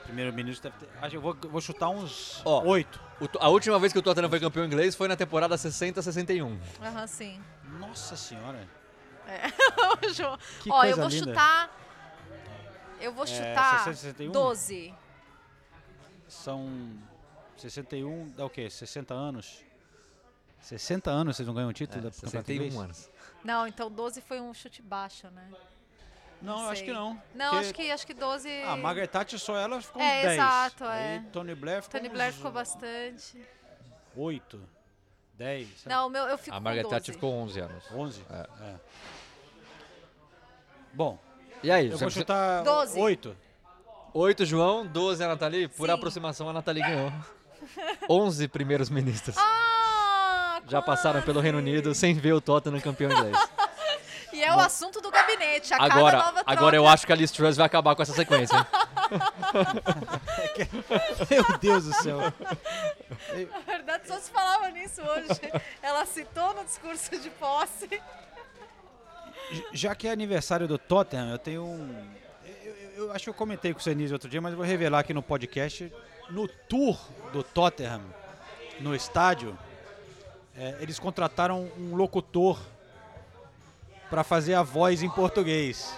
Primeiro-ministro 0.03 0.71
deve 0.71 0.85
ter. 0.85 0.97
Acho 0.99 1.09
que 1.09 1.17
eu 1.17 1.21
vou, 1.21 1.35
vou 1.35 1.59
chutar 1.59 1.89
uns 1.89 2.41
Ó. 2.45 2.63
oito. 2.63 2.97
O 3.19 3.27
a 3.43 3.49
última 3.49 3.77
vez 3.77 3.91
que 3.91 3.99
o 3.99 4.01
Tottenham 4.01 4.29
foi 4.29 4.39
campeão 4.39 4.63
inglês 4.65 4.95
foi 4.95 5.09
na 5.09 5.17
temporada 5.17 5.55
60-61. 5.57 6.57
Aham, 6.81 7.05
sim. 7.07 7.41
Nossa 7.79 8.15
senhora. 8.15 8.65
O 10.07 10.13
João- 10.13 10.37
Que 10.61 10.71
Ó, 10.71 10.75
eu 10.85 10.95
coisa 10.95 11.01
vou 11.01 11.09
linda. 11.09 11.25
chutar. 11.31 11.77
Eu 13.01 13.11
vou 13.13 13.25
É, 13.25 13.27
chutar 13.27 13.83
60, 13.83 13.95
61? 13.97 14.31
12. 14.31 14.93
São 16.29 16.69
61, 17.57 18.29
dá 18.37 18.45
o 18.45 18.49
quê? 18.49 18.69
60 18.69 19.13
anos? 19.13 19.61
60 20.61 21.11
anos 21.11 21.35
vocês 21.35 21.45
não 21.47 21.53
ganham 21.53 21.69
o 21.69 21.73
título 21.73 22.01
da 22.03 22.09
campeonato 22.09 22.31
61 22.31 22.55
inglês? 22.55 22.75
anos. 22.77 23.09
Não, 23.43 23.67
então 23.67 23.91
12 23.91 24.21
foi 24.21 24.39
um 24.39 24.53
chute 24.53 24.81
baixo, 24.81 25.27
né? 25.29 25.49
Não, 26.41 26.63
eu 26.63 26.69
acho 26.69 26.83
que 26.83 26.93
não. 26.93 27.21
Não, 27.33 27.49
porque- 27.51 27.65
acho 27.65 27.73
que 27.73 27.91
acho 27.91 28.07
que 28.07 28.13
12. 28.13 28.49
Ah, 28.63 28.75
Margaret 28.77 29.07
Thatcher 29.07 29.39
só 29.39 29.57
ela 29.57 29.81
ficou 29.81 30.01
É, 30.01 30.05
uns 30.05 30.21
10. 30.23 30.33
exato, 30.33 30.83
Aí 30.85 31.03
é. 31.17 31.23
Tony 31.31 31.55
Blair 31.55 31.81
ficou 31.81 31.99
Tony 31.99 32.09
uns 32.09 32.13
Blair 32.13 32.33
ficou 32.33 32.51
bastante. 32.51 33.41
8, 34.15 34.61
10, 35.33 35.67
sabe? 35.81 35.95
Não, 35.95 36.07
o 36.07 36.09
meu 36.09 36.23
eu 36.25 36.37
fico 36.37 36.55
A 36.55 36.59
com 36.59 36.63
Margaret 36.63 36.83
12. 36.83 36.95
Thatcher 36.95 37.13
ficou 37.15 37.33
11 37.33 37.59
anos. 37.59 37.83
11? 37.91 38.23
É. 38.29 38.47
É. 38.63 38.75
Bom, 40.93 41.19
E 41.63 41.71
aí? 41.71 41.89
eu 41.89 41.97
vou 41.97 42.09
chutar 42.09 42.63
12. 42.63 42.99
8. 42.99 43.35
8 44.13 44.45
João, 44.45 44.85
12 44.87 45.23
a 45.23 45.27
Nathalie. 45.27 45.67
Por 45.67 45.87
Sim. 45.87 45.93
aproximação, 45.93 46.49
a 46.49 46.53
Nathalie 46.53 46.81
ganhou. 46.83 47.11
11 48.09 48.47
primeiros 48.47 48.89
ministros. 48.89 49.35
Ah, 49.37 50.61
Já 50.67 50.81
passaram 50.81 51.21
pelo 51.21 51.39
Reino 51.39 51.59
Unido 51.59 51.93
sem 51.95 52.13
ver 52.13 52.33
o 52.33 52.41
Tottenham 52.41 52.79
campeão 52.81 53.11
inglês. 53.11 53.37
É 54.47 54.55
o 54.55 54.59
assunto 54.59 55.01
do 55.01 55.11
gabinete. 55.11 55.73
A 55.73 55.77
cada 55.77 55.93
Agora, 55.93 56.17
nova 56.17 56.31
troca. 56.33 56.51
agora 56.51 56.75
eu 56.75 56.87
acho 56.87 57.05
que 57.05 57.13
a 57.13 57.15
Liz 57.15 57.31
Truss 57.31 57.57
vai 57.57 57.65
acabar 57.65 57.95
com 57.95 58.01
essa 58.01 58.13
sequência. 58.13 58.55
Meu 61.29 61.57
Deus 61.59 61.85
do 61.85 61.93
céu. 61.93 62.19
Na 62.19 63.59
verdade, 63.65 64.07
só 64.07 64.17
se 64.19 64.31
falava 64.31 64.69
nisso 64.69 65.01
hoje. 65.01 65.39
Ela 65.81 66.05
citou 66.05 66.53
no 66.53 66.63
discurso 66.63 67.17
de 67.19 67.29
posse. 67.31 68.01
Já 69.71 69.95
que 69.95 70.07
é 70.07 70.11
aniversário 70.11 70.67
do 70.67 70.77
Tottenham, 70.77 71.29
eu 71.31 71.37
tenho 71.37 71.63
um. 71.63 72.07
Eu, 72.45 72.73
eu- 72.75 72.91
eu 73.05 73.11
acho 73.11 73.25
que 73.25 73.29
eu 73.29 73.33
comentei 73.33 73.73
com 73.73 73.79
o 73.79 73.83
Senise 73.83 74.11
outro 74.13 74.27
dia, 74.29 74.41
mas 74.41 74.51
eu 74.51 74.57
vou 74.57 74.65
revelar 74.65 74.99
aqui 74.99 75.13
no 75.13 75.21
podcast. 75.21 75.91
No 76.29 76.47
tour 76.47 76.99
do 77.31 77.43
Tottenham, 77.43 78.01
no 78.79 78.93
estádio, 78.95 79.57
é, 80.57 80.75
eles 80.81 80.99
contrataram 80.99 81.71
um 81.77 81.95
locutor 81.95 82.59
para 84.09 84.23
fazer 84.23 84.53
a 84.53 84.63
voz 84.63 85.01
em 85.03 85.09
português. 85.09 85.93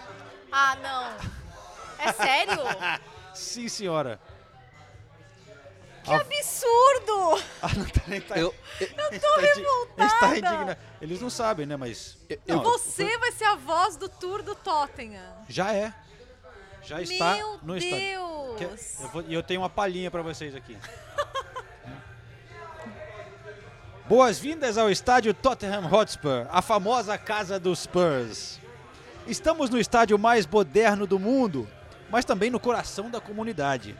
Ah, 0.51 0.76
não. 0.82 1.30
É 2.05 2.12
sério? 2.14 2.60
Sim, 3.34 3.68
senhora. 3.68 4.20
Que 6.03 6.14
absurdo! 6.14 7.43
A 7.62 7.68
Natália 7.76 8.22
tá, 8.22 8.38
Eu, 8.38 8.55
Eu 8.80 8.88
tô 8.95 9.01
está 9.16 10.28
revoltada. 10.28 10.28
indignada. 10.38 10.80
Eles 11.01 11.22
não 11.22 11.30
sabem, 11.30 11.66
né? 11.66 11.76
Mas. 11.78 12.18
Não, 12.47 12.64
Você 12.64 13.18
vai 13.20 13.32
ser 13.32 13.43
a 13.45 13.55
voz 13.55 13.95
do 13.95 14.07
tour 14.10 14.41
do 14.41 14.55
Tottenham. 14.55 15.22
Já 15.47 15.74
é. 15.74 15.93
Já 16.82 17.01
está 17.01 17.36
Meu 17.36 17.60
no 17.62 17.78
estádio. 17.78 18.55
Deus! 18.57 18.99
Eu 19.01 19.07
vou- 19.10 19.22
E 19.28 19.34
eu 19.34 19.43
tenho 19.43 19.62
uma 19.62 19.70
palhinha 19.70 20.10
para 20.10 20.22
vocês 20.22 20.55
aqui. 20.55 20.76
Boas-vindas 24.10 24.76
ao 24.76 24.89
estádio 24.89 25.36
Tottenham 25.36 25.86
Hotspur, 25.86 26.47
a 26.49 26.64
famosa 26.64 27.16
casa 27.16 27.60
dos 27.60 27.84
Spurs. 27.84 28.60
Estamos 29.28 29.70
no 29.70 29.78
estádio 29.78 30.18
mais 30.18 30.47
moderno 30.47 31.05
do 31.05 31.20
mundo, 31.20 31.68
mas 32.10 32.26
também 32.26 32.49
no 32.49 32.60
coração 32.60 33.07
da 33.07 33.22
comunidade. 33.22 33.95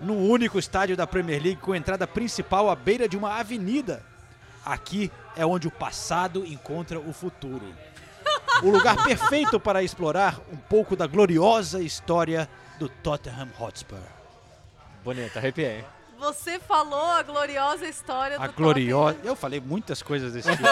No 0.00 0.14
único 0.14 0.56
estádio 0.56 0.96
da 0.96 1.04
Premier 1.04 1.42
League 1.42 1.60
com 1.60 1.74
entrada 1.74 2.06
principal 2.06 2.70
à 2.70 2.76
beira 2.76 3.08
de 3.08 3.16
uma 3.16 3.40
avenida. 3.40 4.04
Aqui 4.64 5.10
é 5.34 5.44
onde 5.44 5.66
o 5.66 5.72
passado 5.72 6.46
encontra 6.46 7.00
o 7.00 7.12
futuro. 7.12 7.74
O 8.62 8.70
lugar 8.70 9.02
perfeito 9.02 9.58
para 9.58 9.82
explorar 9.82 10.38
um 10.52 10.56
pouco 10.56 10.94
da 10.94 11.08
gloriosa 11.08 11.82
história 11.82 12.48
do 12.78 12.88
Tottenham 12.88 13.48
Hotspur. 13.58 13.98
bonita, 15.02 15.40
arrepiei. 15.40 15.84
Você 16.24 16.58
falou 16.58 17.10
a 17.10 17.22
gloriosa 17.22 17.86
história 17.86 18.38
A 18.40 18.46
do 18.46 18.54
gloriosa. 18.54 19.18
Eu 19.22 19.36
falei 19.36 19.60
muitas 19.60 20.02
coisas 20.02 20.32
desse 20.32 20.50
tipo. 20.50 20.62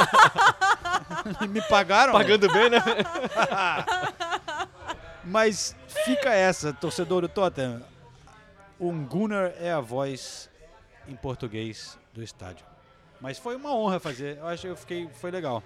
E 1.45 1.47
Me 1.49 1.61
pagaram. 1.69 2.11
Pagando 2.11 2.51
bem, 2.51 2.71
né? 2.71 2.79
Mas 5.23 5.77
fica 6.07 6.31
essa, 6.31 6.73
torcedor 6.73 7.21
do 7.21 7.29
Tottenham. 7.29 7.83
O 8.79 8.91
Gunnar 8.91 9.53
é 9.61 9.71
a 9.71 9.79
voz 9.79 10.49
em 11.07 11.15
português 11.15 11.99
do 12.15 12.23
estádio. 12.23 12.65
Mas 13.21 13.37
foi 13.39 13.55
uma 13.55 13.75
honra 13.75 14.01
fazer. 14.01 14.39
Eu 14.39 14.47
acho 14.47 14.63
que 14.63 14.69
eu 14.69 14.77
fiquei. 14.77 15.11
Foi 15.21 15.31
legal. 15.31 15.63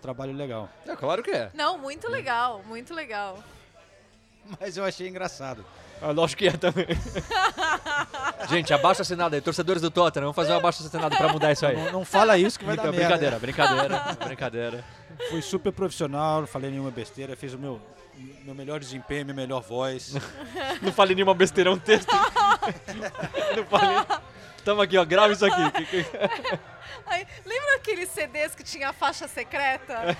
Trabalho 0.00 0.32
legal. 0.32 0.70
É 0.86 0.94
claro 0.94 1.24
que 1.24 1.32
é. 1.32 1.50
Não, 1.54 1.76
muito 1.76 2.08
legal, 2.08 2.62
muito 2.68 2.94
legal. 2.94 3.42
Mas 4.60 4.76
eu 4.76 4.84
achei 4.84 5.08
engraçado. 5.08 5.64
Ah, 6.06 6.10
lógico 6.12 6.40
que 6.40 6.48
é 6.48 6.52
também. 6.52 6.86
Gente, 8.50 8.74
abaixo 8.74 9.00
assinado 9.00 9.34
aí. 9.34 9.40
Torcedores 9.40 9.80
do 9.80 9.90
Tottenham, 9.90 10.24
vamos 10.24 10.36
fazer 10.36 10.52
um 10.52 10.56
abaixo 10.58 10.84
assinado 10.84 11.16
pra 11.16 11.28
mudar 11.32 11.52
isso 11.52 11.64
aí. 11.64 11.76
Não, 11.76 11.92
não 11.92 12.04
fala 12.04 12.36
isso 12.36 12.58
que 12.58 12.64
vai 12.64 12.76
dar 12.76 12.82
Então, 12.82 12.92
merda. 12.92 13.06
brincadeira, 13.16 13.38
brincadeira, 13.38 14.16
brincadeira. 14.26 14.84
Fui 15.30 15.40
super 15.40 15.72
profissional, 15.72 16.40
não 16.40 16.46
falei 16.46 16.70
nenhuma 16.70 16.90
besteira, 16.90 17.34
fiz 17.36 17.54
o 17.54 17.58
meu, 17.58 17.80
meu 18.44 18.54
melhor 18.54 18.78
desempenho, 18.80 19.24
minha 19.24 19.34
melhor 19.34 19.62
voz. 19.62 20.14
Não 20.82 20.92
falei 20.92 21.14
nenhuma 21.14 21.34
besteira, 21.34 21.70
é 21.70 21.72
um 21.72 21.78
texto. 21.78 22.10
Não 23.56 23.64
falei. 23.66 24.04
Tamo 24.64 24.80
aqui, 24.82 24.96
ó, 24.98 25.04
grava 25.04 25.32
isso 25.32 25.44
aqui. 25.44 26.06
Ai, 27.06 27.26
lembra 27.44 27.76
aqueles 27.76 28.08
CDs 28.10 28.54
que 28.54 28.62
tinha 28.62 28.88
a 28.88 28.92
faixa 28.92 29.28
secreta? 29.28 29.94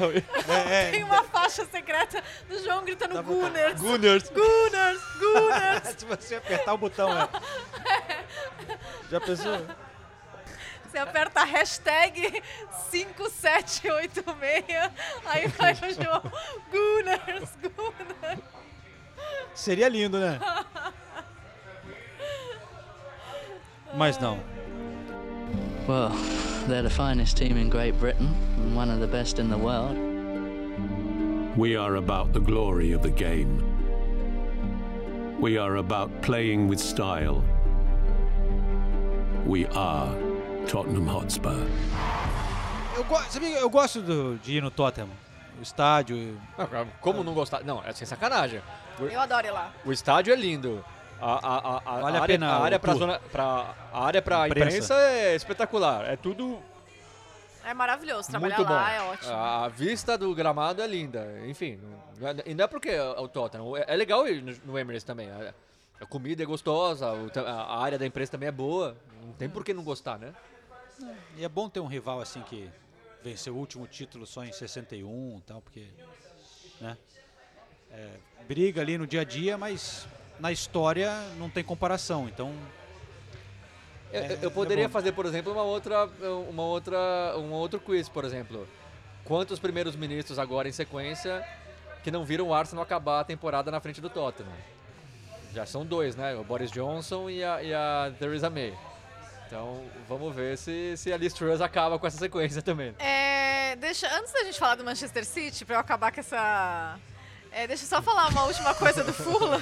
É, 0.46 0.88
é. 0.88 0.90
Tem 0.90 1.02
uma 1.02 1.24
faixa 1.24 1.64
secreta 1.66 2.22
do 2.48 2.62
João 2.62 2.84
gritando 2.84 3.22
Gunners. 3.22 3.80
Gunners. 3.80 4.30
Gunners, 4.30 5.00
Gunners. 5.18 5.88
Se 5.98 6.04
você 6.04 6.36
apertar 6.36 6.74
o 6.74 6.78
botão, 6.78 7.10
é. 7.10 7.28
Já 9.10 9.20
pensou? 9.20 9.66
Você 10.84 10.98
aperta 10.98 11.40
a 11.40 11.44
hashtag 11.44 12.42
5786, 12.90 14.66
aí 15.26 15.48
vai 15.48 15.72
o 15.72 15.94
João 15.94 16.22
Gunners, 16.70 17.50
Gunners. 17.56 18.44
Seria 19.54 19.88
lindo, 19.88 20.18
né? 20.18 20.38
Mas 23.94 24.18
não. 24.18 24.42
Well, 25.86 26.08
they're 26.66 26.82
the 26.82 26.90
finest 26.90 27.36
team 27.36 27.56
in 27.58 27.68
Great 27.68 27.98
Britain 27.98 28.34
and 28.56 28.74
one 28.74 28.90
of 28.90 29.00
the 29.00 29.06
best 29.06 29.38
in 29.38 29.50
the 29.50 29.58
world. 29.58 29.96
We 31.56 31.76
are 31.76 31.96
about 31.96 32.32
the 32.32 32.40
glory 32.40 32.92
of 32.92 33.02
the 33.02 33.10
game. 33.10 33.62
We 35.38 35.58
are 35.58 35.76
about 35.76 36.10
playing 36.22 36.68
with 36.68 36.80
style. 36.80 37.44
We 39.46 39.66
are 39.66 40.14
Tottenham 40.66 41.06
Hotspur. 41.06 41.66
Eu, 42.96 43.04
go 43.04 43.16
sabia, 43.28 43.58
eu 43.58 43.68
gosto 43.68 44.00
do, 44.00 44.38
de 44.38 44.52
ir 44.56 44.62
no 44.62 44.70
Tottenham. 44.70 45.10
O 45.58 45.62
estádio. 45.62 46.40
Como 47.00 47.22
não 47.22 47.34
gostar? 47.34 47.62
Não, 47.62 47.82
é 47.84 47.92
sem 47.92 48.06
sacanagem. 48.06 48.60
Eu 48.98 49.20
adoro 49.20 49.46
ir 49.46 49.50
lá. 49.50 49.70
o 49.84 49.92
estádio 49.92 50.32
é 50.32 50.36
lindo. 50.36 50.82
A, 51.20 51.32
a, 51.32 51.76
a, 51.76 52.00
Vale 52.00 52.16
a 52.18 52.20
área, 52.22 52.26
pena 52.34 52.50
a 52.50 52.62
área 52.62 52.80
zona, 52.94 53.18
pra, 53.32 53.74
a 53.92 54.04
área 54.04 54.20
pra 54.22 54.46
Imprensa. 54.46 54.68
imprensa. 54.76 54.94
é 54.94 55.34
espetacular. 55.34 56.04
É 56.10 56.16
tudo 56.16 56.60
É 57.64 57.72
maravilhoso. 57.72 58.30
Trabalhar 58.30 58.56
muito 58.56 58.68
bom. 58.68 58.74
lá 58.74 58.90
é 58.92 59.00
ótimo. 59.02 59.32
A 59.32 59.68
vista 59.68 60.18
do 60.18 60.34
gramado 60.34 60.82
é 60.82 60.86
linda. 60.86 61.26
Enfim, 61.46 61.80
é- 62.20 62.50
e 62.50 62.54
não 62.54 62.64
é 62.64 62.68
porque 62.68 62.90
é 62.90 63.02
o 63.02 63.28
Tottenham. 63.28 63.76
É 63.76 63.84
é 63.88 63.96
legal 63.96 64.26
ir 64.28 64.42
no, 64.42 64.54
no 64.72 64.78
Emirates 64.78 65.04
também. 65.04 65.30
A, 65.30 65.54
a 66.00 66.06
comida 66.06 66.42
é 66.42 66.46
gostosa, 66.46 67.06
a 67.46 67.78
área 67.80 67.98
da 67.98 68.06
imprensa 68.06 68.32
também 68.32 68.48
é 68.48 68.52
boa. 68.52 68.96
Não 69.22 69.32
tem 69.32 69.48
por 69.48 69.64
que 69.64 69.72
não 69.72 69.82
gostar, 69.82 70.18
né? 70.18 70.34
E 71.36 71.44
é 71.44 71.48
bom 71.48 71.68
ter 71.68 71.80
um 71.80 71.86
rival 71.86 72.20
assim 72.20 72.42
que 72.42 72.68
venceu 73.22 73.54
o 73.54 73.58
último 73.58 73.86
título 73.86 74.26
só 74.26 74.44
em 74.44 74.52
61 74.52 75.38
e 75.38 75.42
tal, 75.42 75.60
porque. 75.62 75.86
Né? 76.80 76.96
É, 77.90 78.10
briga 78.46 78.80
ali 78.82 78.98
no 78.98 79.06
dia 79.06 79.20
a 79.22 79.24
dia, 79.24 79.56
mas 79.56 80.06
na 80.38 80.52
história 80.52 81.12
não 81.38 81.48
tem 81.48 81.62
comparação. 81.64 82.28
Então. 82.28 82.52
Eu, 84.12 84.22
É- 84.22 84.38
eu 84.42 84.50
poderia 84.50 84.84
é 84.86 84.88
fazer, 84.88 85.12
por 85.12 85.26
exemplo, 85.26 85.52
uma 85.52 85.62
outra, 85.62 86.06
uma 86.48 86.62
outra, 86.62 86.98
um 87.36 87.50
outro 87.52 87.80
quiz, 87.80 88.08
por 88.08 88.24
exemplo. 88.24 88.68
Quantos 89.24 89.58
primeiros 89.58 89.96
ministros 89.96 90.38
agora 90.38 90.68
em 90.68 90.72
sequência 90.72 91.44
que 92.02 92.10
não 92.10 92.24
viram 92.24 92.48
o 92.48 92.54
Arsenal 92.54 92.82
acabar 92.84 93.20
a 93.20 93.24
temporada 93.24 93.70
na 93.70 93.80
frente 93.80 94.00
do 94.00 94.10
Tottenham? 94.10 94.52
Já 95.52 95.64
são 95.64 95.84
dois, 95.86 96.14
né? 96.16 96.34
O 96.34 96.44
Boris 96.44 96.70
Johnson 96.70 97.30
e 97.30 97.42
a, 97.42 97.62
e 97.62 97.72
a 97.72 98.12
Theresa 98.18 98.50
May. 98.50 98.76
Então, 99.46 99.84
vamos 100.08 100.34
ver 100.34 100.58
se, 100.58 100.96
se 100.96 101.12
a 101.12 101.16
Liz 101.16 101.32
Truss 101.32 101.60
acaba 101.60 101.98
com 101.98 102.06
essa 102.06 102.18
sequência 102.18 102.60
também. 102.60 102.94
É, 102.98 103.76
deixa, 103.76 104.08
antes 104.18 104.32
da 104.32 104.42
gente 104.44 104.58
falar 104.58 104.74
do 104.74 104.84
Manchester 104.84 105.24
City, 105.24 105.64
pra 105.64 105.76
eu 105.76 105.80
acabar 105.80 106.12
com 106.12 106.20
essa. 106.20 106.98
É, 107.54 107.66
deixa 107.68 107.84
eu 107.84 107.88
só 107.88 108.02
falar 108.02 108.28
uma 108.30 108.44
última 108.46 108.74
coisa 108.74 109.04
do 109.04 109.12
Fulham. 109.12 109.60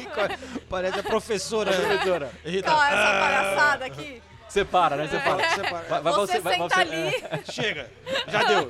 Parece 0.68 1.00
a 1.00 1.02
professora. 1.02 1.72
Professora. 1.72 2.32
Rita. 2.44 2.70
Essa 2.70 3.20
palhaçada 3.20 3.84
aqui. 3.84 4.22
Separa, 4.48 4.96
né? 4.96 5.08
Separa. 5.08 5.50
Separa. 5.54 5.88
Vai- 5.88 6.00
vai 6.02 6.12
Você 6.14 6.40
vai- 6.40 6.56
senta 6.56 6.68
você- 6.74 6.80
ali. 6.80 7.52
Chega, 7.52 7.90
já 8.28 8.42
deu. 8.44 8.68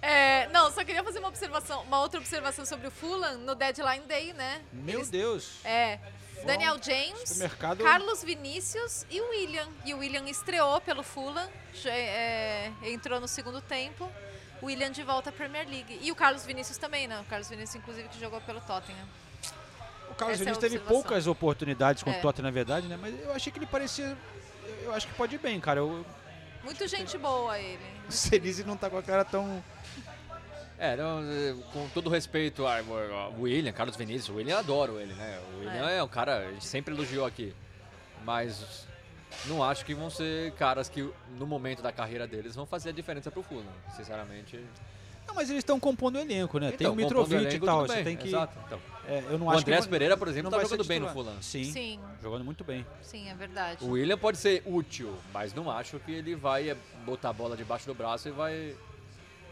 É, 0.00 0.46
não, 0.52 0.70
só 0.70 0.84
queria 0.84 1.02
fazer 1.02 1.18
uma 1.18 1.28
observação, 1.28 1.82
uma 1.82 1.98
outra 2.00 2.20
observação 2.20 2.64
sobre 2.64 2.86
o 2.86 2.90
Fulham 2.90 3.38
no 3.38 3.56
Deadline 3.56 4.04
Day, 4.06 4.32
né? 4.32 4.62
Meu 4.72 5.00
Eles- 5.00 5.10
Deus. 5.10 5.50
É. 5.64 5.98
Daniel 6.46 6.76
James, 6.80 7.28
supermercado- 7.28 7.82
Carlos 7.82 8.22
Vinícius 8.22 9.04
e 9.10 9.20
o 9.20 9.28
William. 9.30 9.66
E 9.84 9.92
o 9.92 9.98
William 9.98 10.24
estreou 10.30 10.80
pelo 10.80 11.02
Fulham, 11.02 11.48
é, 11.84 12.70
entrou 12.84 13.18
no 13.18 13.26
segundo 13.26 13.60
tempo. 13.60 14.08
O 14.60 14.66
William 14.66 14.90
de 14.90 15.02
volta 15.02 15.30
à 15.30 15.32
Premier 15.32 15.66
League. 15.68 15.98
E 16.02 16.10
o 16.10 16.16
Carlos 16.16 16.44
Vinícius 16.44 16.78
também, 16.78 17.06
né? 17.06 17.20
O 17.20 17.24
Carlos 17.24 17.48
Vinícius, 17.48 17.76
inclusive, 17.76 18.08
que 18.08 18.18
jogou 18.18 18.40
pelo 18.40 18.60
Tottenham. 18.60 19.06
O 20.10 20.14
Carlos 20.14 20.34
Essa 20.34 20.42
é 20.42 20.44
Vinícius 20.44 20.58
teve 20.58 20.76
observação. 20.76 21.02
poucas 21.02 21.26
oportunidades 21.26 22.02
com 22.02 22.10
É. 22.10 22.18
o 22.18 22.20
Tottenham, 22.20 22.44
na 22.46 22.50
verdade, 22.50 22.88
né? 22.88 22.98
Mas 23.00 23.14
eu 23.22 23.32
achei 23.32 23.52
que 23.52 23.58
ele 23.58 23.66
parecia. 23.66 24.16
Eu 24.82 24.92
acho 24.92 25.06
que 25.06 25.14
pode 25.14 25.34
ir 25.34 25.38
bem, 25.38 25.60
cara. 25.60 25.80
Eu, 25.80 26.04
Muito 26.64 26.86
gente 26.88 27.16
boa 27.18 27.58
ele. 27.58 27.78
o 28.08 28.12
Senise 28.12 28.64
não 28.64 28.76
tá 28.76 28.90
com 28.90 28.98
a 28.98 29.02
cara 29.02 29.24
tão. 29.24 29.62
É, 30.78 30.96
não, 30.96 31.20
com 31.72 31.88
todo 31.88 32.08
respeito 32.08 32.64
ao 32.66 32.84
William, 33.40 33.72
Carlos 33.72 33.96
Vinícius, 33.96 34.28
o 34.28 34.34
William 34.36 34.58
adoro 34.58 35.00
ele, 35.00 35.12
né? 35.14 35.40
O 35.54 35.58
William 35.58 35.90
é, 35.90 36.02
um 36.02 36.08
cara, 36.08 36.38
a 36.38 36.52
gente 36.52 36.66
sempre 36.66 36.94
elogiou 36.94 37.26
aqui. 37.26 37.52
Mas 38.24 38.86
não 39.46 39.62
acho 39.62 39.84
que 39.84 39.94
vão 39.94 40.10
ser 40.10 40.52
caras 40.52 40.88
que 40.88 41.08
no 41.38 41.46
momento 41.46 41.82
da 41.82 41.92
carreira 41.92 42.26
deles 42.26 42.54
vão 42.54 42.66
fazer 42.66 42.90
a 42.90 42.92
diferença 42.92 43.30
pro 43.30 43.42
Fulham. 43.42 43.64
Sinceramente. 43.96 44.60
Não, 45.26 45.34
mas 45.34 45.50
eles 45.50 45.60
estão 45.60 45.78
compondo 45.78 46.16
o 46.16 46.18
elenco, 46.20 46.58
né? 46.58 46.68
Tem 46.68 46.86
Então, 46.86 46.92
o 46.92 46.96
compondo 46.96 47.16
o 47.18 47.28
Mitrovic 47.28 47.56
e 47.56 47.60
tal. 47.60 47.86
Você 47.86 47.94
bem, 47.96 48.04
tem 48.04 48.16
que. 48.16 48.28
exato, 48.28 48.58
então. 48.66 48.80
É, 49.06 49.22
eu 49.30 49.38
não 49.38 49.46
O 49.46 49.50
acho 49.50 49.60
Andrés 49.60 49.84
que 49.84 49.90
Pereira, 49.90 50.16
por 50.16 50.26
exemplo, 50.28 50.44
não 50.44 50.50
tá 50.50 50.56
vai 50.56 50.66
jogando 50.66 50.86
bem 50.86 51.00
no. 51.00 51.08
Fulham. 51.10 51.42
Sim, 51.42 51.64
Sim. 51.64 52.00
Jogando 52.22 52.44
muito 52.44 52.64
bem. 52.64 52.86
Sim, 53.02 53.28
é 53.28 53.34
verdade. 53.34 53.84
O 53.84 53.90
William 53.90 54.16
pode 54.16 54.38
ser 54.38 54.62
útil, 54.64 55.14
mas 55.32 55.52
não 55.52 55.70
acho 55.70 55.98
que 56.00 56.12
ele 56.12 56.34
vai 56.34 56.74
botar 57.04 57.28
a 57.30 57.32
bola 57.32 57.56
debaixo 57.56 57.86
do 57.86 57.94
braço 57.94 58.28
e 58.28 58.32
vai. 58.32 58.74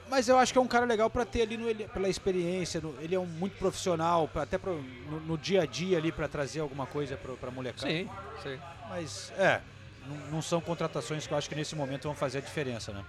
Mas 0.09 0.29
eu 0.29 0.39
acho 0.39 0.53
que 0.53 0.59
é 0.59 0.63
um 0.63 0.69
cara 0.69 0.85
legal 0.87 1.11
pra 1.11 1.25
ter 1.25 1.43
ali 1.43 1.57
no, 1.57 1.69
ele- 1.69 1.89
pela 1.89 2.09
experiência. 2.09 2.81
no- 2.81 2.95
ele 3.01 3.15
é 3.15 3.19
um 3.19 3.27
muito 3.27 3.57
profissional, 3.59 4.29
pra- 4.29 4.43
até 4.43 4.57
pro, 4.57 4.81
no, 5.11 5.21
no 5.21 5.39
dia 5.39 5.63
a 5.63 5.67
dia 5.67 5.99
ali 5.99 6.13
pra 6.13 6.29
trazer 6.29 6.61
alguma 6.61 6.87
coisa 6.87 7.17
pro, 7.17 7.37
pra 7.37 7.51
molecada. 7.51 7.91
Sim, 7.91 8.09
sim. 8.43 8.59
Mas 8.89 9.33
é, 9.37 9.61
não, 10.07 10.17
não 10.33 10.43
são 10.43 10.61
contratações 10.61 11.27
que 11.27 11.33
eu 11.35 11.37
acho 11.39 11.49
que 11.49 11.55
nesse 11.57 11.75
momento 11.75 12.05
vão 12.05 12.15
fazer 12.15 12.39
a 12.39 12.41
diferença, 12.41 12.93
né? 12.93 13.05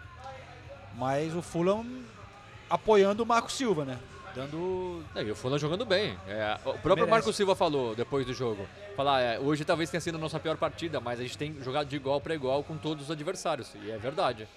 Mas 0.96 1.36
o 1.36 1.42
Fulham 1.42 1.86
apoiando 2.70 3.22
o 3.24 3.26
Marco 3.26 3.52
Silva, 3.52 3.86
né? 3.86 4.00
Dando. 4.36 5.04
É, 5.16 5.22
e 5.24 5.32
o 5.32 5.36
Fulham 5.36 5.58
jogando 5.58 5.86
bem. 5.86 6.18
É, 6.28 6.56
o 6.62 6.74
próprio 6.74 6.96
Merece. 6.96 7.12
Marco 7.12 7.34
Silva 7.34 7.56
falou 7.56 7.96
depois 7.96 8.26
do 8.26 8.34
jogo. 8.34 8.68
Falar, 8.96 9.22
é, 9.22 9.40
hoje 9.40 9.64
talvez 9.66 9.90
tenha 9.90 10.02
sido 10.02 10.16
a 10.16 10.20
nossa 10.20 10.40
pior 10.40 10.58
partida, 10.58 11.00
mas 11.00 11.20
a 11.20 11.24
gente 11.24 11.38
tem 11.38 11.56
jogado 11.64 11.88
de 11.88 11.96
igual 11.96 12.20
para 12.20 12.34
igual 12.36 12.64
com 12.64 12.78
todos 12.78 13.06
os 13.06 13.12
adversários. 13.12 13.72
E 13.84 13.90
é 13.92 13.98
verdade. 13.98 14.48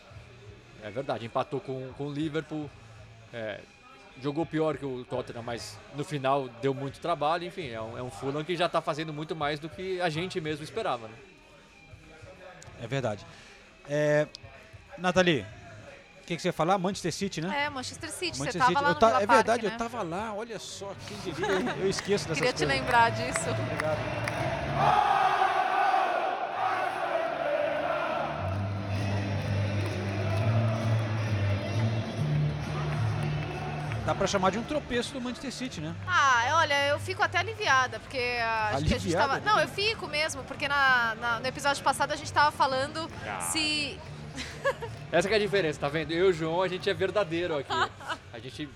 É 0.83 0.91
verdade. 0.91 1.27
Empatou 1.27 1.61
com, 1.61 1.93
com 1.97 2.07
o 2.07 2.13
Liverpool. 2.13 2.69
é, 3.33 3.61
jogou 4.23 4.45
pior 4.45 4.77
que 4.77 4.85
o 4.85 5.03
Tottenham, 5.05 5.43
mas 5.43 5.79
no 5.95 6.05
final 6.05 6.49
deu 6.61 6.75
muito 6.75 7.01
trabalho. 7.01 7.45
Enfim, 7.45 7.69
é 7.71 7.81
um, 7.81 7.97
é 7.99 8.03
um 8.03 8.11
Fulham 8.11 8.45
que 8.45 8.55
já 8.57 8.67
está 8.67 8.81
fazendo 8.83 9.13
muito 9.13 9.35
mais 9.35 9.59
do 9.59 9.69
que 9.69 10.01
a 10.01 10.11
gente 10.11 10.41
mesmo 10.41 10.63
esperava. 10.65 11.09
Né? 11.09 11.15
É 12.83 12.87
verdade. 12.87 13.25
É, 13.89 14.27
Nathalie, 14.99 15.41
o 16.23 16.27
que, 16.27 16.37
que 16.37 16.43
você 16.43 16.49
ia 16.49 16.53
falar? 16.53 16.77
Manchester 16.79 17.13
City, 17.13 17.41
né? 17.41 17.65
É, 17.65 17.71
Manchester 17.71 18.11
City. 18.11 18.37
Você 18.37 18.45
Manchester 18.45 18.61
tava 18.63 18.73
City. 18.73 18.83
lá 18.85 18.89
no 18.91 18.95
ta- 18.95 19.07
Villa 19.09 19.23
É 19.23 19.27
Park, 19.27 19.37
verdade, 19.39 19.67
né? 19.67 19.73
eu 19.75 19.79
tava 19.79 20.03
lá, 20.03 20.35
olha 20.35 20.59
só, 20.59 20.93
quem 21.09 21.17
diria, 21.33 21.47
eu 21.81 21.89
esqueço 21.89 22.29
dessas 22.29 22.39
Queria 22.39 22.53
te 22.53 22.59
coisas. 22.65 22.77
lembrar 22.81 23.11
disso. 23.11 23.51
Obrigado. 23.51 25.20
Dá 34.11 34.15
pra 34.17 34.27
chamar 34.27 34.51
de 34.51 34.59
um 34.59 34.65
tropeço 34.65 35.13
do 35.13 35.21
Manchester 35.21 35.53
City, 35.53 35.81
né? 35.81 35.95
Ah, 36.05 36.43
olha, 36.59 36.89
eu 36.89 36.99
fico 36.99 37.23
até 37.23 37.39
aliviada, 37.39 38.01
porque 38.01 38.19
acho 38.19 38.71
que 38.71 38.75
a 38.75 38.81
gente 38.81 38.95
Aliviada? 39.17 39.29
tava. 39.29 39.41
Não, 39.41 39.61
eu 39.61 39.69
fico 39.69 40.09
mesmo, 40.09 40.43
porque 40.43 40.67
na, 40.67 41.15
na- 41.15 41.39
no 41.39 41.47
episódio 41.47 41.81
passado 41.85 42.11
a 42.11 42.17
gente 42.17 42.33
tava 42.33 42.51
falando 42.51 43.09
Ah. 43.25 43.41
se. 43.43 43.97
Essa 45.13 45.29
que 45.29 45.35
é 45.35 45.37
a 45.37 45.41
diferença, 45.41 45.79
tá 45.79 45.89
vendo? 45.89 46.11
Eu 46.11 46.27
e 46.27 46.31
o 46.31 46.33
João, 46.33 46.61
a 46.61 46.67
gente 46.67 46.91
é 46.91 46.93
verdadeiro 46.93 47.57
aqui. 47.57 47.73
A 48.33 48.39
gente 48.41 48.69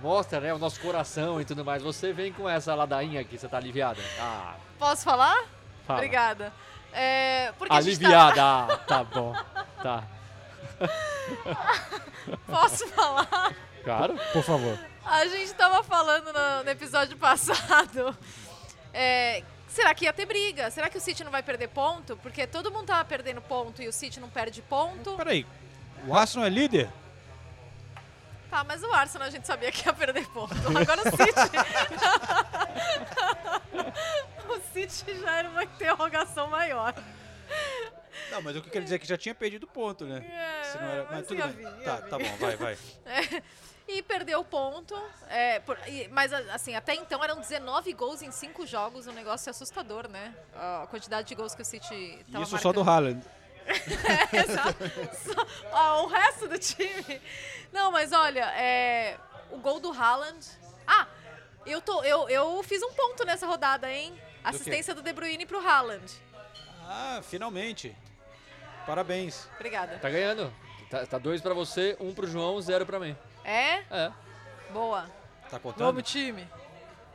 mostra 0.00 0.40
né, 0.40 0.54
o 0.54 0.58
nosso 0.58 0.80
coração 0.80 1.38
e 1.38 1.44
tudo 1.44 1.62
mais. 1.62 1.82
Você 1.82 2.10
vem 2.14 2.32
com 2.32 2.48
essa 2.48 2.74
ladainha 2.74 3.20
aqui, 3.20 3.36
você 3.36 3.46
tá 3.48 3.58
aliviada. 3.58 4.00
Ah, 4.18 4.54
Posso 4.78 5.04
falar? 5.04 5.44
Fala. 5.86 5.98
Obrigada. 5.98 6.54
É, 6.94 7.52
porque 7.58 7.74
a 7.74 7.82
gente 7.82 7.96
aliviada. 8.02 8.42
Ah, 8.42 8.78
tá 8.78 9.04
bom. 9.04 9.34
Tá. 9.82 10.04
Posso 12.46 12.86
falar? 12.88 13.52
Claro. 13.88 14.18
Por 14.34 14.42
favor. 14.42 14.78
A 15.04 15.26
gente 15.26 15.54
tava 15.54 15.82
falando 15.82 16.30
no, 16.32 16.64
no 16.64 16.70
episódio 16.70 17.16
passado. 17.18 18.14
é, 18.92 19.42
será 19.66 19.94
que 19.94 20.04
ia 20.04 20.12
ter 20.12 20.26
briga? 20.26 20.70
Será 20.70 20.90
que 20.90 20.98
o 20.98 21.00
City 21.00 21.24
não 21.24 21.30
vai 21.30 21.42
perder 21.42 21.68
ponto? 21.68 22.16
Porque 22.18 22.46
todo 22.46 22.70
mundo 22.70 22.86
tava 22.86 23.02
perdendo 23.06 23.40
ponto 23.40 23.80
e 23.82 23.88
o 23.88 23.92
City 23.92 24.20
não 24.20 24.28
perde 24.28 24.60
ponto. 24.60 25.16
Peraí, 25.16 25.46
o 26.06 26.14
Arsenal 26.14 26.46
é 26.46 26.50
líder? 26.50 26.90
Tá, 28.50 28.62
mas 28.64 28.82
o 28.82 28.92
Arsenal 28.92 29.28
a 29.28 29.30
gente 29.30 29.46
sabia 29.46 29.72
que 29.72 29.86
ia 29.86 29.92
perder 29.94 30.26
ponto. 30.28 30.54
Agora 30.78 31.00
o 31.00 31.04
City. 31.16 31.56
o 34.48 34.60
City 34.72 35.18
já 35.20 35.36
era 35.38 35.48
uma 35.48 35.64
interrogação 35.64 36.46
maior. 36.48 36.94
Não, 38.30 38.42
mas 38.42 38.56
o 38.56 38.60
que 38.60 38.68
eu 38.68 38.72
quero 38.72 38.84
dizer 38.84 38.96
é 38.96 38.98
que 38.98 39.06
já 39.06 39.16
tinha 39.16 39.34
perdido 39.34 39.66
ponto, 39.66 40.04
né? 40.04 40.22
É, 40.26 40.64
Se 40.64 40.76
não 40.78 40.88
era- 40.88 41.04
mas 41.04 41.12
Mas 41.12 41.26
tudo 41.26 41.38
ia 41.38 41.46
bem. 41.46 41.56
vir, 41.56 41.62
ia 41.78 41.84
Tá, 41.84 41.96
vir. 41.96 42.08
tá 42.10 42.18
bom, 42.18 42.36
vai, 42.38 42.56
vai. 42.56 42.78
É, 43.06 43.42
e 43.88 44.02
perdeu 44.02 44.44
ponto. 44.44 44.94
é, 45.28 45.60
por- 45.60 45.78
e- 45.88 46.08
mas, 46.08 46.32
assim, 46.32 46.74
até 46.74 46.94
então 46.94 47.22
eram 47.24 47.40
19 47.40 47.92
gols 47.94 48.22
em 48.22 48.30
5 48.30 48.66
jogos, 48.66 49.06
um 49.06 49.12
negócio 49.12 49.50
assustador, 49.50 50.08
né? 50.08 50.34
A 50.54 50.86
quantidade 50.90 51.28
de 51.28 51.34
gols 51.34 51.54
que 51.54 51.62
o 51.62 51.64
City 51.64 52.24
tava 52.30 52.44
Isso 52.44 52.58
só 52.58 52.72
do 52.72 52.84
marcando. 52.84 52.88
Haaland. 52.88 53.26
É, 54.32 54.36
exato. 54.38 54.78
Só- 55.24 55.46
ó, 55.72 56.04
o 56.04 56.06
resto 56.08 56.48
do 56.48 56.58
time. 56.58 57.20
Não, 57.72 57.90
mas 57.92 58.12
olha, 58.12 58.44
é, 58.58 59.16
o 59.50 59.58
gol 59.58 59.78
do 59.80 59.90
Haaland. 59.92 60.46
Ah, 60.86 61.06
eu, 61.66 61.80
tô, 61.82 62.02
eu, 62.02 62.28
eu 62.30 62.62
fiz 62.62 62.82
um 62.82 62.92
ponto 62.92 63.24
nessa 63.26 63.46
rodada, 63.46 63.90
hein? 63.92 64.18
Assistência 64.42 64.94
do 64.94 65.02
De 65.02 65.12
Bruyne 65.12 65.44
pro 65.44 65.58
Haaland. 65.66 66.10
Ah, 66.82 67.20
finalmente. 67.22 67.94
Parabéns. 68.86 69.46
Obrigada. 69.56 69.98
Tá 69.98 70.08
ganhando. 70.08 70.50
Tá, 70.88 71.04
tá 71.04 71.18
dois 71.18 71.42
pra 71.42 71.52
você, 71.52 71.94
um 72.00 72.14
pro 72.14 72.26
João, 72.26 72.58
zero 72.62 72.86
pra 72.86 72.98
mim. 72.98 73.14
É? 73.44 73.82
É. 73.90 74.12
Boa. 74.70 75.06
Tá 75.50 75.58
contando? 75.58 75.86
Vamos, 75.86 76.02
time. 76.10 76.46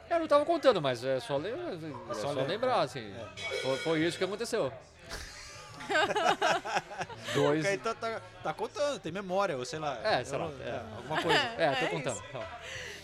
Eu 0.09 0.19
não 0.19 0.27
tava 0.27 0.45
contando, 0.45 0.81
mas 0.81 1.03
é 1.03 1.19
só, 1.19 1.37
lem- 1.37 1.53
é 1.53 2.13
só 2.13 2.21
só 2.21 2.31
lem- 2.31 2.47
lembrar, 2.47 2.81
assim. 2.81 3.13
Foi, 3.61 3.77
foi 3.77 3.99
isso 4.01 4.17
que 4.17 4.23
aconteceu. 4.23 4.71
Dois. 7.33 7.63
Ok, 7.65 7.73
então 7.75 7.95
tá, 7.95 8.21
tá 8.43 8.53
contando, 8.53 8.99
tem 8.99 9.11
memória, 9.11 9.57
ou 9.57 9.65
sei 9.65 9.79
lá. 9.79 9.97
É, 10.03 10.23
sei 10.23 10.37
lá, 10.37 10.47
não- 10.47 10.65
é. 10.65 10.81
alguma 10.97 11.21
coisa. 11.21 11.39
É, 11.39 11.75
tô 11.75 11.85
É 11.85 11.89
contando. 11.89 12.23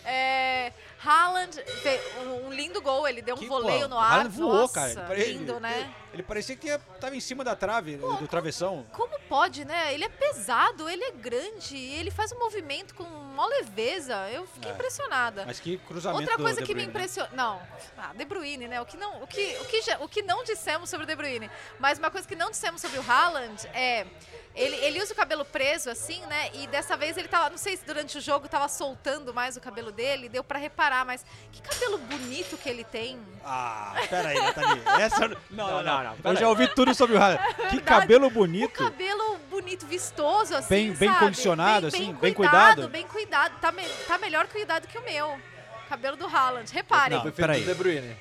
É, 0.05 0.71
Haaland 1.03 1.55
fez 1.81 2.01
um, 2.25 2.51
lindo 2.51 2.81
gol, 2.81 3.07
ele 3.07 3.21
deu 3.21 3.35
um 3.35 3.39
Que, 3.39 3.47
voleio 3.47 3.81
pô, 3.83 3.87
no 3.87 3.97
ar. 3.99 4.11
Haaland 4.13 4.29
voou, 4.37 4.53
Nossa, 4.53 4.73
cara. 4.73 4.89
Ele 4.91 5.01
pare- 5.01 5.23
lindo, 5.33 5.51
ele- 5.53 5.59
né? 5.59 5.93
Ele 6.13 6.23
parecia 6.23 6.55
que 6.55 6.67
ia, 6.67 6.79
tava 6.99 7.15
em 7.15 7.19
cima 7.19 7.43
da 7.43 7.55
trave, 7.55 7.95
do 7.97 8.27
travessão. 8.27 8.85
Como 8.91 9.17
pode, 9.29 9.63
né? 9.63 9.93
Ele 9.93 10.03
é 10.03 10.09
pesado, 10.09 10.89
ele 10.89 11.03
é 11.03 11.11
grande, 11.11 11.77
ele 11.77 12.09
faz 12.11 12.31
um 12.31 12.39
movimento 12.39 12.95
com 12.95 13.05
uma 13.39 13.47
leveza. 13.47 14.15
Eu 14.29 14.45
fiquei 14.47 14.71
É. 14.71 14.73
impressionada. 14.73 15.43
Mas 15.45 15.59
que 15.59 15.77
cruzamento 15.79 16.21
Outra 16.21 16.37
coisa 16.37 16.61
que 16.61 16.73
me 16.73 16.81
né? 16.83 16.87
impressionou. 16.89 17.31
Não, 17.33 17.61
ah, 17.97 18.11
De 18.13 18.25
Bruyne, 18.25 18.67
né? 18.67 18.79
O 18.81 18.85
que, 18.85 18.97
não, 18.97 19.21
o, 19.23 19.27
que, 19.27 19.57
o, 19.61 19.65
que 19.65 19.81
já- 19.81 19.97
o 19.99 20.07
que 20.07 20.21
não 20.21 20.43
dissemos 20.43 20.89
sobre 20.89 21.05
o 21.05 21.07
De 21.07 21.15
Bruyne. 21.15 21.49
Mas 21.79 21.97
uma 21.99 22.11
coisa 22.11 22.27
que 22.27 22.35
não 22.35 22.49
dissemos 22.51 22.81
sobre 22.81 22.99
o 22.99 23.11
Haaland 23.11 23.67
é. 23.73 24.05
Ele, 24.55 24.75
ele 24.77 25.01
usa 25.01 25.13
o 25.13 25.15
cabelo 25.15 25.45
preso, 25.45 25.89
assim, 25.91 26.25
né? 26.25 26.49
E 26.55 26.67
dessa 26.67 26.97
vez 26.97 27.15
ele 27.15 27.27
tava. 27.27 27.49
Não 27.51 27.57
sei 27.57 27.77
se 27.77 27.85
durante 27.85 28.17
o 28.17 28.21
jogo 28.21 28.49
tava 28.49 28.67
soltando 28.67 29.31
mais 29.33 29.55
o 29.55 29.61
cabelo 29.61 29.91
dele, 29.91 30.27
deu 30.27 30.43
pra 30.43 30.57
reparar, 30.57 31.05
mas 31.05 31.23
que 31.51 31.61
cabelo 31.61 31.97
bonito 31.99 32.57
que 32.57 32.67
ele 32.67 32.83
tem. 32.83 33.19
Ah, 33.45 33.93
pera 34.09 34.29
aí, 34.29 34.39
Nathalie. 34.41 34.81
Essa... 34.99 35.27
Não, 35.29 35.37
não, 35.51 35.83
não. 35.83 36.03
não, 36.03 36.11
Eu 36.11 36.17
pera 36.23 36.35
já 36.35 36.49
ouvi 36.49 36.67
tudo 36.73 36.93
sobre 36.95 37.15
o 37.15 37.21
Haaland. 37.21 37.39
Que 37.69 37.75
Verdade. 37.75 37.81
cabelo 37.83 38.29
bonito. 38.29 38.73
Cabelo 38.73 39.37
bonito, 39.49 39.85
vistoso, 39.85 40.55
assim. 40.55 40.67
Bem- 40.67 40.93
bem 40.93 41.09
sabe? 41.09 41.19
condicionado, 41.25 41.87
assim, 41.87 42.13
bem 42.15 42.33
cuidado. 42.33 42.73
cuidado. 42.75 42.89
Bem 42.89 43.07
cuidado. 43.07 43.28
Tá, 43.29 43.71
me- 43.71 43.87
tá 44.07 44.17
melhor 44.17 44.47
cuidado 44.47 44.87
que 44.87 44.97
o 44.97 45.03
meu. 45.03 45.39
Cabelo 45.87 46.15
do 46.17 46.25
Haaland. 46.27 46.71
Reparem. 46.71 47.15
Não, 47.17 47.23
Foi 47.23 47.31
feito 47.31 47.47
peraí. 47.47 47.61
do 47.63 47.67
De 47.67 47.73
Bruyne. 47.73 48.17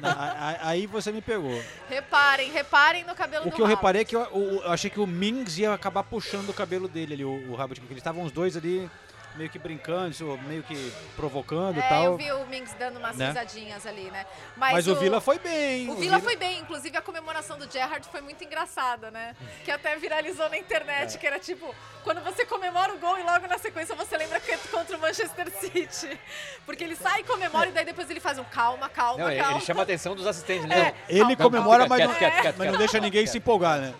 Não, 0.00 0.08
a- 0.10 0.14
a- 0.60 0.68
Aí 0.68 0.86
você 0.86 1.10
me 1.12 1.20
pegou. 1.22 1.60
Reparem, 1.88 2.50
reparem 2.50 3.04
no 3.04 3.14
cabelo 3.14 3.46
O 3.46 3.50
do 3.50 3.54
que 3.56 3.60
eu 3.60 3.64
Haaland. 3.66 3.76
reparei 3.80 4.02
é 4.02 4.04
que 4.04 4.14
eu, 4.16 4.20
o- 4.32 4.60
eu 4.64 4.70
achei 4.72 4.90
que 4.90 5.00
o 5.00 5.06
Mings 5.06 5.58
ia 5.58 5.72
acabar 5.72 6.02
puxando 6.04 6.48
o 6.50 6.54
cabelo 6.54 6.88
dele 6.88 7.14
ali, 7.14 7.24
o, 7.24 7.50
o 7.50 7.54
Rabbit, 7.54 7.80
porque 7.80 7.92
eles 7.94 8.00
estavam 8.00 8.22
os 8.24 8.32
dois 8.32 8.56
ali 8.56 8.88
meio 9.36 9.48
que 9.48 9.58
brincando, 9.58 10.38
meio 10.46 10.62
que 10.62 10.92
provocando 11.16 11.76
e 11.76 11.80
É, 11.80 11.88
tal. 11.88 12.04
eu 12.04 12.16
vi 12.16 12.30
o 12.32 12.46
Mings 12.46 12.74
dando 12.78 12.98
umas 12.98 13.16
Né? 13.16 13.28
risadinhas 13.28 13.86
ali, 13.86 14.10
né? 14.10 14.26
Mas, 14.56 14.86
o 14.86 14.94
Vila 14.96 15.20
foi 15.20 15.38
bem. 15.38 15.88
O 15.90 15.94
Vila 15.96 16.20
foi 16.20 16.36
bem, 16.36 16.60
inclusive 16.60 16.96
a 16.96 17.02
comemoração 17.02 17.58
do 17.58 17.70
Gerrard 17.70 18.06
foi 18.08 18.20
muito 18.20 18.44
engraçada, 18.44 19.10
né? 19.10 19.34
Que 19.64 19.70
até 19.70 19.96
viralizou 19.96 20.48
na 20.50 20.58
internet, 20.58 21.14
É. 21.14 21.18
que 21.18 21.26
era 21.26 21.38
tipo, 21.38 21.74
quando 22.04 22.22
você 22.22 22.44
comemora 22.44 22.92
o 22.94 22.98
gol 22.98 23.18
e 23.18 23.22
logo 23.22 23.46
na 23.46 23.58
sequência 23.58 23.94
você 23.94 24.16
lembra 24.16 24.38
que 24.40 24.50
é 24.52 24.56
contra 24.70 24.96
o 24.96 25.00
Manchester 25.00 25.50
City. 25.60 26.18
Porque 26.66 26.84
ele 26.84 26.96
sai 26.96 27.20
e 27.20 27.24
comemora 27.24 27.68
e 27.68 27.72
daí 27.72 27.84
depois 27.84 28.08
ele 28.10 28.20
faz 28.20 28.38
um 28.38 28.44
calma, 28.44 28.88
calma, 28.88 29.24
Não, 29.24 29.30
ele, 29.30 29.40
calma. 29.40 29.56
ele 29.56 29.64
chama 29.64 29.80
a 29.80 29.84
atenção 29.84 30.14
dos 30.14 30.26
assistentes, 30.26 30.66
né? 30.66 30.94
É. 31.08 31.12
Ele 31.14 31.20
calma, 31.36 31.36
comemora, 31.36 31.88
calma, 31.88 32.06
mas, 32.06 32.18
quieto, 32.18 32.34
não, 32.34 32.42
quieto, 32.42 32.56
mas 32.58 32.78
deixa 32.78 33.00
ninguém 33.00 33.26
se 33.26 33.38
empolgar, 33.38 33.78
né? 33.80 33.94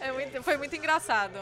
É 0.00 0.10
muito- 0.12 0.42
foi 0.42 0.56
muito 0.56 0.74
engraçado. 0.76 1.38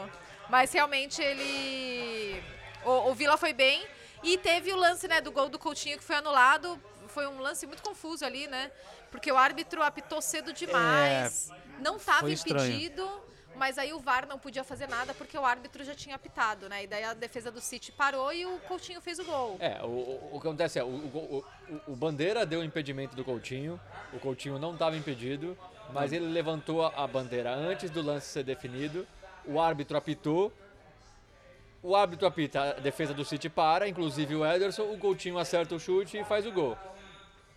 Mas 0.49 0.71
realmente 0.73 1.21
ele. 1.21 2.43
O, 2.85 3.09
o 3.09 3.13
Vila 3.13 3.37
foi 3.37 3.53
bem. 3.53 3.85
E 4.23 4.37
teve 4.37 4.71
o 4.71 4.77
lance 4.77 5.07
né, 5.07 5.19
do 5.19 5.31
gol 5.31 5.49
do 5.49 5.59
Coutinho 5.59 5.97
que 5.97 6.03
foi 6.03 6.15
anulado. 6.15 6.79
Foi 7.07 7.27
um 7.27 7.39
lance 7.39 7.67
muito 7.67 7.83
confuso 7.83 8.25
ali, 8.25 8.47
né? 8.47 8.71
Porque 9.11 9.31
o 9.31 9.37
árbitro 9.37 9.83
apitou 9.83 10.21
cedo 10.21 10.53
demais. 10.53 11.49
não 11.79 11.97
estava 11.97 12.19
É, 12.19 12.21
foi 12.21 12.33
estranho. 12.33 12.65
impedido. 12.73 13.21
Mas 13.55 13.77
aí 13.77 13.93
o 13.93 13.99
VAR 13.99 14.25
não 14.27 14.39
podia 14.39 14.63
fazer 14.63 14.87
nada 14.87 15.13
porque 15.13 15.37
o 15.37 15.45
árbitro 15.45 15.83
já 15.83 15.93
tinha 15.93 16.15
apitado, 16.15 16.67
né? 16.67 16.85
E 16.85 16.87
daí 16.87 17.03
a 17.03 17.13
defesa 17.13 17.51
do 17.51 17.61
City 17.61 17.91
parou 17.91 18.33
e 18.33 18.47
o 18.47 18.57
Coutinho 18.67 18.99
fez 18.99 19.19
o 19.19 19.23
gol. 19.23 19.57
É, 19.59 19.79
o, 19.83 19.85
o- 19.87 20.29
o 20.37 20.41
que 20.41 20.47
acontece 20.47 20.79
é, 20.79 20.83
o, 20.83 20.87
o- 20.87 21.45
o- 21.69 21.91
o 21.91 21.95
Bandeira 21.95 22.47
deu 22.47 22.61
o 22.61 22.63
impedimento 22.63 23.15
do 23.15 23.23
Coutinho, 23.23 23.79
o 24.11 24.17
Coutinho 24.17 24.57
não 24.57 24.73
estava 24.73 24.97
impedido, 24.97 25.55
mas 25.91 26.11
ele 26.11 26.25
levantou 26.29 26.83
a, 26.83 27.03
a 27.03 27.05
bandeira 27.05 27.53
antes 27.53 27.91
do 27.91 28.01
lance 28.01 28.25
ser 28.25 28.43
definido, 28.43 29.05
o 29.45 29.59
árbitro 29.61 29.95
apitou, 29.97 30.51
o 31.83 31.95
árbitro 31.95 32.25
apita, 32.25 32.61
a 32.61 32.73
defesa 32.79 33.13
do 33.13 33.23
City 33.25 33.49
para, 33.49 33.87
inclusive 33.87 34.35
o 34.35 34.45
Ederson, 34.45 34.83
o 34.83 34.97
Coutinho 34.97 35.37
acerta 35.37 35.75
o 35.75 35.79
chute 35.79 36.17
e 36.17 36.23
faz 36.23 36.45
o 36.47 36.51
gol. 36.51 36.77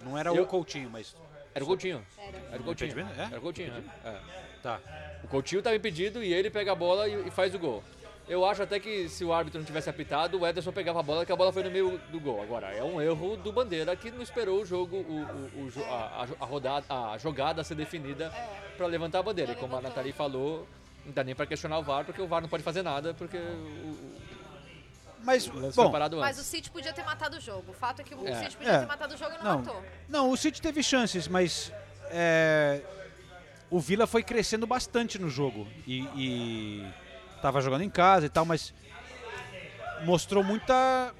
Não 0.05 0.19
era 0.19 0.31
Eu- 0.35 0.43
o 0.43 0.47
Coutinho, 0.47 0.90
mas. 0.90 1.15
Era 1.55 1.65
o 1.65 1.66
Coutinho. 1.66 2.05
Era. 2.19 2.36
Era 2.53 2.61
o 2.61 2.65
Coutinho. 2.65 2.98
É? 3.01 3.23
Era 3.24 3.39
o 3.39 3.40
Coutinho, 3.40 3.73
é. 4.05 4.09
É. 4.11 4.20
Tá. 4.62 4.81
O 5.24 5.28
Coutinho 5.28 5.61
estava 5.61 5.74
impedido 5.77 6.23
e 6.23 6.32
ele 6.35 6.51
pega 6.51 6.73
a 6.73 6.74
bola 6.74 7.09
e, 7.09 7.28
e 7.28 7.31
faz 7.31 7.55
o 7.55 7.59
gol. 7.59 7.82
Eu 8.28 8.44
acho 8.44 8.61
até 8.61 8.81
que 8.81 9.09
se 9.09 9.24
o 9.24 9.32
árbitro 9.32 9.61
não 9.61 9.65
tivesse 9.65 9.89
apitado, 9.89 10.39
o 10.40 10.44
Ederson 10.47 10.73
pegava 10.73 10.98
a 10.98 11.03
bola, 11.03 11.24
que 11.24 11.31
a 11.31 11.36
bola 11.36 11.53
foi 11.53 11.62
no 11.62 11.70
meio 11.70 11.97
do 12.11 12.19
gol. 12.19 12.43
Agora, 12.43 12.73
é 12.74 12.82
um 12.82 13.01
erro 13.01 13.36
do 13.36 13.53
Bandeira 13.53 13.94
que 13.94 14.11
não 14.11 14.20
esperou 14.20 14.61
o 14.62 14.66
jogo, 14.66 14.97
o, 14.97 15.20
o- 15.23 15.69
o 15.69 15.85
a, 15.85 16.24
a- 16.24 16.27
a 16.40 16.44
rodada, 16.44 16.85
a 16.90 17.16
jogada 17.19 17.62
ser 17.62 17.77
definida 17.77 18.31
para 18.77 18.86
levantar 18.86 19.20
a 19.20 19.23
bandeira. 19.23 19.53
E 19.53 19.57
como 19.57 19.77
a 19.77 19.81
Nathalie 19.81 20.12
falou, 20.12 20.66
não 21.07 21.12
dá 21.12 21.24
nem 21.24 21.35
para 21.35 21.47
questionar 21.47 21.78
o 21.78 21.83
VAR, 21.83 22.05
porque 22.05 22.20
o 22.20 22.27
VAR 22.27 22.43
não 22.43 22.49
pode 22.49 22.62
fazer 22.62 22.83
nada, 22.83 23.15
porque 23.15 23.37
o, 23.37 23.41
o- 23.41 24.16
Mas, 25.24 25.47
bom, 25.49 25.91
Mas 26.20 26.39
o. 26.39 26.45
City 26.45 26.70
podia 26.70 26.93
ter 26.93 27.05
matado 27.05 27.37
o 27.37 27.41
jogo. 27.41 27.70
O 27.70 27.74
fato 27.74 28.01
é 28.01 28.05
que 28.05 28.15
o 28.15 28.27
É. 28.28 28.43
City 28.43 28.57
podia 28.57 28.73
É. 28.73 28.78
ter 28.81 28.87
matado 28.87 29.15
o 29.15 29.16
jogo 29.16 29.33
e 29.33 29.39
não, 29.39 29.45
Não. 29.45 29.59
matou. 29.59 29.85
Não, 30.09 30.31
o 30.31 30.37
City 30.37 30.61
teve 30.62 30.83
chances, 30.83 31.27
mas 31.27 31.73
é, 32.11 32.81
o 33.70 33.81
Vila 33.81 34.07
foi 34.07 34.23
crescendo 34.23 34.66
bastante 34.66 35.19
no 35.19 35.28
jogo 35.28 35.66
e, 35.87 36.03
e 36.16 36.87
tava 37.43 37.61
jogando 37.61 37.83
em 37.83 37.91
casa 37.91 38.27
e 38.27 38.28
tal, 38.28 38.45
mas 38.45 38.73
mostrou 40.05 40.45
muita 40.45 41.12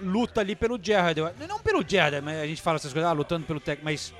luta 0.00 0.40
ali 0.40 0.56
pelo 0.56 0.78
Gerrard. 0.82 1.20
Não 1.46 1.58
pelo 1.60 1.84
Gerrard, 1.86 2.20
mas 2.22 2.38
a 2.40 2.46
gente 2.46 2.62
fala 2.62 2.76
essas 2.76 2.92
coisas, 2.92 3.10
ah, 3.10 3.12
lutando 3.12 3.44
pelo 3.46 3.60
técnico, 3.60 3.84
mas 3.84 4.14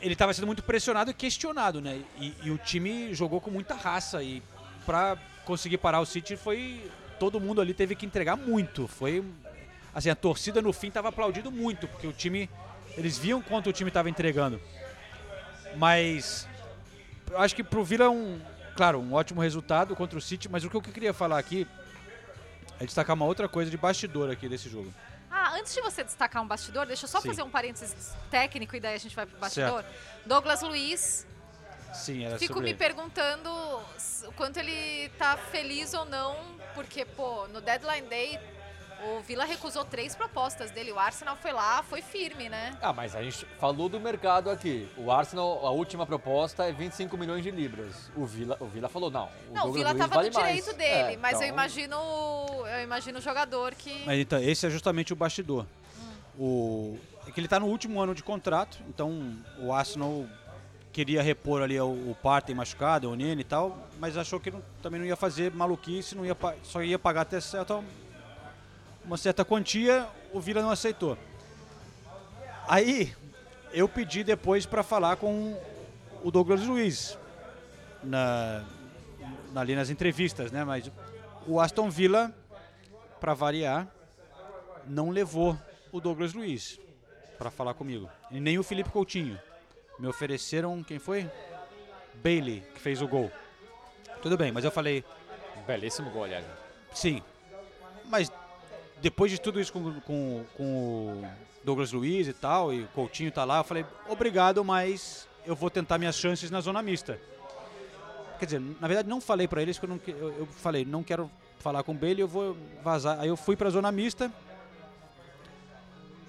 ele 0.00 0.14
estava 0.14 0.32
sendo 0.32 0.46
muito 0.46 0.62
pressionado 0.62 1.10
e 1.10 1.14
questionado, 1.14 1.80
né? 1.80 2.02
E, 2.18 2.34
e 2.44 2.50
o 2.50 2.58
time 2.58 3.12
jogou 3.14 3.40
com 3.40 3.50
muita 3.50 3.74
raça 3.74 4.22
e 4.22 4.42
para 4.86 5.16
conseguir 5.44 5.78
parar 5.78 6.00
o 6.00 6.06
City 6.06 6.36
foi 6.36 6.90
todo 7.18 7.40
mundo 7.40 7.60
ali 7.60 7.74
teve 7.74 7.94
que 7.94 8.06
entregar 8.06 8.36
muito. 8.36 8.86
Foi 8.86 9.24
assim, 9.94 10.10
a 10.10 10.14
torcida 10.14 10.62
no 10.62 10.72
fim 10.72 10.88
estava 10.88 11.08
aplaudindo 11.08 11.50
muito, 11.50 11.86
porque 11.88 12.06
o 12.06 12.12
time 12.12 12.48
eles 12.96 13.18
viam 13.18 13.42
quanto 13.42 13.68
o 13.68 13.72
time 13.72 13.88
estava 13.88 14.08
entregando. 14.08 14.60
Mas 15.76 16.48
eu 17.30 17.38
acho 17.38 17.54
que 17.54 17.62
pro 17.62 17.84
Vila 17.84 18.06
é 18.06 18.08
um, 18.08 18.40
claro, 18.76 18.98
um 18.98 19.12
ótimo 19.12 19.40
resultado 19.40 19.94
contra 19.94 20.18
o 20.18 20.22
City, 20.22 20.48
mas 20.48 20.64
o 20.64 20.70
que 20.70 20.76
eu 20.76 20.82
queria 20.82 21.12
falar 21.12 21.38
aqui 21.38 21.66
é 22.80 22.84
destacar 22.84 23.14
uma 23.14 23.26
outra 23.26 23.48
coisa 23.48 23.70
de 23.70 23.76
bastidor 23.76 24.30
aqui 24.30 24.48
desse 24.48 24.68
jogo. 24.68 24.92
Ah, 25.30 25.52
antes 25.54 25.72
de 25.72 25.80
você 25.80 26.02
destacar 26.02 26.42
um 26.42 26.46
bastidor, 26.46 26.86
deixa 26.86 27.04
eu 27.04 27.08
só 27.08 27.20
Sim. 27.20 27.28
fazer 27.28 27.42
um 27.42 27.50
parênteses 27.50 28.12
técnico 28.30 28.74
e 28.74 28.80
daí 28.80 28.96
a 28.96 28.98
gente 28.98 29.14
vai 29.14 29.26
pro 29.26 29.38
bastidor. 29.38 29.84
Douglas 30.26 30.60
Luiz, 30.62 31.24
Sim, 31.94 32.24
era 32.24 32.38
fico 32.38 32.60
me 32.60 32.70
ele. 32.70 32.78
perguntando 32.78 33.48
o 33.50 34.32
quanto 34.36 34.56
ele 34.58 35.08
tá 35.10 35.36
feliz 35.36 35.94
ou 35.94 36.04
não, 36.04 36.36
porque, 36.74 37.04
pô, 37.04 37.46
no 37.48 37.60
Deadline 37.60 38.08
Day, 38.08 38.40
o 39.06 39.20
Vila 39.20 39.44
recusou 39.44 39.84
três 39.84 40.14
propostas 40.14 40.70
dele. 40.70 40.92
O 40.92 40.98
Arsenal 40.98 41.36
foi 41.36 41.52
lá, 41.52 41.82
foi 41.82 42.02
firme, 42.02 42.48
né? 42.48 42.76
Ah, 42.82 42.92
mas 42.92 43.14
a 43.16 43.22
gente 43.22 43.44
falou 43.58 43.88
do 43.88 43.98
mercado 43.98 44.50
aqui. 44.50 44.88
O 44.96 45.10
Arsenal, 45.10 45.66
a 45.66 45.70
última 45.70 46.04
proposta 46.06 46.64
é 46.64 46.72
25 46.72 47.16
milhões 47.16 47.42
de 47.42 47.50
libras. 47.50 48.10
O 48.16 48.26
Vila, 48.26 48.56
o 48.60 48.66
Vila 48.66 48.88
falou, 48.88 49.10
não. 49.10 49.24
O 49.48 49.54
não, 49.54 49.62
o 49.62 49.72
Douglas 49.72 49.74
Vila 49.74 49.90
Luiz 49.90 50.00
tava 50.00 50.14
vale 50.14 50.28
no 50.30 50.34
direito 50.36 50.64
mais. 50.66 50.76
dele, 50.76 51.14
É, 51.14 51.16
mas 51.16 51.32
eu 51.32 51.38
então- 51.46 51.48
imagino 51.54 51.96
eu 52.66 52.82
imagino 52.82 53.18
o 53.18 53.22
jogador 53.22 53.74
que... 53.74 54.04
Mas 54.04 54.18
então, 54.20 54.38
esse 54.38 54.66
é 54.66 54.70
justamente 54.70 55.12
o 55.12 55.16
bastidor. 55.16 55.66
O, 56.38 56.98
é 57.26 57.30
que 57.30 57.40
ele 57.40 57.46
está 57.46 57.58
no 57.60 57.66
último 57.66 58.00
ano 58.00 58.14
de 58.14 58.22
contrato, 58.22 58.78
então 58.88 59.36
o 59.58 59.72
Arsenal 59.72 60.24
queria 60.92 61.22
repor 61.22 61.62
ali 61.62 61.78
o, 61.80 61.86
o 62.10 62.16
Partey 62.22 62.54
machucado, 62.54 63.10
o 63.10 63.14
Nene 63.14 63.42
e 63.42 63.44
tal, 63.44 63.76
mas 63.98 64.16
achou 64.16 64.40
que 64.40 64.50
não- 64.50 64.62
também 64.82 64.98
não 65.00 65.06
ia 65.06 65.16
fazer 65.16 65.52
maluquice, 65.52 66.14
não 66.16 66.24
ia, 66.24 66.36
só 66.62 66.82
ia 66.82 66.98
pagar 66.98 67.22
até 67.22 67.40
certa, 67.40 67.82
uma 69.04 69.16
certa 69.16 69.44
quantia, 69.44 70.06
o 70.32 70.40
Vila 70.40 70.62
não 70.62 70.70
aceitou. 70.70 71.16
Aí 72.68 73.14
eu 73.72 73.88
pedi 73.88 74.22
depois 74.22 74.66
para 74.66 74.82
falar 74.82 75.16
com 75.16 75.58
o 76.22 76.30
Douglas 76.30 76.60
Luiz 76.62 77.18
na, 78.02 78.64
na- 79.52 79.60
ali 79.60 79.74
nas 79.74 79.90
entrevistas, 79.90 80.52
né? 80.52 80.64
Mas 80.64 80.90
o 81.46 81.60
Aston 81.60 81.90
Villa, 81.90 82.32
para 83.20 83.34
variar, 83.34 83.86
não 84.86 85.10
levou 85.10 85.58
o 85.92 86.00
Douglas 86.00 86.32
Luiz 86.32 86.78
para 87.38 87.50
falar 87.50 87.74
comigo. 87.74 88.08
E 88.30 88.38
nem 88.40 88.58
o 88.58 88.62
Felipe 88.62 88.90
Coutinho. 88.90 89.38
Me 89.98 90.06
ofereceram, 90.06 90.82
quem 90.82 90.98
foi? 90.98 91.28
Bailey, 92.22 92.60
que 92.74 92.80
fez 92.80 93.02
o 93.02 93.08
gol. 93.08 93.30
Tudo 94.22 94.36
bem, 94.36 94.52
mas 94.52 94.64
eu 94.64 94.70
falei, 94.70 95.04
Belíssimo 95.66 96.10
gol, 96.10 96.24
aliás. 96.24 96.44
sim. 96.92 97.22
Mas 98.06 98.30
depois 99.02 99.30
de 99.30 99.40
tudo 99.40 99.60
isso 99.60 99.72
com, 99.72 100.00
com, 100.00 100.44
com 100.56 100.64
o 100.64 101.24
Douglas 101.64 101.92
Luiz 101.92 102.28
e 102.28 102.32
tal, 102.32 102.72
e 102.72 102.82
o 102.84 102.88
Coutinho 102.88 103.30
tá 103.32 103.44
lá, 103.44 103.58
eu 103.58 103.64
falei, 103.64 103.84
obrigado, 104.08 104.64
mas 104.64 105.26
eu 105.46 105.54
vou 105.54 105.70
tentar 105.70 105.98
minhas 105.98 106.16
chances 106.16 106.50
na 106.50 106.60
zona 106.60 106.82
mista. 106.82 107.18
quer 108.38 108.44
dizer, 108.46 108.60
na 108.80 108.86
verdade 108.88 109.08
não 109.08 109.20
falei 109.20 109.46
pra 109.48 109.62
eles, 109.62 109.78
porque 109.78 109.86
eu, 109.90 109.94
não, 109.94 109.98
que- 109.98 110.10
eu, 110.10 110.38
eu 110.40 110.46
falei, 110.46 110.84
não 110.84 111.02
quero 111.02 111.30
falar 111.58 111.82
com 111.82 111.92
o 111.92 111.94
Bailey, 111.94 112.22
eu 112.22 112.28
vou 112.28 112.56
vazar. 112.82 113.18
Aí 113.20 113.28
eu 113.28 113.36
fui 113.36 113.56
pra 113.56 113.68
zona 113.70 113.90
mista. 113.92 114.30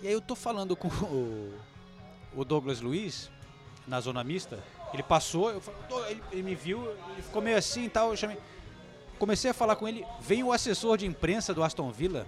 E 0.02 0.08
aí 0.08 0.14
eu 0.14 0.22
tô 0.22 0.36
falando 0.36 0.76
com 0.76 0.88
o, 0.88 1.54
o 2.36 2.44
Douglas 2.44 2.82
Luiz, 2.82 3.30
na 3.88 4.00
zona 4.02 4.24
mista. 4.24 4.60
Ele 4.94 5.04
passou, 5.04 5.52
eu 5.52 5.62
falei, 5.62 6.12
ele, 6.12 6.24
ele 6.32 6.44
me 6.44 6.56
viu, 6.56 6.84
ele 7.14 7.22
ficou 7.22 7.42
meio 7.42 7.58
assim 7.58 7.86
e 7.86 7.90
tal. 7.90 8.10
Eu 8.12 8.18
chamei. 8.18 8.38
Comecei 9.20 9.52
a 9.52 9.54
falar 9.54 9.76
com 9.76 9.88
ele, 9.88 10.04
veio 10.20 10.48
o 10.48 10.52
assessor 10.52 10.98
de 10.98 11.06
imprensa 11.06 11.54
do 11.54 11.64
Aston 11.64 11.92
Villa, 11.92 12.28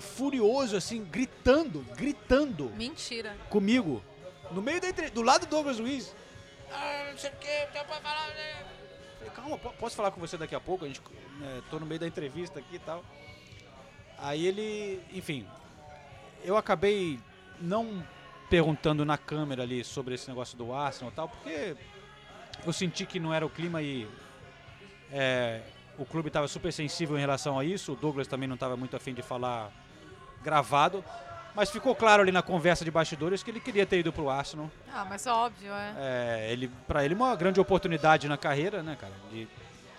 furioso 0.00 0.76
assim, 0.76 1.04
gritando, 1.04 1.80
gritando 1.96 2.70
Mentira. 2.70 3.36
comigo, 3.50 4.02
no 4.50 4.62
meio 4.62 4.80
da 4.80 4.88
entrevista, 4.88 5.14
do 5.14 5.22
lado 5.22 5.46
do 5.46 5.50
Douglas 5.50 5.78
Luiz. 5.78 6.14
Ah, 6.70 7.08
não 7.10 7.18
sei 7.18 7.30
o 7.30 7.34
que, 7.36 7.66
não 7.78 7.84
pode 7.84 8.00
falar. 8.02 8.28
né? 8.28 8.64
Falei, 9.18 9.32
calma, 9.34 9.58
po- 9.58 9.72
posso 9.74 9.94
falar 9.96 10.10
com 10.10 10.20
você 10.20 10.36
daqui 10.38 10.54
a 10.54 10.60
pouco? 10.60 10.84
A 10.84 10.88
gente, 10.88 11.00
né, 11.38 11.62
tô 11.70 11.78
no 11.78 11.86
meio 11.86 12.00
da 12.00 12.06
entrevista 12.06 12.58
aqui 12.58 12.76
e 12.76 12.78
tal. 12.78 13.04
Aí 14.18 14.46
ele, 14.46 15.00
enfim, 15.12 15.46
eu 16.44 16.56
acabei 16.56 17.18
não 17.60 18.02
perguntando 18.48 19.04
na 19.04 19.16
câmera 19.18 19.62
ali 19.62 19.82
sobre 19.84 20.14
esse 20.14 20.28
negócio 20.28 20.56
do 20.56 20.72
Arsenal 20.74 21.10
e 21.10 21.14
tal, 21.14 21.28
porque 21.28 21.76
eu 22.66 22.72
senti 22.72 23.04
que 23.06 23.18
não 23.20 23.32
era 23.34 23.44
o 23.44 23.50
clima 23.50 23.82
e 23.82 24.06
é, 25.10 25.60
o 25.98 26.04
clube 26.04 26.28
estava 26.28 26.46
super 26.48 26.72
sensível 26.72 27.16
em 27.16 27.20
relação 27.20 27.58
a 27.58 27.64
isso. 27.64 27.92
O 27.92 27.96
Douglas 27.96 28.26
também 28.28 28.48
não 28.48 28.54
estava 28.54 28.76
muito 28.76 28.96
afim 28.96 29.12
de 29.14 29.22
falar 29.22 29.70
gravado. 30.42 31.04
Mas 31.54 31.70
ficou 31.70 31.94
claro 31.94 32.22
ali 32.22 32.32
na 32.32 32.40
conversa 32.42 32.82
de 32.84 32.90
bastidores 32.90 33.42
que 33.42 33.50
ele 33.50 33.60
queria 33.60 33.84
ter 33.84 33.98
ido 33.98 34.10
pro 34.12 34.30
Arsenal. 34.30 34.70
Ah, 34.92 35.04
mas 35.08 35.26
óbvio, 35.26 35.70
é. 35.72 35.94
É, 35.98 36.52
ele, 36.52 36.70
para 36.88 37.04
ele 37.04 37.14
uma 37.14 37.36
grande 37.36 37.60
oportunidade 37.60 38.26
na 38.26 38.38
carreira, 38.38 38.82
né, 38.82 38.96
cara? 38.98 39.12
De 39.30 39.46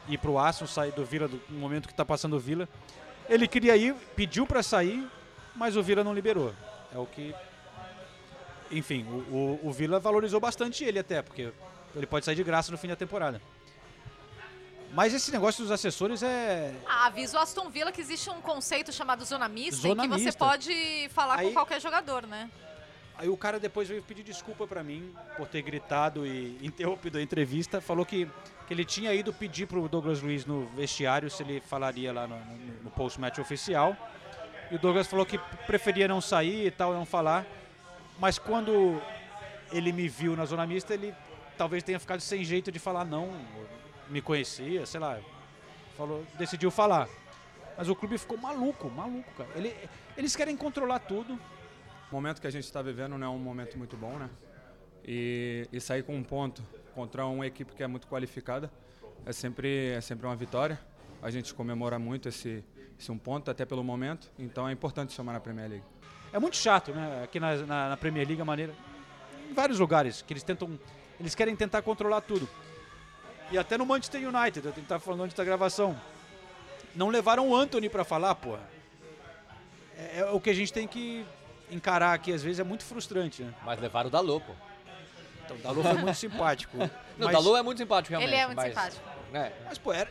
ir 0.10 0.18
pro 0.18 0.38
Arsenal, 0.40 0.68
sair 0.68 0.92
do 0.92 1.06
Vila 1.06 1.28
do- 1.28 1.40
no 1.50 1.60
momento 1.60 1.88
que 1.88 1.94
tá 1.94 2.04
passando 2.04 2.36
o 2.36 2.40
Vila. 2.40 2.68
Ele 3.30 3.48
queria 3.48 3.78
ir, 3.78 3.94
pediu 4.16 4.48
para 4.48 4.64
sair, 4.64 5.08
mas 5.56 5.78
o 5.78 5.84
Vila 5.84 6.04
não 6.04 6.14
liberou. 6.14 6.54
É 6.94 6.98
o 6.98 7.06
que 7.06 7.36
enfim, 8.72 9.04
o, 9.04 9.60
o, 9.64 9.68
o 9.70 9.72
Vila 9.72 10.00
valorizou 10.00 10.40
bastante 10.40 10.84
ele 10.84 10.98
até, 10.98 11.22
porque 11.22 11.52
ele 11.96 12.08
pode 12.08 12.26
sair 12.26 12.36
de 12.36 12.44
graça 12.44 12.72
no 12.72 12.78
fim 12.78 12.88
da 12.88 12.96
temporada. 12.96 13.40
Mas 14.94 15.14
esse 15.14 15.32
negócio 15.32 15.64
dos 15.64 15.72
assessores 15.72 16.22
é. 16.22 16.74
Ah, 16.86 17.08
avisa 17.08 17.38
o 17.38 17.42
Aston 17.42 17.70
Villa 17.70 17.92
que 17.92 18.00
existe 18.00 18.30
um 18.30 18.40
conceito 18.42 18.92
chamado 18.92 19.26
zona 19.26 19.50
mista, 19.50 19.82
Zona 19.88 20.06
em 20.06 20.10
que 20.10 20.14
você 20.20 20.26
mista. 20.26 20.46
pode 20.46 21.10
falar 21.14 21.40
Aí- 21.40 21.48
com 21.48 21.54
qualquer 21.54 21.82
jogador, 21.82 22.28
né? 22.28 22.50
Aí 23.18 23.30
o 23.30 23.38
cara 23.38 23.60
depois 23.60 23.88
veio 23.88 24.02
pedir 24.04 24.24
desculpa 24.24 24.66
pra 24.68 24.84
mim 24.84 25.14
por 25.38 25.48
ter 25.48 25.62
gritado 25.62 26.26
e 26.28 26.58
interrompido 26.66 27.18
a 27.18 27.22
entrevista. 27.22 27.82
Falou 27.82 28.06
que, 28.06 28.28
que 28.68 28.74
ele 28.74 28.86
tinha 28.86 29.14
ido 29.14 29.34
pedir 29.34 29.66
pro 29.68 29.88
Douglas 29.90 30.22
Luiz 30.22 30.46
no 30.46 30.66
vestiário 30.76 31.30
se 31.30 31.42
ele 31.42 31.60
falaria 31.62 32.14
lá 32.14 32.28
no, 32.28 32.38
no- 32.38 32.84
no 32.84 32.92
post-match 32.92 33.40
oficial. 33.40 33.96
E 34.72 34.76
o 34.76 34.80
Douglas 34.80 35.08
falou 35.08 35.26
que 35.26 35.38
preferia 35.68 36.08
não 36.08 36.22
sair 36.22 36.68
e 36.68 36.72
tal, 36.72 36.94
não 36.94 37.06
falar. 37.06 37.46
Mas 38.20 38.38
quando 38.38 39.02
ele 39.72 39.92
me 39.92 40.08
viu 40.08 40.36
na 40.36 40.46
zona 40.46 40.66
mista, 40.68 40.94
ele 40.94 41.14
talvez 41.58 41.82
tenha 41.84 42.00
ficado 42.00 42.20
sem 42.22 42.44
jeito 42.44 42.72
de 42.72 42.78
falar 42.80 43.06
não. 43.06 43.32
Me 44.14 44.22
conhecia, 44.22 44.86
sei 44.86 45.00
lá. 45.00 45.20
Falou, 45.98 46.24
decidiu 46.38 46.70
falar. 46.70 47.10
Mas 47.76 47.90
o 47.90 47.96
clube 47.96 48.16
ficou 48.20 48.38
maluco, 48.38 48.88
maluco, 48.92 49.28
cara. 49.36 49.50
Ele- 49.56 49.76
eles 50.16 50.36
querem 50.36 50.56
controlar 50.56 51.00
tudo. 51.00 51.34
O 51.34 52.14
momento 52.16 52.40
que 52.40 52.46
a 52.46 52.52
gente 52.52 52.64
está 52.66 52.80
vivendo 52.84 53.18
não 53.18 53.26
é 53.26 53.30
um 53.32 53.40
momento 53.40 53.76
muito 53.76 53.98
bom, 53.98 54.16
né? 54.20 54.30
E, 55.04 55.68
e 55.74 55.82
sair 55.82 56.04
com 56.04 56.16
um 56.16 56.24
ponto 56.24 56.62
contra 56.94 57.26
uma 57.26 57.48
equipe 57.48 57.74
que 57.74 57.82
é 57.82 57.88
muito 57.88 58.06
qualificada 58.08 58.72
é 59.26 59.34
sempre, 59.34 59.94
é 59.94 60.00
sempre 60.00 60.28
uma 60.28 60.36
vitória. 60.36 60.80
A 61.20 61.32
gente 61.32 61.52
comemora 61.52 61.98
muito 61.98 62.30
esse, 62.30 62.64
esse 63.00 63.12
um 63.12 63.18
ponto, 63.18 63.50
até 63.50 63.66
pelo 63.66 63.84
momento. 63.84 64.32
Então 64.38 64.70
é 64.70 64.72
importante 64.72 65.12
somar 65.12 65.34
na 65.34 65.40
Premier 65.42 65.70
League. 65.72 65.86
É 66.32 66.38
muito 66.38 66.56
chato, 66.56 66.92
né? 66.94 67.24
Aqui 67.24 67.40
na, 67.40 67.56
na, 67.66 67.90
na 67.90 67.98
Premier 67.98 68.28
League 68.28 68.42
a 68.42 68.46
maneira. 68.46 68.76
Em 69.50 69.54
vários 69.56 69.80
lugares 69.80 70.22
que 70.22 70.32
eles 70.34 70.44
tentam. 70.44 70.80
Eles 71.20 71.34
querem 71.34 71.56
tentar 71.56 71.82
controlar 71.82 72.22
tudo. 72.22 72.48
E 73.52 73.58
até 73.58 73.78
no 73.78 73.86
Manchester 73.86 74.22
United, 74.28 74.66
eu 74.66 74.74
estava 74.78 75.00
falando 75.00 75.24
antes 75.24 75.36
da 75.36 75.44
gravação. 75.44 75.96
Não 76.96 77.10
levaram 77.10 77.50
o 77.50 77.56
Anthony 77.56 77.90
pra 77.90 78.04
falar, 78.04 78.36
porra. 78.36 78.62
É, 79.98 80.20
é 80.20 80.26
o 80.32 80.40
que 80.40 80.50
a 80.50 80.54
gente 80.54 80.72
tem 80.74 80.88
que 80.88 81.26
encarar 81.72 82.14
aqui, 82.14 82.32
às 82.34 82.42
vezes, 82.44 82.60
é 82.60 82.64
muito 82.64 82.84
frustrante, 82.84 83.44
né? 83.44 83.54
Mas 83.64 83.80
levaram 83.80 84.08
o 84.08 84.12
Dalô, 84.12 84.40
pô. 84.42 84.54
Então, 85.46 85.58
o 85.58 85.60
Dalô 85.60 85.84
foi 85.84 85.94
muito 85.94 86.16
simpático. 86.16 86.78
Não, 87.18 87.28
Mas- 87.28 87.30
o 87.30 87.32
Dalô 87.32 87.58
é 87.58 87.62
muito 87.62 87.78
simpático, 87.78 88.10
realmente. 88.12 88.30
Ele 88.32 88.42
é 88.42 88.46
muito 88.46 88.56
mas, 88.58 88.70
simpático. 88.70 89.02
né, 89.32 89.52
Mas, 89.66 89.78
pô, 89.78 89.94
era, 89.94 90.10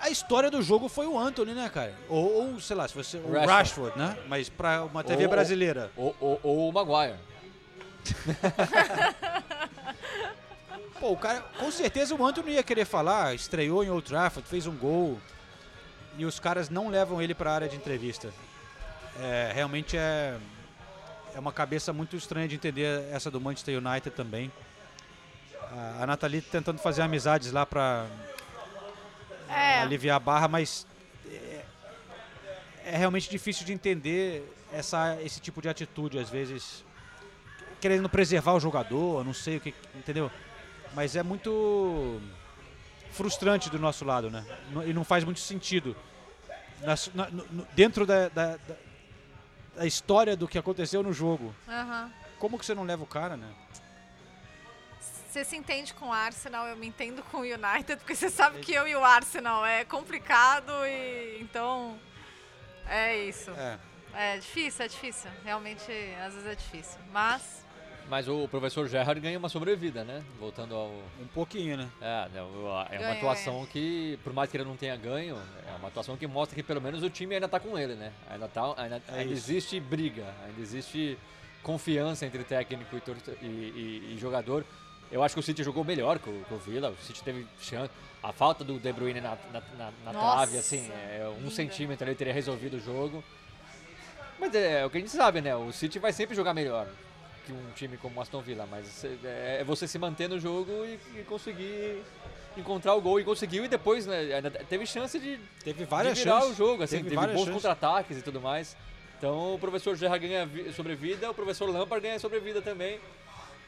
a 0.00 0.08
história 0.10 0.50
do 0.50 0.60
jogo 0.62 0.88
foi 0.88 1.06
o 1.06 1.16
Anthony, 1.18 1.52
né, 1.52 1.68
cara? 1.68 1.94
Ou, 2.08 2.52
ou, 2.54 2.60
sei 2.60 2.74
lá, 2.74 2.88
se 2.88 2.94
você. 2.94 3.18
O 3.18 3.30
Rashford. 3.32 3.46
Rashford, 3.46 3.98
né? 3.98 4.18
Mas 4.26 4.48
pra 4.48 4.82
uma 4.84 5.04
TV 5.04 5.24
Ou- 5.24 5.30
brasileira. 5.30 5.90
Ou, 5.96 6.16
ou, 6.18 6.40
ou 6.42 6.68
o 6.68 6.72
Maguire. 6.72 7.16
Pô, 11.00 11.12
o 11.12 11.16
cara, 11.16 11.40
com 11.58 11.70
certeza 11.70 12.14
o 12.14 12.24
Anthony 12.26 12.52
ia 12.52 12.62
querer 12.62 12.84
falar, 12.84 13.34
estreou 13.34 13.82
em 13.82 13.88
Old 13.90 14.06
Trafford, 14.06 14.46
fez 14.46 14.66
um 14.66 14.76
gol. 14.76 15.18
E 16.18 16.24
os 16.26 16.38
caras 16.38 16.68
não 16.68 16.88
levam 16.90 17.22
ele 17.22 17.34
pra 17.34 17.52
área 17.52 17.68
de 17.68 17.76
entrevista. 17.76 18.30
É, 19.18 19.50
realmente 19.54 19.96
é, 19.96 20.36
é 21.34 21.38
uma 21.38 21.52
cabeça 21.52 21.92
muito 21.92 22.16
estranha 22.16 22.46
de 22.46 22.54
entender 22.54 23.08
essa 23.10 23.30
do 23.30 23.40
Manchester 23.40 23.78
United 23.78 24.10
também. 24.14 24.52
A, 25.72 26.02
a 26.02 26.06
Nathalie 26.06 26.42
tentando 26.42 26.78
fazer 26.78 27.00
amizades 27.00 27.50
lá 27.50 27.64
pra 27.64 28.06
É. 29.48 29.80
aliviar 29.80 30.16
a 30.16 30.20
barra, 30.20 30.48
mas 30.48 30.86
é, 31.30 31.64
é 32.84 32.96
realmente 32.96 33.30
difícil 33.30 33.64
de 33.64 33.72
entender 33.72 34.44
essa, 34.72 35.16
esse 35.22 35.40
tipo 35.40 35.62
de 35.62 35.68
atitude, 35.68 36.18
às 36.18 36.28
vezes 36.28 36.84
querendo 37.80 38.08
preservar 38.10 38.52
o 38.52 38.60
jogador, 38.60 39.24
não 39.24 39.32
sei 39.32 39.56
o 39.56 39.60
que, 39.60 39.74
entendeu? 39.94 40.30
Mas 40.94 41.14
é 41.16 41.22
muito 41.22 42.20
frustrante 43.12 43.70
do 43.70 43.78
nosso 43.78 44.04
lado, 44.04 44.30
né? 44.30 44.44
E 44.86 44.92
não 44.92 45.04
faz 45.04 45.24
muito 45.24 45.40
sentido. 45.40 45.96
Na- 47.14 47.28
no- 47.30 47.64
dentro 47.72 48.06
da, 48.06 48.28
da, 48.28 48.56
da- 49.76 49.86
história 49.86 50.36
do 50.36 50.48
que 50.48 50.58
aconteceu 50.58 51.02
no 51.02 51.12
jogo. 51.12 51.54
Aham. 51.68 52.10
Como 52.38 52.58
que 52.58 52.64
você 52.64 52.74
não 52.74 52.84
leva 52.84 53.02
o 53.02 53.06
cara, 53.06 53.36
né? 53.36 53.48
Você 55.28 55.44
se 55.44 55.56
entende 55.56 55.94
com 55.94 56.08
o 56.08 56.12
Arsenal, 56.12 56.66
eu 56.66 56.76
me 56.76 56.88
entendo 56.88 57.22
com 57.30 57.38
o 57.38 57.40
United, 57.42 57.96
porque 57.98 58.16
você 58.16 58.28
sabe 58.28 58.58
que 58.60 58.72
eu 58.72 58.88
e 58.88 58.96
o 58.96 59.04
Arsenal 59.04 59.64
é 59.64 59.84
complicado 59.84 60.72
e 60.86 61.38
então 61.40 61.96
é 62.88 63.16
isso. 63.16 63.50
É. 63.52 63.78
É 64.12 64.38
difícil, 64.38 64.84
é 64.84 64.88
difícil. 64.88 65.30
Realmente, 65.44 65.84
às 66.26 66.34
vezes 66.34 66.48
é 66.48 66.54
difícil. 66.56 66.98
Mas 67.12 67.64
Mas 68.10 68.26
o 68.28 68.48
professor 68.48 68.88
Gerrard 68.88 69.20
ganha 69.20 69.38
uma 69.38 69.48
sobrevida, 69.48 70.02
né? 70.02 70.20
Voltando 70.40 70.74
ao. 70.74 70.88
Um 71.22 71.26
pouquinho, 71.32 71.76
né? 71.76 71.88
É, 72.00 72.06
a- 72.06 72.28
é 72.34 72.42
uma 72.42 72.84
Ganha, 72.90 73.12
atuação 73.12 73.64
que, 73.66 74.18
por 74.24 74.32
mais 74.32 74.50
que 74.50 74.56
ele 74.56 74.64
não 74.64 74.76
tenha 74.76 74.96
ganho, 74.96 75.38
é 75.64 75.76
uma 75.78 75.86
atuação 75.86 76.16
que 76.16 76.26
mostra 76.26 76.56
que 76.56 76.62
pelo 76.64 76.80
menos 76.80 77.04
o 77.04 77.08
time 77.08 77.36
ainda 77.36 77.46
tá 77.48 77.60
com 77.60 77.78
ele, 77.78 77.94
né? 77.94 78.12
Ainda, 78.28 78.48
tá, 78.48 78.74
ainda, 78.76 79.00
É 79.08 79.20
ainda 79.20 79.32
existe 79.32 79.78
briga, 79.78 80.24
ainda 80.44 80.60
existe 80.60 81.16
confiança 81.62 82.26
entre 82.26 82.42
técnico 82.42 82.96
e, 82.96 83.44
e- 83.44 83.46
e- 83.46 84.14
e 84.14 84.18
jogador. 84.18 84.64
Eu 85.12 85.22
acho 85.22 85.34
que 85.34 85.40
o 85.40 85.42
City 85.42 85.62
jogou 85.62 85.84
melhor 85.84 86.18
que 86.18 86.28
o, 86.28 86.44
que 86.48 86.54
o 86.54 86.58
Villa, 86.58 86.90
o 86.90 86.96
City 86.96 87.22
teve 87.22 87.46
chance. 87.60 87.92
A 88.22 88.32
falta 88.32 88.64
do 88.64 88.78
De 88.80 88.92
Bruyne 88.92 89.20
na, 89.20 89.36
na, 89.52 89.62
na- 89.78 89.92
na 90.04 90.12
Nossa, 90.12 90.36
trave, 90.36 90.58
assim, 90.58 90.90
é 90.90 91.28
um 91.28 91.38
linda. 91.38 91.50
centímetro 91.52 92.04
ali 92.06 92.16
teria 92.16 92.32
resolvido 92.34 92.76
o 92.76 92.80
jogo. 92.80 93.22
Mas 94.38 94.52
é, 94.54 94.84
o 94.84 94.90
que 94.90 94.98
a 94.98 95.00
gente 95.00 95.12
sabe, 95.12 95.40
né? 95.40 95.54
O 95.54 95.72
City 95.72 96.00
vai 96.00 96.12
sempre 96.12 96.34
jogar 96.34 96.52
melhor 96.54 96.88
que 97.50 97.52
um 97.52 97.70
time 97.74 97.96
como 97.96 98.18
o 98.18 98.22
Aston 98.22 98.40
Villa, 98.40 98.66
mas 98.70 99.04
é, 99.24 99.58
é 99.60 99.64
você 99.64 99.86
se 99.86 99.98
manter 99.98 100.28
no 100.28 100.38
jogo 100.38 100.70
e, 100.84 100.98
e 101.18 101.24
conseguir 101.24 102.02
encontrar 102.56 102.94
o 102.94 103.00
gol 103.00 103.20
e 103.20 103.24
conseguiu 103.24 103.64
e 103.64 103.68
depois 103.68 104.06
né, 104.06 104.34
ainda 104.34 104.50
teve 104.50 104.86
chance 104.86 105.18
de, 105.18 105.38
Teve 105.64 105.84
várias 105.84 106.16
de 106.18 106.24
virar 106.24 106.40
chances. 106.40 106.52
o 106.52 106.56
jogo, 106.56 106.82
assim, 106.82 106.96
Teve 107.02 107.16
teve, 107.16 107.26
bons 107.34 107.48
contra-ataques 107.48 108.18
e 108.18 108.22
tudo 108.22 108.40
mais. 108.40 108.76
Então 109.18 109.54
o 109.54 109.58
professor 109.58 109.96
Gerrard 109.96 110.26
ganha 110.26 110.46
vi- 110.46 110.72
sobrevida, 110.72 111.30
o 111.30 111.34
professor 111.34 111.68
Lampard 111.68 112.02
ganha 112.02 112.18
sobrevida 112.18 112.62
também. 112.62 112.98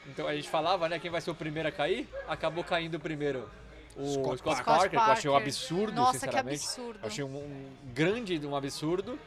Então 0.06 0.26
a 0.26 0.34
gente 0.34 0.48
falava, 0.48 0.88
né, 0.88 0.98
quem 0.98 1.10
vai 1.10 1.20
ser 1.20 1.30
o 1.30 1.34
primeiro 1.34 1.68
a 1.68 1.72
cair, 1.72 2.08
acabou 2.26 2.64
caindo 2.64 2.96
o 2.96 3.00
primeiro. 3.00 3.48
O 3.94 4.06
Scott 4.14 4.38
Scott, 4.38 4.42
Parker. 4.42 4.64
Parker, 4.64 4.90
que 4.90 4.96
eu 4.96 5.00
achei 5.02 5.30
um 5.30 5.36
absurdo, 5.36 5.92
Nossa, 5.92 6.12
que 6.12 6.18
sinceramente. 6.20 6.64
absurdo. 6.64 6.98
Eu 7.02 7.06
achei 7.06 7.24
um, 7.24 7.36
um 7.36 7.70
grande 7.94 8.46
um 8.46 8.56
absurdo, 8.56 9.18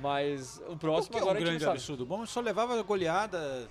mas 0.00 0.62
o 0.68 0.76
próximo 0.76 1.12
que 1.12 1.18
é 1.18 1.20
agora 1.20 1.38
um 1.38 1.42
a 1.42 1.46
gente 1.46 1.58
grande 1.58 1.64
absurdo? 1.76 2.06
Bom, 2.06 2.24
só 2.24 2.40
levava 2.40 2.80
goleada. 2.82 3.68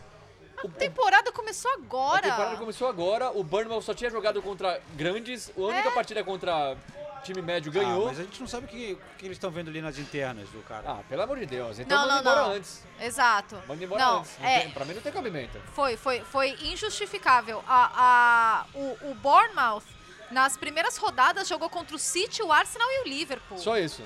A 0.58 0.68
temporada 0.68 1.32
começou 1.32 1.72
A 1.72 1.76
agora. 1.76 2.22
temporada 2.22 2.58
começou 2.58 2.88
agora, 2.88 3.32
o 3.32 3.44
Burnham 3.44 3.82
só 3.82 3.94
tinha 3.94 4.10
jogado 4.10 4.42
contra 4.42 4.82
grandes, 4.96 5.52
a 5.58 5.62
única 5.62 5.92
partida 5.92 6.24
contra 6.24 6.76
time 7.24 7.42
médio 7.42 7.72
ganhou. 7.72 8.04
Ah, 8.04 8.08
mas 8.10 8.20
a 8.20 8.24
gente 8.24 8.40
não 8.42 8.48
sabe 8.48 8.66
o 8.66 8.68
que, 8.68 8.94
o 8.94 9.18
que 9.18 9.26
eles 9.26 9.38
estão 9.38 9.50
vendo 9.50 9.70
ali 9.70 9.82
nas 9.82 9.98
internas 9.98 10.50
do 10.50 10.62
cara. 10.64 10.84
Ah, 10.86 11.00
pelo 11.08 11.22
amor 11.22 11.40
de 11.40 11.46
Deus. 11.46 11.80
Então 11.80 11.98
Não, 11.98 12.08
manda 12.08 12.14
não, 12.16 12.32
embora 12.32 12.48
não. 12.50 12.56
antes. 12.56 12.84
Exato. 13.00 13.62
Manda 13.68 13.84
embora 13.84 14.02
Não, 14.02 14.20
antes. 14.20 14.32
Não 14.40 14.48
é- 14.50 14.60
tem- 14.60 14.72
pra 14.72 14.84
mim 14.86 14.94
não 14.94 15.02
tem 15.02 15.12
cabimento. 15.12 15.58
Foi, 15.74 15.96
foi, 15.96 16.20
foi 16.22 16.50
injustificável. 16.62 17.64
A, 17.68 18.66
a, 18.74 18.78
o, 18.78 19.12
o 19.12 19.16
Bournemouth 19.16 19.84
Nas 20.32 20.58
primeiras 20.58 20.98
rodadas 20.98 21.48
jogou 21.48 21.70
contra 21.70 21.96
o 21.96 22.00
City, 22.00 22.42
o 22.44 22.52
Arsenal 22.52 22.88
e 22.92 23.02
o 23.02 23.08
Liverpool. 23.08 23.58
Só 23.58 23.78
isso. 23.78 24.04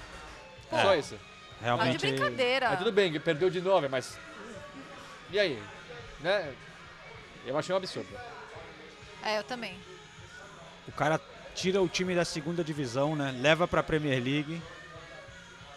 É. 0.71 0.81
Só 0.83 0.95
isso. 0.95 1.17
Realmente. 1.61 1.93
Tá 1.93 1.97
de 1.97 2.13
brincadeira. 2.13 2.69
Mas 2.69 2.77
tudo 2.79 2.91
bem, 2.91 3.19
perdeu 3.19 3.49
de 3.49 3.61
9, 3.61 3.87
mas. 3.87 4.17
E 5.31 5.39
aí? 5.39 5.61
Né? 6.19 6.53
Eu 7.45 7.57
achei 7.57 7.73
um 7.73 7.77
absurdo. 7.77 8.09
É, 9.23 9.39
eu 9.39 9.43
também. 9.43 9.75
O 10.87 10.91
cara 10.91 11.19
tira 11.55 11.81
o 11.81 11.87
time 11.87 12.15
da 12.15 12.25
segunda 12.25 12.63
divisão, 12.63 13.15
né? 13.15 13.33
Leva 13.39 13.67
pra 13.67 13.83
Premier 13.83 14.21
League. 14.23 14.61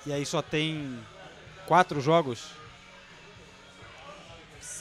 E 0.06 0.12
aí 0.12 0.24
só 0.24 0.40
tem 0.42 0.98
quatro 1.66 2.00
jogos. 2.00 2.50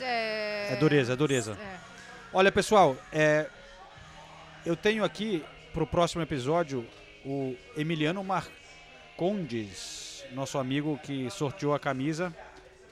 É, 0.01 0.73
É 0.73 0.75
dureza, 0.77 1.13
é 1.13 1.15
dureza. 1.15 1.57
É. 1.61 1.77
Olha, 2.31 2.51
pessoal, 2.51 2.95
é, 3.11 3.47
eu 4.65 4.75
tenho 4.75 5.03
aqui 5.03 5.43
pro 5.73 5.85
próximo 5.85 6.21
episódio 6.21 6.87
o 7.25 7.55
Emiliano 7.75 8.23
Marcondes, 8.23 10.23
nosso 10.31 10.57
amigo 10.57 10.97
que 11.03 11.29
sorteou 11.29 11.73
a 11.73 11.79
camisa, 11.79 12.33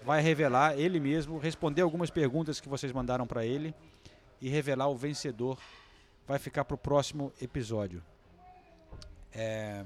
vai 0.08 0.22
revelar 0.22 0.80
ele 0.80 1.02
mesmo, 1.02 1.38
responder 1.38 1.82
algumas 1.82 2.10
perguntas 2.10 2.62
que 2.62 2.70
vocês 2.70 2.94
mandaram 2.94 3.28
para 3.28 3.46
ele 3.46 3.76
e 4.42 4.48
revelar 4.48 4.88
o 4.88 4.96
vencedor. 4.96 5.60
Vai 6.26 6.40
ficar 6.40 6.64
pro 6.64 6.78
próximo 6.78 7.34
episódio. 7.42 8.02
É, 9.34 9.84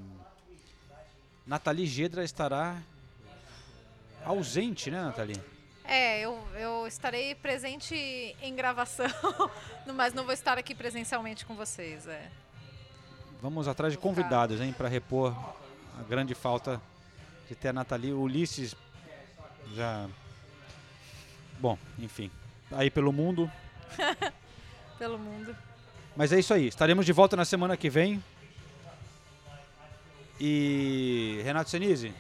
Nathalie 1.44 1.88
Gedra 1.88 2.24
estará 2.24 2.80
ausente, 4.24 4.92
né, 4.92 5.02
Nathalie? 5.02 5.42
É, 5.84 6.20
eu, 6.20 6.40
eu 6.54 6.86
estarei 6.86 7.34
presente 7.34 7.96
em 8.44 8.54
gravação, 8.54 9.08
mas 9.96 10.14
não 10.14 10.24
vou 10.24 10.34
estar 10.34 10.56
aqui 10.56 10.76
presencialmente 10.76 11.48
com 11.48 11.56
vocês. 11.56 12.06
É. 12.06 12.30
Vamos 13.42 13.68
atrás 13.68 13.92
de 13.92 13.98
convidados, 13.98 14.62
hein, 14.62 14.72
para 14.72 14.88
repor 14.88 15.36
a 16.00 16.04
grande 16.04 16.36
falta 16.36 16.80
de 17.50 17.56
ter 17.56 17.70
a 17.70 17.74
Nathalie. 17.74 18.14
O 18.14 18.22
Ulisses 18.22 18.76
já. 19.74 20.08
Bom, 21.60 21.78
enfim. 22.00 22.30
Aí 22.72 22.90
pelo 22.90 23.12
mundo. 23.12 23.52
Pelo 24.98 25.18
mundo. 25.18 25.56
Mas 26.16 26.32
é 26.32 26.38
isso 26.38 26.54
aí. 26.54 26.68
Estaremos 26.68 27.08
de 27.08 27.12
volta 27.12 27.36
na 27.36 27.44
semana 27.44 27.76
que 27.76 27.90
vem. 27.90 28.24
E. 30.40 31.42
Renato 31.44 31.72
Senise. 31.72 32.14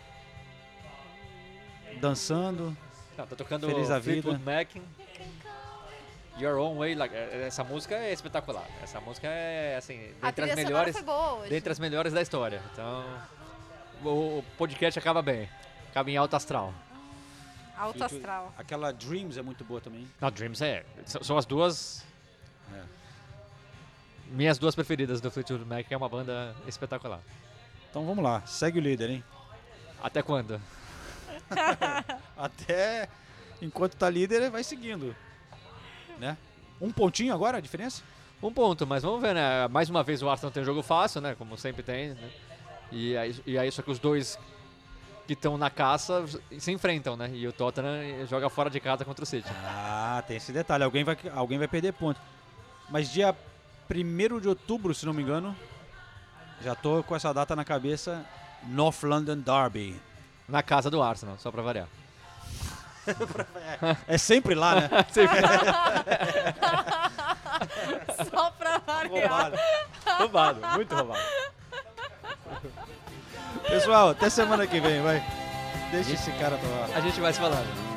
Dançando. 1.99 2.75
Não, 3.15 3.27
tá 3.27 3.35
tocando 3.35 3.67
Feliz 3.67 3.89
da 3.89 3.99
vida. 3.99 4.39
Mac. 4.39 4.69
Your 6.39 6.57
Own 6.57 6.79
Way. 6.79 6.95
like, 6.95 7.15
essa 7.15 7.63
música 7.63 7.95
é 7.95 8.11
espetacular. 8.11 8.65
Essa 8.81 8.99
música 8.99 9.27
é, 9.27 9.75
assim, 9.75 10.11
A 10.21 10.31
dentre 10.31 10.49
as 10.49 10.55
melhores. 10.55 10.95
foi 10.95 11.03
boa 11.03 11.33
hoje. 11.33 11.49
Dentre 11.51 11.71
as 11.71 11.79
melhores 11.79 12.13
da 12.13 12.21
história. 12.21 12.61
Então. 12.73 13.05
O, 14.03 14.39
o 14.39 14.45
podcast 14.57 14.97
acaba 14.97 15.21
bem. 15.21 15.47
Acaba 15.91 16.09
em 16.09 16.17
alto 16.17 16.35
astral. 16.35 16.73
Alto 17.81 18.03
astral. 18.03 18.53
Aquela 18.55 18.93
Dreams 18.93 19.37
é 19.37 19.41
muito 19.41 19.63
boa 19.63 19.81
também. 19.81 20.07
Não, 20.21 20.29
Dreams 20.29 20.61
é. 20.61 20.85
São 21.03 21.23
são 21.23 21.37
as 21.37 21.47
duas. 21.47 22.05
É. 22.71 22.83
Minhas 24.27 24.59
duas 24.59 24.75
preferidas 24.75 25.19
do 25.19 25.31
Fleetwood 25.31 25.65
Mac, 25.65 25.87
que 25.87 25.93
é 25.93 25.97
uma 25.97 26.07
banda 26.07 26.55
espetacular. 26.67 27.19
Então 27.89 28.05
vamos 28.05 28.23
lá. 28.23 28.45
Segue 28.45 28.77
o 28.77 28.81
líder, 28.81 29.09
hein? 29.09 29.23
Até 30.01 30.21
quando? 30.21 30.61
Até 32.37 33.09
enquanto 33.59 33.95
tá 33.95 34.07
líder, 34.09 34.51
vai 34.51 34.63
seguindo. 34.63 35.15
Né? 36.19 36.37
Um 36.79 36.91
pontinho 36.91 37.33
agora 37.33 37.57
a 37.57 37.61
diferença? 37.61 38.03
Um 38.43 38.53
ponto, 38.53 38.85
mas 38.85 39.01
vamos 39.01 39.21
ver, 39.21 39.33
né? 39.33 39.67
Mais 39.69 39.89
uma 39.89 40.03
vez 40.03 40.21
o 40.21 40.29
Arsenal 40.29 40.51
tem 40.51 40.61
um 40.61 40.65
jogo 40.65 40.83
fácil, 40.83 41.19
né? 41.19 41.33
Como 41.33 41.57
sempre 41.57 41.81
tem, 41.81 42.09
né? 42.09 42.31
E 42.91 43.17
aí, 43.17 43.35
e 43.45 43.57
aí 43.57 43.71
só 43.71 43.81
que 43.81 43.89
os 43.89 43.97
dois 43.97 44.37
que 45.31 45.33
estão 45.33 45.57
na 45.57 45.69
caça 45.69 46.25
se 46.59 46.73
enfrentam, 46.73 47.15
né? 47.15 47.31
E 47.33 47.47
o 47.47 47.53
Tottenham 47.53 48.27
joga 48.27 48.49
fora 48.49 48.69
de 48.69 48.81
casa 48.81 49.05
contra 49.05 49.23
o 49.23 49.25
City. 49.25 49.47
Ah, 49.63 50.21
tem 50.27 50.35
esse 50.35 50.51
detalhe. 50.51 50.83
Alguém 50.83 51.05
vai, 51.05 51.17
alguém 51.33 51.57
vai 51.57 51.69
perder 51.69 51.93
ponto. 51.93 52.19
Mas 52.89 53.09
dia 53.09 53.33
1 53.89 54.41
de 54.41 54.49
outubro, 54.49 54.93
se 54.93 55.05
não 55.05 55.13
me 55.13 55.23
engano, 55.23 55.55
já 56.61 56.75
tô 56.75 57.01
com 57.03 57.15
essa 57.15 57.33
data 57.33 57.55
na 57.55 57.63
cabeça. 57.63 58.25
North 58.63 59.03
London 59.03 59.37
Derby. 59.37 59.97
Na 60.49 60.61
casa 60.61 60.89
do 60.89 61.01
Arsenal, 61.01 61.37
só 61.39 61.49
pra 61.49 61.61
variar. 61.61 61.87
É 64.05 64.17
sempre 64.17 64.53
lá, 64.53 64.75
né? 64.75 64.89
Sempre. 65.11 65.39
Só 68.29 68.51
pra 68.51 68.79
variar. 68.79 69.29
Roubado. 69.29 69.57
roubado, 70.17 70.67
muito 70.75 70.93
roubado. 70.93 71.23
Pessoal, 73.71 74.09
até 74.09 74.29
semana 74.29 74.67
que 74.67 74.79
vem, 74.81 75.01
vai. 75.01 75.23
Deixa 75.91 76.11
esse 76.11 76.31
cara 76.31 76.57
pra 76.57 76.69
lá. 76.69 76.87
A 76.93 76.99
gente 76.99 77.19
vai 77.21 77.31
se 77.31 77.39
falando. 77.39 77.90